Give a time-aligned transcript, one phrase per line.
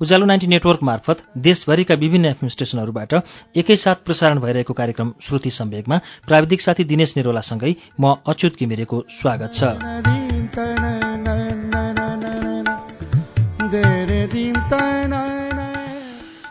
[0.00, 3.14] उज्यालो ninety network मार्फत देशभरिका विभिन्न एफएम स्टेशनहरूबाट
[3.56, 9.60] एकैसाथ प्रसारण भइरहेको कार्यक्रम श्रुति सम्वेगमा प्राविधिक साथी दिनेश निरोलासँगै म अच्युत घिमिरेको स्वागत छ।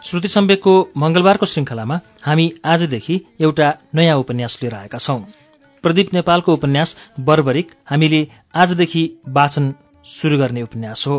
[0.03, 5.19] श्रुति सम्वेकको मंगलबारको श्रृङ्खलामा हामी आजदेखि एउटा नयाँ उपन्यास लिएर आएका छौं।
[5.83, 8.21] प्रदीप नेपालको उपन्यास बर्बरिक हामीले
[8.55, 9.73] आजदेखि वाचन
[10.05, 11.17] शुरू गर्ने उपन्यास हो।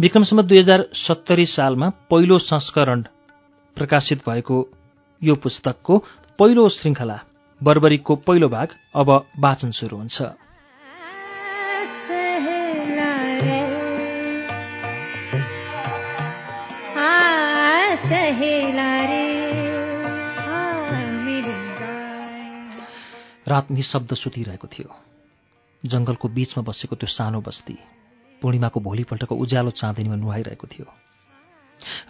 [0.00, 3.02] विक्रमसम्म दुई हजार सत्तरी सालमा पहिलो संस्करण
[3.76, 4.68] प्रकाशित भएको
[5.22, 6.04] यो पुस्तकको
[6.38, 7.20] पहिलो श्रृङ्खला
[7.62, 10.22] बर्बरिकको पहिलो भाग अब वाचन सुरु हुन्छ।
[23.48, 24.94] रात निशब्द सुतिरहेको थियो।
[25.84, 27.78] जङ्गलको बीचमा बसेको त्यो सानो बस्ती।
[28.40, 30.86] पूर्णिमाको भोलिपल्टको उज्यालो चाँदनीमा नुहाइरहेको थियो।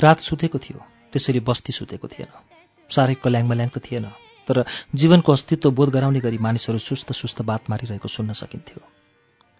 [0.03, 0.79] रात सुतेको थियो
[1.12, 2.31] त्यसैले बस्ती सुतेको थिएन।
[2.91, 4.07] साह्रै कल्याङमल्याङ त थिएन
[4.48, 8.81] तर जीवनको अस्तित्व बोध गराउने गरी मानिसहरू सुस्त सुस्त बात मारिरहेको सुन्न सकिन्थ्यो।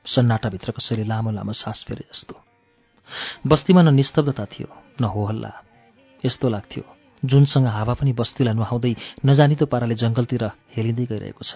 [0.05, 2.35] सन्नाटाभित्र कसैले लामो लामो सास फेरे जस्तो।
[3.47, 4.69] बस्तीमा न निस्तब्धता थियो
[5.01, 5.53] न होहल्ला।
[6.25, 6.85] यस्तो लाग्थ्यो
[7.25, 8.95] जुनसँग हावा पनि बस्तीलाई नुहाउँदै
[9.27, 10.45] नजानिदो पाराले जङ्गलतिर
[10.75, 11.53] हेलिँदै गइरहेको छ।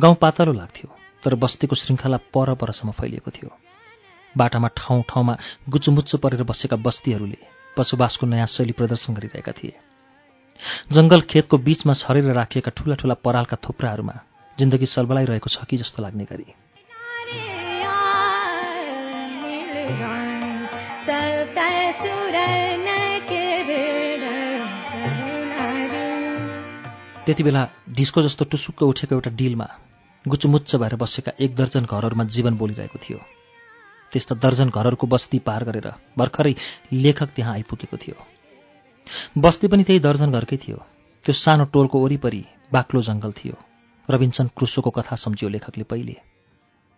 [0.00, 0.88] गाउँ पातलो लाग्थ्यो
[1.22, 3.50] तर बस्तीको श्रृङ्खला पर परसम्म फैलिएको थियो।
[4.36, 5.34] बाटामा ठाउँ ठाउँमा
[5.68, 7.38] गुचुमुच्चु परेर बसेका बस्तीहरूले
[7.76, 9.74] बसोबासको नयाँ शैली प्रदर्शन गरिरहेका थिए।
[10.92, 14.14] जङ्गल खेतको बीचमा छरेर राखिएका ठूला ठूला परालका थुप्राहरूमा
[14.58, 16.46] जिन्दगी सलबलाइरहेको छ कि जस्तो लाग्ने गरी।
[27.26, 27.62] त्यति बेला
[27.96, 29.68] ढिस्को जस्तो टुसुक्क उठेको एउटा डिलमा
[30.24, 33.18] गुचुमुच्च भएर बसेका एक दर्जन घरहरूमा जीवन बोलिरहेको थियो।
[34.12, 36.54] त्यस्ता दर्जन घरहरूको बस्ती पार गरेर भर्खरै
[36.92, 38.16] लेखक त्यहाँ आइपुगेको थियो।
[39.38, 40.76] बस्ती पनि त्यही दर्जन घरकै थियो।
[41.24, 43.56] त्यो सानो टोलको वरिपरि बाक्लो जङ्गल थियो।
[44.10, 46.16] रविन्सन क्रुसोको कथा सम्झियो लेखकले पहिले।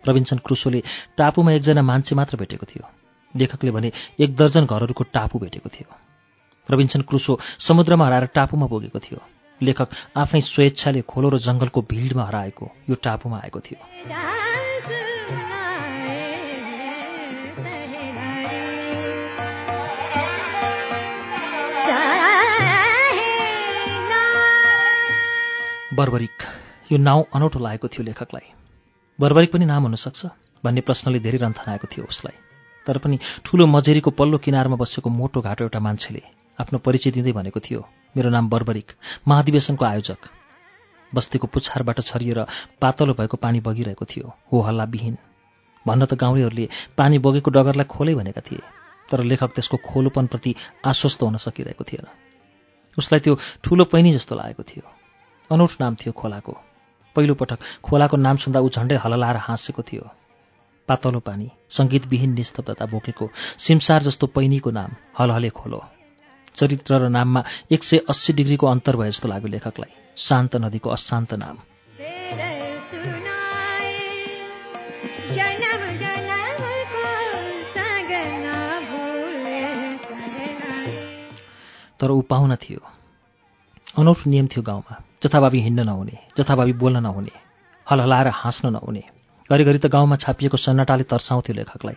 [0.08, 0.82] रविन्सन क्रुसोले
[1.16, 2.88] टापुमा एकजना मान्छे मात्र भेटेको थियो।
[3.36, 5.94] लेखकले भने एक दर्जन घरहरूको टापु भेटेको थियो।
[6.70, 9.20] रविन्सन क्रुसो समुद्रमा हराएर टापुमा पुगेको थियो।
[9.62, 13.78] लेखक आफै स्वेच्छाले खोलो र जङ्गलको भिडमा हराएको यो टापुमा आएको थियो।
[25.92, 26.42] बर्बरिक।
[26.92, 28.46] यो नाउँ अनौठो लागेको थियो लेखकलाई।
[29.18, 30.26] बर्बरिक पनि नाम हुनसक्छ
[30.64, 32.36] भन्ने प्रश्नले धेरै रन्थनाएको थियो उसलाई।
[32.86, 36.22] तर पनि ठुलो मजेरीको पल्लो किनारमा बसेको मोटो घाटो एउटा मान्छेले
[36.58, 37.80] आफ्नो परिचय दिँदै भनेको थियो
[38.16, 38.88] मेरो नाम बर्बरिक
[39.28, 40.20] महाधिवेशनको आयोजक।
[41.12, 42.40] बस्तीको पुछारबाट छरिएर
[42.80, 45.16] पातलो भएको पानी बगिरहेको थियो हो हल्लाविहीन।
[45.84, 48.64] भन्न त गाउँलेहरूले पानी बगेको डगरलाई खोलै भनेका थिए
[49.12, 50.54] तर लेखक त्यसको खोलोपनप्रति
[50.88, 52.08] आश्वस्त हुन सकिरहेको थिएन।
[52.96, 55.01] उसलाई त्यो ठुलो पैनी जस्तो लागेको थियो।
[55.52, 56.52] अनौठ नाम थियो खोलाको।
[57.16, 60.04] पहिलोपटक खोलाको नाम सुन्दा ऊ झन्डै हललाएर हाँसेको थियो।
[60.88, 65.80] पातलो पानी सङ्गीतविहीन निस्तब्धता बोकेको सिमसार जस्तो पैनीको नाम हलहले खोलो।
[66.56, 71.34] चरित्र र नाममा एक सय अस्सी डिग्रीको अन्तर भए जस्तो लाग्यो लेखकलाई। शान्त नदीको अशान्त
[71.34, 71.56] नाम।
[82.00, 82.80] तर ऊ पाहुना थियो।
[83.98, 87.34] अनौठो नियम थियो गाउँमा। जथाभावी हिँड्न नहुने जथाभावी बोल्न नहुने
[87.86, 89.02] हलहलाएर हाँस्न नहुने
[89.50, 91.96] घरिघरि त गाउँमा छापिएको सन्नाटाले तर्साउँथ्यो लेखकलाई।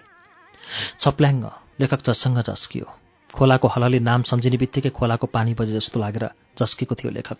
[1.00, 1.46] छप्ल्याङ्ग
[1.82, 2.86] लेखक झस्सँग झस्कियो
[3.34, 6.26] खोलाको हलले नाम सम्झिने बित्तिकै खोलाको पानी बजे जस्तो लागेर
[6.60, 7.40] झस्केको थियो लेखक।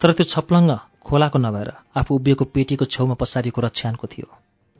[0.00, 0.70] तर त्यो छप्लङ्ग
[1.06, 4.28] खोलाको नभएर आफू उभिएको पेटीको छेउमा पसारिएको रक्षानको थियो।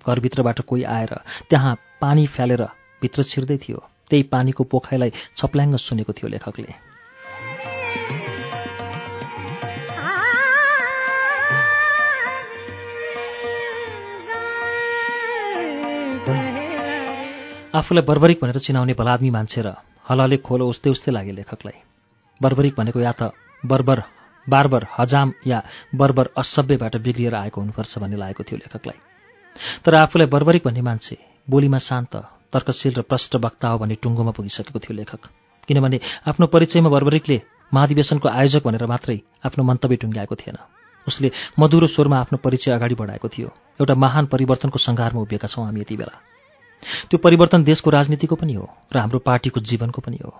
[0.06, 1.12] घरभित्रबाट कोही आएर
[1.50, 2.62] त्यहाँ पानी फ्यालेर
[3.02, 3.78] भित्र छिर्दै थियो।
[4.10, 6.91] त्यही पानीको पोखाइलाई छप्ल्याङ्ग सुनेको थियो लेखकले।
[17.72, 19.68] आफूलाई बर्बरिक भनेर चिनाउने भलादमी मान्छे र
[20.04, 21.76] हलहले खोलो उस्तै उस्तै लागे लेखकलाई।
[22.40, 23.32] बर्बरिक भनेको या त
[23.64, 23.98] बर्बर
[24.46, 25.58] बारबर हजाम या
[25.96, 28.98] बर्बर असभ्यबाट बिग्रिएर आएको हुनुपर्छ भन्ने लागेको थियो लेखकलाई।
[29.84, 31.16] तर आफूलाई बर्बरिक भन्ने मान्छे
[31.48, 32.12] बोलीमा शान्त
[32.52, 35.22] तर्कशील र प्रष्ट वक्ता हो भन्ने टुङ्गोमा पुगिसकेको थियो लेखक।
[35.68, 35.98] किनभने
[36.28, 37.38] आफ्नो परिचयमा बर्बरिकले
[37.72, 39.16] महाधिवेशनको आयोजक भनेर मात्रै
[39.48, 40.58] आफ्नो मन्तव्य टुङ्ग्याएको थिएन।
[41.08, 43.48] उसले मधुरो स्वरमा आफ्नो परिचय अगाडि बढाएको थियो।
[43.80, 46.14] एउटा महान परिवर्तनको सङ्घारमा उभिएका छौँ हामी यति बेला।
[46.82, 50.32] त्यो परिवर्तन देशको राजनीतिको पनि हो र हाम्रो पार्टीको जीवनको पनि हो।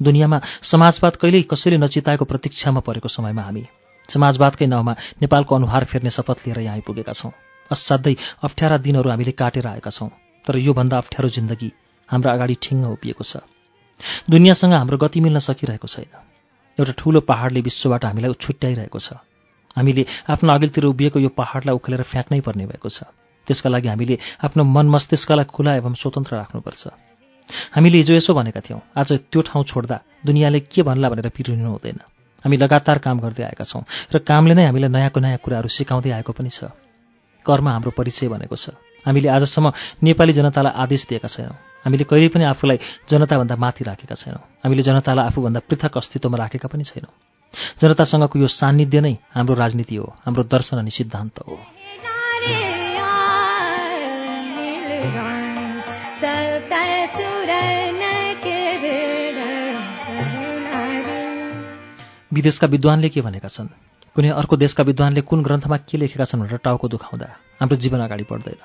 [0.00, 3.64] दुनियाँमा समाजवाद कहिल्यै कसैले नचिताएको प्रतीक्षामा परेको समयमा हामी
[4.08, 4.92] समाजवादकै नाउँमा
[5.22, 7.32] नेपालको अनुहार फेर्ने शपथ लिएर यहाँ आइपुगेका छौँ।
[7.70, 10.10] असाध्यै अप्ठ्यारा दिनहरू हामीले काटेर आएका छौँ
[10.44, 11.70] तर योभन्दा अप्ठ्यारो जिन्दगी
[12.08, 13.40] हाम्रो अगाडि ठिङ्ग उभिएको छ।
[14.28, 16.12] दुनियाँसँग हाम्रो गति मिल्न सकिरहेको छैन।
[16.78, 19.22] एउटा ठुलो पहाडले विश्वबाट हामीलाई छुट्याइरहेको छ।
[19.76, 23.08] हामीले आफ्नो अघिल्तिर उभिएको यो पहाडलाई उखेलेर फ्याँक्नै पर्ने भएको छ।
[23.46, 26.82] त्यसका लागि हामीले आफ्नो मन मस्तिष्कलाई खुला एवं स्वतन्त्र राख्नुपर्छ।
[27.76, 29.96] हामीले हिजो यसो भनेका थियौँ आज त्यो ठाउँ छोड्दा
[30.26, 31.98] दुनियाँले के भन्ला भनेर पिरिनु हुँदैन।
[32.44, 36.32] हामी लगातार काम गर्दै आएका छौँ र कामले नै हामीलाई नयाँको नयाँ कुराहरू सिकाउँदै आएको
[36.32, 36.72] पनि छ।
[37.46, 42.44] कर्म हाम्रो परिचय भनेको छ। हामीले आजसम्म नेपाली जनतालाई आदेश दिएका छैनौँ। हामीले कहिल्यै पनि
[42.48, 47.12] आफूलाई जनताभन्दा माथि राखेका छैनौँ। हामीले जनतालाई आफूभन्दा पृथक अस्तित्वमा राखेका पनि छैनौँ।
[47.80, 51.60] जनतासँगको यो सान्निध्य नै हाम्रो राजनीति हो हाम्रो दर्शन अनि सिद्धान्त हो।
[62.34, 63.68] विदेशका विद्वानले के भनेका छन्?
[64.16, 67.28] कुनै अर्को देशका विद्वानले कुन ग्रन्थमा के लेखेका छन् भनेर टाउको दुखाउँदा
[67.60, 68.60] हाम्रो जीवन अगाडि बढ्दैन।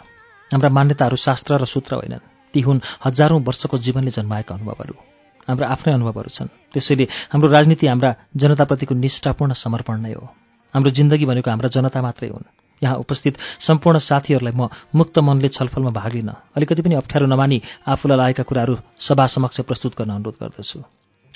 [0.52, 4.96] हाम्रा मान्यताहरू शास्त्र र सूत्र होइनन्। ती हुन् हजारौँ वर्षको जीवनले जन्माएका अनुभवहरू।
[5.48, 10.26] हाम्रा आफ्नै अनुभवहरू छन्। त्यसैले हाम्रो राजनीति हाम्रा जनताप्रतिको निष्ठापूर्ण समर्पण नै हो।
[10.74, 12.50] हाम्रो जिन्दगी भनेको हाम्रा जनता मात्रै हुन्।
[12.82, 18.18] यहाँ उपस्थित सम्पूर्ण साथीहरूलाई म मुक्त मनले छलफलमा भाग लिन अलिकति पनि अप्ठ्यारो नमानी आफूलाई
[18.18, 20.80] लागेका कुराहरू सभा समक्ष प्रस्तुत गर्न अनुरोध गर्दछु।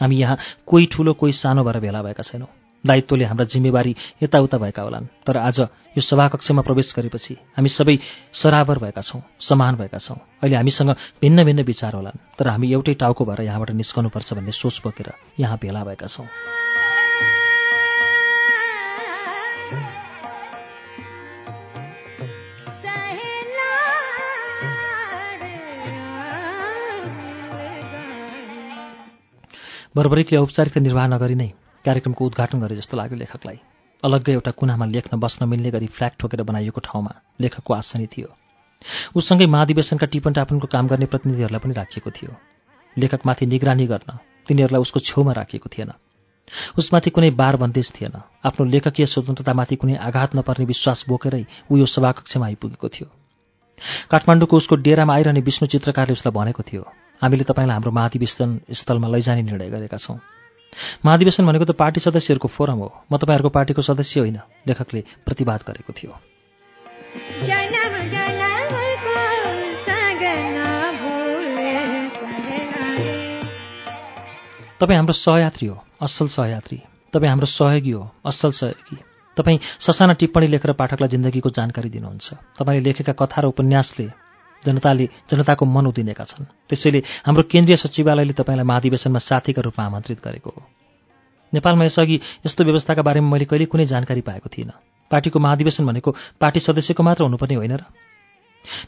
[0.02, 0.38] हामी यहाँ
[0.68, 2.48] कोही ठुलो कोही सानो भएर भेला भएका छैनौँ।
[2.84, 7.98] दायित्वले हाम्रा जिम्मेवारी यताउता भएका होलान्। तर आज यो सभाकक्षमा प्रवेश गरेपछि हामी सबै
[8.34, 12.94] सराबर भएका छौँ समान भएका छौँ। अहिले हामीसँग भिन्न भिन्न विचार होलान्। तर हामी एउटै
[12.94, 16.28] टाउको भएर यहाँबाट निस्कनुपर्छ भन्ने सोच बोकेर यहाँ भेला भएका छौँ।
[29.96, 31.48] बर्बरिकले औपचारिकता निर्वाह नगरी नै
[31.86, 33.58] कार्यक्रमको उद्घाटन गरे जस्तो लाग्यो लेखकलाई।
[34.04, 38.30] अलग्गै एउटा कुनामा लेख्न बस्न मिल्ने गरी फ्ल्याग ठोकेर बनाइएको ठाउँमा लेखकको आसनी थियो।
[39.14, 42.32] उससँगै महाधिवेशनका टिपन टापनको काम गर्ने प्रतिनिधिहरूलाई पनि राखिएको थियो।
[42.98, 44.18] लेखकमाथि निगरानी गर्न
[44.50, 45.94] तिनीहरूलाई उसको छेउमा राखिएको थिएन।
[46.74, 48.18] उसमाथि कुनै बार बन्देज थिएन।
[48.50, 53.08] आफ्नो लेखकीय स्वतन्त्रतामाथि कुनै आघात नपर्ने विश्वास बोकेरै ऊ यो सभाकक्षमा आइपुगेको थियो।
[54.10, 56.84] काठमाडौँको उसको डेरामा आइरहने विष्णु चित्रकारले उसलाई भनेको थियो
[57.24, 60.20] हामीले तपाईँलाई हाम्रो महाधिवेशन स्थलमा लैजाने निर्णय गरेका छौँ।
[61.06, 65.94] महाधिवेशन भनेको त पार्टी सदस्यहरूको फोरम हो। म तपाईँहरूको पार्टीको सदस्य होइन लेखकले प्रतिवाद गरेको
[65.94, 66.12] थियो।
[74.80, 76.78] तपाईँ हाम्रो सहयात्री हो असल सहयात्री।
[77.14, 78.98] तपाईँ हाम्रो सहयोगी हो असल सहयोगी।
[79.38, 84.23] तपाईँ ससाना टिप्पणी लेखेर पाठकलाई जिन्दगीको जानकारी दिनुहुन्छ। तपाईँले लेखेका कथा र उपन्यासले
[84.66, 90.50] जनताले जनताको मन उदिनेका छन्। त्यसैले हाम्रो केन्द्रीय सचिवालयले तपाईँलाई महाधिवेशनमा साथीका रूपमा आमन्त्रित गरेको
[90.50, 90.62] हो।
[91.54, 94.74] नेपालमा यसअघि यस्तो व्यवस्थाका बारेमा मैले कहिले कुनै जानकारी पाएको थिइनँ।
[95.12, 97.84] पार्टीको महाधिवेशन भनेको पार्टी सदस्यको मात्र हुनुपर्ने होइन र?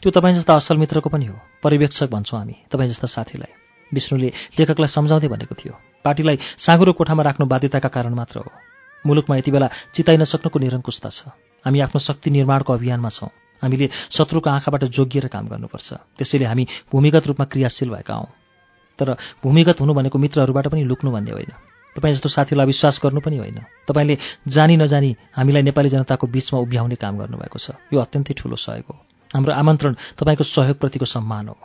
[0.02, 3.52] त्यो तपाईँ जस्ता असल मित्रको पनि हो। पर्यवेक्षक भन्छौँ हामी तपाईँ जस्ता साथीलाई।
[3.94, 5.74] विष्णुले लेखकलाई सम्झाउँदै भनेको थियो।
[6.04, 8.50] पार्टीलाई साँगुरो कोठामा राख्नु बाध्यताका कारण मात्र हो।
[9.06, 11.30] मुलुकमा यति बेला चिताइ नसक्नुको निरङ्कुशता छ।
[11.62, 13.30] हामी आफ्नो शक्ति निर्माणको अभियानमा छौँ।
[13.62, 18.28] हामीले शत्रुको आँखाबाट जोगिएर काम गर्नुपर्छ। त्यसैले हामी भूमिगत रूपमा क्रियाशील भएका हौँ।
[18.98, 21.52] तर भूमिगत हुनु भनेको मित्रहरूबाट पनि लुक्नु भन्ने होइन।
[21.96, 26.94] तपाईँ जस्तो साथीलाई विश्वास गर्नु पनि होइन। तपाईँले जानी नजानी हामीलाई नेपाली जनताको बिचमा उभ्याउने
[26.94, 28.96] काम गर्नुभएको छ। यो अत्यन्तै ठुलो सहयोग हो।
[29.34, 31.56] हाम्रो आमन्त्रण तपाईँको सहयोगप्रतिको सम्मान हो।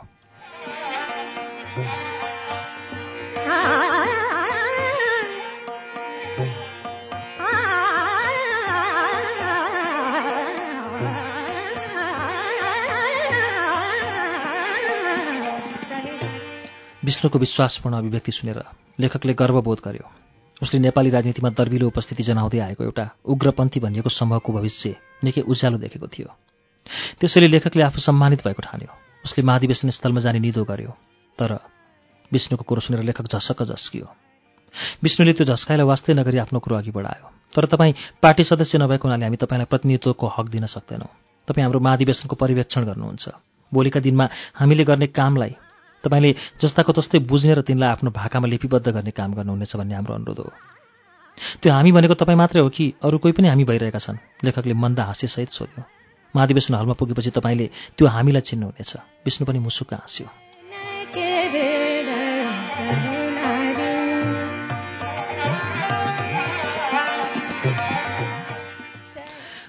[17.04, 18.62] विष्णुको विश्वासपूर्ण अभिव्यक्ति सुनेर
[19.00, 20.06] लेखकले गर्वबोध गर्यो।
[20.62, 24.94] उसले नेपाली राजनीतिमा दर्विलो उपस्थिति जनाउँदै आएको एउटा उग्रपन्थी भनिएको समूहको भविष्य
[25.24, 26.28] निकै उज्यालो देखेको थियो।
[27.20, 28.90] त्यसैले लेखकले आफू सम्मानित भएको ठान्यो।
[29.24, 30.94] उसले महाधिवेशन स्थलमा जाने निदो गर्यो
[31.38, 31.58] तर
[32.32, 34.06] विष्णुको कुरो सुनेर लेखक झसक्क झस्कियो।
[35.02, 39.24] विष्णुले त्यो झस्काइलाई वास्तै नगरी आफ्नो कुरो अघि बढायो। तर तपाईँ पार्टी सदस्य नभएको हुनाले
[39.26, 41.10] हामी तपाईँलाई प्रतिनिधित्वको हक दिन सक्दैनौँ।
[41.48, 43.28] तपाईँ हाम्रो महाधिवेशनको पर्यवेक्षण गर्नुहुन्छ।
[43.72, 45.54] भोलिका दिनमा हामीले गर्ने कामलाई
[46.04, 50.38] तपाईँले जस्ताको तस्तै बुझ्ने र तिनलाई आफ्नो भाकामा लिपिबद्ध गर्ने काम गर्नुहुनेछ भन्ने हाम्रो अनुरोध
[50.38, 50.52] हो।
[51.62, 54.18] त्यो हामी भनेको तपाईँ मात्रै हो कि अरू कोही पनि हामी भइरहेका छन्?
[54.44, 55.84] लेखकले मन्दा हाँस्यसहित सोध्यो।
[56.36, 60.28] महाधिवेशन हलमा पुगेपछि तपाईँले त्यो हामीलाई चिन्नुहुनेछ। विष्णु पनि मुसुक्क हाँस्यो।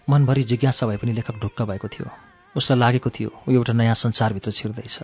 [0.09, 2.09] मनभरि जिज्ञासा भए पनि लेखक ढुक्क भएको थियो।
[2.57, 4.99] उसलाई लागेको थियो ऊ एउटा नयाँ संसारभित्र छिर्दैछ।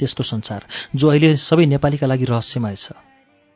[0.00, 0.66] त्यस्तो संसार
[0.96, 2.96] जो अहिले सबै नेपालीका लागि रहस्यमय छ।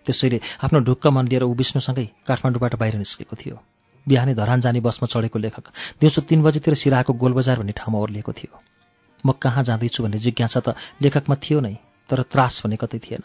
[0.07, 3.57] त्यसैले आफ्नो ढुक्क मन लिएर ऊ विष्णुसँगै काठमाडौँबाट बाहिर निस्केको थियो।
[4.07, 5.67] बिहानै धरान जाने बसमा चढेको लेखक
[6.01, 8.53] दिउँसो तिन बजीतिर सिराहाको गोलबजार भन्ने ठाउँमा ओर्लिएको थियो।
[9.25, 11.75] म कहाँ जाँदैछु भन्ने जिज्ञासा त लेखकमा थियो नै
[12.11, 13.25] तर त्रास भने कतै थिएन।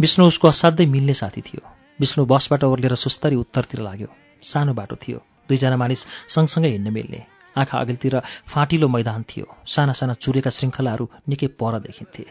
[0.00, 1.60] विष्णु उसको असाध्यै मिल्ने साथी थियो।
[2.00, 4.08] विष्णु बसबाट ओर्लेर सुस्तरी उत्तरतिर लाग्यो।
[4.42, 5.18] सानो बाटो थियो।
[5.48, 6.00] दुईजना मानिस
[6.32, 8.14] सँगसँगै हिँड्न मिल्ने। आँखा अघिल्तिर
[8.46, 12.24] फाँटिलो मैदान थियो। साना साना चुरेका श्रृङ्खलाहरू निकै पर देखिन्थे।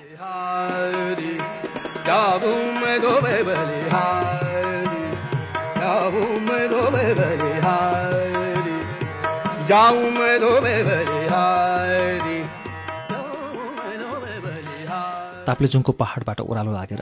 [15.45, 17.01] ताप्लेजुङको पहाडबाट ओह्रालो लागेर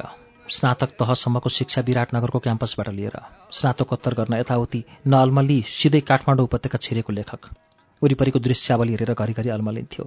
[0.49, 3.15] स्नातक तहसम्मको शिक्षा विराटनगरको क्याम्पसबाट लिएर
[3.51, 7.41] स्नातकोत्तर गर्न यताउति नअल्मल्ली सिधै काठमाडौँ उपत्यका छिरेको लेखक
[8.03, 10.05] वरिपरिको दृश्यावली हेरेर घरिघरि अल्मलिन्थ्यो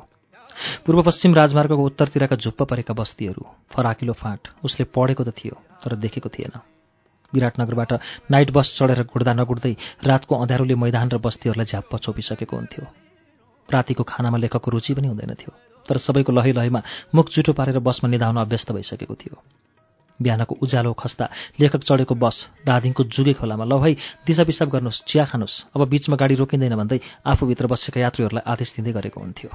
[0.84, 6.28] पूर्व पश्चिम राजमार्गको उत्तरतिरका झुप्प परेका बस्तीहरू फराकिलो फाँट उसले पढेको त थियो तर देखेको
[6.28, 6.54] थिएन।
[7.32, 7.92] विराटनगरबाट
[8.30, 9.74] नाइट बस चढेर गुड्दा नगुड्दै
[10.06, 12.84] रातको अँध्यारोले मैदान र बस्तीहरूलाई झ्याप्प छोपिसकेको हुन्थ्यो।
[13.68, 15.52] रातिको खानामा लेखकको रुचि पनि हुँदैन थियो
[15.88, 16.80] तर सबैको लहै लहैमा
[17.14, 19.36] मुख जुठो पारेर बसमा निधाउन अभ्यस्त भइसकेको थियो।
[20.22, 21.26] बिहानको उज्यालो खस्दा
[21.60, 23.92] लेखक चढेको बस दादिङको जुगे खोलामा ल भाइ
[24.26, 28.92] दिशा पिसाब गर्नुहोस् चिया खानुहोस्। अब बिचमा गाडी रोकिँदैन भन्दै आफूभित्र बसेका यात्रीहरूलाई आदेश दिँदै
[28.92, 29.50] गरेको हुन्थ्यो।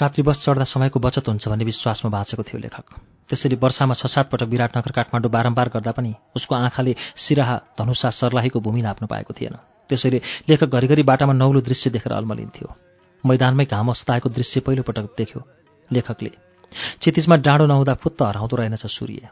[0.00, 2.86] रात्रि बस चढ्दा समयको बचत हुन्छ भन्ने विश्वासमा बाँचेको थियो लेखक।
[3.28, 8.58] त्यसैले वर्षामा छ सात पटक विराटनगर काठमाडौँ बारम्बार गर्दा पनि उसको आँखाले सिराहा धनुषा सर्लाहीको
[8.60, 9.56] भूमि नाप्न पाएको थिएन।
[9.90, 12.68] त्यसैले लेखक घरिघरि बाटामा नौलो दृश्य देखेर अल्मलिन्थ्यो।
[13.24, 15.40] मैदानमै घाम अस्ताएको दृश्य पहिलोपटक देख्यो।
[15.90, 16.30] लेखकले
[17.00, 19.28] क्षितिजमा डाँडो नहुँदा फुत्त हराउँदो रहेनछ सूर्य।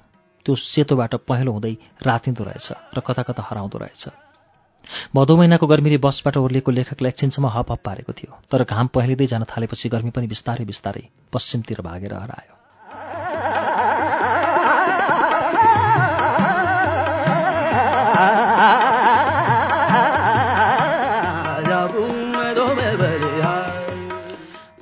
[0.47, 4.05] त्यो सेतोबाट पहेँलो हुँदै रातिँदो रहेछ र कता कता हराउँदो रहेछ।
[5.15, 9.45] भदौ महिनाको गर्मीले बसबाट ओर्लिएको लेखकलाई एकछिनसम्म हप हप पारेको थियो तर घाम पहेँलिँदै जान
[9.49, 12.60] थालेपछि गर्मी पनि बिस्तारै बिस्तारै पश्चिमतिर भागेर हरायो।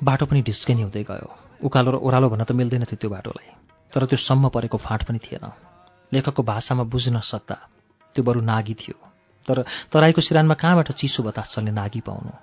[0.09, 1.29] बाटो पनि ढिस्किने हुँदै गयो।
[1.61, 3.49] उकालो र ओह्रालो भन्न त मिल्दैन थियो त्यो बाटोलाई।
[3.93, 5.45] तर त्यो सम्म परेको फाँट पनि थिएन।
[6.13, 7.57] लेखकको भाषामा बुझ्न सक्दा
[8.15, 8.97] त्यो बरु नागी थियो।
[9.47, 9.57] तर
[9.91, 12.33] तराईको सिरानमा कहाँबाट चिसो बतास चल्ने नागी पाउनु?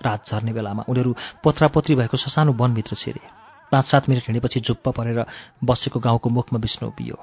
[0.00, 1.12] रात झर्ने बेलामा उनीहरू
[1.44, 3.20] पोत्रापोत्री भएको ससानो वनभित्र छिरे।
[3.72, 5.24] पाँच सात मिनट हिँडेपछि झुप्प परेर
[5.64, 7.16] बसेको गाउँको मुखमा विष्णु उभियो।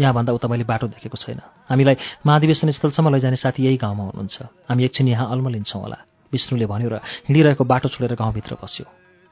[0.00, 1.96] यहाँभन्दा उता मैले बाटो देखेको छैन। हामीलाई
[2.26, 5.98] महाधिवेशन स्थलसम्म लैजाने साथी यही गाउँमा हुनुहुन्छ। हामी एकछिन यहाँ अल्मलिन्छौँ होला।
[6.34, 6.94] विष्णुले भन्यो र
[7.28, 8.86] हिँडिरहेको बाटो छोडेर गाउँभित्र बस्यो।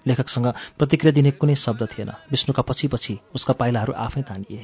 [0.06, 0.46] लेखकसँग
[0.78, 4.62] प्रतिक्रिया दिने कुनै शब्द थिएन। विष्णुका पछि पछि उसका पाइलाहरू आफै तानिए।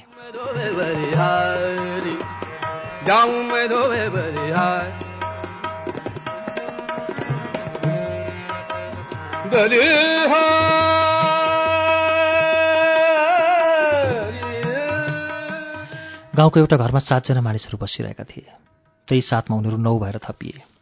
[16.37, 18.47] गाउँको एउटा घरमा सातजना मानिसहरू बसिरहेका थिए।
[19.09, 20.77] त्यही साथमा उनीहरू नौ भएर थपिए।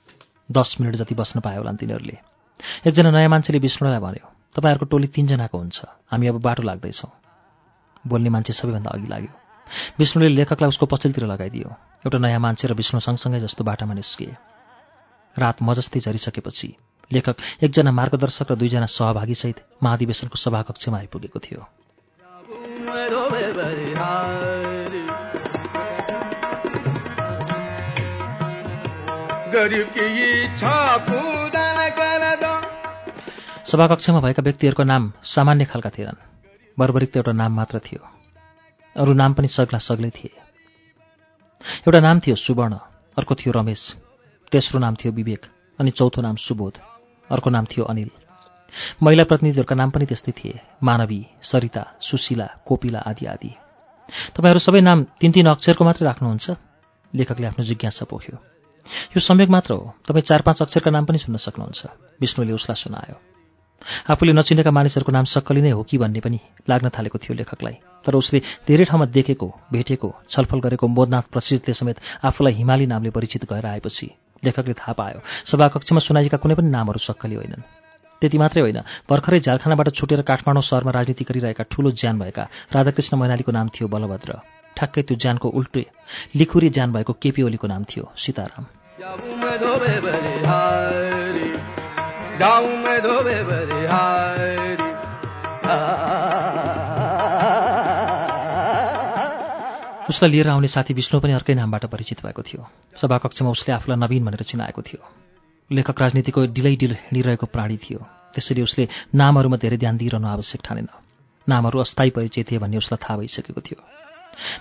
[0.49, 2.17] दस मिनट जति बस्न पायो होला तिनीहरूले।
[2.87, 4.27] एकजना नयाँ मान्छेले विष्णुलाई भन्यो
[4.57, 7.11] तपाईँहरूको टोली तिनजनाको हुन्छ हामी अब बाटो लाग्दैछौँ।
[8.07, 9.33] बोल्ने मान्छे सबैभन्दा अघि लाग्यो।
[9.99, 11.69] विष्णुले लेखकलाई उसको पछिल्तिर लगाइदियो।
[12.07, 14.37] एउटा नयाँ मान्छे र विष्णु सँगसँगै जस्तो बाटामा निस्किए
[15.37, 16.69] रात मजस्ती झरिसकेपछि
[17.13, 21.63] लेखक एकजना मार्गदर्शक र दुईजना सहभागीसहित महाधिवेशनको सभाकक्षमा आइपुगेको थियो।
[33.67, 36.21] सभाकक्षमा भएका व्यक्तिहरूको नाम सामान्य खालका थिएनन्।
[36.79, 38.09] बर्बरिक त एउटा नाम मात्र थियो।
[38.97, 40.31] अरू नाम पनि सग्ला सग्लै थिए।
[41.81, 42.73] एउटा नाम थियो सुवर्ण
[43.19, 43.97] अर्को थियो रमेश
[44.53, 45.47] तेस्रो नाम थियो विवेक
[45.81, 46.73] अनि चौथो नाम सुबोध
[47.31, 48.11] अर्को नाम थियो अनिल।
[49.03, 53.55] महिला प्रतिनिधिहरूका नाम पनि त्यस्तै थिए। मानवी सरिता सुशीला कोपिला आदि आदि।
[54.37, 56.51] तपाईँहरू सबै नाम तिन तिन अक्षरको मात्रै राख्नुहुन्छ?
[57.15, 58.56] लेखकले आफ्नो जिज्ञासा पोख्यो।
[59.13, 61.87] यो सम्यक मात्र हो। तपाईँ चार पाँच अक्षरका नाम पनि सुन्न सक्नुहुन्छ।
[62.21, 63.17] विष्णुले उसलाई सुनायो।
[64.11, 66.39] आफूले नचिनेका मानिसहरूको नाम सक्कली नै हो कि भन्ने पनि
[66.69, 71.97] लाग्न थालेको थियो लेखकलाई। तर उसले धेरै ठाउँमा देखेको भेटेको छलफल गरेको मोदनाथ प्रसिद्धले समेत
[72.25, 74.07] आफूलाई हिमाली नामले परिचित गएर आएपछि
[74.43, 77.63] लेखकले थाहा पायो सभाकक्षमा सुनाइएका कुनै पनि नामहरू सक्कली होइनन्।
[78.23, 83.53] त्यति मात्रै होइन भर्खरै झारखानाबाट छुटेर काठमाडौँ सहरमा राजनीति गरिरहेका ठूलो ज्यान भएका राधाकृष्ण मैनालीको
[83.53, 85.85] नाम थियो बलभद्र। ठ्याक्कै त्यो ज्यानको उल्टे
[86.37, 88.65] लिखुरी ज्यान भएको केपी ओलीको नाम थियो सीताराम।
[100.09, 102.63] उसलाई लिएर आउने साथी विष्णु पनि अर्कै नामबाट परिचित भएको थियो।
[102.97, 105.01] सभाकक्षमा उसले आफूलाई नवीन भनेर चिनाएको थियो।
[105.71, 107.99] लेखक राजनीतिको डिलै डिल हिँडिरहेको प्राणी थियो।
[108.35, 110.89] त्यसरी उसले नामहरूमा धेरै ध्यान दिइरहनु आवश्यक ठानेन।
[111.49, 113.79] नामहरू अस्थायी परिचय थिए भन्ने उसलाई थाहा भइसकेको थियो।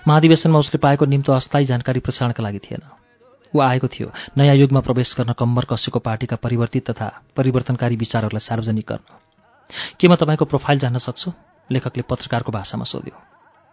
[0.08, 2.82] महाधिवेशनमा उसले पाएको निम्तो अस्थायी जानकारी प्रसारणका लागि थिएन।
[3.54, 7.06] ऊ आएको थियो नयाँ युगमा प्रवेश गर्न कम्मर कसेको पार्टीका परिवर्तित तथा
[7.36, 9.04] परिवर्तनकारी विचारहरूलाई सार्वजनिक गर्न।
[10.00, 11.32] के म तपाईँको प्रोफाइल जान्न सक्छु?
[11.70, 13.16] लेखकले पत्रकारको भाषामा सोध्यो।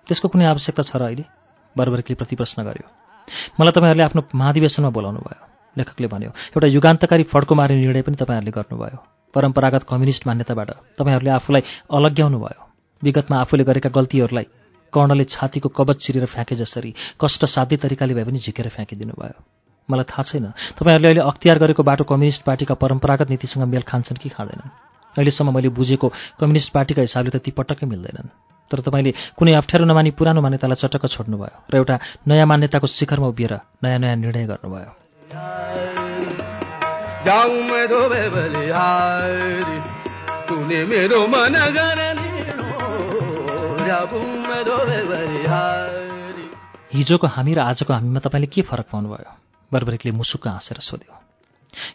[0.07, 1.25] त्यसको कुनै आवश्यकता छ र अहिले?
[1.75, 2.87] बर्बरिकले प्रतिप्रश्न गर्यो।
[3.59, 5.41] मलाई तपाईँहरूले आफ्नो महाधिवेशनमा बोलाउनु भयो
[5.77, 8.97] लेखकले भन्यो एउटा युगान्तकारी फड्को मार्ने निर्णय पनि तपाईँहरूले गर्नुभयो।
[9.33, 12.61] परम्परागत कम्युनिस्ट मान्यताबाट तपाईँहरूले आफूलाई अलग्याउनु भयो
[13.01, 14.47] विगतमा आफूले गरेका गल्तीहरूलाई
[14.93, 19.37] कर्णले छातीको कवच चिरेर फ्याँके जसरी कष्ट साध्य तरिकाले भए पनि झिकेर फ्याँकिदिनु भयो
[19.89, 20.45] मलाई थाहा छैन
[20.79, 24.69] तपाईँहरूले अहिले अख्तियार गरेको बाटो कम्युनिस्ट पार्टीका परम्परागत नीतिसँग मेल खान्छन् कि खाँदैनन्?
[25.15, 26.07] अहिलेसम्म मैले बुझेको
[26.39, 28.29] कम्युनिस्ट पार्टीका हिसाबले त ती पटक्कै मिल्दैनन्।
[28.71, 31.95] तर तपाईँले कुनै अप्ठ्यारो नमानी पुरानो मान्यतालाई चटक्क छोड्नुभयो र एउटा
[32.27, 34.91] नयाँ मान्यताको शिखरमा उभिएर नयाँ नयाँ निर्णय गर्नुभयो।
[46.93, 49.31] हिजोको हामी र आजको हामीमा तपाईँले के फरक पाउनुभयो?
[49.71, 51.13] बर्बरिकले मुसुक्क हाँसेर सोध्यो।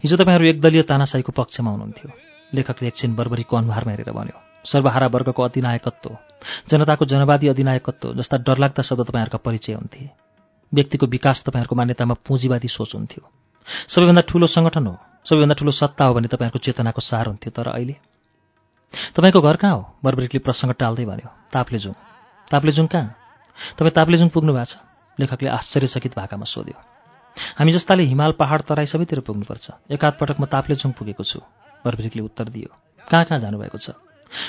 [0.02, 2.10] हिजो तपाईँहरू एकदलीय तानासाईको पक्षमा हुनुहुन्थ्यो।
[2.54, 6.10] लेखकले एकछिन बर्बरीको अनुहारमा हेरेर भन्यो सर्वहारा वर्गको अधिनायकत्व
[6.70, 10.10] जनताको जनवादी अधिनायकत्व जस्ता डरलाग्दा शब्द तपाईँहरूका परिचय हुन्थे।
[10.72, 13.22] व्यक्तिको विकास तपाईँहरूको मान्यतामा पुँजीवादी सोच हुन्थ्यो।
[13.88, 14.94] सबैभन्दा ठुलो सङ्गठन हो
[15.26, 17.96] सबैभन्दा ठुलो सत्ता हो भने तपाईँहरूको चेतनाको सार हुन्थ्यो तर अहिले?
[19.14, 19.82] तपाईँको घर कहाँ हो?
[20.04, 21.94] बर्बरिकले प्रसङ्ग टाल्दै भन्यो ताप्लेजुङ
[22.50, 23.14] ताप्लेजुङ कहाँ?
[23.78, 24.76] तपाईँ ताप्लेजुङ पुग्नु भएको छ?
[25.18, 26.76] लेखकले आश्चर्यचकित भाकामा सोध्यो।
[27.58, 31.40] हामी जस्ताले हिमाल पहाड तराई सबैतिर पुग्नुपर्छ। एकाध पटक म ताप्लेजुङ पुगेको छु
[31.84, 32.70] बर्बरिकले उत्तर दियो।
[33.06, 33.90] कहाँ कहाँ जानुभएको छ?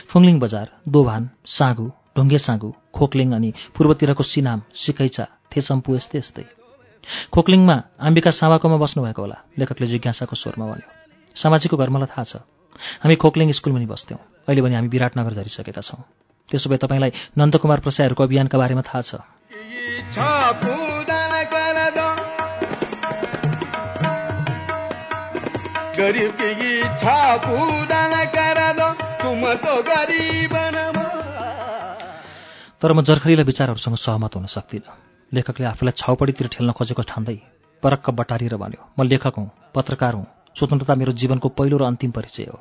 [0.09, 6.45] फुङलिङ बजार दोभान साँगु ढुङ्गे साँगु खोक्लिङ अनि पूर्वतिरको सिनाम सिकैचा थेसम्पु यस्तै यस्तै।
[7.33, 10.87] खोक्लिङमा अम्बिका सामाकोमा बस्नुभएको होला लेखकले जिज्ञासाको स्वरमा भन्यो।
[11.35, 12.33] सामाजीको घर मलाई थाहा छ।
[13.03, 16.03] हामी खोक्लिङ स्कुलमा नि बस्थ्यौँ। अहिले भने हामी विराटनगर झरिसकेका छौँ।
[16.51, 19.11] त्यसो भए तपाईँलाई नन्दकुमार प्रसाईहरूको अभियानका बारेमा थाहा छ।
[32.79, 34.93] तर म जर्खरीलाई विचारहरूसँग सहमत हुन सक्दिनँ।
[35.31, 37.37] लेखकले आफूलाई छाउपडीतिर ठेल्न खोजेको ठान्दै
[37.83, 42.43] परक्क बटारिएर भन्यो म लेखक हुँ पत्रकार हुँ स्वतन्त्रता मेरो जीवनको पहिलो र अन्तिम परिचय
[42.43, 42.59] हो।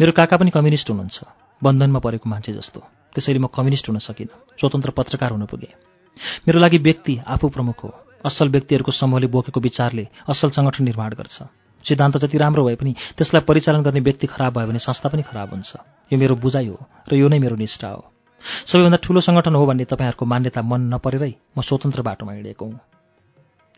[0.00, 2.80] मेरो काका पनि कम्युनिस्ट हुनुहुन्छ। बन्धनमा परेको मान्छे जस्तो।
[3.14, 5.72] त्यसैले म कम्युनिस्ट हुन सकिनँ। स्वतन्त्र पत्रकार हुन पुगेँ।
[6.48, 7.90] मेरो लागि व्यक्ति आफू प्रमुख हो।
[8.24, 11.36] असल व्यक्तिहरूको समूहले बोकेको विचारले असल सङ्गठन निर्माण गर्छ।
[11.84, 15.50] सिद्धान्त जति राम्रो भए पनि त्यसलाई परिचालन गर्ने व्यक्ति खराब भयो भने संस्था पनि खराब
[15.54, 15.72] हुन्छ।
[16.10, 18.02] यो मेरो बुझाइ हो र यो नै मेरो निष्ठा हो।
[18.66, 22.80] सबैभन्दा ठुलो सङ्गठन हो भन्ने तपाईँहरूको मान्यता मन नपरेरै म स्वतन्त्र बाटोमा हिँडेको हुँ।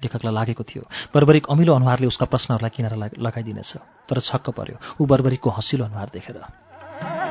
[0.00, 0.82] लेखकलाई लागेको थियो
[1.14, 3.72] बर्बरिक अमिलो अनुहारले उसका प्रश्नहरूलाई किनेर लगाइदिनेछ।
[4.08, 7.27] तर छक्क पर्यो ऊ बर्बरिकको हँसिलो अनुहार देखेर।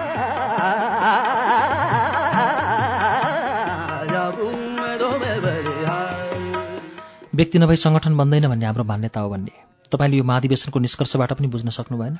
[7.37, 9.53] व्यक्ति नभई सङ्गठन बन्दैन भन्ने हाम्रो मान्यता हो भन्ने।
[9.93, 12.17] तपाईँले यो महाधिवेशनको निष्कर्षबाट पनि बुझ्न सक्नु भएन।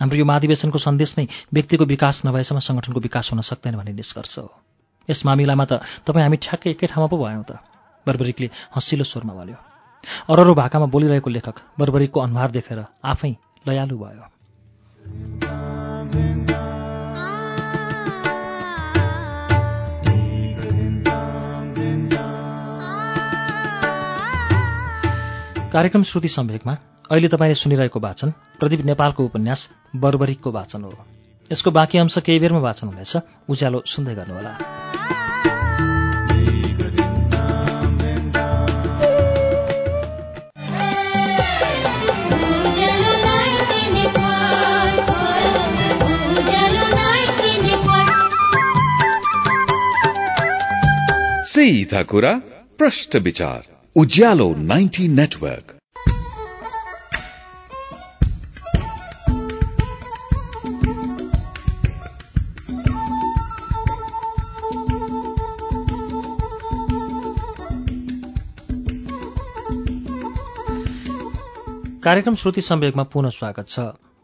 [0.00, 4.48] हाम्रो यो महाधिवेशनको सन्देश नै व्यक्तिको विकास नभएसम्म सङ्गठनको विकास हुन सक्दैन भन्ने निष्कर्ष हो।
[5.08, 7.60] यस मामिलामा त तपाईँ हामी ठ्याक्कै एकै ठाउँमा पो भयौँ त
[8.06, 9.56] बर्बरिकले हँसिलो स्वरमा भन्यो।
[10.32, 13.32] अररो भाकामा बोलिरहेको लेखक बर्बरिकको अनुहार देखेर आफै
[13.68, 15.65] लयालु भयो।
[25.76, 26.72] कार्यक्रम श्रुति सम्वेकमा
[27.12, 30.92] अहिले तपाईँले सुनिरहेको वाचन प्रदीप नेपालको उपन्यास बर्बरिकको वाचन हो।
[31.52, 33.16] यसको बाँकी अंश केही बेरमा वाचन हुनेछ।
[33.48, 34.52] उज्यालो सुन्दै गर्नुहोला।
[51.44, 52.32] सीधा कुरा
[52.78, 55.70] प्रश्न विचार। उज्यालो 90 नेटवर्क।
[72.04, 73.78] कार्यक्रम श्रुति सम्वेकमा पुनः स्वागत छ।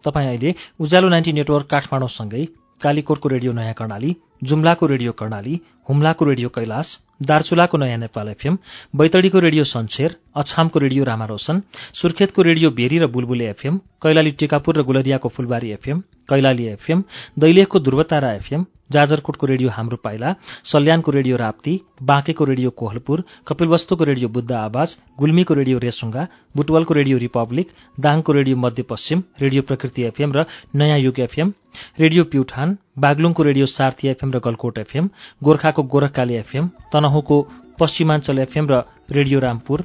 [0.04, 2.46] तपाईँ अहिले उज्यालो नाइन्टी नेटवर्क काठमाडौँसँगै
[2.82, 4.14] कालीकोटको रेडियो नयाँ कर्णाली
[4.44, 5.54] जुम्लाको रेडियो कर्णाली
[5.88, 8.58] हुम्लाको रेडियो कैलाश दार्चुलाको नयाँ नेपाल एफएम
[8.94, 11.62] बैतडीको रेडियो सन्सेर अछामको रेडियो रामारोशन
[11.94, 17.04] सुर्खेतको रेडियो भेरी र बुलबुले एफएम कैलाली टिकापुर र गुलरियाको फुलबारी एफएम कैलाली एफएम
[17.38, 20.34] दैलेखको ध्रुवतारा एफएम जाजरकोटको रेडियो हाम्रो पाइला
[20.66, 21.74] सल्यानको रेडियो राप्ती
[22.04, 26.26] बाँकेको रेडियो कोहलपुर कपिलवस्तुको रेडियो बुद्ध आवाज गुल्मीको रेडियो रेसुङ्गा
[26.56, 31.52] बुटवलको रेडियो रिपब्लिक दाङको Radio Madhyapashchim Radio Prakriti FM र नयाँ युग एफएम
[32.00, 35.08] रेडियो प्युठान बागलुङको रेडियो सार्थी एफएम र गलकोट एफएम
[35.42, 37.40] गोर्खाको गोरखकाली एफएम तनहुँको
[37.78, 39.84] पश्चिमाञ्चल एफएम र radio Rampur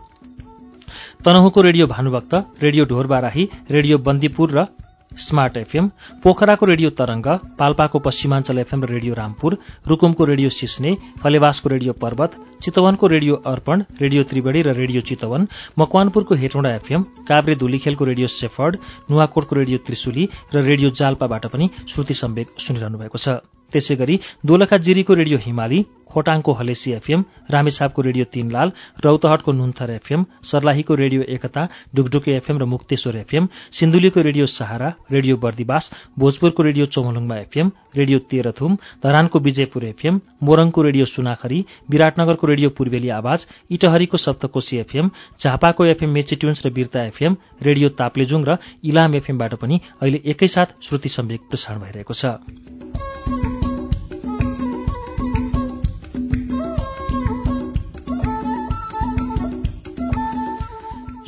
[1.26, 4.66] तनहुँको Radio Bhanubhakta Radio Dhorbarahi Radio Bandipur र
[5.18, 5.88] स्मार्ट एफएम
[6.24, 7.28] पोखराको रेडियो तरंग
[7.60, 12.32] पाल्पाको पश्चिमाञ्चल एफएम र रेडियो रामपुर रुकुमको रेडियो सिस्ने फलेवासको रेडियो पर्वत
[12.64, 15.48] चितवनको रेडियो अर्पण रेडियो त्रिवेणी र रेडियो चितवन
[15.80, 18.78] मकवानपुरको हेटौँडा एफएम काभ्रे धुलीखेलको रेडियो सेफर्ड
[19.10, 23.28] नुवाकोटको रेडियो त्रिशुली र रेडियो जाल्पाबाट पनि श्रुति सम्वेक सुनिरहनु भएको छ।
[23.72, 25.80] त्यसै गरी दोलखा जिरीको रेडियो हिमाली
[26.12, 28.70] खोटाङको हलेसी एफएम रामेछापको रेडियो तीनलाल
[29.06, 31.64] रौतहटको नुन्थर एफएम सर्लाहीको रेडियो एकता
[31.96, 33.50] डुकडुके एफएम र मुक्तेश्वर एफएम
[33.80, 40.82] सिन्धुलीको radio Sahara radio Bardibas भोजपुरको radio Chomolungma FM radio Terhathum धरानको Bijaypur FM मोरङको
[40.88, 41.60] रेडियो सुनाखरी
[41.92, 48.48] विराटनगरको रेडियो पूर्वेली आवाज इटहरीको सप्तकोशी एफएम झापाको एफएम मेचिट्युन्स र बिर्ता एफएम रेडियो ताप्लेजुङ
[48.50, 52.77] र इलाम एफएमबाट पनि अहिले एकैसाथ श्रुति सम्वेक प्रसारण भइरहेको छ।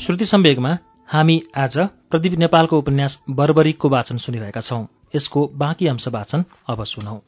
[0.10, 6.46] श्रुति सम्वेगमा हामी आज प्रदीप नेपालको उपन्यास बर्बरिकको वाचन सुनिरहेका छौं। यसको बाँकी अंश वाचन
[6.70, 7.22] अब सुनौ।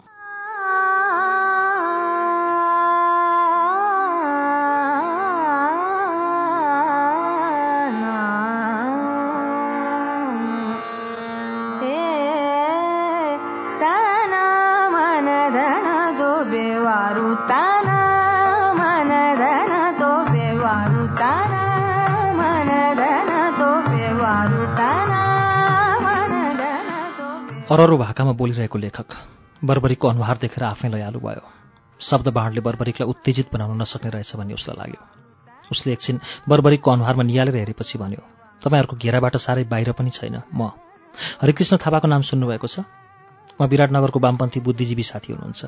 [28.42, 29.10] बोलिरहेको लेखक
[29.62, 31.44] बर्बरिकको अनुहार देखेर आफै लयालु भयो।
[32.00, 35.02] शब्द बाँडले बर्बरिकलाई उत्तेजित बनाउन नसक्ने रहेछ भन्ने उसलाई लाग्यो।
[35.72, 38.22] उसले एकछिन बर्बरिकको अनुहारमा निहालेर हेरेपछि भन्यो
[38.62, 40.74] तपाईँहरूको घेराबाट साह्रै बाहिर पनि छैन म।
[41.42, 42.82] हरिकृष्ण थापाको नाम सुन्नुभएको छ?
[43.60, 45.62] म विराटनगरको वामपन्थी बुद्धिजीवी साथी हुनुहुन्छ।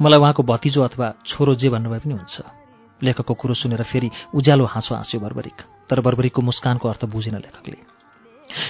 [0.00, 2.36] मलाई उहाँको भतिजो अथवा छोरो जे भन्नुभए पनि हुन्छ।
[3.00, 5.58] लेखकको कुरो सुनेर फेरि उज्यालो हाँसो हाँस्यो बर्बरिक
[5.88, 7.95] तर बर्बरिकको मुस्कानको अर्थ बुझेन लेखकले।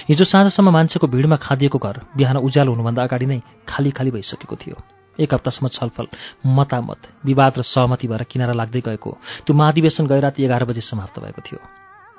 [0.09, 4.77] हिजो साँझसम्म मान्छेको भिडमा खादिएको घर बिहान उज्यालो हुनुभन्दा अगाडि नै खाली खाली भइसकेको थियो।
[5.19, 6.07] एक हप्तासम्म छलफल
[6.45, 9.11] मतामत विवाद र सहमति भएर किनारा लाग्दै गएको
[9.45, 11.59] त्यो महाधिवेशन गए राति एघार बजे समाप्त भएको थियो।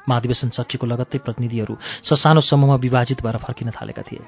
[0.08, 4.24] महाधिवेशन सकिएको लगत्तै प्रतिनिधिहरू ससानो समूहमा विभाजित भएर फर्किन थालेका थिए।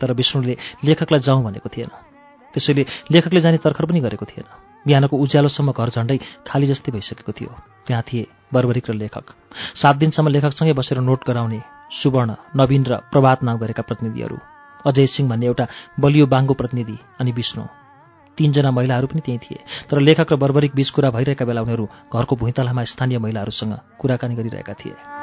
[0.00, 2.11] तर विष्णुले लेखकलाई जाउँ भनेको थिएन।
[2.54, 4.46] त्यसैले लेखकले जाने तर्खर पनि गरेको थिएन।
[4.86, 7.50] बिहानको उज्यालोसम्म घर झण्डै खाली जस्तै भइसकेको थियो।
[7.86, 9.26] त्यहाँ थिए बर्बरिक र लेखक।
[9.74, 11.60] सात दिनसम्म लेखकसँगै बसेर नोट गराउने
[11.92, 14.38] सुवर्ण नवीन र प्रभात नाउँ गरेका प्रतिनिधिहरू।
[14.86, 15.66] अजय सिंह भन्ने एउटा
[16.00, 17.64] बलियो बाङ्गो प्रतिनिधि अनि विष्णु।
[18.38, 19.60] तीनजना महिलाहरू पनि त्यही थिए।
[19.90, 24.74] तर लेखक र बर्बरिक बीच कुरा भइरहेका बेला उनीहरू घरको भुइँतलामा स्थानीय महिलाहरूसँग कुराकानी गरिरहेका
[24.74, 25.21] थिए।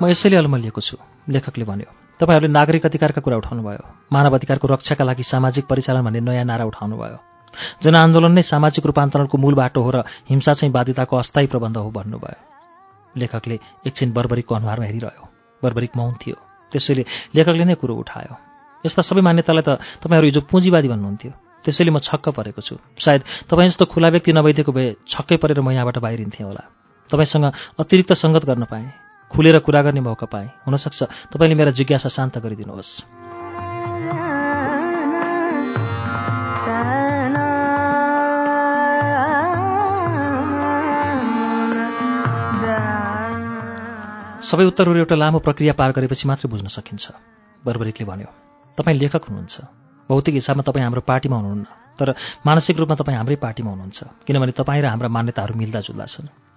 [0.00, 0.96] म यसैले अलमलिएको छु
[1.28, 3.82] लेखकले भन्यो। तपाईँहरूले नागरिक अधिकारका कुरा उठाउनुभयो।
[4.12, 7.18] मानव अधिकारको रक्षाका लागि सामाजिक परिचालन भन्ने नयाँ नारा उठाउनुभयो।
[7.82, 9.98] जनआन्दोलन नै सामाजिक रूपान्तरणको मूल बाटो हो र
[10.30, 12.38] हिंसा चाहिँ बाध्यताको अस्थायी प्रबन्ध हो भन्नुभयो।
[13.18, 15.24] लेखकले एकछिन बर्बरिकको अनुहारमा हेरिरह्यो।
[15.62, 16.36] बर्बरिक मौन थियो।
[16.72, 18.34] त्यसैले लेखकले नै कुरो उठायो।
[18.86, 21.32] यस्ता सबै मान्यतालाई त तपाईँहरू हिजो पुँजीवादी भन्नुहुन्थ्यो।
[21.66, 25.74] त्यसैले म छक्क परेको छु। सायद तपाईँ जस्तो खुला व्यक्ति नभइदिएको भए छक्कै परेर म
[25.74, 26.62] यहाँबाट बाहिरिन्थेँ होला।
[27.10, 27.46] तपाईँसँग
[27.82, 32.92] अतिरिक्त सङ्गत गर्न पाएँ। खुलेर कुरा गर्ने मौका पाएँ। हुनसक्छ। तपाईँले मेरा जिज्ञासा शान्त गरिदिनुहोस्।
[44.48, 47.04] सबै उत्तरहरू एउटा लामो प्रक्रिया पार गरेपछि मात्रै बुझ्न सकिन्छ।
[47.64, 48.30] बर्बरिकले भन्यो
[48.78, 49.54] तपाईँ लेखक हुनुहुन्छ।
[50.08, 51.66] भौतिक हिसाबमा तपाईँ हाम्रो पार्टीमा हुनुहुन्न।
[52.00, 52.14] तर
[52.46, 56.47] मानसिक रूपमा तपाईँ हाम्रै पार्टीमा हुनुहुन्छ। किनभने तपाईँ र हाम्रा मान्यताहरू मिल्दाजुल्दा छन्।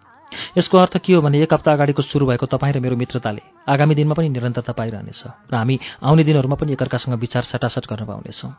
[0.57, 3.95] यसको अर्थ के हो भने एक हप्ता अगाडिको सुरु भएको तपाईँ र मेरो मित्रताले आगामी
[3.95, 8.51] दिनमा पनि निरन्तरता पाइरहनेछ र हामी आउने दिनहरूमा पनि एकअर्कासँग विचार सटासट गर्न पाउनेछौँ।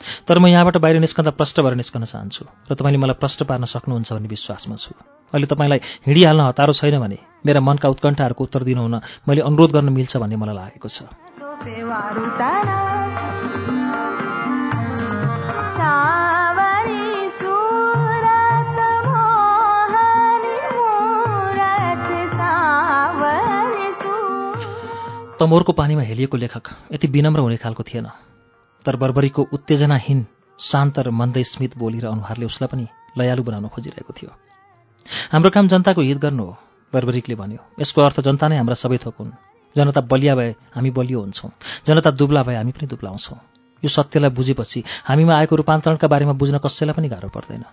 [0.00, 4.12] तर म यहाँबाट बाहिर निस्कँदा प्रष्ट भएर निस्कन चाहन्छु र तपाईँले मलाई प्रष्ट पार्न सक्नुहुन्छ
[4.12, 4.92] भन्ने विश्वासमा छु।
[5.32, 10.16] अहिले तपाईँलाई हिँडिहाल्न हतारो छैन भने मेरा मनका उत्कण्ठाहरूको उत्तर दिनुहुन मैले अनुरोध गर्न मिल्छ
[10.16, 11.04] भन्ने मलाई लागेको छ।
[25.40, 28.06] तमोरको पानीमा हेलिएको लेखक यति विनम्र हुने खालको थिएन।
[28.84, 30.26] तर बर्बरीको उत्तेजनाहीन
[30.58, 34.30] शान्त र मन्दै स्मित बोली र अनुहारले उसलाई पनि लयालु बनाउन खोजिरहेको थियो।
[35.32, 36.56] हाम्रो काम जनताको हित गर्नु हो
[36.92, 39.32] बर्बरिकले भन्यो। यसको अर्थ जनता नै हाम्रा सबै थोक हुन्।
[39.76, 41.50] जनता बलिया भए हामी बलियो हुन्छौँ।
[41.86, 43.38] जनता दुब्ला भए हामी पनि दुब्ला हुन्छौँ
[43.82, 47.64] यो सत्यलाई बुझेपछि हामीमा आएको रूपान्तरणका बारेमा बुझ्न कसैलाई पनि गाह्रो पर्दैन।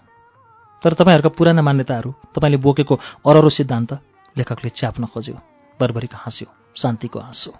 [0.83, 2.95] तर तपाईँहरूका पुराना मान्यताहरू तपाईँले बोकेको
[3.27, 3.91] अररो सिद्धान्त
[4.35, 5.35] लेखकले च्याप्न खोज्यो।
[5.79, 6.47] बर्बरीको हाँस्यो।
[6.77, 7.51] शान्तिको हाँसो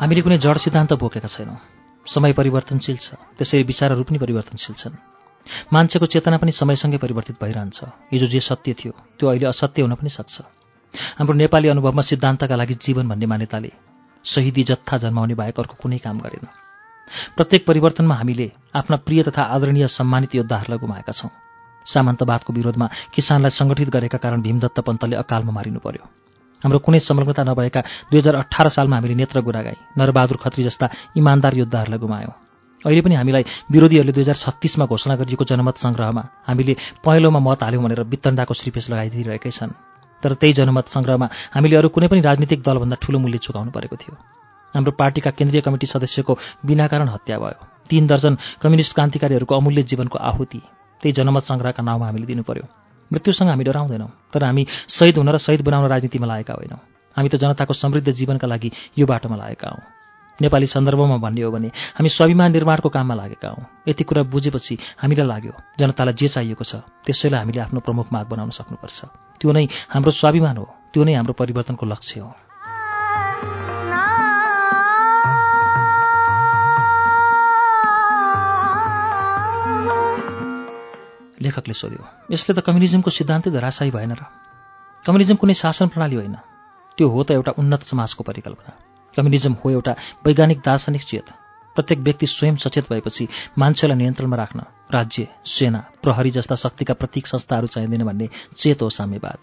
[0.00, 1.58] हामीले कुनै जड सिद्धान्त बोकेका छैनौँ।
[2.06, 4.94] समय परिवर्तनशील छ। त्यसरी विचारहरू पनि परिवर्तनशील छन्।
[5.72, 7.78] मान्छेको चेतना पनि समयसँगै परिवर्तित भइरहन्छ।
[8.12, 10.40] हिजो जे सत्य थियो त्यो अहिले असत्य हुन पनि सक्छ।
[11.18, 13.72] हाम्रो नेपाली अनुभवमा सिद्धान्तका लागि जीवन भन्ने मान्यताले
[14.24, 16.48] शहीदी जत्था जन्माउने बाहेक अर्को कुनै काम गरेन।
[17.36, 21.30] प्रत्येक परिवर्तनमा हामीले आफ्ना प्रिय तथा आदरणीय सम्मानित योद्धाहरूलाई गुमाएका छौँ।
[21.86, 26.04] सामन्तवादको विरोधमा किसानलाई सङ्गठित गरेका कारण भीमदत्त पन्तले अकालमा मारिनु पर्यो।
[26.62, 27.80] हाम्रो कुनै संलग्नता नभएका
[28.12, 32.34] दुई हजार अठार सालमा हामीले नेत्र गुरागाई नरबहादुर खत्री जस्ता इमान्दार योद्धाहरूलाई गुमायौँ।
[32.84, 37.84] अहिले पनि हामीलाई विरोधीहरूले दुई हजार छत्तिसमा घोषणा गरिएको जनमत सङ्ग्रहमा हामीले पहेँलोमा मत हाल्यौँ
[37.84, 39.72] भनेर वित्तण्डाको श्रीपेश लगाइदिइरहेकै छन्।
[40.22, 44.39] तर त्यही जनमत सङ्ग्रहमा हामीले अरू कुनै पनि राजनीतिक दलभन्दा ठूलो मूल्य चुकाउनु परेको थियो।
[44.74, 47.58] हाम्रो पार्टीका केन्द्रीय कमिटी सदस्यको बिना कारण हत्या भयो।
[47.90, 50.60] तीन दर्जन कम्युनिस्ट क्रान्तिकारीहरूको अमूल्य जीवनको आहुति।
[51.00, 52.64] त्यही जनमत सङ्ग्रहका नाउँमा हामीले दिनु पर्यो
[53.10, 56.80] मृत्युसँग हामी डराउँदैनौँ तर हामी शहीद हुन र शहीद बनाउन राजनीतिमा लागेका होइनौँ।
[57.16, 59.82] हामी त जनताको समृद्ध जीवनका लागि यो बाटोमा लागेका हौँ।
[60.38, 65.26] नेपाली सन्दर्भमा भन्ने हो भने हामी स्वाभिमान निर्माणको काममा लागेका हौँ। यति कुरा बुझेपछि हामीलाई
[65.26, 68.98] लाग्यो जनतालाई जे चाहिएको छ त्यसैलाई हामीले आफ्नो प्रमुख माग बनाउन सक्नुपर्छ।
[69.40, 72.49] त्यो नै हाम्रो स्वाभिमान हो त्यो नै हाम्रो परिवर्तनको लक्ष्य हो।
[81.40, 84.22] लेखकले सोध्यो यसले त कम्युनिजमको सिद्धान्तै धराशायी भएन र।
[85.04, 86.36] कम्युनिजम कुनै शासन प्रणाली होइन।
[86.98, 88.70] त्यो हो त एउटा उन्नत समाजको परिकल्पना।
[89.16, 89.92] कम्युनिजम हो एउटा
[90.26, 91.28] वैज्ञानिक दार्शनिक चेत।
[91.76, 94.60] प्रत्येक व्यक्ति स्वयं सचेत भएपछि मान्छेलाई नियन्त्रणमा राख्न
[94.92, 99.38] राज्य सेना प्रहरी जस्ता शक्तिका प्रतीक संस्थाहरू चाहिँदैन भन्ने चेत हो साम्यवाद।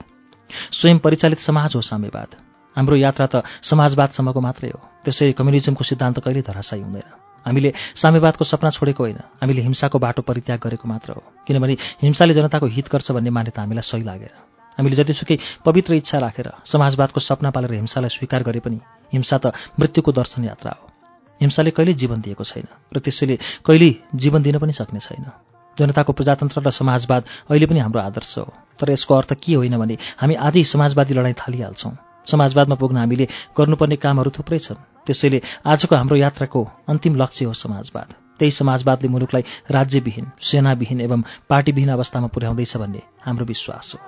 [0.72, 2.30] स्वयं परिचालित समाज हो साम्यवाद।
[2.76, 8.70] हाम्रो यात्रा त समाजवादसम्मको मात्रै हो। त्यसै कम्युनिजमको सिद्धान्त कहिले धराशायी हुँदैन। हामीले साम्यवादको सपना
[8.76, 13.32] छोडेको होइन। हामीले हिंसाको बाटो परित्याग गरेको मात्र हो। किनभने हिंसाले जनताको हित गर्छ भन्ने
[13.32, 14.34] मान्यता हामीलाई सही लागेर।
[14.78, 18.78] हामीले जतिसुकै पवित्र इच्छा राखेर समाजवादको सपना पालेर हिंसालाई स्वीकार गरे पनि
[19.14, 20.86] हिंसा त मृत्युको दर्शन यात्रा हो।
[21.42, 25.26] हिंसाले कहिल्यै जीवन दिएको छैन र त्यसैले कहिल्यै जीवन दिन पनि सक्ने छैन।
[25.78, 29.96] जनताको प्रजातन्त्र र समाजवाद अहिले पनि हाम्रो आदर्श हो। तर यसको अर्थ के होइन भने
[30.18, 31.94] हामी आजै समाजवादी लडाइँ थालिहाल्छौँ।
[32.28, 38.14] समाजवादमा पुग्न हामीले गर्नुपर्ने कामहरू थुप्रै छन्। त्यसैले आजको हाम्रो यात्राको अन्तिम लक्ष्य हो समाजवाद।
[38.40, 44.00] त्यही समाजवादले मुलुकलाई राज्यविहीन सेनाविहीन एवं पार्टीविहीन अवस्थामा पुर्याउँदैछ भन्ने हाम्रो विश्वास हो।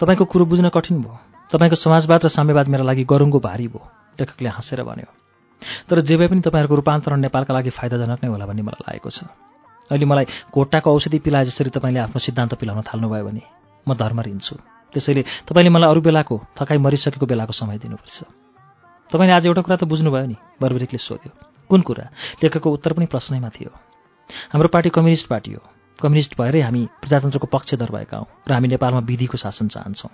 [0.00, 1.18] तपाईँको कुरो बुझ्न कठिन भयो।
[1.52, 3.82] तपाईँको समाजवाद र साम्यवाद मेरा लागि गरुङको भारी भयो।
[4.20, 5.21] लेखकले हाँसेर भन्यो
[5.88, 9.28] तर जे भए पनि तपाईँहरूको रूपान्तरण नेपालका लागि फाइदाजनक नै होला भन्ने मलाई लागेको छ।
[9.90, 13.42] अहिले मलाई घोटाको औषधि पिलाए जसरी तपाईँले आफ्नो सिद्धान्त पिलाउन थाल्नुभयो भने
[13.88, 14.56] म धर्म रिन्छु।
[14.94, 18.18] त्यसैले तपाईँले मलाई अरू बेलाको थकाइ मरिसकेको बेलाको समय दिनुपर्छ।
[19.10, 21.30] तपाईँले आज एउटा कुरा त बुझ्नुभयो नि बर्बरिकले सोध्यो।
[21.68, 22.04] कुन कुरा?
[22.42, 23.70] लेखकको उत्तर पनि प्रश्नैमा थियो।
[24.52, 25.62] हाम्रो पार्टी कम्युनिस्ट पार्टी हो।
[26.00, 30.12] कम्युनिस्ट भएरै हामी प्रजातन्त्रको पक्षधर भएका हौँ र हामी नेपालमा विधिको शासन चाहन्छौँ।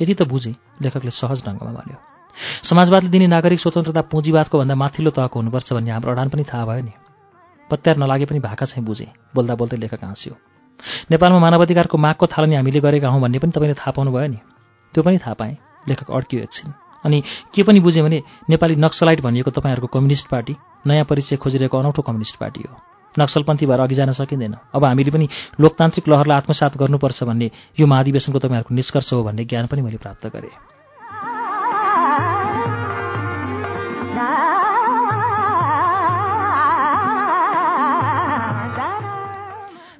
[0.00, 2.13] यति त बुझेँ लेखकले सहज ढङ्गमा भन्यो।
[2.62, 6.82] समाजवादले दिने नागरिक स्वतन्त्रता पुँजीवादको भन्दा माथिल्लो तहको हुनुपर्छ भन्ने हाम्रो अडान पनि थाहा भयो
[6.82, 6.92] नि।
[7.70, 10.34] पत्यार नलागे पनि भाका चाहिँ बुझेँ बोल्दा बोल्दै लेखक हाँस्यो।
[11.10, 14.38] नेपालमा मानवाधिकारको मागको थालनी हामीले गरेका हौँ भन्ने पनि तपाईँले थाहा पाउनु भयो नि।
[14.94, 15.56] त्यो पनि थाहा पाएँ
[15.88, 16.72] लेखक अड्कियो एकछिन।
[17.04, 17.22] अनि
[17.54, 22.36] के पनि बुझेँ भने नेपाली नक्सलाइट भनिएको तपाईँहरूको कम्युनिस्ट पार्टी नयाँ परिचय खोजिरहेको अनौठो कम्युनिस्ट
[22.36, 22.74] पार्टी हो।
[23.14, 25.28] नक्सलपन्थी भएर अघि जान सकिँदैन। अब हामीले पनि
[25.60, 30.26] लोकतान्त्रिक लहरलाई आत्मसात गर्नुपर्छ भन्ने यो महाधिवेशनको तपाईँहरूको निष्कर्ष हो भन्ने ज्ञान पनि मैले प्राप्त
[30.26, 30.73] गरेँ।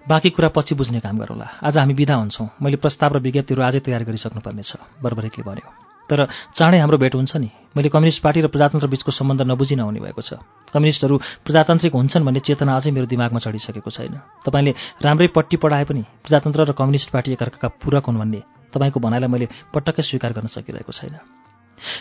[0.04, 3.80] बाँकी कुरा पछि बुझ्ने काम गरौँला आज हामी विदा हुन्छौँ। मैले प्रस्ताव र विज्ञप्तिहरू आजै
[3.80, 5.68] तयार गरिसक्नुपर्नेछ बर्बरेकले भन्यो।
[6.04, 10.00] तर चाँडै हाम्रो भेट हुन्छ नि। मैले कम्युनिस्ट पार्टी र प्रजातन्त्र बीचको सम्बन्ध नबुझि नहुने
[10.04, 10.36] भएको छ।
[10.68, 11.16] कम्युनिस्टहरू
[11.48, 16.60] प्रजातान्त्रिक हुन्छन् भन्ने चेतना अझै मेरो दिमागमा चढिसकेको छैन। तपाईँले राम्रै पट्टी पढाए पनि प्रजातन्त्र
[16.68, 18.40] र कम्युनिस्ट पार्टी एकअर्काका पूरक हुन् भन्ने
[18.76, 21.16] तपाईँको भनाइलाई मैले पटक्कै स्वीकार गर्न सकिरहेको छैन।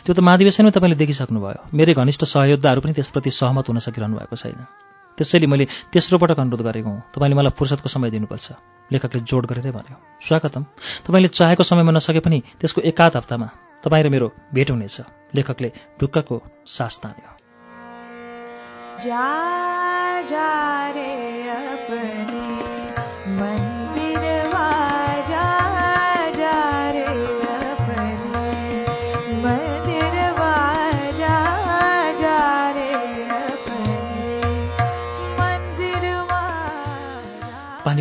[0.04, 4.60] त्यो त महाधिवेशनमै तपाईँले देखिसक्नुभयो। मेरै घनिष्ठ सहयोद्धाहरू पनि त्यसप्रति सहमत हुन सकिरहनु भएको छैन।
[5.17, 8.52] त्यसैले मैले तेस्रो पटक अनुरोध गरेको हुँ। तपाईँले मलाई फुर्सदको समय दिनुपर्छ।
[8.91, 10.63] लेखकले जोड गरेरै भन्यो स्वागतम।
[11.06, 13.47] तपाईँले चाहेको समयमा नसके पनि त्यसको एकाध हप्तामा
[13.84, 14.97] तपाईँ र मेरो भेट हुनेछ।
[15.36, 15.69] लेखकले
[16.02, 17.32] ढुक्कको सास तान्यो।
[19.04, 19.26] जा
[20.21, 20.47] जा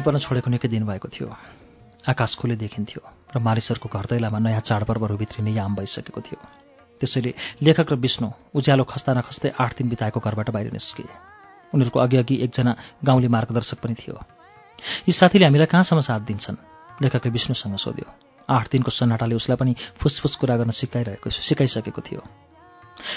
[0.02, 1.28] पर्न छोडेको निकै दिन भएको थियो।
[2.02, 3.00] आकाश खुले देखिन्थ्यो
[3.34, 6.38] र मानिसहरूको घर दैलामा नयाँ चाडपर्वहरू भित्रिने याम भइसकेको थियो।
[7.00, 11.06] त्यसैले लेखक र विष्णु उज्यालो खस्दा नखस्दै आठ दिन बिताएको घरबाट बाहिर निस्के।
[11.74, 12.72] उनीहरूको अघि अघि एकजना
[13.04, 14.14] गाउँले मार्गदर्शक पनि थियो।
[15.06, 16.56] यी साथीले हामीलाई कहाँसम्म साथ दिन्छन्?
[17.02, 18.06] लेखकले विष्णुसँग सोध्यो।
[18.50, 22.22] आठ दिनको सन्नाटाले उसलाई पनि फुसफुस कुरा गर्न सिकाइरहेको सिकाइसकेको थियो।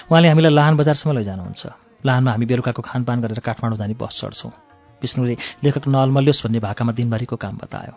[0.09, 1.63] उहाँले हामीलाई लाहान बजारसम्म लैजानुहुन्छ।
[2.05, 4.64] लाहानमा हामी बेलुकाको खानपान गरेर काठमाडौँ जाने बस चढ्छौँ।
[5.01, 7.93] विष्णुले लेखक नअल्मल्योस् भन्ने भाकामा दिनभरिको काम बतायो।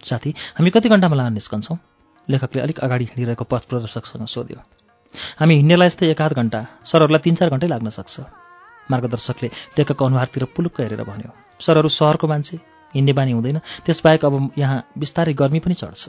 [0.00, 1.78] साथी हामी कति घन्टामा लाहान निस्कन्छौँ?
[2.28, 4.58] लेखकले अलिक अगाडि हिँडिरहेको पथ प्रदर्शकसँग सोध्यो।
[5.40, 8.20] हामी हिँड्नेलाई यस्तै एक आध घन्टा सरहरूलाई तिन चार घन्टै लाग्न सक्छ।
[8.90, 12.56] मार्गदर्शकले लेखकको अनुहारतिर पुलुक्क हेरेर भन्यो सरहरू सहरको मान्छे
[12.94, 16.02] हिँड्ने बानी हुँदैन त्यसबाहेक अब यहाँ बिस्तारै गर्मी पनि चढ्छ।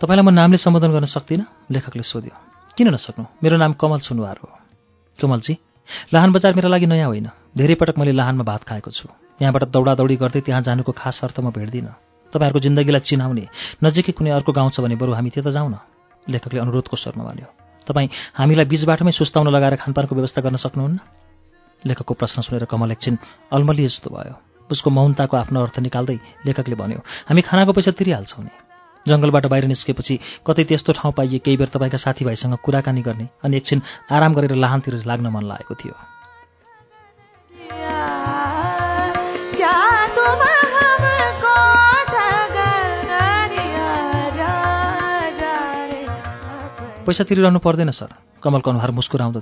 [0.00, 1.44] तपाईँलाई म नामले सम्बोधन गर्न सक्दिनँ?
[1.68, 2.32] लेखकले सोध्यो।
[2.72, 3.24] किन नसक्नु?
[3.44, 4.48] मेरो नाम कमल सुनवार हो।
[5.18, 5.54] कमलजी
[6.08, 9.12] लाहान बजार मेरो लागि नयाँ होइन। धेरै पटक मैले लाहानमा भात खाएको छु।
[9.44, 11.92] यहाँबाट दौडादौडी गर्दै त्यहाँ जानुको खास अर्थ म भेट्दिनँ।
[12.32, 13.44] तपाईँहरूको जिन्दगीलाई चिनाउने
[13.84, 15.76] नजिकै कुनै अर्को गाउँ छ भने बरु हामी त्यता जाउँ न
[16.24, 17.48] लेखकले अनुरोधको स्वरमा भन्यो।
[17.84, 18.08] तपाईँ
[18.40, 20.96] हामीलाई बिचबाटमै सुस्ताउन लगाएर खानपानको व्यवस्था गर्न सक्नुहुन्न?
[21.84, 23.18] लेखकको प्रश्न सुनेर कमल एकछिन
[23.52, 24.34] अलमली जस्तो भयो।
[24.64, 28.69] उसको मौनताको आफ्नो अर्थ निकाल्दै लेखकले भन्यो हामी खानाको पैसा तिरिहाल्छौँ नि।
[29.06, 30.14] जङ्गलबाट बाहिर निस्केपछि
[30.46, 35.02] कतै त्यस्तो ठाउँ पाइए केही बेर तपाईँका साथीभाइसँग कुराकानी गर्ने अनि एकछिन आराम गरेर लाहानतिर
[35.06, 35.94] लाग्न मन लागेको थियो।
[47.06, 48.10] पैसा तिरिरहनु पर्दैन सर।
[48.42, 49.40] कमलको अनुहार मुस्कुराउँदो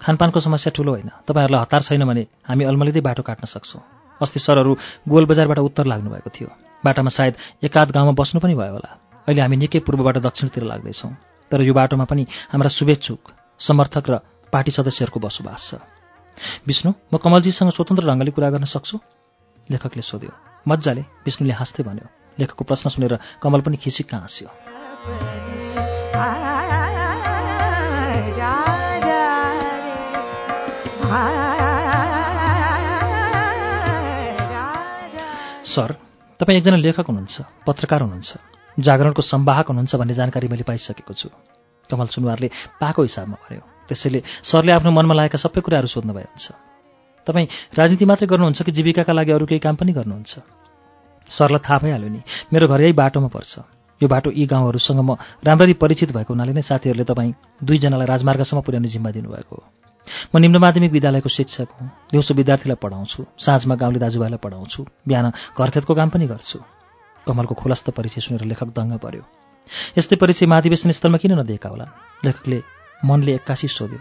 [0.00, 3.82] खानपानको समस्या ठुलो होइन। तपाईँहरूलाई हतार छैन भने हामी अल्मलिँदै बाटो काट्न सक्छौँ।
[4.20, 4.72] अस्ति सरहरू
[5.08, 6.48] गोल बजारबाट उत्तर लाग्नुभएको थियो।
[6.84, 8.90] बाटामा सायद एकाध गाउँमा बस्नु पनि भयो होला।
[9.26, 11.12] अहिले हामी निकै पूर्वबाट दक्षिणतिर लाग्दैछौँ।
[11.50, 13.20] तर यो बाटोमा पनि हाम्रा शुभेच्छुक
[13.58, 14.14] समर्थक र
[14.52, 15.80] पार्टी सदस्यहरूको बसोबास छ।
[16.66, 18.98] विष्णु म कमलजीसँग स्वतन्त्र ढङ्गले कुरा गर्न सक्छु?
[19.70, 20.32] लेखकले सोध्यो।
[20.68, 22.06] मजाले विष्णुले हाँस्दै भन्यो।
[22.38, 24.48] लेखकको प्रश्न सुनेर कमल पनि खिसिक्क हाँस्यो।
[35.64, 35.90] सर
[36.44, 38.30] तपाईँ एकजना लेखक हुनुहुन्छ पत्रकार हुनुहुन्छ
[38.76, 41.28] जागरणको सम्वाहक हुनुहुन्छ भन्ने जानकारी मैले पाइसकेको छु।
[41.88, 42.48] कमल सुनवारले
[42.80, 46.46] पाएको हिसाबमा भन्यो। त्यसैले सरले आफ्नो मनमा लागेका सबै कुराहरू सोध्नुभयो हुन्छ।
[47.26, 47.48] तपाईँ
[47.80, 50.32] राजनीति मात्रै गर्नुहुन्छ कि जीविकाका लागि अरू केही काम पनि गर्नुहुन्छ?
[51.32, 52.20] सरलाई थाहा भइहाल्यो नि
[52.52, 53.52] मेरो घर यही बाटोमा पर्छ।
[54.00, 57.32] यो बाटो यी गाउँहरूसँग म राम्ररी परिचित भएको हुनाले नै साथीहरूले तपाईँ
[57.64, 59.83] दुईजनालाई राजमार्गसम्म पुर्याउने जिम्मा दिनुभएको हो।
[60.34, 65.94] म निम्न माध्यमिक विद्यालयको शिक्षक हुँ। दिउँसो विद्यार्थीलाई पढाउँछु। साँझमा गाउँले दाजुभाइलाई पढाउँछु। बिहान घरखेतको
[65.94, 66.58] काम पनि गर्छु।
[67.26, 69.22] कमलको खुलस्त परिचय सुनेर लेखक दङ्ग पर्यो।
[69.98, 71.86] यस्तै परिचय महाधिवेशन स्थलमा किन नदिएका होला?
[72.24, 72.62] लेखकले
[73.04, 73.98] मनले एक्कासी सोध्यो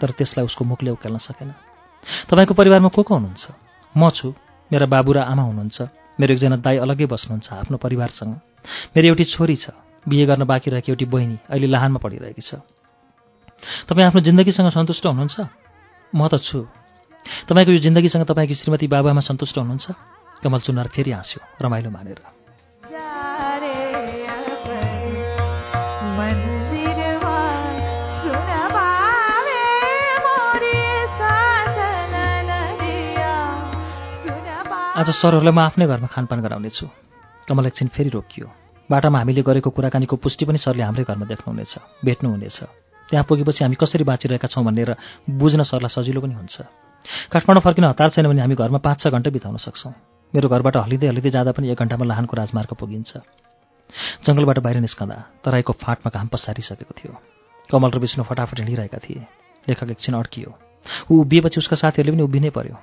[0.00, 1.52] तर त्यसलाई उसको मुखले उकाल्न सकेन।
[2.30, 3.44] तपाईँको परिवारमा को को हुनुहुन्छ?
[3.96, 4.34] म छु।
[4.72, 5.82] मेरा बाबु र आमा हुनुहुन्छ।
[6.20, 8.32] मेरो एकजना दाई अलग्गै बस्नुहुन्छ आफ्नो परिवारसँग।
[8.96, 9.70] मेरो एउटी छोरी छ।
[10.08, 12.54] बिहे गर्न बाँकी रहेकी एउटी बहिनी अहिले लाहानमा पढिरहेकी छ।
[13.88, 15.36] तपाईँ आफ्नो जिन्दगीसँग सन्तुष्ट हुनुहुन्छ?
[16.14, 16.66] म त छु।
[17.48, 19.86] तपाईँको यो जिन्दगीसँग तपाईँकी श्रीमती बाबामा सन्तुष्ट हुनुहुन्छ?
[20.42, 22.20] कमल चुनार फेरि हाँस्यो रमाइलो मानेर।
[34.92, 36.86] आज सरहरूलाई म आफ्नै घरमा खानपान गराउनेछु।
[37.48, 38.46] कमल एकछिन फेरि रोकियो।
[38.90, 42.81] बाटामा हामीले गरेको कुराकानीको पुष्टि पनि सरले हाम्रै घरमा देख्नुहुनेछ भेट्नुहुनेछ।
[43.12, 44.96] त्यहाँ पुगेपछि हामी कसरी बाँचिरहेका छौँ भनेर
[45.28, 46.56] बुझ्न सरलाई सजिलो पनि हुन्छ।
[47.28, 49.92] काठमाडौँ फर्किन हतार छैन भने हामी घरमा पाँच छ घन्टा बिताउन सक्छौँ।
[50.32, 53.12] मेरो घरबाट हलिँदै हलिँदै जाँदा पनि एक घन्टामा लाहानको राजमार्ग पुगिन्छ।
[54.24, 57.12] जङ्गलबाट बाहिर निस्कँदा तराईको फाँटमा घाम पसारिसकेको थियो।
[57.68, 59.20] कमल र विष्णु फटाफट हिँडिरहेका थिए।
[59.68, 60.50] लेखक एकछिन अड्कियो।
[61.12, 62.76] ऊ उभिएपछि उसका साथीहरूले पनि उभिनै पर्यो।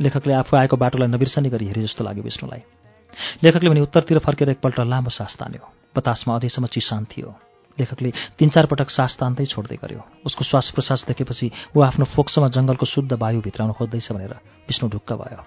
[0.00, 2.62] लेखकले आफू आएको बाटोलाई नबिर्सनी गरी हेरे जस्तो लाग्यो विष्णुलाई।
[3.44, 8.66] लेखकले भने उत्तरतिर फर्केर एकपल्ट लामो सास तान्यो। बतासमा अझैसम्म चिसान थियो। लेखकले तिन चार
[8.66, 13.40] पटक सास तान्दै छोड्दै गर्यो। उसको श्वास प्रश्वास देखेपछि ऊ आफ्नो फोक्सोमा जङ्गलको शुद्ध वायु
[13.40, 14.34] भित्राउन खोज्दैछ भनेर
[14.68, 15.42] विष्णु ढुक्क भयो।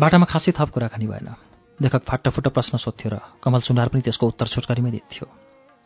[0.00, 1.28] बाटामा खासै थप कुराकानी भएन।
[1.80, 5.26] लेखक फाट्टफुट्ट प्रश्न सोध्थ्यो र कमल सुनार पनि त्यसको उत्तर छोटकरीमै दिन्थ्यो।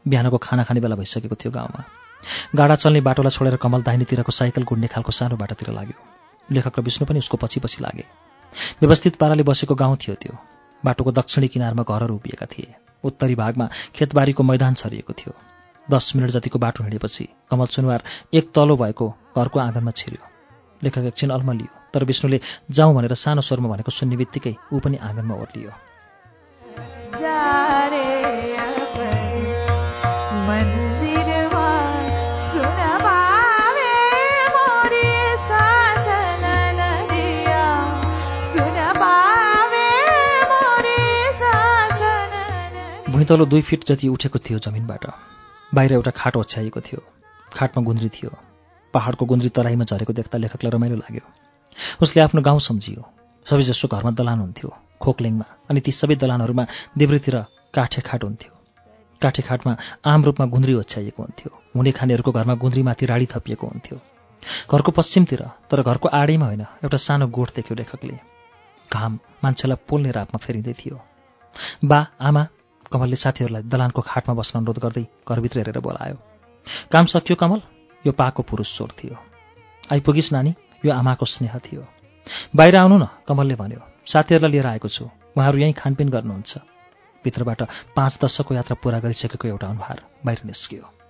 [0.06, 2.03] बिहानको खाना खाने बेला भइसकेको थियो गाउँमा।
[2.56, 5.98] गाडा चल्ने बाटोलाई छोडेर कमल दाहिनेतिरको साइकल गुड्ने खालको सानो बाटोतिर लाग्यो।
[6.52, 8.04] लेखक र विष्णु पनि उसको पछि पछि लागे।
[8.80, 10.34] व्यवस्थित पाराले बसेको गाउँ थियो त्यो।
[10.84, 15.32] बाटोको दक्षिणी किनारमा घरहरू उभिएका थिए। उत्तरी भागमा खेतबारीको मैदान छरिएको थियो।
[15.90, 18.02] दस मिनट जतिको बाटो हिँडेपछि कमल सुनवार
[18.34, 20.22] एक तलो भएको घरको आँगनमा छिर्यो।
[20.82, 25.34] लेखक एकछिन अल्मलियो तर विष्णुले जाउँ भनेर सानो स्वरमा भनेको सुन्ने बित्तिकै ऊ पनि आँगनमा
[25.34, 25.72] ओर्लियो।
[43.24, 45.04] भुइँतलो दुई फिट जति उठेको थियो जमिनबाट।
[45.72, 47.00] बाहिर एउटा खाट ओछ्याइएको थियो।
[47.48, 48.30] खाटमा गुन्द्री थियो।
[48.94, 51.24] पहाडको गुन्द्री तराईमा झरेको देख्दा लेखकलाई रमाइलो लाग्यो।
[52.04, 53.00] उसले आफ्नो गाउँ सम्झियो।
[53.46, 54.68] सबैजसो घरमा दलान हुन्थ्यो
[55.00, 56.64] खोकलेङमा अनि ती सबै दलानहरूमा
[56.98, 57.36] देब्रेतिर
[57.74, 58.52] काठे खाट हुन्थ्यो।
[59.22, 59.72] काठे खाटमा
[60.04, 63.96] आम रूपमा गुन्द्री ओछ्याइएको हुन्थ्यो। हुने खानेहरूको घरमा गुन्द्रीमाथि राडी थपिएको हुन्थ्यो।
[64.68, 68.20] घरको पश्चिमतिर तर घरको आडैमा होइन एउटा सानो गोठ देख्यो लेखकले।
[68.92, 69.12] घाम
[69.44, 71.00] मान्छेलाई पोल्ने रापमा फेरिँदै थियो।
[71.84, 72.44] बा आमा
[72.94, 76.16] कमलले साथीहरूलाई दलानको खाटमा बस्न अनुरोध गर्दै घरभित्र हेरेर बोलायो
[76.92, 77.60] काम सकियो कमल?
[78.04, 79.16] यो पाको पुरुष स्वर थियो।
[79.92, 81.82] आइपुगिस् नानी यो आमाको स्नेह थियो।
[82.56, 85.04] बाहिर आउनु न कमलले भन्यो। साथीहरूलाई लिएर आएको छु।
[85.36, 86.52] उहाँहरू यहीँ खानपिन गर्नुहुन्छ।
[87.24, 87.62] भित्रबाट
[87.96, 91.03] पाँच दशकको यात्रा पुरा गरिसकेको एउटा अनुहार बाहिर निस्कियो।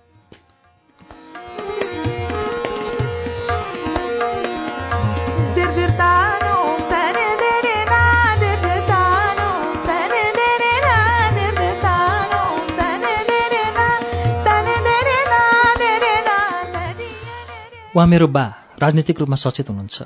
[17.95, 18.43] उहाँ मेरो बा
[18.81, 20.03] राजनीतिक रूपमा सचेत हुनुहुन्छ।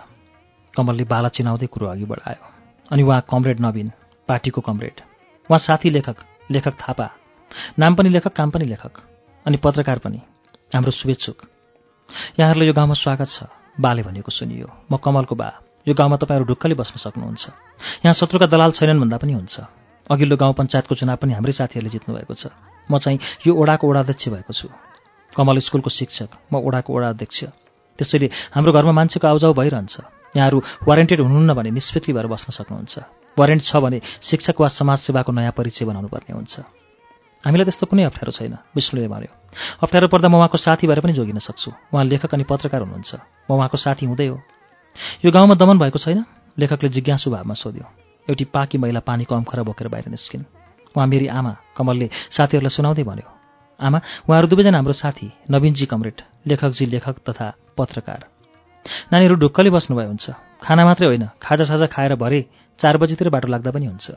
[0.78, 2.46] कमलले बाला चिनाउँदै कुरो अघि बढायो।
[2.92, 3.92] अनि उहाँ कमरेड नवीन
[4.28, 5.02] पार्टीको कमरेड।
[5.50, 6.18] उहाँ साथी लेखक
[6.52, 7.10] लेखक थापा।
[7.80, 8.94] नाम पनि लेखक काम पनि लेखक।
[9.46, 10.22] अनि पत्रकार पनि।
[10.70, 11.38] हाम्रो शुभेच्छुक।
[12.40, 13.50] यहाँहरूलाई यो गाउँमा स्वागत छ।
[13.82, 15.50] बाले भनेको सुनियो। म कमलको बा।
[15.88, 17.50] यो गाउँमा तपाईँहरू ढुक्कले बस्न सक्नुहुन्छ।
[18.06, 19.60] यहाँ शत्रुका दलाल छैनन् भन्दा पनि हुन्छ।
[20.14, 22.54] अघिल्लो गाउँ पञ्चायतको चुनाव पनि हाम्रै साथीहरूले जित्नु भएको छ।
[22.86, 23.18] म चाहिँ
[23.50, 24.70] यो ओडाको ओडाध्यक्ष भएको छु।
[25.34, 27.69] कमल स्कुलको शिक्षक। म ओडाको ओडा अध्यक्ष
[28.00, 29.96] त्यसैले हाम्रो घरमा मान्छेको आउजाउ भइरहन्छ।
[30.36, 32.96] यहाँहरू वारेन्टेड हुनुहुन्न भने निष्फिक्री भएर बस्न सक्नुहुन्छ।
[33.38, 36.56] वारेन्ट छ भने शिक्षक वा समाजसेवाको नयाँ परिचय बनाउनु पर्ने हुन्छ।
[37.44, 39.32] हामीलाई त्यस्तो कुनै अप्ठ्यारो छैन विष्णुले भन्यो।
[39.84, 43.12] अप्ठ्यारो पर्दा म उहाँको साथी भएर पनि जोगिन सक्छु। उहाँ लेखक अनि पत्रकार हुनुहुन्छ।
[43.48, 44.38] म उहाँको साथी हुँदै हो।
[45.24, 46.26] यो गाउँमा दमन भएको छैन?
[46.60, 47.86] लेखकले जिज्ञासु भावमा सोध्यो।
[48.28, 50.44] एउटी पाकी महिला पानीको अम्खरा बोकेर बाहिर निस्किन्।
[50.96, 53.28] उहाँ मेरी आमा कमलले साथीहरूलाई सुनाउँदै भन्यो।
[53.80, 53.98] आमा
[54.28, 57.48] उहाँहरू दुवैजना हाम्रो साथी नवीनजी कमरेड लेखकजी लेखक तथा
[57.80, 58.26] पत्रकार।
[59.14, 60.26] नानीहरू ढुक्कले बस्नुभयो हुन्छ।
[60.64, 62.42] खाना मात्रै होइन खाजा साजा खाएर भरे
[62.80, 64.12] चार बजीतिर बाटो लाग्दा पनि हुन्छ।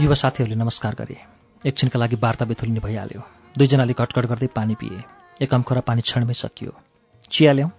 [0.00, 1.16] युवा साथीहरूले नमस्कार गरे।
[1.66, 3.22] एकछिनका लागि वार्ता बेथुलिने भइहाल्यो।
[3.58, 5.02] दुईजनाले घटघट गर्दै पानी पिए।
[5.42, 6.72] एक अम्खरा पानी क्षणमै सकियो।
[7.30, 7.70] चिया ल्याउँ।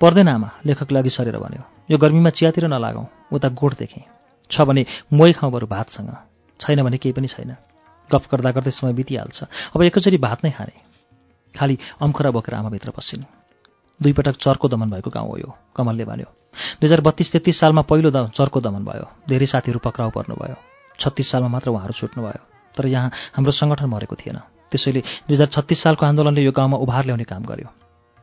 [0.00, 4.04] पर्दैन आमा लेखकले अघि सरेर भन्यो। यो गर्मीमा चियातिर नलागौँ उता गोठ देखेँ।
[4.50, 6.10] छ भने मोही खाउँ बरु भातसँग।
[6.60, 7.56] छैन भने केही पनि छैन।
[8.10, 9.38] गफ गर्दा गर्दै समय बितिहाल्छ।
[9.74, 10.74] अब एकैचोटि भात नै खाने
[11.54, 13.24] खालि अम्खरा बोकेर आमाभित्र पसिन्
[14.00, 16.28] दुईपटक चर्को दमन भएको गाउँ हो यो कमलले भन्यो।
[16.80, 20.56] दुई हजार बत्तिस तेत्तिस सालमा पहिलो द चर्को दमन भयो। धेरै साथीहरू पक्राउ पर्नुभयो।
[21.00, 22.42] छत्तिस सालमा मात्र उहाँहरू छुट्नुभयो।
[22.76, 27.04] तर यहाँ हाम्रो सङ्गठन मरेको थिएन। त्यसैले दुई हजार छत्तिस सालको आन्दोलनले यो गाउँमा उभार
[27.04, 27.68] ल्याउने काम गर्यो।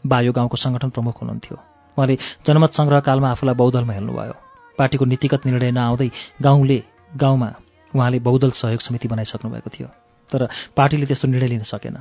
[0.06, 1.58] बा यो गाउँको सङ्गठन प्रमुख हुनुहुन्थ्यो।
[1.98, 4.36] उहाँले जनमत सङ्ग्रहकालमा आफूलाई बहुदलमा हेर्नुभयो।
[4.78, 6.10] पार्टीको नीतिगत निर्णय नआउँदै
[6.42, 6.84] गाउँले
[7.18, 7.50] गाउँमा
[7.96, 9.88] उहाँले बहुदल सहयोग समिति बनाइसक्नु भएको थियो।
[10.32, 11.98] तर पार्टीले त्यस्तो निर्णय लिन सकेन।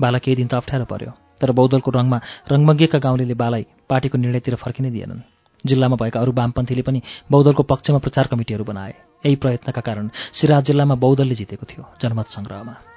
[0.00, 2.18] बाला केही दिन त अप्ठ्यारो पर्यो। तर बहुदलको रङमा
[2.52, 5.20] रङमगिएका गाउँले बालाई पार्टीको निर्णयतिर फर्किनै दिएनन्।
[5.66, 8.94] जिल्लामा भएका अरू वामपन्थीले पनि बहुदलको पक्षमा प्रचार कमिटीहरू बनाए।
[9.26, 12.91] यही प्रयत्नका कारण सिराज जिल्लामा बहुदलले जितेको थियो जनमत सङ्ग्रहमा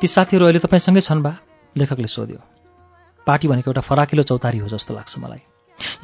[0.00, 1.32] ती साथीहरू अहिले तपाईँसँगै छन् बा?
[1.76, 2.38] लेखकले सोध्यो।
[3.26, 5.42] पार्टी भनेको एउटा फराकिलो चौतारी हो जस्तो लाग्छ मलाई।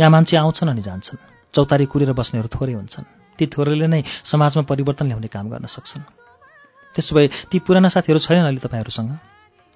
[0.01, 1.18] यहाँ मान्छे आउँछन् अनि जान्छन्।
[1.55, 3.07] चौतारी कुरेर बस्नेहरू थोरै हुन्छन्।
[3.38, 6.03] ती थोरैले नै समाजमा परिवर्तन ल्याउने काम गर्न सक्छन्।
[6.95, 9.11] त्यसो भए ती पुराना साथीहरू छैनन् अहिले तपाईँहरूसँग?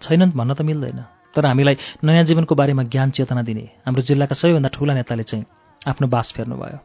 [0.02, 0.98] छैनन् भन्न त मिल्दैन।
[1.34, 5.44] तर हामीलाई नयाँ जीवनको बारेमा ज्ञान चेतना दिने हाम्रो जिल्लाका सबैभन्दा ठुला नेताले चाहिँ
[5.86, 6.78] आफ्नो बास फेर्नुभयो।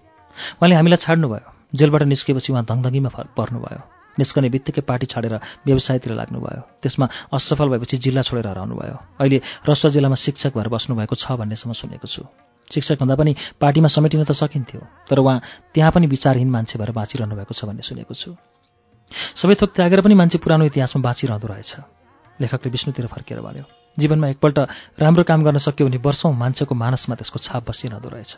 [0.61, 5.33] उहाँले हामीलाई छाड्नुभयो। जेलबाट निस्केपछि उहाँ धङधङ्गीमा पर्नुभयो। निस्कने बित्तिकै पार्टी छाडेर
[5.65, 11.25] व्यवसायतिर लाग्नुभयो। त्यसमा असफल भएपछि जिल्ला छोडेर हराउनुभयो। अहिले रसुवा जिल्लामा शिक्षक भएर बस्नुभएको छ
[11.39, 12.23] भन्नेसम्म सुनेको छु।
[12.71, 15.41] शिक्षक भन्दा पनि पार्टीमा समेटिन त सकिन्थ्यो तर उहाँ
[15.73, 18.31] त्यहाँ पनि विचारहीन मान्छे भएर बाँचिरहनु भएको छ भन्ने सुनेको छु।
[19.35, 21.71] सबै थोक त्यागेर पनि मान्छे पुरानो इतिहासमा बाँचिरहँदो रहेछ।
[22.41, 23.65] लेखकले विष्णुतिर फर्केर भन्यो
[23.97, 24.57] जीवनमा एकपल्ट
[24.97, 28.33] राम्रो काम गर्न सक्यो भने वर्षौँ मान्छेको मानसमा त्यसको छाप बसिरहँदो रहेछ।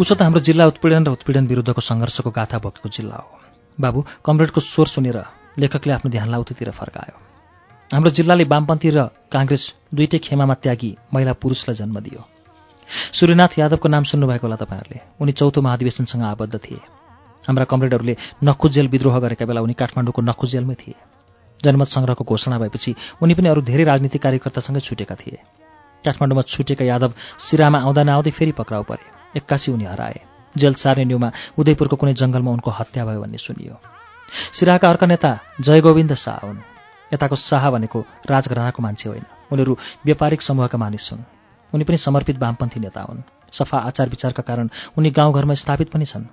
[0.00, 3.30] उसो त हाम्रो जिल्ला उत्पीडन र उत्पीडन विरुद्धको सङ्घर्षको गाथा बोकेको जिल्ला हो।
[3.78, 5.18] बाबु कमरेडको स्वर सुनेर
[5.54, 7.16] लेखकले आफ्नो ध्यानलाई उतैतिर फर्कायो।
[7.94, 8.98] हाम्रो जिल्लाले वामपन्थी र
[9.30, 12.20] काङ्ग्रेस दुईटै खेमामा त्यागी महिला पुरुषलाई जन्म दियो।
[12.90, 16.82] सूर्यनाथ यादवको नाम सुन्नुभएको होला तपाईँहरूले। उनी चौथो महाधिवेशनसँग आबद्ध थिए।
[17.46, 20.98] हाम्रा कमरेडहरूले नखुजेल विद्रोह गरेका बेला उनी काठमाडौँको नखुजेलमै थिए।
[21.62, 25.38] जनमत सङ्ग्रहको घोषणा भएपछि उनी पनि अरू धेरै राजनीतिक कार्यकर्तासँगै छुटेका थिए।
[26.04, 30.20] काठमाडौँमा छुटेका यादव सिरामा आउँदा नआउँदै फेरि पक्राउ परे। एक्कासी उनी हराए।
[30.56, 33.80] जेल सार्ने न्युमा उदयपुरको कुनै जङ्गलमा उनको हत्या भयो भन्ने सुनियो।
[34.52, 36.58] सिराका अर्का नेता जयगोविन्द शाह हुन्।
[37.12, 41.22] यताको शाह भनेको राजघरानाको मान्छे होइन। उनीहरू व्यापारिक समूहका मानिस हुन्।
[41.74, 43.22] उनी पनि समर्पित वामपन्थी नेता हुन्।
[43.52, 44.68] सफा आचार विचारका कारण
[44.98, 46.24] उनी गाउँघरमा स्थापित पनि छन्।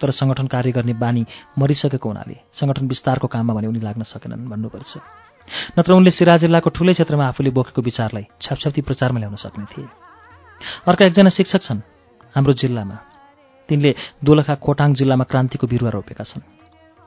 [0.00, 1.26] तर सङ्गठन कार्य गर्ने बानी
[1.58, 4.96] मरिसकेको हुनाले सङ्गठन विस्तारको काममा भने उनी लाग्न सकेनन् भन्नुपर्छ।
[5.78, 9.88] नत्र उनले सिरा जिल्लाको ठुलै क्षेत्रमा आफूले बोकेको विचारलाई छ्यापछ्याप्ती प्रचारमा ल्याउन सक्ने थिए।
[10.86, 11.80] अर्का एकजना शिक्षक छन्।
[12.34, 12.96] हाम्रो जिल्लामा।
[13.68, 16.42] तिनले दोलखा खोटाङ जिल्लामा क्रान्तिको बिरुवा रोपेका छन्।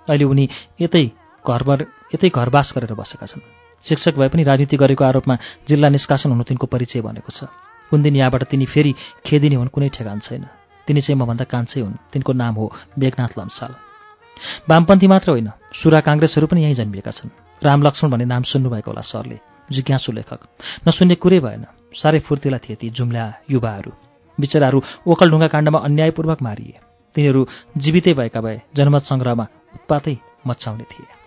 [0.07, 0.49] अहिले उनी
[0.81, 1.05] यतै
[1.45, 1.79] घरबर
[2.15, 3.43] यतै घरबास गरेर बसेका छन्।
[3.83, 5.35] शिक्षक भए पनि राजनीति गरेको आरोपमा
[5.67, 7.51] जिल्ला निष्कासन हुनु तिनको परिचय बनेको छ।
[7.91, 8.93] कुन दिन यहाँबाट तिनी फेरि
[9.25, 10.43] खेदिने हुन् कुनै ठेगान छैन।
[10.87, 12.65] तिनी चाहिँ मभन्दा कान्छै हुन्। तिनको नाम हो
[12.99, 13.71] मेघनाथ लम्साल।
[14.69, 17.29] वामपन्थी मात्र होइन सुरा काङ्ग्रेसहरू पनि यहीँ जन्मिएका छन्।
[17.61, 19.39] राम लक्ष्मण भन्ने नाम सुन्नुभएको होला सरले
[19.71, 20.39] जिज्ञासु लेखक।
[20.87, 21.63] नसुन्ने कुरै भएन।
[21.95, 23.91] साह्रै फुर्तिला थिए ती जुम्ल्या युवाहरू।
[24.39, 26.75] बिचराहरू ओखलढुङ्गा काण्डमा अन्यायपूर्वक मारिए।
[27.15, 27.41] तिनीहरू
[27.77, 30.15] जीवितै भएका भए जनमत सङ्ग्रहमा उत्पातै
[30.47, 31.22] मचाउने थिए।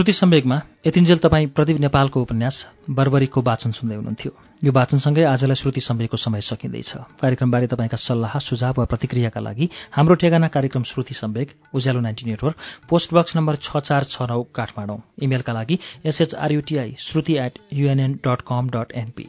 [0.00, 2.56] श्रुति सम्वेकमा यतिन्जेल तपाईँ प्रदीप नेपालको उपन्यास
[2.90, 4.30] बर्बरीको वाचन सुन्दै हुनुहुन्थ्यो
[4.64, 10.14] यो वाचनसँगै आजलाई श्रुति सम्वेकको समय सकिँदैछ कार्यक्रमबारे तपाईँका सल्लाह सुझाव वा प्रतिक्रियाका लागि हाम्रो
[10.16, 12.56] ठेगाना कार्यक्रम Shruti Sambeg Ujyaalo ninety Network
[12.88, 18.40] post box number छ चार छ नौ काठमाडौँ इमेलका लागि SHRUTI Shruti at UNN dot
[18.48, 19.28] com dot NP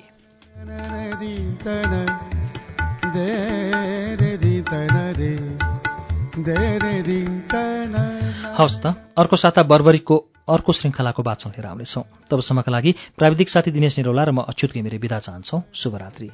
[8.61, 8.85] हवस् त
[9.17, 10.15] अर्को साता बर्बरीको
[10.47, 14.97] अर्को श्रृङ्खलाको वाचन लिएर आउनेछौँ तबसम्मका लागि प्राविधिक साथी दिनेश निरौला र म अच्युत घिमिरे
[15.01, 16.29] विदा चाहन्छौ शुभरात्रि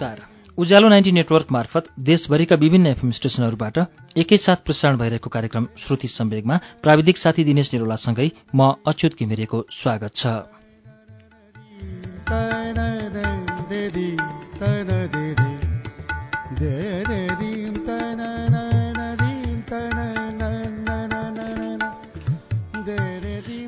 [0.00, 0.20] नमस्कार।
[0.58, 3.78] उज्यालो नाइन्टी नेटवर्क मार्फत देशभरिका विभिन्न एफएम स्टेशनहरूबाट
[4.16, 10.26] एकैसाथ प्रसारण भइरहेको कार्यक्रम श्रुति सम्वेगमा प्राविधिक साथी दिनेश निरोलासँगै म अच्युत घिमिरेको स्वागत छ।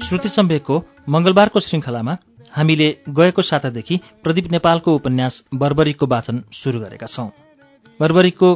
[0.03, 2.17] श्रुति सम्वेकको मङ्गलबारको श्रृङ्खलामा
[2.53, 7.29] हामीले गएको सातादेखि प्रदीप नेपालको उपन्यास बर्बरीको वाचन सुरु गरेका छौं।
[8.01, 8.49] बर्बरीको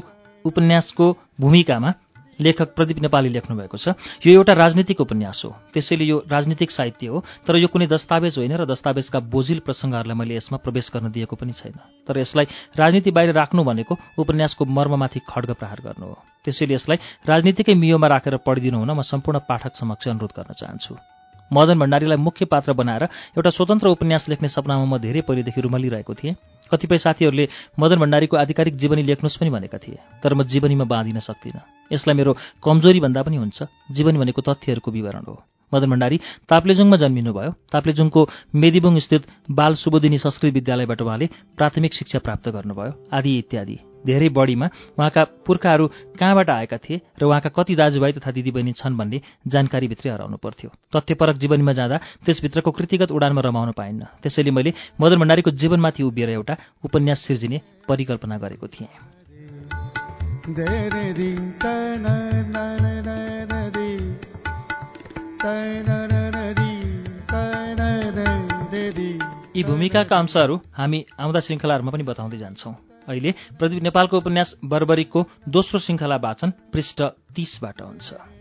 [0.44, 1.06] उपन्यासको
[1.40, 1.92] भूमिकामा
[2.40, 7.06] लेखक प्रदीप नेपाली लेख्नु भएको छ यो एउटा राजनीतिक उपन्यास हो। त्यसैले यो राजनीतिक साहित्य
[7.08, 11.32] हो। तर यो कुनै दस्तावेज होइन र दस्तावेजका बोझिल प्रसङ्गहरूलाई मैले यसमा प्रवेश गर्न दिएको
[11.32, 16.74] पनि छैन। तर यसलाई राजनीति बाहिर राख्नु भनेको उपन्यासको मर्ममाथि खड्ग प्रहार गर्नु हो। त्यसैले
[16.76, 21.15] यसलाई राजनीतिकै मियोमा राखेर पढिदिनु हुन म सम्पूर्ण पाठक समक्ष अनुरोध गर्न चाहन्छु।
[21.52, 23.02] मदन भण्डारीलाई मुख्य पात्र बनाएर
[23.36, 26.34] एउटा स्वतन्त्र उपन्यास लेख्ने सपनामा म धेरै पहिलेदेखि रुमलिरहेको थिएँ।
[26.70, 31.92] कतिपय साथीहरूले मदन भण्डारीको आधिकारिक जीवनी लेख्नुहोस् पनि भनेका थिए तर म जीवनीमा बाँधिन सक्दिनँ।
[31.92, 37.50] यसलाई मेरो कमजोरी भन्दा पनि हुन्छ। जीवनी भनेको तथ्यहरूको विवरण हो। मदन भण्डारी ताप्लेजुङमा जन्मिनुभयो।
[37.72, 38.20] ताप्लेजुङको
[38.54, 44.66] मेदिबुङ स्थित बाल सुबोधिनी संस्कृत विद्यालयबाट उहाँले प्राथमिक शिक्षा प्राप्त गर्नुभयो। आदि इत्यादि। धेरै बढीमा
[44.98, 45.86] उहाँका पुर्खाहरू
[46.18, 51.36] कहाँबाट आएका थिए र उहाँका कति दाजुभाइ तथा दिदीबहिनी छन् भन्ने जानकारीभित्रै हराउनु पर्थ्यो। तथ्यपरक
[51.36, 56.54] जीवनीमा जाँदा त्यसभित्रको कृतिगत उडानमा रमाउन पाइन्न। त्यसैले मैले मदन भण्डारीको जीवनमाथि उभिएर एउटा
[56.84, 58.90] उपन्यास सिर्जिने परिकल्पना गरेको थिएँ।
[69.56, 72.74] यी भूमिकाका अंशहरू हामी आउँदा श्रृङ्खलाहरूमा पनि बताउँदै जान्छौँ।
[73.08, 77.02] अहिले प्रदीप नेपालको उपन्यास बर्बरीको दोस्रो श्रृङ्खला वाचन पृष्ठ
[77.36, 78.35] तीसबाट हुन्छ।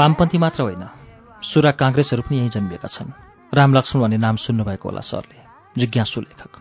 [0.00, 0.84] वामपन्थी मात्र होइन।
[1.42, 3.12] सुरा काङ्ग्रेसहरू पनि यहीँ जन्मिएका छन्।
[3.54, 5.38] राम लक्ष्मण भन्ने नाम सुन्नुभएको होला सरले।
[5.76, 6.52] जिज्ञासु लेखक।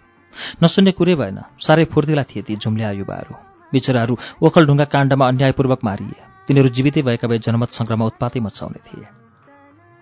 [0.64, 3.34] नसुन्ने कुरै भएन। साह्रै फुर्तिला थिए ती झुम्ल्या युवाहरू
[3.72, 9.08] बिचराहरू ओखलढुङ्गा काण्डमा अन्यायपूर्वक मारिए। तिनीहरू जीवितै भएका भए जनमत सङ्ग्रहमा उत्पातै मचाउने थिए।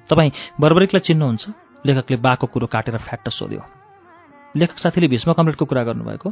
[0.10, 1.44] तपाईँ बर्बरिकलाई चिन्नुहुन्छ?
[1.86, 3.62] लेखकले बाको कुरो काटेर फ्याट्ट सोध्यो।
[4.56, 6.30] लेखक साथीले भीष्म कमरेडको कुरा गर्नुभएको?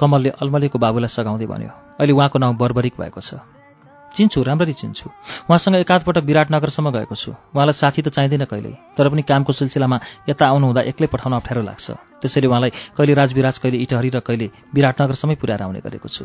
[0.00, 3.40] कमलले अल्मलेको बाबुलाई सघाउँदै भन्यो अहिले उहाँको नाउँ बर्बरिक भएको छ।
[4.14, 5.06] चिन्छु राम्ररी चिन्छु।
[5.48, 9.98] उहाँसँग एकाधपटक विराटनगरसम्म गएको छु। उहाँलाई साथी त चाहिँदैन कहिल्यै तर पनि कामको सिलसिलामा
[10.28, 11.86] यता आउनुहुँदा एक्लै पठाउन अप्ठ्यारो लाग्छ।
[12.20, 16.24] त्यसैले उहाँलाई कहिले राजविराज कहिले इटहरी र कहिले विराटनगरसम्मै पुर्याएर आउने गरेको छु।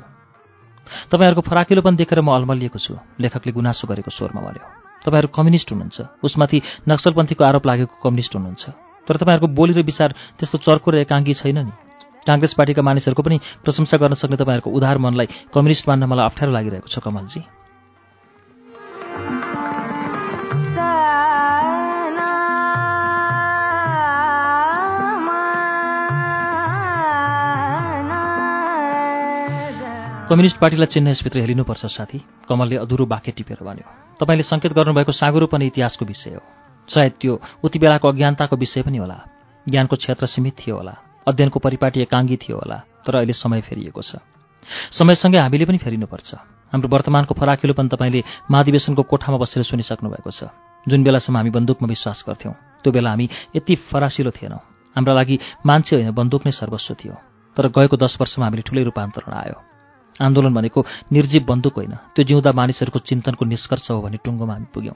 [1.12, 4.64] तपाईँहरूको फराकिलोपन देखेर म अल्मलिएको छु। लेखकले गुनासो गरेको स्वरमा भन्यो।
[5.04, 6.58] तपाईँहरू कम्युनिस्ट हुनुहुन्छ। उसमाथि
[6.88, 8.64] नक्सलपन्थीको आरोप लागेको कम्युनिस्ट हुनुहुन्छ।
[9.08, 11.74] तर तपाईँहरूको बोली र विचार त्यस्तो चर्को र एकाङ्गी छैन नि।
[12.28, 16.88] काङ्ग्रेस पार्टीका मानिसहरूको पनि प्रशंसा गर्न सक्ने तपाईँहरूको उधार मनलाई कम्युनिस्ट मान्न मलाई अप्ठ्यारो लागिरहेको
[16.88, 17.57] छ कमलजी।
[30.28, 32.20] कम्युनिस्ट पार्टीलाई चिन्ह यसभित्र हेरिनुपर्छ साथी।
[32.50, 33.88] कमलले अधुरो बाँके टिपेर भन्यो।
[34.20, 36.44] तपाईँले सङ्केत गर्नुभएको साँगुरो पनि इतिहासको विषय हो।
[36.92, 39.18] सायद त्यो उति बेलाको अज्ञानताको विषय पनि होला।
[39.70, 40.96] ज्ञानको क्षेत्र सीमित थियो होला।
[41.28, 44.20] अध्ययनको परिपाटी एकाङ्गी थियो होला। तर अहिले समय फेरिएको छ।
[44.92, 46.36] समयसँगै हामीले पनि फेरिनुपर्छ।
[46.76, 50.52] हाम्रो वर्तमानको फराकिलो पनि तपाईँले महाधिवेशनको कोठामा बसेर सुनिसक्नु भएको छ।
[50.92, 54.60] जुन बेलासम्म हामी बन्दुकमा विश्वास गर्थ्यौँ त्यो बेला हामी यति फरासिलो थिएनौँ।
[54.92, 57.16] हाम्रा लागि मान्छे होइन बन्दुक नै सर्वस्व थियो।
[57.56, 59.77] तर गएको दस वर्षमा हामीले ठुलै रूपान्तरण आयो।
[60.22, 64.96] आन्दोलन भनेको निर्जीव बन्दुक होइन। त्यो जिउँदा मानिसहरूको चिन्तनको निष्कर्ष हो भने टुङ्गोमा हामी पुग्यौँ।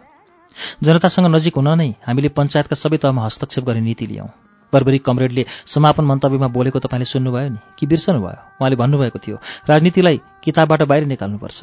[0.84, 4.30] जनतासँग नजिक हुन नै हामीले पञ्चायतका सबै तहमा हस्तक्षेप गर्ने नीति लियौँ।
[4.74, 7.58] बर्बरी कमरेडले समापन मन्तव्यमा बोलेको तपाईँले सुन्नुभयो नि?
[7.78, 8.30] कि बिर्सनुभयो?
[8.60, 9.38] उहाँले भन्नुभएको थियो
[9.70, 11.60] राजनीतिलाई किताबबाट बाहिर निकाल्नुपर्छ।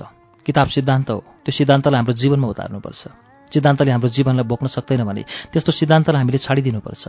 [0.46, 3.02] किताब सिद्धान्त हो। त्यो सिद्धान्तलाई हाम्रो जीवनमा उतार्नुपर्छ।
[3.52, 7.08] सिद्धान्तले हाम्रो जीवनलाई बोक्न सक्दैन भने त्यस्तो सिद्धान्तलाई हामीले छाडिदिनुपर्छ।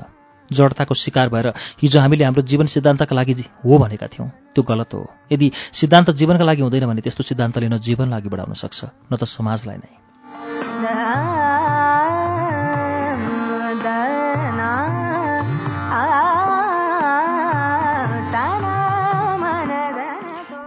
[0.51, 1.47] जडताको शिकार भएर
[1.81, 3.33] हिजो हामीले हाम्रो जीवन सिद्धान्तका लागि
[3.65, 7.77] हो भनेका थियौँ त्यो गलत हो। यदि सिद्धान्त जीवनका लागि हुँदैन भने त्यस्तो सिद्धान्तले न
[7.77, 8.79] जीवन लागि बढाउन सक्छ
[9.11, 9.91] न त समाजलाई नै।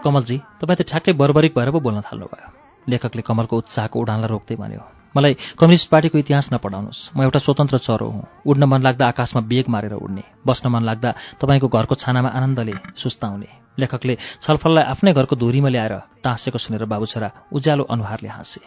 [0.03, 2.49] कमलजी तपाईँ त ठ्याक्कै बर्बरिक भएर पो बोल्न थाल्नुभयो।
[2.91, 8.07] लेखकले कमलको उत्साहको उडानलाई रोक्दै भन्यो मलाई कम्युनिस्ट पार्टीको इतिहास नपढाउनुहोस्। म एउटा स्वतन्त्र चरो
[8.07, 12.75] हुँ। उड्न मन लाग्दा आकाशमा बेग मारेर उड्ने। बस्न मन लाग्दा तपाईँको घरको छानामा आनन्दले
[12.97, 13.47] सुस्ताउने।
[13.79, 15.95] लेखकले छलफललाई आफ्नै घरको धुरीमा ल्याएर
[16.25, 18.61] टाँसेको सुनेर बाबु छोरा उज्यालो अनुहारले हाँसे।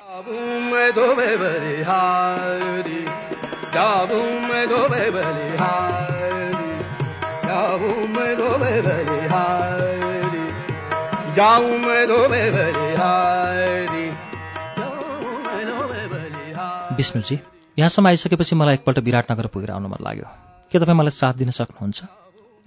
[16.95, 17.35] विष्णुजी
[17.77, 20.27] यहाँसम्म आइसकेपछि मलाई एकपल्ट विराटनगर पुगेर आउनु मन लाग्यो।
[20.71, 21.99] के तपाईँ मलाई साथ दिन सक्नुहुन्छ?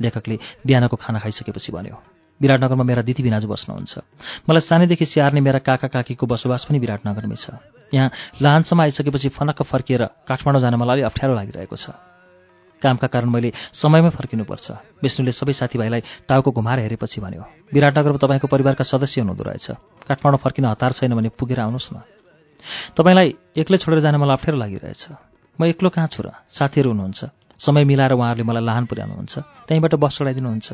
[0.01, 1.97] लेखकले बिहानको खाना खाइसकेपछि भन्यो
[2.41, 3.95] विराटनगरमा मेरा दिदी बिनाजु बस्नुहुन्छ।
[4.45, 7.57] मलाई सानैदेखि स्याहार्ने मेरा काका काकीको बसोबास पनि विराटनगरमै छ।
[7.89, 11.97] यहाँ लाहानसम्म आइसकेपछि फनक्क फर्किएर काठमाडौँ जान मलाई अलिक अप्ठ्यारो लागिरहेको छ।
[12.85, 14.67] कामका कारण मैले समयमै फर्किनुपर्छ।
[15.03, 19.67] विष्णुले सबै साथीभाइलाई टाउको घुमाएर हेरेपछि भन्यो विराटनगरमा तपाईँको परिवारका सदस्य हुनुहुँदो रहेछ।
[20.05, 22.18] काठमाडौँ फर्किन हतार छैन भने पुगेर आउनुहोस् न।
[22.97, 25.03] तपाईँलाई एक्लै छोडेर जान मलाई अप्ठ्यारो लागिरहेछ।
[25.59, 26.31] म एक्लो कहाँ छु र?
[26.51, 27.21] साथीहरू हुनुहुन्छ।
[27.59, 29.35] समय मिलाएर उहाँहरूले मलाई लाहान पुर्याउनुहुन्छ।
[29.67, 30.69] त्यहीँबाट बस चढाइदिनुहुन्छ।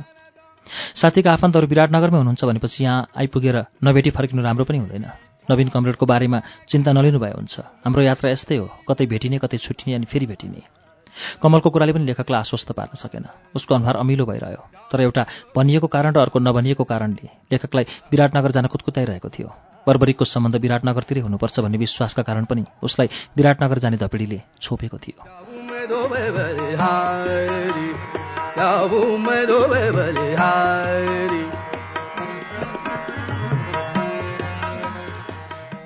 [0.97, 5.07] साथीका आफन्तहरू विराटनगरमै हुनुहुन्छ भनेपछि यहाँ आइपुगेर नभेटी फर्किनु राम्रो पनि हुँदैन।
[5.49, 9.97] नवीन कमरेडको बारेमा चिन्ता नलिनु भए हुन्छ। हाम्रो यात्रा यस्तै हो। कतै भेटिने कतै छुट्टिने
[9.97, 10.61] अनि फेरि भेटिने।
[11.41, 13.25] कमलको कुराले पनि लेखकलाई आश्वस्त पार्न सकेन।
[13.55, 15.23] उसको अनुहार अमिलो भइरह्यो। तर एउटा
[15.57, 19.49] भनिएको कारण र अर्को नभनिएको कारणले लेखकलाई विराटनगर जान कुदकुताइरहेको थियो।
[19.87, 25.19] बर्बरिकको सम्बन्ध विराटनगरतिरै हुनुपर्छ भन्ने विश्वासका कारण पनि उसलाई विराटनगर जाने धपिडीले छोपेको थियो।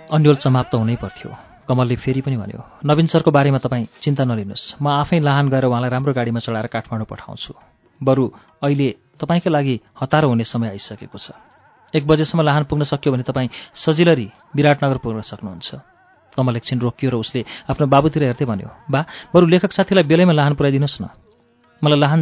[0.08, 1.30] अन्यल समाप्त हुनै पर्थ्यो।
[1.68, 5.90] कमलले फेरि पनि भन्यो नवीन सरको बारेमा तपाईँ चिन्ता नलिनुहोस्। म आफै लाहान गएर उहाँलाई
[5.90, 7.52] राम्रो गाडीमा चढाएर काठमाडौँ पठाउँछु।
[8.00, 8.24] बरु
[8.62, 8.88] अहिले
[9.20, 11.47] तपाईँकै लागि हतारो हुने समय आइसकेको छ।
[11.94, 14.26] एक बजेसम्म लाहान पुग्न सक्यो भने तपाईँ सजिलरी
[14.56, 15.68] विराटनगर पुग्न सक्नुहुन्छ।
[16.36, 19.00] कमल एकछिन रोकियो र उसले आफ्नो बाबुतिर हेर्दै भन्यो बा
[19.32, 21.08] बरु लेखक साथीलाई बेलैमा लाहान पुऱ्याइदिनुहोस् न।
[21.82, 22.20] मलाई लाहान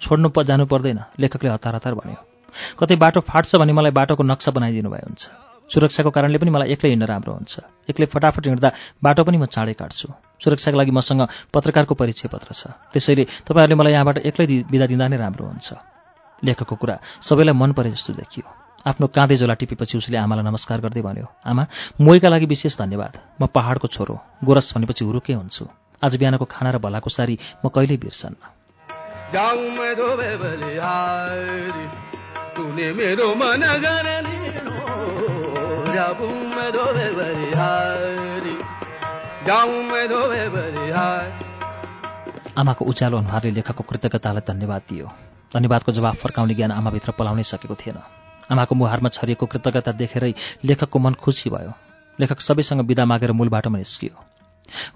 [0.00, 2.20] छोड्नु प जानु पर्दैन लेखकले हतार हतार भन्यो।
[2.76, 5.22] कतै बाटो फाट्छ भने मलाई बाटोको नक्सा बनाइदिनु भए हुन्छ।
[5.70, 7.54] सुरक्षाको कारणले पनि मलाई एक्लै हिँड्न राम्रो हुन्छ।
[7.90, 8.70] एक्लै फटाफट हिँड्दा
[9.02, 10.08] बाटो पनि म चाँडै काट्छु।
[10.38, 12.62] सुरक्षाको लागि मसँग पत्रकारको परिचय पत्र छ।
[12.92, 15.68] त्यसैले तपाईँहरूले मलाई यहाँबाट एक्लै बिदा दिँदा नै राम्रो हुन्छ।
[16.44, 21.02] लेखकको कुरा सबैलाई मन परे जस्तो देखियो। आफ्नो काँधे झोला टिपेपछि उसले आमालाई नमस्कार गर्दै
[21.02, 21.66] भन्यो आमा
[22.00, 24.14] मोहीका लागि विशेष धन्यवाद। म पहाडको छोरो
[24.44, 25.66] गोरस भनेपछि हुरुकै हुन्छु।
[26.04, 27.34] आज बिहानको खाना र भलाको सारी
[27.66, 28.38] म कहिल्यै बिर्सन्न।
[42.58, 45.06] आमाको उज्यालो अनुहारले लेखकको कृतज्ञतालाई धन्यवाद दियो।
[45.54, 50.32] धन्यवादको जवाफ फर्काउने ज्ञान आमाभित्र पलाउनै सकेको थिएन। आमाको मुहारमा छरिएको कृतज्ञता देखेरै
[50.64, 51.72] लेखकको मन खुसी भयो।
[52.18, 54.14] लेखक सबैसँग विदा मागेर मूल बाटोमा निस्कियो।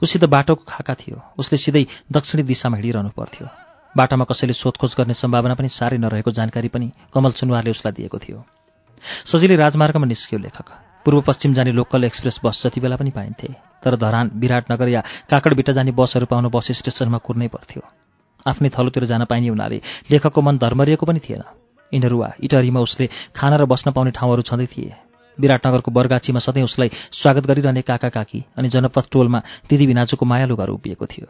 [0.02, 3.46] उसित बाटोको खाका थियो। उसले सिधै दक्षिणी दिशामा हिँडिरहनु पर्थ्यो।
[3.94, 8.38] बाटामा कसैले सोधखोज गर्ने सम्भावना पनि साह्रै नरहेको जानकारी पनि कमल सुनवारले उसलाई दिएको थियो।
[9.26, 10.68] सजिलै राजमार्गमा निस्कियो लेखक।
[11.04, 13.48] पूर्व पश्चिम जाने लोकल एक्सप्रेस बस जति बेला पनि पाइन्थे
[13.82, 17.82] तर धरान विराटनगर या काकडबिटा जाने बसहरू पाउन बस स्टेसनमा कुर्नै पर्थ्यो।
[18.46, 19.80] आफ्नै थलोतिर जान पाइने हुनाले
[20.10, 21.42] लेखकको मन धर्मरिएको पनि थिएन।
[21.92, 24.94] इनरुवा इटरीमा उसले खाना र बस्न पाउने ठाउँहरू छँदै थिए।
[25.38, 30.68] विराटनगरको बरगाछीमा सधैँ उसलाई स्वागत गरिरहने काका काकी अनि जनपथ टोलमा दिदी भिनाजुको मायालु घर
[30.68, 31.26] उभिएको थियो।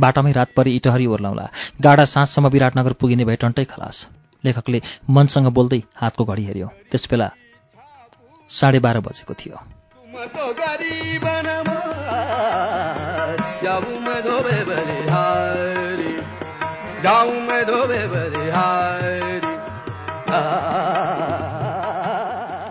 [0.00, 1.48] बाटामै रात परि इटहरी ओर्लाउँला।
[1.80, 4.08] गाडा साँझसम्म विराटनगर पुगिने भए टन्टै खलास।
[4.44, 4.80] लेखकले
[5.10, 7.30] मनसँग बोल्दै हातको घडी हेऱ्यो। त्यसबेला
[8.50, 9.56] साढे बाह्र बजेको थियो।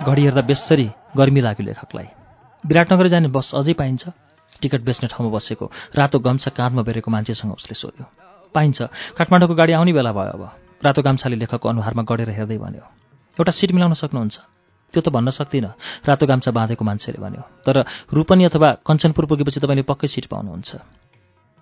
[0.09, 0.87] घडी हेर्दा बेसरी
[1.17, 2.07] गर्मी लाग्यो लेखकलाई।
[2.63, 4.03] विराटनगर जाने बस अझै पाइन्छ।
[4.61, 8.05] टिकट बेच्ने ठाउँमा बसेको रातो गम्छा काँधमा बेरेको मान्छेसँग उसले सोध्यो।
[8.55, 8.77] पाइन्छ।
[9.17, 10.43] काठमाडौँको गाडी आउने बेला भयो अब।
[10.81, 12.83] रातो गाम्छाले लेखकको अनुहारमा गढेर हेर्दै भन्यो
[13.37, 14.37] एउटा सिट मिलाउन सक्नुहुन्छ?
[14.93, 15.71] त्यो त भन्न सक्दिनँ
[16.07, 20.71] रातो गाम्छा बाँधेको मान्छेले भन्यो। तर रूपनी अथवा कञ्चनपुर पुगेपछि तपाईँले पक्कै सिट पाउनुहुन्छ।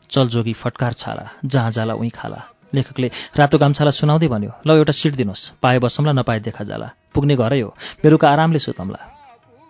[0.10, 2.40] चलजोगी फटकार छाला जहाँ जाला उहीँ खाला।
[2.74, 6.88] लेखकले रातो गाम्छालाई सुनाउँदै भन्यो ल एउटा सिट दिनुहोस् पाए बसौँला नपाए देखा जाला।
[7.18, 7.70] पुग्ने घरै हो
[8.04, 9.02] बेलुका आरामले सुतौँला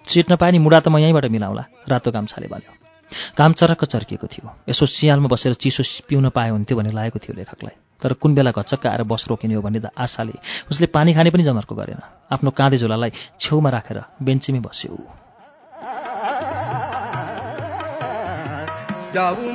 [0.06, 2.72] सिट नपाए नि मुडा त म यहीँबाट मिलाउँला रातो गाम्छाले भन्यो।
[3.40, 7.76] घाम चरक्क चर्किएको थियो। यसो सियालमा बसेर चिसो पिउन पाए हुन्थ्यो भन्ने लागेको थियो लेखकलाई।
[8.04, 10.36] तर कुन बेला घचक्क आएर बस रोकिने हो भन्ने आशाले
[10.72, 14.96] उसले पानी खाने पनि जमर्को गरेन। आफ्नो काँधे झोलालाई छेउमा राखेर बेन्चीमै बस्यो।
[19.16, 19.52] जाऊं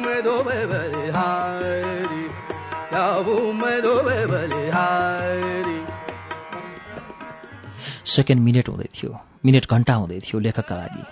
[8.05, 9.11] सेकेन्ड मिनट हुँदै थियो।
[9.45, 11.05] मिनट घन्टा हुँदै थियो लेखकका लागि।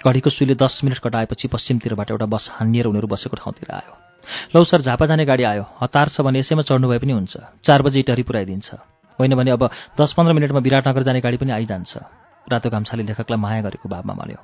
[0.00, 3.92] घडीको सुईले दस मिनट कटाएपछि पश्चिमतिरबाट एउटा बस हानिएर उनीहरू बसेको ठाउँतिर आयो।
[4.54, 7.82] लौ सर झापा जाने गाडी आयो। हतार छ भने यसैमा चढ्नु भए पनि हुन्छ। चार
[7.82, 8.68] बजी इटरी पुऱ्याइदिन्छ।
[9.18, 9.70] होइन भने अब
[10.00, 11.92] दस पन्ध्र मिनटमा विराटनगर जाने गाडी पनि आइजान्छ।
[12.48, 14.40] रातो गाम्छाले लेखकलाई माया गरेको भावमा भन्यो।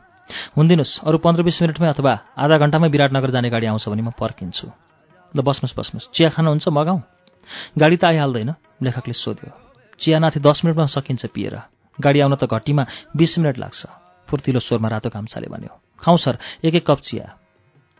[0.56, 4.68] हुन्दिनुहोस् अरू पन्ध्र बिस मिनटमै अथवा आधा घन्टामै विराटनगर जाने गाडी आउँछ भने म पर्खिन्छु।
[5.34, 7.00] ल बस्नुहोस् बस्नुहोस्। चिया खानुहुन्छ मगाउँ
[7.78, 8.50] गाडी त आइहाल्दैन
[8.82, 9.50] लेखकले सोध्यो।
[10.00, 12.84] चिया नाथे दस मिनटमा सकिन्छ पिएर। गाडी आउन त घट्टीमा
[13.16, 13.80] बिस मिनट लाग्छ।
[14.28, 15.72] फुर्तिलो स्वरमा रातो गाम्छाले भन्यो
[16.02, 16.34] खाउँ सर
[16.64, 17.26] एक एक कप चिया।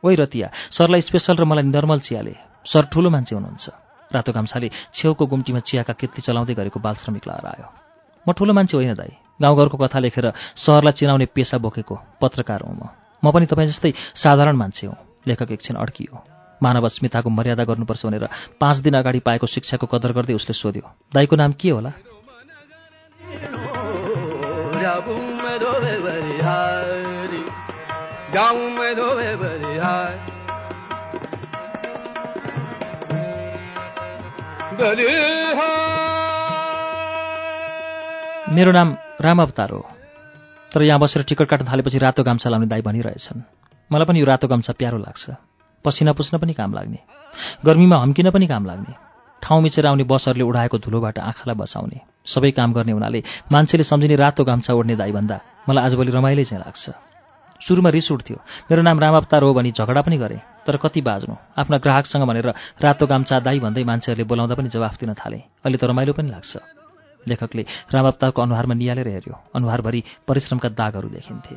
[0.02, 2.34] ओइ रतिया सरलाई स्पेसल र मलाई नर्मल चियाले।
[2.66, 3.64] सर ठुलो मान्छे हुनुहुन्छ
[4.10, 7.68] रातो गाम्छाले छेउको गुम्टीमा चियाका केतली चलाउँदै गरेको बाल श्रमिक लाएर आयो
[8.26, 10.26] म ठुलो मान्छे होइन दाई। गाउँघरको कथा लेखेर
[10.56, 12.82] सहरलाई चिनाउने पेसा बोकेको पत्रकार हुँ म।
[13.22, 16.14] म पनि तपाईँ जस्तै साधारण मान्छे हुँ। लेखक एकछिन अड्कियो।
[16.60, 18.26] मानव अस्मिताको मर्यादा गर्नुपर्छ भनेर
[18.60, 21.92] पाँच दिन अगाडि पाएको शिक्षाको कदर गर्दै उसले सोध्यो दाईको नाम के होला?
[38.54, 39.90] मेरो नाम राम अवतार हो।
[40.72, 43.40] तर यहाँ बसेर टिकट काट्न थालेपछि रातो गाम्छा लाउने दाई भनिरहेछन्
[43.92, 45.30] मलाई पनि यो रातो गाम्छा प्यारो लाग्छ।
[45.84, 46.98] पसिना पुस्न पनि काम लाग्ने।
[47.66, 48.94] गर्मीमा हम्किन पनि काम लाग्ने।
[49.42, 53.22] ठाउँ मिचेर आउने बसहरूले उडाएको धुलोबाट आँखालाई बसाउने। सबै काम गर्ने हुनाले
[53.52, 56.90] मान्छेले सम्झिने रातो गाम्छा ओढ्ने दाई भन्दा मलाई आजभोलि रमाइलै चाहिँ लाग्छ।
[57.60, 58.36] सुरुमा रिस उठ्थ्यो।
[58.70, 62.54] मेरो नाम राम अवतार हो भनी झगडा पनि गरेँ तर कति बाज्नु। आफ्ना ग्राहकसँग भनेर
[62.82, 66.56] रातो गाम्छा दाई भन्दै मान्छेहरूले बोलाउँदा पनि जवाफ दिन थाले। अहिले त रमाइलो पनि लाग्छ।
[67.28, 67.64] लेखकले
[67.94, 71.56] राम अवतारको अनुहारमा निहालेर हेऱ्यो। अनुहारभरि परिश्रमका दागहरू देखिन्थे।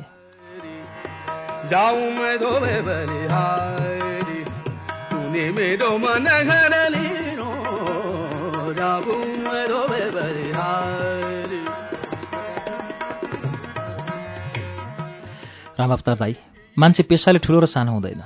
[15.78, 16.36] राम अवतार दाई
[16.78, 18.22] मान्छे पेसाले ठुलो र सानो हुँदैन।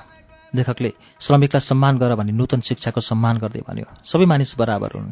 [0.55, 5.11] लेखकले श्रमिकलाई सम्मान गर भने नूतन शिक्षाको सम्मान गर्दै भन्यो। सबै मानिस बराबर हुन्।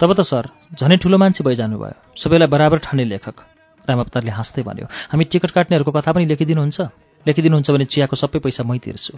[0.00, 3.40] तब त सर झनै ठुलो मान्छे भइजानुभयो। सबैलाई बराबर ठान्ने लेखक।
[3.88, 6.80] राम अवतारले हाँस्दै भन्यो हामी टिकट काट्नेहरूको कथा पनि लेखिदिनुहुन्छ?
[7.26, 9.16] लेखिदिनुहुन्छ भने चियाको सबै पैसा मै तिर्छु।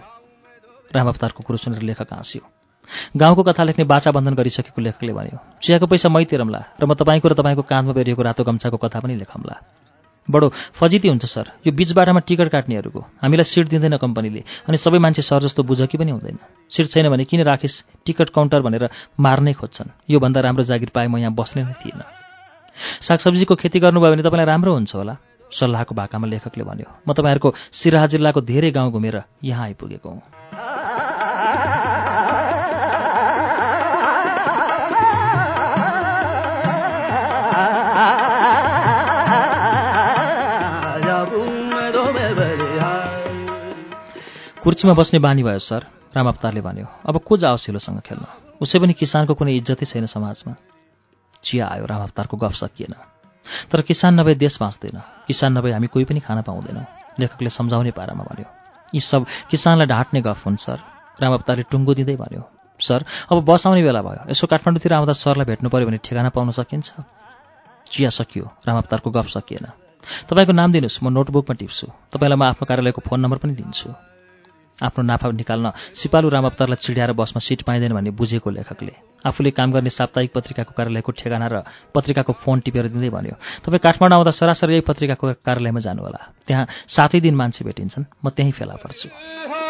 [0.95, 2.62] राम अवतारको कुरो सुनेर लेखक हाँस्यो।
[3.17, 7.27] गाउँको कथा लेख्ने बाचा बन्धन गरिसकेको लेखकले भन्यो चियाको पैसा मै तिरम्ला र म तपाईँको
[7.27, 9.55] र तपाईँको काँधमा बेरिएको रातो गम्छाको कथा पनि लेखम्ला
[10.27, 10.47] बडो
[10.79, 15.19] फजिती हुन्छ सर। यो बिच बाटामा टिकट काट्नेहरूको। हामीलाई सिट दिँदैन कम्पनीले अनि सबै मान्छे
[15.19, 16.39] सर जस्तो बुझकी पनि हुँदैन।
[16.71, 17.83] सिट छैन भने किन राखिस्?
[18.07, 18.87] टिकट काउन्टर भनेर
[19.19, 22.07] मार्नै खोज्छन्। योभन्दा राम्रो जागिर पाए म यहाँ बस्ने नै थिएन
[23.03, 25.15] सागसब्जीको खेती गर्नुभयो भने तपाईँलाई राम्रो हुन्छ होला?
[25.51, 30.21] सल्लाहको भाकामा लेखकले भन्यो म तपाईँहरूको सिराहा जिल्लाको धेरै गाउँ घुमेर यहाँ आइपुगेको हुँ।
[44.63, 45.85] कुर्चीमा बस्ने बानी भयो सर।
[46.15, 48.23] राम अवतारले भन्यो। अब को जाओस् हिलोसँग खेल्न?
[48.61, 50.55] उसै पनि किसानको कुनै इज्जतै छैन समाजमा।
[51.43, 52.95] चिया आयो राम अवतारको गफ सकिएन।
[53.71, 56.85] तर किसान नभए देश बाँच्दैन। किसान नभए हामी कोही पनि खान पाउँदैनौँ।
[57.19, 58.47] लेखकले सम्झाउने पारामा भन्यो।
[58.95, 60.79] यी सब किसानलाई ढाँट्ने गफ हुन् सर।
[61.19, 62.47] राम अवतारले टुङ्गो दिँदै भन्यो।
[62.79, 66.55] सर अब बस आउने बेला भयो। यसो काठमाडौँतिर आउँदा सरलाई भेट्नु पऱ्यो भने ठेगाना पाउन
[66.55, 66.87] सकिन्छ?
[67.91, 69.67] चिया सकियो। राम अवतारको गफ सकिएन।
[70.31, 74.12] तपाईँको नाम दिनुहोस्। म नोटबुकमा टिप्छु। तपाईँलाई म आफ्नो कार्यालयको फोन नम्बर पनि दिन्छु।
[74.81, 78.93] आफ्नो नाफा निकाल्न सिपालु रामअवतारलाई चिड्याएर बसमा सिट पाइँदैन भन्ने बुझेको लेखकले।
[79.25, 81.55] आफूले काम गर्ने साप्ताहिक पत्रिकाको कार्यालयको ठेगाना र
[81.93, 87.19] पत्रिकाको फोन टिपेर दिँदै भन्यो तपाईँ काठमाडौँ आउँदा सरासरी यही पत्रिकाको कार्यालयमा जानुहोला। त्यहाँ सातै
[87.21, 89.62] दिन मान्छे भेटिन्छन्। म त्यहीँ फेला पर्छु।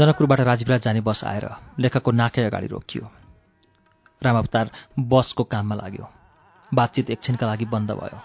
[0.00, 1.46] जनकपुरबाट राजविराज जाने बस आएर
[1.78, 3.04] लेखकको नाकै अगाडि रोकियो।
[4.22, 6.06] रामावतार बसको काममा लाग्यो।
[6.72, 8.18] बातचित एकछिनका लागि बन्द भयो।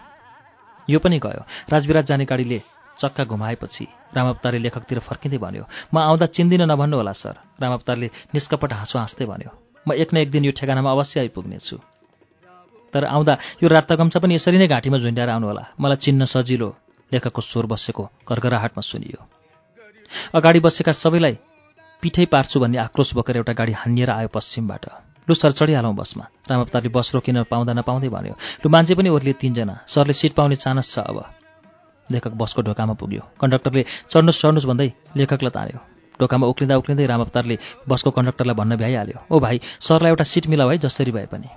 [0.87, 2.59] यो पनि गयो। राजविराज जाने गाडीले
[2.97, 8.95] चक्का घुमाएपछि रामावतारले लेखकतिर फर्किँदै भन्यो म आउँदा चिन्दिन नभन्नु होला सर। रामावतारले निष्कपट हाँसो
[8.99, 9.51] हाँस्दै भन्यो
[9.87, 11.77] म एक न एक दिन यो ठेगानामा अवश्य आइपुग्नेछु।
[12.93, 16.69] तर आउँदा यो रातगम्छा पनि यसरी नै घाँटीमा झुन्ड्याएर आउनुहोला मलाई चिन्न सजिलो
[17.11, 19.19] लेखकको स्वर बसेको कर्कराहाटमा सुनियो।
[20.31, 21.35] अगाडि बसेका सबैलाई
[22.01, 24.85] पिठै पार्छु भन्ने आक्रोश बोकेर एउटा गाडी हानिएर आयो पश्चिमबाट।
[25.27, 29.75] लु सर चढिहालौँ बसमा। रामअवतारले बस रोकिन पाउँदा नपाउँदै भन्यो लु मान्छे पनि ओर्लिए तिनजना।
[29.87, 31.17] सरले सिट पाउने चानस छ अब।
[32.09, 35.79] लेखक बसको ढोकामा पुग्यो। कन्डक्टरले चढ्नुहोस् चढ्नुहोस् भन्दै लेखकलाई तान्यो।
[36.21, 37.57] ढोकामा उक्लिँदा उक्लिँदै रामअवतारले
[37.89, 41.49] बसको कन्डक्टरलाई भन्न भ्याइहाल्यो। ओ भाइ सरलाई एउटा सिट मिलाऊ है जसरी भए पनि।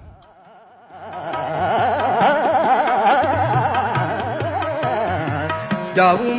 [5.96, 6.32] जाऊं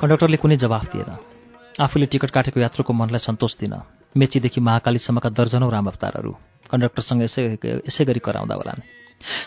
[0.00, 1.10] कन्डक्टरले कुनै जवाफ दिएन।
[1.76, 3.74] आफूले टिकट काटेको यात्रुको मनलाई सन्तोष दिन।
[4.16, 6.32] मेचीदेखि महाकालीसम्मका दर्जनौँ रामअवतारहरू
[6.72, 7.42] कन्डक्टरसँग यसै
[7.84, 8.80] यसै गरी कराउँदा होलान्।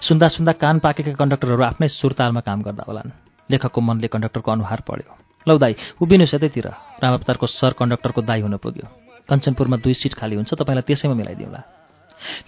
[0.05, 3.09] सुन्दा सुन्दा कान पाकेका कन्डक्टरहरू आफ्नै सुरतालमा काम गर्दा होलान्।
[3.49, 5.11] लेखकको मनले कन्डक्टरको अनुहार पढ्यो।
[5.47, 6.67] लौ दाई उभिनुहोस् यतैतिर
[7.01, 8.85] रामअवतारको सर कन्डक्टरको दाई हुन पुग्यो।
[9.25, 11.78] कञ्चनपुरमा दुई सिट खाली हुन्छ तपाईँलाई त्यसैमा मिलाइदिउँला।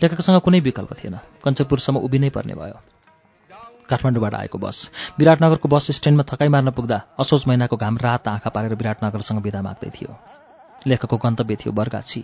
[0.04, 2.80] लेखकसँग कुनै विकल्प थिएन। कञ्चनपुरसम्म उभिनै पर्ने भयो।
[3.90, 8.76] काठमाडौँबाट आएको बस। विराटनगरको बस स्ट्यान्डमा थकाइ मार्न पुग्दा असोज महिनाको घाम रात आँखा पारेर
[8.76, 10.16] विराटनगरसँग विदा माग्दै थियो।
[10.88, 12.24] लेखकको गन्तव्य थियो बर्गाछी।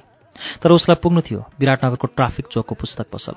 [0.64, 3.36] तर उसलाई पुग्नु थियो विराटनगरको ट्राफिक चोकको पुस्तक पसल।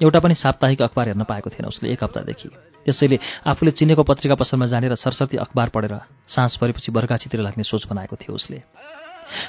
[0.00, 2.48] एउटा पनि साप्ताहिक अखबार हेर्न पाएको थिएन उसले एक हप्तादेखि।
[2.84, 8.16] त्यसैले आफूले चिनेको पत्रिका पसलमा जानेर सरस्वती अखबार पढेर साँझ परेपछि बर्गाछीतिर लाग्ने सोच बनाएको
[8.16, 8.62] थियो उसले।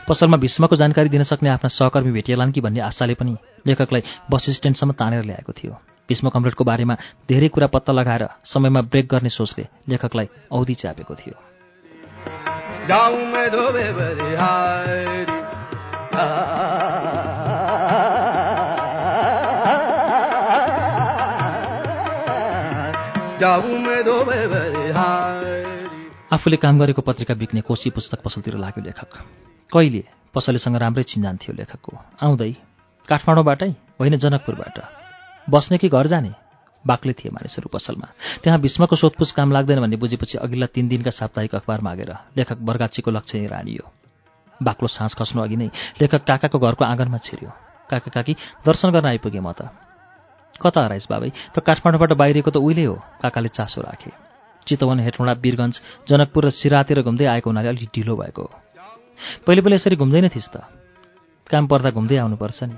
[0.09, 3.35] पसलमा भीष्मको जानकारी दिन सक्ने आफ्ना सहकर्मी भेटिएलान् कि भन्ने आशाले पनि
[3.67, 5.73] लेखकलाई बस स्ट्यान्डसम्म तानेर ल्याएको थियो।
[6.09, 6.95] भीष्म कमरेडको बारेमा
[7.29, 11.35] धेरै कुरा पत्ता लगाएर समयमा ब्रेक गर्ने सोचले लेखकलाई औधी च्यापेको थियो।
[26.33, 29.11] आफूले काम गरेको पत्रिका बिक्ने कोशी पुस्तक पसलतिर लाग्यो लेखक।
[29.71, 30.03] कहिले
[30.33, 31.91] पसलेसँग राम्रै चिन्जान थियो लेखकको?
[32.21, 32.51] आउँदै
[33.07, 34.77] काठमाडौँबाटै होइन जनकपुरबाट।
[35.47, 36.31] बस्ने कि घर जाने?
[36.85, 38.07] बाक्लै थिए मानिसहरू पसलमा।
[38.43, 43.11] त्यहाँ भीष्मको सोधपुछ काम लाग्दैन भन्ने बुझेपछि अघिल्ला तिन दिनका साप्ताहिक अखबार मागेर लेखक बर्गाचीको
[43.11, 43.85] लक्ष्य यहीँ रानियो।
[44.59, 45.69] बाक्लो सास खस्नु अघि नै
[46.01, 47.51] लेखक काकाको घरको आँगनमा छिर्यो।
[47.89, 48.33] काका काकी
[48.65, 49.71] दर्शन गर्न आइपुगेँ म त।
[50.59, 51.29] कता हराइस बाबै?
[51.55, 54.11] त काठमाडौँबाट बाहिरिएको त उहिले हो काकाले चासो राखे।
[54.67, 55.75] चितवन हेटौँडा वीरगञ्ज
[56.07, 58.43] जनकपुर र सिरातिर घुम्दै आएको हुनाले अलिक ढिलो भएको
[59.47, 60.57] पहिले पहिले यसरी घुम्दैन थिइस् त।
[61.51, 62.77] काम पर्दा घुम्दै आउनुपर्छ नि।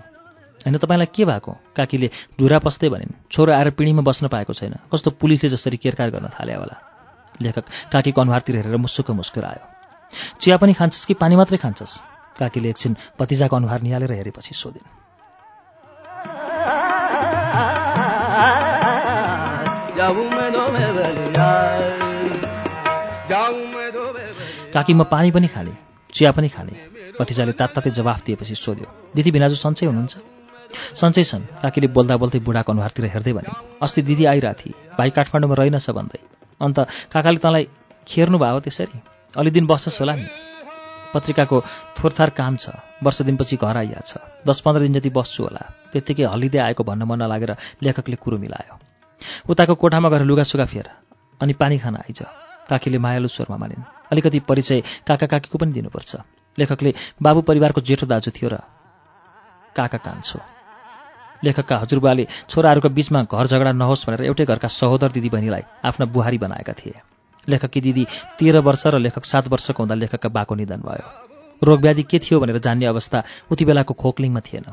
[0.66, 1.52] होइन तपाईँलाई के भएको?
[1.76, 2.10] काकीले
[2.40, 6.60] धुरा पस्दै भनिन् छोरो आएर पिँढीमा बस्न पाएको छैन। कस्तो पुलिसले जसरी केरकार गर्न थाल्यो
[6.60, 6.78] होला।
[7.42, 9.64] लेखक काकीको अनुहारतिर हेरेर मुस्सुक मुस्कुरायो।
[10.40, 12.02] चिया पनि खान्छस् कि पानी मात्रै खान्छस्?
[12.40, 14.88] काकीले एकछिन भतिजाको अनुहार निहालेर हेरेपछि सोधिन्।
[24.74, 25.72] काकी म पानी पनि खाने
[26.16, 26.74] चिया पनि खाने।
[27.20, 30.16] भतिजाले तात्तातै जवाफ दिएपछि सोध्यो दिदी भिनाजु सन्चै हुनुहुन्छ?
[30.96, 33.52] सन्चै छन्। काकीले बोल्दा बोल्दै बुढाको अनुहारतिर हेर्दै भने
[33.84, 36.20] अस्ति दिदी आइरहेको थिए भाइ काठमाडौँमा रहेनछ भन्दै।
[36.62, 36.78] अन्त
[37.12, 37.64] काकाले तँलाई
[38.08, 38.98] खेर्नु भयो त्यसरी?
[39.36, 40.28] अलि दिन बस्छस् होला नि।
[41.14, 41.58] पत्रिकाको
[41.96, 44.12] थोरथार काम छ वर्ष दिनपछि घर आइहाल्छ
[44.48, 47.52] दस पन्ध्र दिन जति बस्छु होला त्यत्तिकै हल्लिँदै आएको भन्न मन नलागेर
[47.84, 48.76] लेखकले कुरो मिलायो।
[49.48, 50.88] उताको कोठामा गएर लुगासुगा फेर
[51.40, 52.20] अनि पानी खान आइज।
[52.68, 56.16] काकीले मायालु स्वरमा मानिन् अलिकति परिचय काका काकीको पनि दिनुपर्छ।
[56.58, 58.56] लेखकले बाबु परिवारको जेठो दाजु थियो र
[59.76, 60.40] काका कान्छो।
[61.44, 66.74] लेखकका हजुरबाले छोराहरूका बीचमा घर झगडा नहोस् भनेर एउटै घरका सहोदर दिदीबहिनीलाई आफ्ना बुहारी बनाएका
[66.74, 67.02] थिए।
[67.48, 68.04] लेखककी दिदी
[68.40, 71.06] तेह्र वर्ष र लेखक सात वर्षको हुँदा लेखकका बाको निधन भयो।
[71.62, 74.66] रोगव्याधि के थियो भनेर जान्ने अवस्था उति बेलाको खोक्लिङमा थिएन।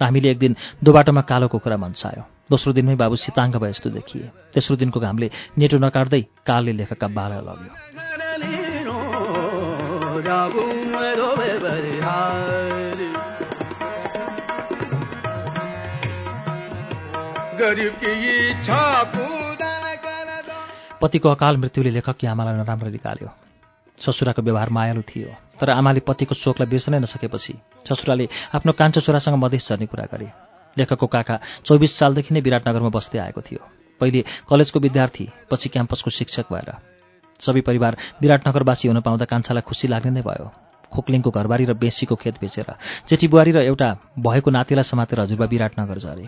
[0.00, 4.76] हामीले एक दिन दोबाटोमा कालो कुखुरा मन्सायो। दोस्रो दिनमै बाबु सिताङ्ग भए जस्तो देखिए। तेस्रो
[4.76, 8.17] दिनको घामले नेटो नकाट्दै कालले लेखकका बाला लग्यो।
[21.00, 23.28] पतिको अकाल मृत्युले लेखककी आमालाई नराम्रो निकाल्यो।
[24.02, 27.54] ससुराको व्यवहार मायालु थियो तर आमाले पतिको शोकलाई बिर्सनै नसकेपछि
[27.86, 30.28] ससुराले आफ्नो कान्छो छोरासँग मधेस झर्ने कुरा गरे।
[30.78, 33.62] लेखकको काका चौबिस सालदेखि नै विराटनगरमा बस्दै आएको थियो।
[34.00, 36.97] पहिले कलेजको विद्यार्थी पछि क्याम्पसको शिक्षक भएर।
[37.40, 40.46] सबै परिवार विराटनगरवासी हुन पाउँदा कान्छालाई खुसी लाग्ने नै भयो।
[40.92, 42.68] खोक्लिङको घरबारी र बेसीको खेत बेचेर।
[43.08, 46.26] जेठी बुहारी र एउटा भएको नातिलाई समातेर हजुरबा विराटनगर झरे।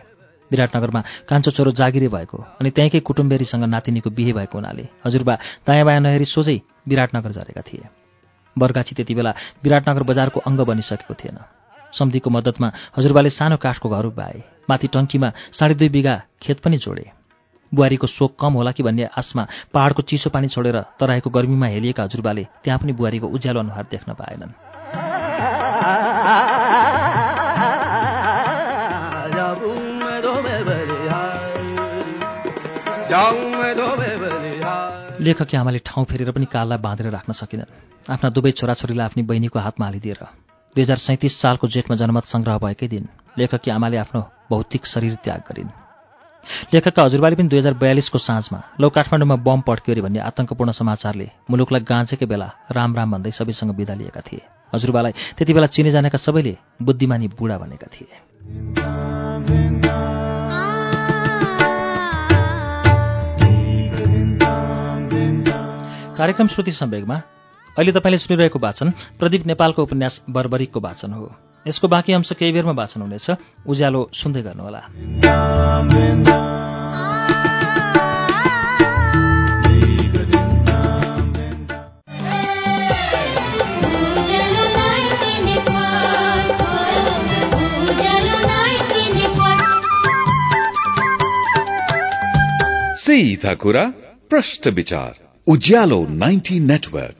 [0.50, 5.34] विराटनगरमा कान्छो छोरो जागिरे भएको अनि त्यहीँकै कुटुम्बेरीसँग नातिनीको बिहे भएको हुनाले हजुरबा
[5.66, 6.58] दायाँ बायाँ नहेरी सोझै
[6.88, 7.88] विराटनगर झरेका थिए।
[8.56, 9.32] बर्गाछी त्यति बेला
[9.64, 11.38] विराटनगर बजारको अङ्ग बनिसकेको थिएन।
[11.94, 17.19] सम्धिको मद्दतमा हजुरबाले सानो काठको घर उभ्याए माथि टङ्कीमा साढे दुई बिघा खेत पनि जोडे।
[17.74, 22.44] बुहारीको शोक कम होला कि भन्ने आसमा पहाडको चिसो पानी छोडेर तराईको गर्मीमा हेलिएका हजुरबाले
[22.64, 24.52] त्यहाँ पनि बुहारीको उज्यालो अनुहार देख्न पाएनन्।
[35.20, 37.70] लेखकी आमाले ठाउँ फेरेर पनि काललाई बाँधेर राख्न सकिनन्।
[38.10, 40.20] आफ्ना दुवै छोराछोरीलाई आफ्नी बहिनीको हातमा हालिदिएर
[40.76, 43.08] दुई हजार सैँतिस सालको जेठमा जनमत सङ्ग्रह भएकै दिन
[43.38, 45.89] लेखकी आमाले आफ्नो भौतिक शरीर त्याग गरिन्।
[46.74, 51.26] लेखकका हजुरबाले पनि दुई हजार बयालिसको साँझमा लौ काठमाडौँमा बम पड्क्यो अरे भन्ने आतङ्कपूर्ण समाचारले
[51.51, 56.18] मुलुकलाई गाँचेकै बेला राम राम भन्दै सबैसँग बिदा लिएका थिए। हजुरबालाई त्यति बेला चिने जानेका
[56.18, 58.09] सबैले बुद्धिमानी बुढा भनेका थिए।
[66.16, 67.16] कार्यक्रम श्रुति सम्वेगमा
[67.78, 71.26] अहिले तपाईँले सुनिरहेको वाचन प्रदीप नेपालको उपन्यास बर्बरिकको वाचन हो।
[71.68, 73.30] यसको बाँकी अंश केही बेरमा वाचन हुनेछ।
[73.66, 74.82] उज्यालो सुन्दै गर्नुहोला।
[93.00, 93.84] सीधा कुरा
[94.30, 95.12] प्रश्न विचार
[95.46, 97.18] उज्यालो 90 नेटवर्क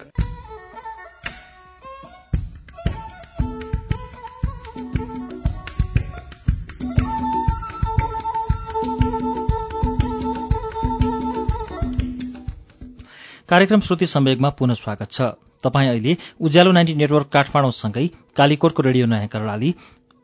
[13.51, 15.21] कार्यक्रम श्रुति सम्वेगमा पुनः स्वागत छ।
[15.65, 18.07] तपाईँ अहिले उज्यालो नाइन्टी नेटवर्क काठमाडौँसँगै
[18.39, 19.75] कालीकोटको रेडियो नयाँ कर्णाली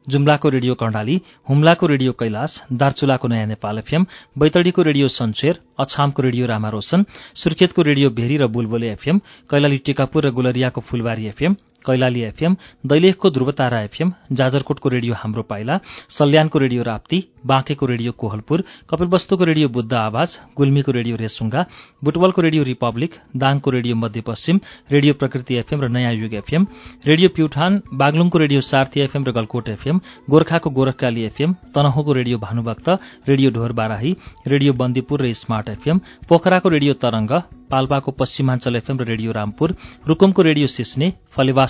[0.07, 1.16] जुम्लाको रेडियो कर्णाली
[1.49, 4.07] हुम्लाको रेडियो कैलाश दार्चुलाको नयाँ नेपाल एफएम
[4.39, 7.05] बैतडीको रेडियो सन्चेर अछामको रेडियो रामारोशन
[7.43, 9.18] सुर्खेतको रेडियो भेरी र बुलबुले एफएम
[9.51, 11.57] कैलाली टिकापुर र गुलरियाको फुलबारी एफएम
[11.87, 12.57] कैलाली एफएम
[12.87, 15.78] दैलेखको ध्रुवतारा एफएम जाजरकोटको रेडियो हाम्रो पाइला
[16.11, 21.64] सल्यानको रेडियो राप्ती बाँकेको रेडियो कोहलपुर कपिलवस्तुको रेडियो बुद्ध आवाज गुल्मीको रेडियो रेसुङ्गा
[22.03, 24.61] बुटवलको रेडियो रिपब्लिक दाङको Radio Madhyapashchim
[24.91, 26.66] Radio Prakriti FM र नयाँ युग एफएम
[27.07, 32.89] रेडियो प्युठान बागलुङको रेडियो सार्थी एफएम र गलकोट एफएम गोर्खाको Gorkhakali FM तनहुँको Radio Bhanubhakta
[33.28, 34.16] Radio Dhorbarahi
[34.47, 37.39] Radio Bandipur र स्मार्ट एफएम पोखराको रेडियो तरंग
[37.70, 39.74] पाल्पाको पश्चिमाञ्चल एफएम र रेडियो रामपुर
[40.09, 41.12] रुकुमको रेडियो सिस्ने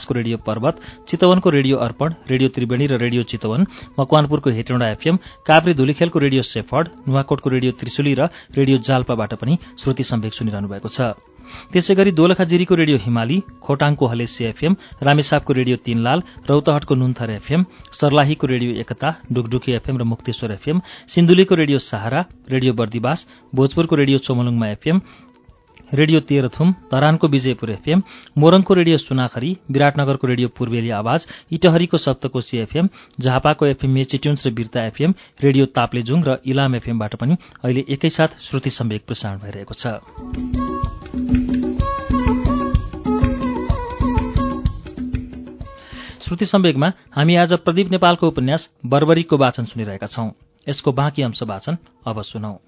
[0.06, 3.66] फलेवासको रेडियो पर्वत चितवनको रेडियो अर्पण रेडियो त्रिवेणी र रेडियो चितवन
[3.98, 10.04] मकवानपुरको हेटौँडा एफएम काभ्रे धुलीखेलको रेडियो सेफर्ड नुवाकोटको रेडियो त्रिशुली र रेडियो जाल्पाबाट पनि श्रुति
[10.04, 11.14] सम्वेक सुनिरहनु भएको छ।
[11.46, 18.46] त्यसै गरी दोलखाजिरीको रेडियो हिमाली खोटाङको हलेसी एफएम रामेसापको रेडियो तीनलाल रौतहटको नुन्थर एफएम सर्लाहीको
[18.46, 24.66] रेडियो एकता डुकडुकी एफएम र मुक्तेश्वर एफएम सिन्धुलीको रेडियो सहारा रेडियो बर्दिवास भोजपुरको radio Chomolungma
[24.68, 25.00] FM
[25.92, 28.02] radio Terhathum धरानको विजयपुर एफएम
[28.38, 32.88] मोरङको रेडियो सुनाखरी विराटनगरको रेडियो पूर्वेली आवाज इटहरीको सप्तकोशी एफएम
[33.20, 38.70] झापाको एफएम मेचिट्युन्स र बिर्ता एफएम रेडियो ताप्लेजुङ र इलाम एफएमबाट पनि अहिले एकैसाथ श्रुति
[38.70, 39.86] सम्वेक प्रसारण भइरहेको छ।
[46.20, 50.30] श्रुति सम्वेकमा हामी आज प्रदीप नेपालको उपन्यास बर्बरीको वाचन सुनिरहेका छौं।
[50.68, 52.58] यसको बाँकी अंश वाचन अब सुनौ।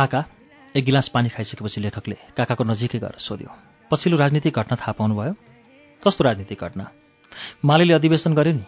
[0.00, 0.24] काका
[0.76, 3.50] एक गिलास पानी खाइसकेपछि लेखकले काकाको नजिकै गएर सोध्यो
[3.90, 5.34] पछिल्लो राजनीतिक घटना थाहा पाउनुभयो?
[6.02, 6.84] कस्तो राजनीतिक घटना?
[7.64, 8.64] मालेले अधिवेशन गर्यो नि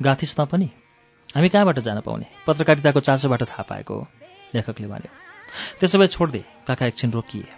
[0.00, 0.68] गाथिस् त पनि?
[1.34, 2.26] हामी कहाँबाट जान पाउने?
[2.46, 4.06] पत्रकारिताको चासोबाट थाहा पाएको हो।
[4.54, 5.10] लेखकले भन्यो
[5.80, 7.48] त्यसो भए छोडिदिए काका एकछिन रोकिए।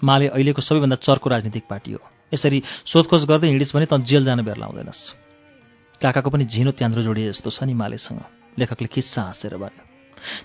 [0.00, 2.00] माले अहिलेको सबैभन्दा चर्को राजनीतिक पार्टी हो।
[2.32, 5.00] यसरी सोधखोज गर्दै हिँडिस् भने त जेल जान बेर लाउँदैनस्।
[6.00, 8.20] काकाको पनि झिनो त्यान्द्रो जोडिए जस्तो छ नि मालेसँग।
[8.56, 9.84] लेखकले किस्सा हाँसेर भन्यो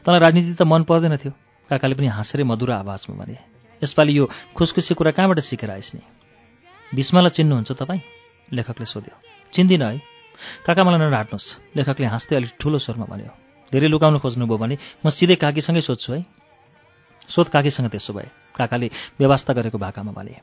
[0.04, 1.34] तँलाई राजनीति त मन पर्दैन थियो।
[1.72, 3.38] काकाले पनि हाँसेरै मधुर आवाजमा भने
[3.82, 6.02] यसपालि यो खुसखुसी कुरा कहाँबाट सिकेर आइस् नि?
[6.92, 8.02] भीष्मलाई चिन्नुहुन्छ तपाईँ?
[8.52, 9.16] लेखकले सोध्यो
[9.54, 9.98] चिन्दिनँ है।
[10.66, 13.32] काका मलाई नढाट्नुहोस् लेखकले हाँस्दै अलिक ठुलो स्वरमा भन्यो
[13.72, 16.20] धेरै लुकाउनु खोज्नुभयो भने म सिधै काकीसँगै सोध्छु है।
[17.30, 18.88] सोध काकीसँग त्यसो भए काकाले
[19.20, 20.36] व्यवस्था गरेको भाकामा भने।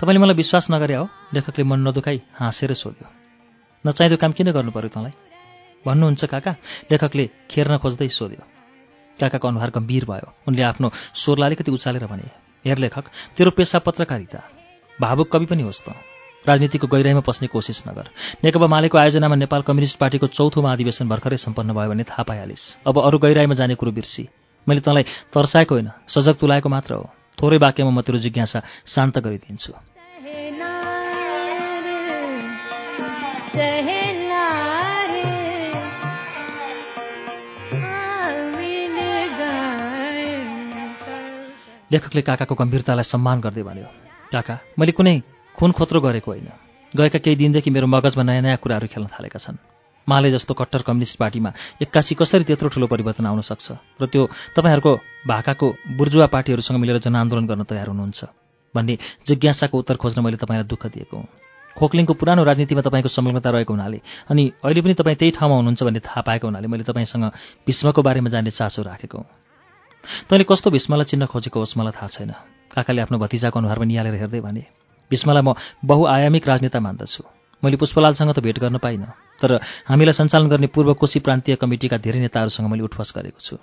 [0.00, 1.04] तपाईँले मलाई विश्वास नगरे हो?
[1.34, 3.06] लेखकले मन नदुखाई हाँसेर सोध्यो
[3.84, 5.12] नचाहिँदो काम किन गर्नु पर्यो तँलाई?
[5.84, 6.52] भन्नुहुन्छ काका
[6.90, 8.55] लेखकले खेर्न खोज्दै सोध्यो
[9.20, 12.28] काकाको अनुहार गम्भीर भयो। उनले आफ्नो स्वरलाई अलिकति उचालेर भने
[12.64, 13.04] हेर लेखक
[13.36, 14.40] तेरो पेसा पत्रकारिता
[14.98, 15.94] भावुक कवि पनि होस् त।
[16.44, 18.06] राजनीतिको गहिराईमा पस्ने कोसिस नगर।
[18.44, 22.96] नेकपा मालेको आयोजनामा नेपाल कम्युनिस्ट पार्टीको चौथो महाधिवेशन भर्खरै सम्पन्न भयो भने थाहा पाइहालिस्। अब
[23.02, 24.28] अरू गहिराईमा जाने कुरो बिर्सी।
[24.68, 25.02] मैले तँलाई
[25.34, 29.95] तर्साएको होइन सजग तुलाएको मात्र हो। थोरै वाक्यमा म तेरो जिज्ञासा शान्त गरिदिन्छु।
[41.90, 43.88] लेखकले काकाको गम्भीरतालाई सम्मान गर्दै भन्यो
[44.32, 45.14] काका मैले कुनै
[45.54, 46.48] खुन खोत्रो गरेको होइन।
[46.94, 49.56] गएका केही दिनदेखि मेरो मगजमा नयाँ नयाँ कुराहरू खेल्न थालेका छन्।
[50.08, 51.50] माले जस्तो कट्टर कम्युनिस्ट पार्टीमा
[51.82, 53.66] एक्कासी कसरी त्यत्रो ठुलो परिवर्तन आउन सक्छ?
[54.00, 54.22] र त्यो
[54.54, 54.92] तपाईँहरूको
[55.26, 55.66] भाकाको
[55.98, 58.20] बुर्जुवा पार्टीहरूसँग मिलेर जनआन्दोलन गर्न तयार हुनुहुन्छ
[58.74, 58.94] भन्ने
[59.26, 61.28] जिज्ञासाको उत्तर खोज्न मैले तपाईँलाई दुःख दिएको हुँ।
[61.76, 63.98] खोक्लिङको पुरानो राजनीतिमा तपाईँको संलग्नता रहेको हुनाले
[64.30, 67.24] अनि अहिले पनि तपाईँ त्यही ठाउँमा हुनुहुन्छ भन्ने थाहा पाएको हुनाले मैले तपाईँसँग
[67.66, 69.45] भीष्मको बारेमा जान्ने चासो राखेको हुँ।
[70.28, 72.32] तैँले कस्तो भीष्मलाई चिन्न खोजेको होस् मलाई थाहा छैन।
[72.74, 74.62] काकाले आफ्नो भतिजाको अनुहारमा निहालेर हेर्दै भने
[75.10, 75.54] भीष्मलाई म
[75.84, 77.22] बहुआयामिक राजनेता मान्दछु।
[77.62, 79.08] मैले पुष्पलालसँग त भेट गर्न पाइनँ
[79.40, 83.56] तर हामीलाई सञ्चालन गर्ने पूर्व कोशी प्रान्तीय कमिटीका धेरै नेताहरूसँग मैले उठवास गरेको छु।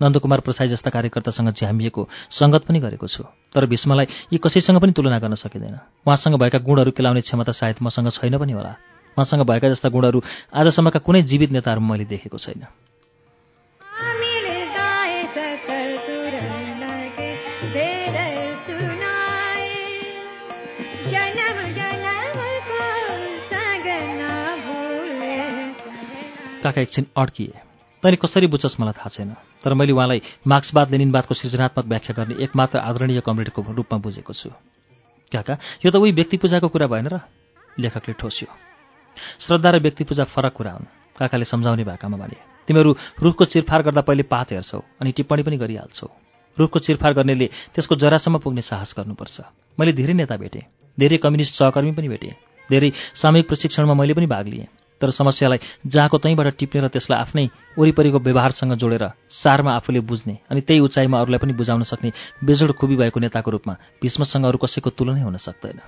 [0.00, 5.18] नन्दकुमार प्रसाई जस्ता कार्यकर्तासँग झ्यामिएको सङ्गत पनि गरेको छु तर भीष्मलाई यी कसैसँग पनि तुलना
[5.18, 8.72] गर्न सकिँदैन। उहाँसँग भएका गुणहरू केलाउने क्षमता सायद मसँग छैन पनि होला।
[9.16, 10.20] उहाँसँग भएका जस्ता गुणहरू
[10.52, 12.64] आजसम्मका कुनै जीवित नेताहरूमा मैले देखेको छैन।
[26.66, 27.54] काका एकछिन अड्किए।
[28.02, 29.30] तैँले कसरी बुझ्छस् मलाई थाहा छैन
[29.62, 34.50] तर मैले उहाँलाई मार्क्सवाद लेनिनवादको सृजनात्मक व्याख्या गर्ने एकमात्र आदरणीय कमरेडको रूपमा बुझेको छु।
[35.32, 35.54] काका
[35.86, 37.22] यो त उही व्यक्ति पूजाको कुरा भएन र?
[37.78, 38.50] लेखकले ठोस्यो।
[39.16, 42.38] श्रद्धा र व्यक्ति पूजा फरक कुरा हुन् काकाले सम्झाउने भाकामा भने।
[42.68, 42.90] तिमीहरू
[43.22, 46.08] रुखको चिरफार गर्दा पहिले पात हेर्छौ अनि टिप्पणी पनि गरिहाल्छौ।
[46.56, 49.36] रुखको चिरफार गर्नेले त्यसको जरासम्म पुग्ने साहस गर्नुपर्छ।
[49.78, 50.64] मैले धेरै नेता भेटेँ
[50.98, 52.34] धेरै कम्युनिस्ट सहकर्मी पनि भेटेँ
[52.70, 54.68] धेरै सामूहिक प्रशिक्षणमा मैले पनि भाग लिएँ।
[55.00, 57.48] तर समस्यालाई जहाँको तैँबाट टिप्ने र त्यसलाई आफ्नै
[57.78, 62.12] वरिपरिको व्यवहारसँग जोडेर सारमा आफूले बुझ्ने अनि त्यही उचाइमा अरूलाई पनि बुझाउन सक्ने
[62.44, 65.80] बेजोड खुबी भएको नेताको रूपमा भीष्मसँग अरू कसैको तुलनै हुन सक्दैन।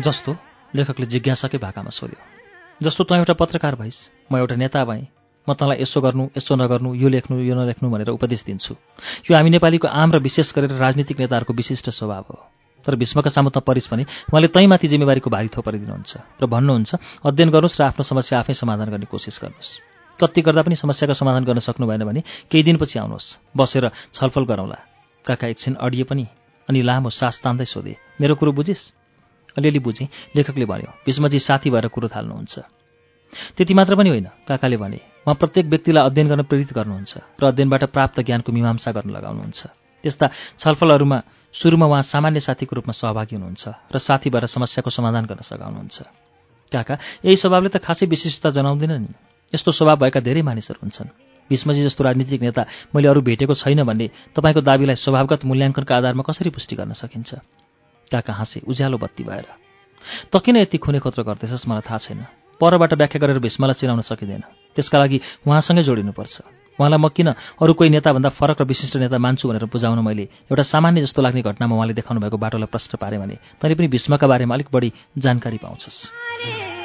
[0.00, 0.32] जस्तो
[0.74, 2.20] लेखकले जिज्ञासाकै भाकामा सोध्यो
[2.80, 6.94] जस्तो तँ एउटा पत्रकार भइस् म एउटा नेता भएँ म तँलाई यसो गर्नु यसो नगर्नु
[6.94, 8.74] यो लेख्नु यो नलेख्नु भनेर उपदेश दिन्छु।
[9.26, 12.38] यो हामी नेपालीको आम र विशेष गरेर राजनीतिक नेताहरूको विशिष्ट स्वभाव हो।
[12.84, 16.90] तर भीष्मका सामु त परिस् भने उहाँले तैमाथि जिम्मेवारीको भारी थोपरिदिनुहुन्छ र भन्नुहुन्छ
[17.24, 19.70] अध्ययन गर्नुहोस् र आफ्नो समस्या आफै समाधान गर्ने कोसिस गर्नुहोस्।
[20.20, 24.78] कति गर्दा पनि समस्याको समाधान गर्न सक्नु भएन भने केही दिनपछि आउनुहोस्। बसेर छलफल गरौँला।
[25.24, 26.24] काका एकछिन अडिए पनि
[26.68, 28.82] अनि लामो सास तान्दै सोधे मेरो कुरो बुझिस्?
[29.56, 32.79] अलिअलि बुझेँ लेखकले भन्यो भीष्मजी साथी भएर कुरो थाल्नुहुन्छ।
[33.56, 37.84] त्यति मात्र पनि होइन काकाले भने उहाँ प्रत्येक व्यक्तिलाई अध्ययन गर्न प्रेरित गर्नुहुन्छ र अध्ययनबाट
[37.84, 39.60] प्राप्त ज्ञानको मीमांसा गर्न लगाउनुहुन्छ।
[40.04, 40.26] त्यस्ता
[40.58, 41.18] छलफलहरूमा
[41.54, 45.96] सुरुमा उहाँ सामान्य साथीको रूपमा सहभागी हुनुहुन्छ र साथी भएर समस्याको समाधान गर्न सघाउनुहुन्छ।
[46.72, 46.94] काका
[47.24, 49.12] यही स्वभावले त खासै विशिष्टता जनाउँदैन नि।
[49.52, 51.10] यस्तो स्वभाव भएका धेरै मानिसहरू हुन्छन्।
[51.50, 52.62] भीष्मजी जस्तो राजनीतिक नेता
[52.94, 57.30] मैले अरू भेटेको छैन भन्ने तपाईँको दावीलाई स्वभावगत मूल्याङ्कनका आधारमा कसरी पुष्टि गर्न सकिन्छ
[58.10, 59.46] काका हाँसे उज्यालो बत्ती भएर
[60.32, 64.42] किन यति खुने खोत्रो गर्दैछस् मलाई थाहा छैन। परबाट व्याख्या गरेर भीष्मलाई चिनाउन सकिँदैन।
[64.76, 65.18] त्यसका लागि
[65.48, 66.34] उहाँसँगै जोडिनुपर्छ।
[66.78, 67.28] उहाँलाई म किन
[67.60, 71.42] अरू कोही नेताभन्दा फरक र विशिष्ट नेता मान्छु भनेर बुझाउन मैले एउटा सामान्य जस्तो लाग्ने
[71.42, 75.58] घटनामा उहाँले देखाउनु भएको बाटोलाई प्रश्न पारेँ भने तैँले पनि भीष्मका बारेमा अलिक बढी जानकारी
[75.58, 76.79] पाउँछस्।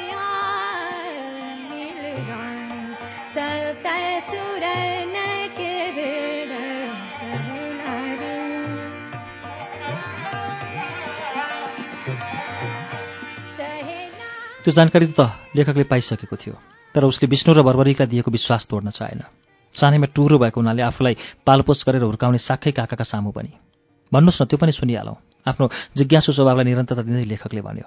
[14.66, 16.54] त्यो जानकारी त लेखकले पाइसकेको थियो
[16.90, 19.22] तर उसले विष्णु र बर्बरीलाई दिएको विश्वास तोड्न चाहेन।
[19.74, 21.14] सानैमा टुरो भएको हुनाले आफूलाई
[21.46, 23.54] पालपोस गरेर हुर्काउने साक्कै काकाका सामु पनि
[24.10, 25.16] भन्नुहोस् न त्यो पनि सुनिहालौँ।
[25.46, 27.86] आफ्नो जिज्ञासु स्वभावलाई निरन्तरता दिँदै लेखकले भन्यो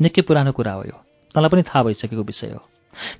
[0.00, 0.96] निकै पुरानो कुरा हो यो।
[1.36, 2.64] तँलाई पनि थाहा भइसकेको विषय हो।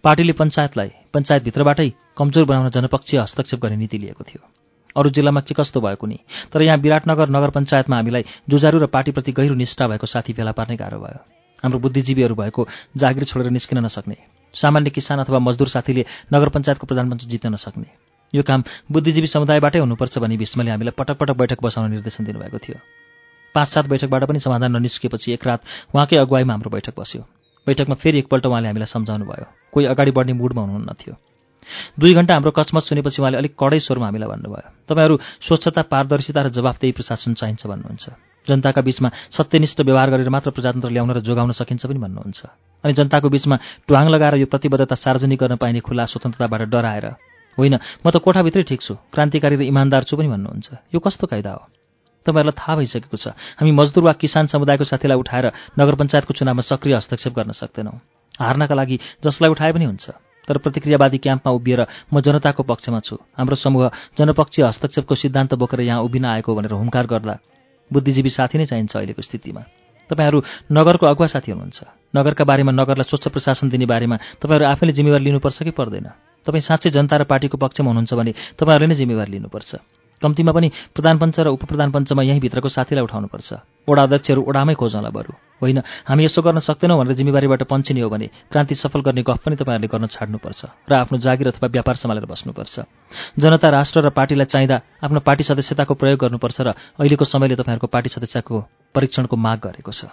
[0.01, 4.40] पार्टीले पञ्चायतलाई पञ्चायतभित्रबाटै कमजोर बनाउन जनपक्षीय हस्तक्षेप गर्ने नीति लिएको थियो।
[4.97, 6.18] अरू जिल्लामा के कस्तो भएको नि
[6.48, 10.81] तर यहाँ विराटनगर नगर पञ्चायतमा हामीलाई जुजारु र पार्टीप्रति गहिरो निष्ठा भएको साथी फेला पार्ने
[10.81, 11.20] गाह्रो भयो।
[11.62, 12.66] हाम्रो बुद्धिजीवीहरू भएको
[12.96, 14.16] जागिर छोडेर निस्किन नसक्ने
[14.54, 16.04] सामान्य किसान अथवा मजदुर साथीले
[16.34, 17.88] नगर पञ्चायतको प्रधानमन्त्री जित्न नसक्ने।
[18.34, 22.78] यो काम बुद्धिजीवी समुदायबाटै हुनुपर्छ भनी भीष्मले हामीलाई पटक पटक बैठक बसाउन निर्देशन दिनुभएको थियो।
[23.54, 25.60] पाँच सात बैठकबाट पनि समाधान ननिस्किएपछि एक रात
[25.94, 27.22] उहाँकै अगुवाईमा हाम्रो बैठक बस्यो।
[27.66, 31.14] बैठकमा फेरि एकपल्ट उहाँले हामीलाई सम्झाउनु भयो कोही अगाडि बढ्ने मुडमा हुनुहुन्न थियो।
[31.98, 36.48] दुई घन्टा हाम्रो कचमच सुनेपछि उहाँले अलिक कडै स्वरमा हामीलाई भन्नुभयो तपाईँहरू स्वच्छता पारदर्शिता र
[36.56, 38.04] जवाफदेही प्रशासन चाहिन्छ भन्नुहुन्छ।
[38.48, 42.40] जनताका बीचमा सत्यनिष्ठ व्यवहार गरेर मात्र प्रजातन्त्र ल्याउन र जोगाउन सकिन्छ पनि भन्नुहुन्छ।
[42.85, 43.56] अनि जनताको बीचमा
[43.86, 47.06] ट्वाङ लगाएर यो प्रतिबद्धता सार्वजनिक गर्न पाइने खुला स्वतन्त्रताबाट डराएर।
[47.59, 47.74] होइन
[48.05, 51.62] म त कोठाभित्रै ठिक छु क्रान्तिकारी र इमान्दार छु पनि भन्नुहुन्छ। यो कस्तो कायदा हो?
[52.27, 53.27] तपाईँहरूलाई थाहा भइसकेको छ
[53.59, 55.47] हामी मजदुर वा किसान समुदायको साथीलाई उठाएर
[55.78, 57.97] नगर पञ्चायतको चुनावमा सक्रिय हस्तक्षेप गर्न सक्दैनौँ।
[58.39, 60.10] हार्नका लागि जसलाई उठाए पनि हुन्छ
[60.48, 61.81] तर प्रतिक्रियावादी क्याम्पमा उभिएर
[62.12, 67.06] म जनताको पक्षमा छु। हाम्रो समूह जनपक्षीय हस्तक्षेपको सिद्धान्त बोकेर यहाँ उभिन आएको भनेर हुङ्कार
[67.06, 67.35] गर्दा
[67.92, 69.62] बुद्धिजीवी साथी नै चाहिन्छ अहिलेको स्थितिमा।
[70.10, 70.38] तपाईँहरू
[70.72, 71.78] नगरको अगुवा साथी हुनुहुन्छ।
[72.16, 76.06] नगरका बारेमा नगरलाई स्वच्छ प्रशासन दिने बारेमा तपाईँहरू आफैले जिम्मेवार लिनुपर्छ कि पर्दैन?
[76.46, 79.70] तपाईँ साँच्चै जनता र पार्टीको पक्षमा हुनुहुन्छ भने तपाईँहरूले नै जिम्मेवार लिनुपर्छ।
[80.22, 83.51] कम्तीमा पनि प्रधानपञ्च र उपप्रधानपञ्चमा यहीँभित्रको साथीलाई उठाउनुपर्छ।
[83.88, 88.26] ओडा अध्यक्षहरू ओडामै खोजौँला बरु। होइन हामी यसो गर्न सक्दैनौँ भनेर जिम्मेवारीबाट पन्छिने हो भने
[88.52, 92.74] क्रान्ति सफल गर्ने गफ पनि तपाईँहरूले गर्न छाड्नुपर्छ र आफ्नो जागिर अथवा व्यापार सम्हालेर बस्नुपर्छ।
[93.38, 96.68] जनता राष्ट्र र पार्टीलाई चाहिँदा आफ्नो पार्टी सदस्यताको प्रयोग गर्नुपर्छ र
[97.01, 98.55] अहिलेको समयले तपाईँहरूको पार्टी सदस्यको
[98.94, 100.09] परीक्षणको माग गरेको छ।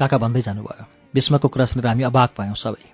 [0.00, 2.84] काका भन्दै जानुभयो। भीष्मको कुरा सुनेर हामी अबाक भयौँ सबै।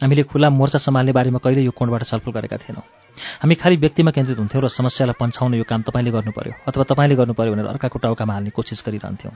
[0.00, 2.84] हामीले खुला मोर्चा सम्हाल्ने बारेमा कहिले यो कोणबाट छलफल गरेका थिएनौँ।
[3.16, 7.14] हामी खालि व्यक्तिमा केन्द्रित हुन्थ्यौँ र समस्यालाई पन्छाउन यो काम तपाईँले गर्नु पर्यो अथवा तपाईँले
[7.16, 9.34] गर्नु पर्यो भनेर अर्काको टाउकामा हाल्ने कोसिस गरिरहन्थ्यौँ।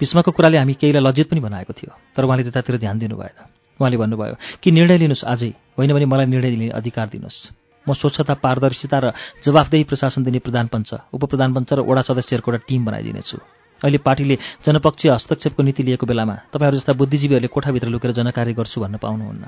[0.00, 3.36] भीष्मको कुराले हामी केहीलाई लज्जित पनि बनाएको थियो तर उहाँले त्यतातिर ध्यान दिनु भएन
[3.76, 7.52] उहाँले भन्नुभयो कि निर्णय लिनुहोस् आजै होइन भने मलाई निर्णय लिने अधिकार दिनुहोस्।
[7.84, 9.06] म स्वच्छता पारदर्शिता र
[9.44, 13.36] जवाफदेही प्रशासन दिने प्रधानपञ्च उपप्रधानपञ्च र वडा सदस्यहरूको एउटा टिम बनाइदिनेछु।
[13.84, 18.96] अहिले पार्टीले जनपक्षीय हस्तक्षेपको नीति लिएको बेलामा तपाईँहरू जस्ता बुद्धिजीवीहरूले कोठाभित्र लुकेर जनकार्य गर्छु भन्न
[18.96, 19.44] पाउनुहुन्न।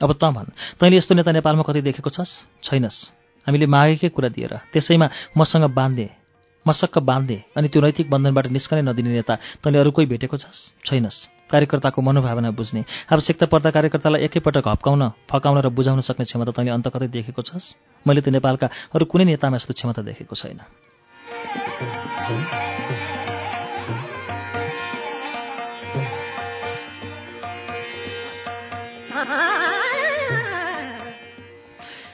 [0.00, 2.46] अब त भन् तैँले यस्तो नेता नेपालमा कतै देखेको छस्?
[2.62, 2.98] छैनस्।
[3.46, 6.06] हामीले मागेकै कुरा दिएर त्यसैमा मसँग बाँध्ने
[6.66, 10.78] मसक्क बाँध्ने अनि त्यो नैतिक बन्धनबाट निस्कनै नदिने नेता तैँले अरू कोही भेटेको छस्?
[10.86, 16.70] छैनस्। कार्यकर्ताको मनोभावना बुझ्ने आवश्यकता पर्दा कार्यकर्तालाई एकैपटक हप्काउन फकाउन र बुझाउन सक्ने क्षमता तैँले
[16.70, 17.74] अन्त कतै देखेको छस्?
[18.06, 20.60] मैले त नेपालका अरू कुनै नेतामा यस्तो क्षमता देखेको छैन।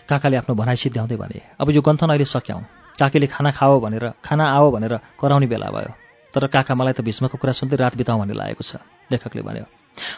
[0.09, 2.62] काकाले आफ्नो भनाइ सिद्ध्याउँदै भने अब यो गन्थन अहिले सक्यौँ
[2.98, 5.93] काकीले खाना खाओ भनेर खाना आओ भनेर कराउने बेला भयो।
[6.35, 9.66] तर काका मलाई त भीष्मको कुरा सुन्दै रात बिताउँ भन्ने लागेको छ। लेखकले भन्यो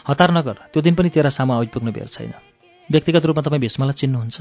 [0.09, 2.33] हतार नगर त्यो दिन पनि तेरा सामु आइपुग्नु बेर छैन।
[2.89, 4.37] व्यक्तिगत रूपमा तपाईँ भीष्मलाई चिन्नुहुन्छ?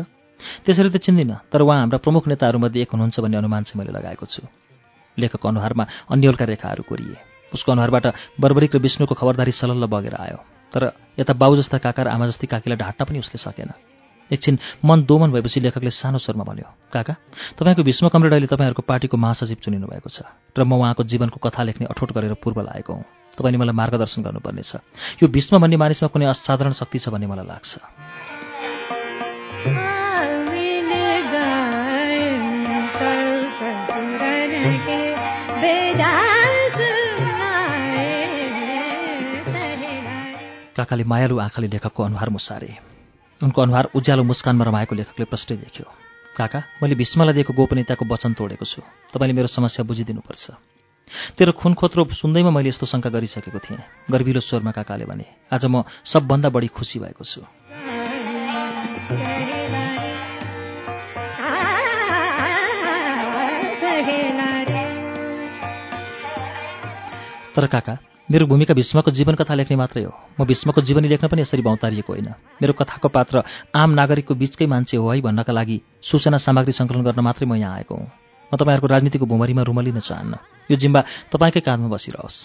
[0.64, 4.24] त्यसरी त चिन्दिनँ तर उहाँ हाम्रा प्रमुख नेताहरूमध्ये एक हुनुहुन्छ भन्ने अनुमान चाहिँ मैले लगाएको
[4.24, 4.42] छु।
[5.16, 7.16] लेखकको अनुहारमा अन्यलका रेखाहरू कोरिए।
[7.52, 8.06] उसको अनुहारबाट
[8.40, 10.38] बर्बरिक र विष्णुको खबरदारी सलल्ल बगेर आयो।
[10.72, 10.82] तर
[11.16, 13.70] यता बाउ जस्ता काका र आमा जस्ती काकीलाई ढाँट्न पनि उसले सकेन।
[14.32, 17.14] एकछिन मन दोमन भएपछि लेखकले सानो स्वरमा भन्यो काका
[17.58, 20.26] तपाईँको भीष्म कमरेड अहिले तपाईँहरूको पार्टीको महासचिव चुनिनु भएको छ
[20.58, 23.04] र म उहाँको जीवनको कथा लेख्ने अठोट गरेर पूर्व लागेको हुँ।
[23.38, 24.72] तपाईँले मलाई मार्गदर्शन गर्नुपर्नेछ।
[25.22, 27.78] यो भीष्म भन्ने मानिसमा कुनै असाधारण शक्ति छ भन्ने मलाई लाग्छ।
[40.76, 42.95] काकाले मायालु आँखाले लेखकको अनुहार मुसारे।
[43.42, 45.84] उनको अनुहार उज्यालो मुस्कानमा रमाएको लेखकले प्रष्टै देख्यो।
[46.36, 48.80] काका मैले भीष्मलाई दिएको गोपनीयताको वचन तोडेको छु।
[49.12, 50.44] तपाईँले मेरो समस्या बुझिदिनुपर्छ।
[51.36, 53.80] तेरो खुन खोत्रो सुन्दैमा मैले यस्तो शङ्का गरिसकेको थिएँ।
[54.10, 57.44] गर्भिलो स्वरमा काकाले भने आज म सबभन्दा बढी खुसी भएको छु।
[67.56, 71.46] तर काका मेरो भूमिका भीष्मको जीवन कथा लेख्ने मात्रै हो। म भीष्मको जीवनी लेख्न पनि
[71.46, 72.28] यसरी बाउतारिएको होइन।
[72.58, 77.20] मेरो कथाको पात्र आम नागरिकको बीचकै मान्छे हो है भन्नका लागि सूचना सामग्री सङ्कलन गर्न
[77.22, 78.10] मात्रै म यहाँ आएको हुँ।
[78.50, 80.34] म तपाईँहरूको राजनीतिको भूमरीमा रुमलिन चाहन्न।
[80.66, 81.00] यो जिम्बा
[81.30, 82.36] तपाईँकै काँधमा बसिरहोस्।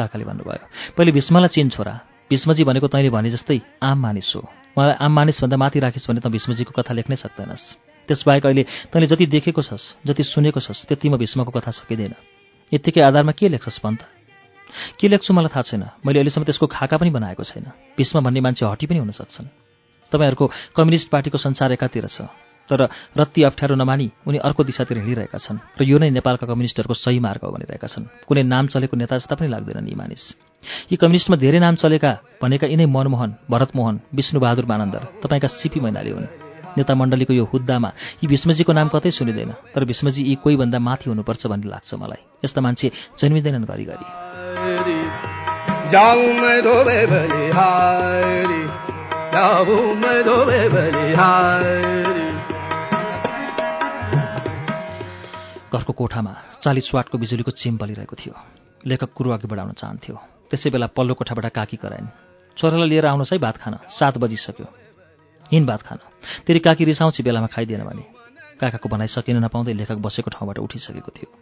[0.00, 1.94] काकाले भन्नुभयो पहिले भीष्मलाई चिन छोरा।
[2.32, 4.48] भीष्मजी भनेको तैँले भने जस्तै आम मानिस हो।
[4.80, 7.64] मलाई आम मानिसभन्दा माथि राखिस् भने त भीष्मजीको कथा लेख्नै सक्दैनस्।
[8.08, 12.16] त्यसबाहेक अहिले तैँले जति देखेको छस् जति सुनेको छस् त्यति म भीष्मको कथा सकिँदैन।
[12.72, 14.00] यत्तिकै आधारमा के लेख्छस् पन्त?
[15.00, 18.66] के लेख्छु मलाई थाहा छैन। मैले अहिलेसम्म त्यसको खाका पनि बनाएको छैन। भीष्म भन्ने मान्छे
[18.66, 19.46] हटी पनि हुन सक्छन्।
[20.12, 20.46] तपाईँहरूको
[20.76, 22.30] कम्युनिस्ट पार्टीको संसार एकातिर छ।
[22.64, 27.20] तर रत्ती अप्ठ्यारो नमानी उनी अर्को दिशातिर हिँडिरहेका छन् र यो नै नेपालका कम्युनिस्टहरूको सही
[27.20, 30.22] मार्ग हो भनिरहेका छन्। कुनै नाम चलेको नेता जस्ता पनि लाग्दैनन् यी मानिस।
[30.88, 36.26] यी कम्युनिस्टमा धेरै नाम चलेका भनेका यिनै मनमोहन भरतमोहन विष्णुबहादुर मानन्दर तपाईँका सिपी मैनाली हुन्।
[36.72, 37.90] नेता मण्डलीको यो हुद्दामा
[38.24, 42.60] यी भीष्मजीको नाम कतै सुनिँदैन। तर भीष्मजी यी कोहीभन्दा माथि हुनुपर्छ भन्ने लाग्छ मलाई। यस्ता
[42.64, 42.90] मान्छे
[43.20, 44.33] जन्मिँदैनन् घरिघरि।
[55.72, 58.34] घरको कोठामा चालिस वाटको बिजुलीको चिम बलिरहेको थियो।
[58.86, 60.16] लेखक कुरो अघि बढाउन चाहन्थ्यो।
[60.50, 62.06] त्यसै बेला पल्लो कोठाबाट काकी कराइन्।
[62.56, 64.66] छोरालाई लिएर आउनुहोस् है भात खान। सात बजिसक्यो।
[65.52, 65.98] हिँड भात खान।
[66.46, 68.04] तेरि काकी रिसाउँछ बेलामा खाइदिएन भने।
[68.60, 71.34] काकाको भनाइ सकिन नपाउँदै लेखक बसेको ठाउँबाट उठिसकेको थियो।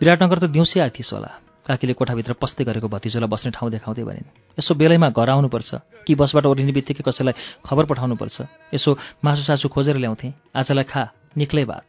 [0.00, 1.30] विराटनगर त दिउँसै आइथिस् होला।
[1.66, 4.28] काकीले कोठाभित्र पस्दै गरेको भतिजोलाई बस्ने ठाउँ देखाउँदै भनिन्
[4.58, 5.74] यसो बेलैमा घर आउनुपर्छ।
[6.06, 7.32] कि बसबाट ओरिने बित्तिकै कसैलाई
[7.66, 8.42] खबर पठाउनुपर्छ?
[8.74, 11.86] यसो मासु सासु खोजेर ल्याउँथे। आजलाई खा निक्लै भात।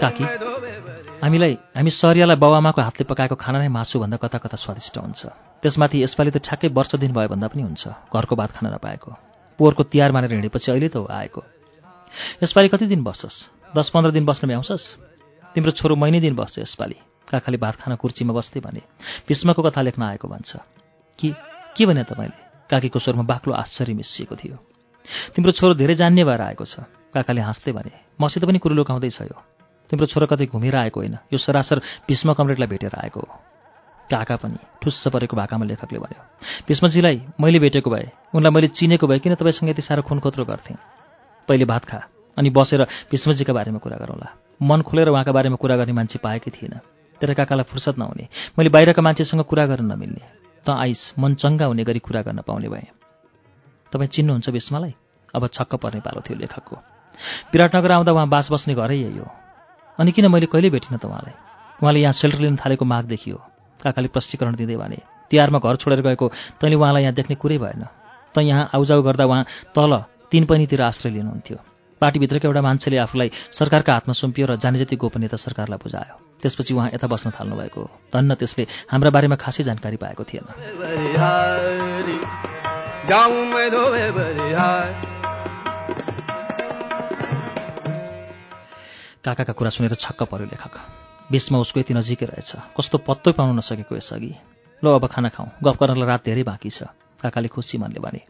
[0.00, 0.24] काकी,
[1.24, 5.22] हामीलाई हामी सरियालाई बाबुआमाको हातले पकाएको खाना नै मासुभन्दा कता कता स्वादिष्ट हुन्छ।
[5.64, 9.10] त्यसमाथि यसपालि त ठ्याक्कै वर्ष दिन भयो भन्दा पनि हुन्छ घरको भात खान नपाएको।
[9.56, 11.40] पोहोरको तिहार मानेर हिँडेपछि अहिले त आएको।
[12.44, 14.84] यसपालि कति दिन बस्छस् दस पन्ध्र दिन बस्न भ्याउँछस्?
[15.56, 18.84] तिम्रो छोरो महिनै दिन बस्छ यसपालि। काकाले भात खान कुर्चीमा बस्दै भने
[19.24, 20.60] भीष्मको कथा लेख्न आएको भन्छ।
[21.18, 21.32] कि
[21.72, 22.68] के भने तपाईँले?
[22.68, 24.56] काकीको स्वरमा बाक्लो आश्चर्य मिसिएको थियो।
[25.32, 26.84] तिम्रो छोरो धेरै जान्ने भएर आएको छ।
[27.16, 31.38] काकाले हाँस्दै भने मसित पनि कुरो लुकाउँदैछ यो। तिम्रो छोरो कतै घुमेर आएको होइन। यो
[31.38, 31.78] सरासर
[32.08, 33.28] भीष्म कमरेडलाई भेटेर आएको हो।
[34.10, 36.22] काका पनि ठुस्स परेको भाकामा लेखकले भन्यो
[36.68, 40.76] भीष्मजीलाई मैले भेटेको भए उनलाई मैले चिनेको भए किन तपाईँसँग यति साह्रो खुनखोत्रो गर्थेँ?
[41.48, 42.00] पहिले भात खा
[42.36, 44.28] अनि बसेर भीष्मजीका बारेमा कुरा गरौँला।
[44.60, 46.74] मन खोलेर उहाँका बारेमा कुरा गर्ने मान्छे पाएकै थिएन।
[47.20, 48.28] तेरो काकालाई फुर्सद नहुने
[48.58, 50.24] मैले बाहिरका मान्छेसँग कुरा गर्न नमिल्ने।
[50.66, 52.88] त आइस मन चङ्गा हुने गरी कुरा गर्न पाउने भएँ।
[53.92, 54.94] तपाईँ चिन्नुहुन्छ भीष्मलाई?
[55.34, 56.76] अब छक्क पर्ने पालो थियो लेखकको।
[57.52, 59.28] विराटनगर आउँदा उहाँ बास बस्ने घरै यही हो।
[59.98, 61.34] अनि किन मैले कहिले भेटिनँ त उहाँलाई
[61.82, 63.36] उहाँले यहाँ सेल्टर लिन थालेको माग देखियो
[63.80, 64.98] काकाले प्रष्टीकरण दिँदै भने
[65.30, 66.26] तिहारमा घर छोडेर गएको
[66.58, 67.84] तैँले उहाँलाई यहाँ देख्ने कुरै भएन।
[68.34, 69.92] त यहाँ आउजाउ गर्दा उहाँ तल
[70.30, 71.58] तिन पनितिर आश्रय लिनुहुन्थ्यो।
[72.02, 76.90] पार्टीभित्रको एउटा मान्छेले आफूलाई सरकारका हातमा सुम्पियो र जाने जति गोपनीयता सरकारलाई बुझायो। त्यसपछि उहाँ
[76.94, 80.50] यता बस्न थाल्नुभएको हो। धन्न त्यसले हाम्रा बारेमा खासै जानकारी पाएको थिएन।
[89.24, 90.74] काकाका कुरा सुनेर छक्क पर्यो लेखक।
[91.32, 94.32] बिचमा उसको यति नजिकै रहेछ। कस्तो पत्तै पाउन नसकेको यसअघि।
[94.82, 98.20] ल अब खाना खाउँ गफ गर्नलाई रात धेरै बाँकी छ। काकाले खुसी मनले भने।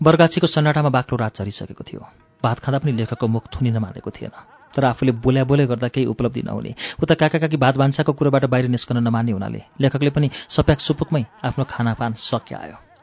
[0.00, 2.00] बर्गाछीको सन्नाटामा बाक्लो रात झरिसकेको थियो।
[2.40, 4.32] भात खाँदा पनि लेखकको मुख थुनिन मानेको थिएन।
[4.72, 8.68] तर आफूले बोल्या बोले गर्दा केही उपलब्धि नहुने। उता काका काकी भात भान्साको कुरोबाट बाहिर
[8.68, 12.93] निस्कन नमान्ने हुनाले लेखकले पनि सप्याक सुपुकमै आफ्नो खानापान सक्यायो जाऊं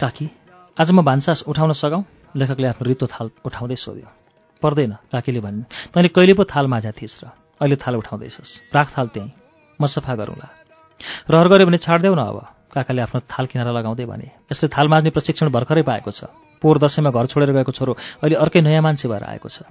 [0.00, 0.30] काकी
[0.76, 2.04] आज म भान्सा उठाउन सघाउँ?
[2.36, 4.06] लेखकले आफ्नो रित्तो थाल उठाउँदै सोध्यो।
[4.62, 7.34] पर्दैन काकीले भनिन् तैँले कहिले पो थाल माझा थिइस् र?
[7.58, 9.30] अहिले थाल उठाउँदैछस्। राख थाल त्यहीँ।
[9.74, 10.48] म सफा गरौँला।
[11.26, 12.38] रहर गऱ्यो भने छाडिदेऊ न अब।
[12.70, 16.30] काकाले आफ्नो थाल किनारा लगाउँदै भने यसले थाल माझ्ने प्रशिक्षण भर्खरै पाएको छ।
[16.62, 17.92] पोहोर दसैँमा घर छोडेर गएको छोरो
[18.22, 19.66] अहिले अर्कै नयाँ मान्छे भएर आएको छ।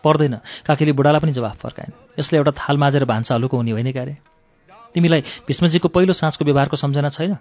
[0.00, 4.16] पर्दैन काकीले बुढालाई पनि जवाफ फर्काइन्। यसले एउटा थाल माझेर भान्सा हलुको हुने होइन क्यारे?
[4.96, 7.36] तिमीलाई भीष्मजीको पहिलो साँझको व्यवहारको सम्झना छैन?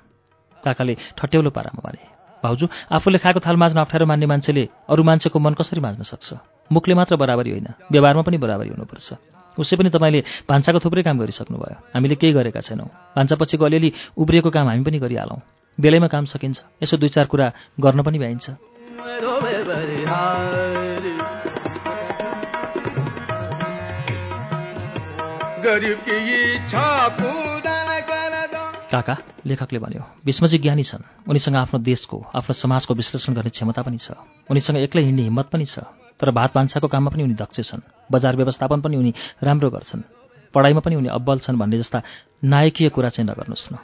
[0.66, 2.04] काकाले ठट्यौलो पारामा भने
[2.44, 6.34] भाउजू आफूले खाएको थाल माझ्न अप्ठ्यारो मान्ने मान्छेले अरू मान्छेको मन कसरी माझ्न सक्छ?
[6.72, 9.14] मुखले मात्र बराबरी होइन व्यवहारमा पनि बराबरी हुनुपर्छ।
[9.60, 14.68] उसै पनि तपाईँले भान्साको थुप्रै काम गरिसक्नुभयो। हामीले केही गरेका छैनौँ। भान्सापछिको अलिअलि उब्रिएको काम
[14.68, 15.40] हामी पनि गरिहालौँ।
[15.80, 18.50] बेलैमा काम सकिन्छ। यसो दुई चार कुरा गर्न पनि भ्याइन्छ।
[25.60, 26.00] गरीब
[28.92, 33.98] काका लेखकले भन्यो भीष्मजी ज्ञानी छन्। उनीसँग आफ्नो देशको आफ्नो समाजको विश्लेषण गर्ने क्षमता पनि
[33.98, 34.18] छ।
[34.50, 35.86] उनीसँग एक्लै हिँड्ने हिम्मत पनि छ।
[36.20, 39.14] तर भात भान्साको काममा पनि उनी दक्ष छन्। बजार व्यवस्थापन पनि उनी
[39.44, 40.02] राम्रो गर्छन्।
[40.54, 42.02] पढाइमा पनि उनी अब्बल छन् भन्ने जस्ता
[42.44, 43.78] नायकीय कुरा चाहिँ नगर्नुहोस् न।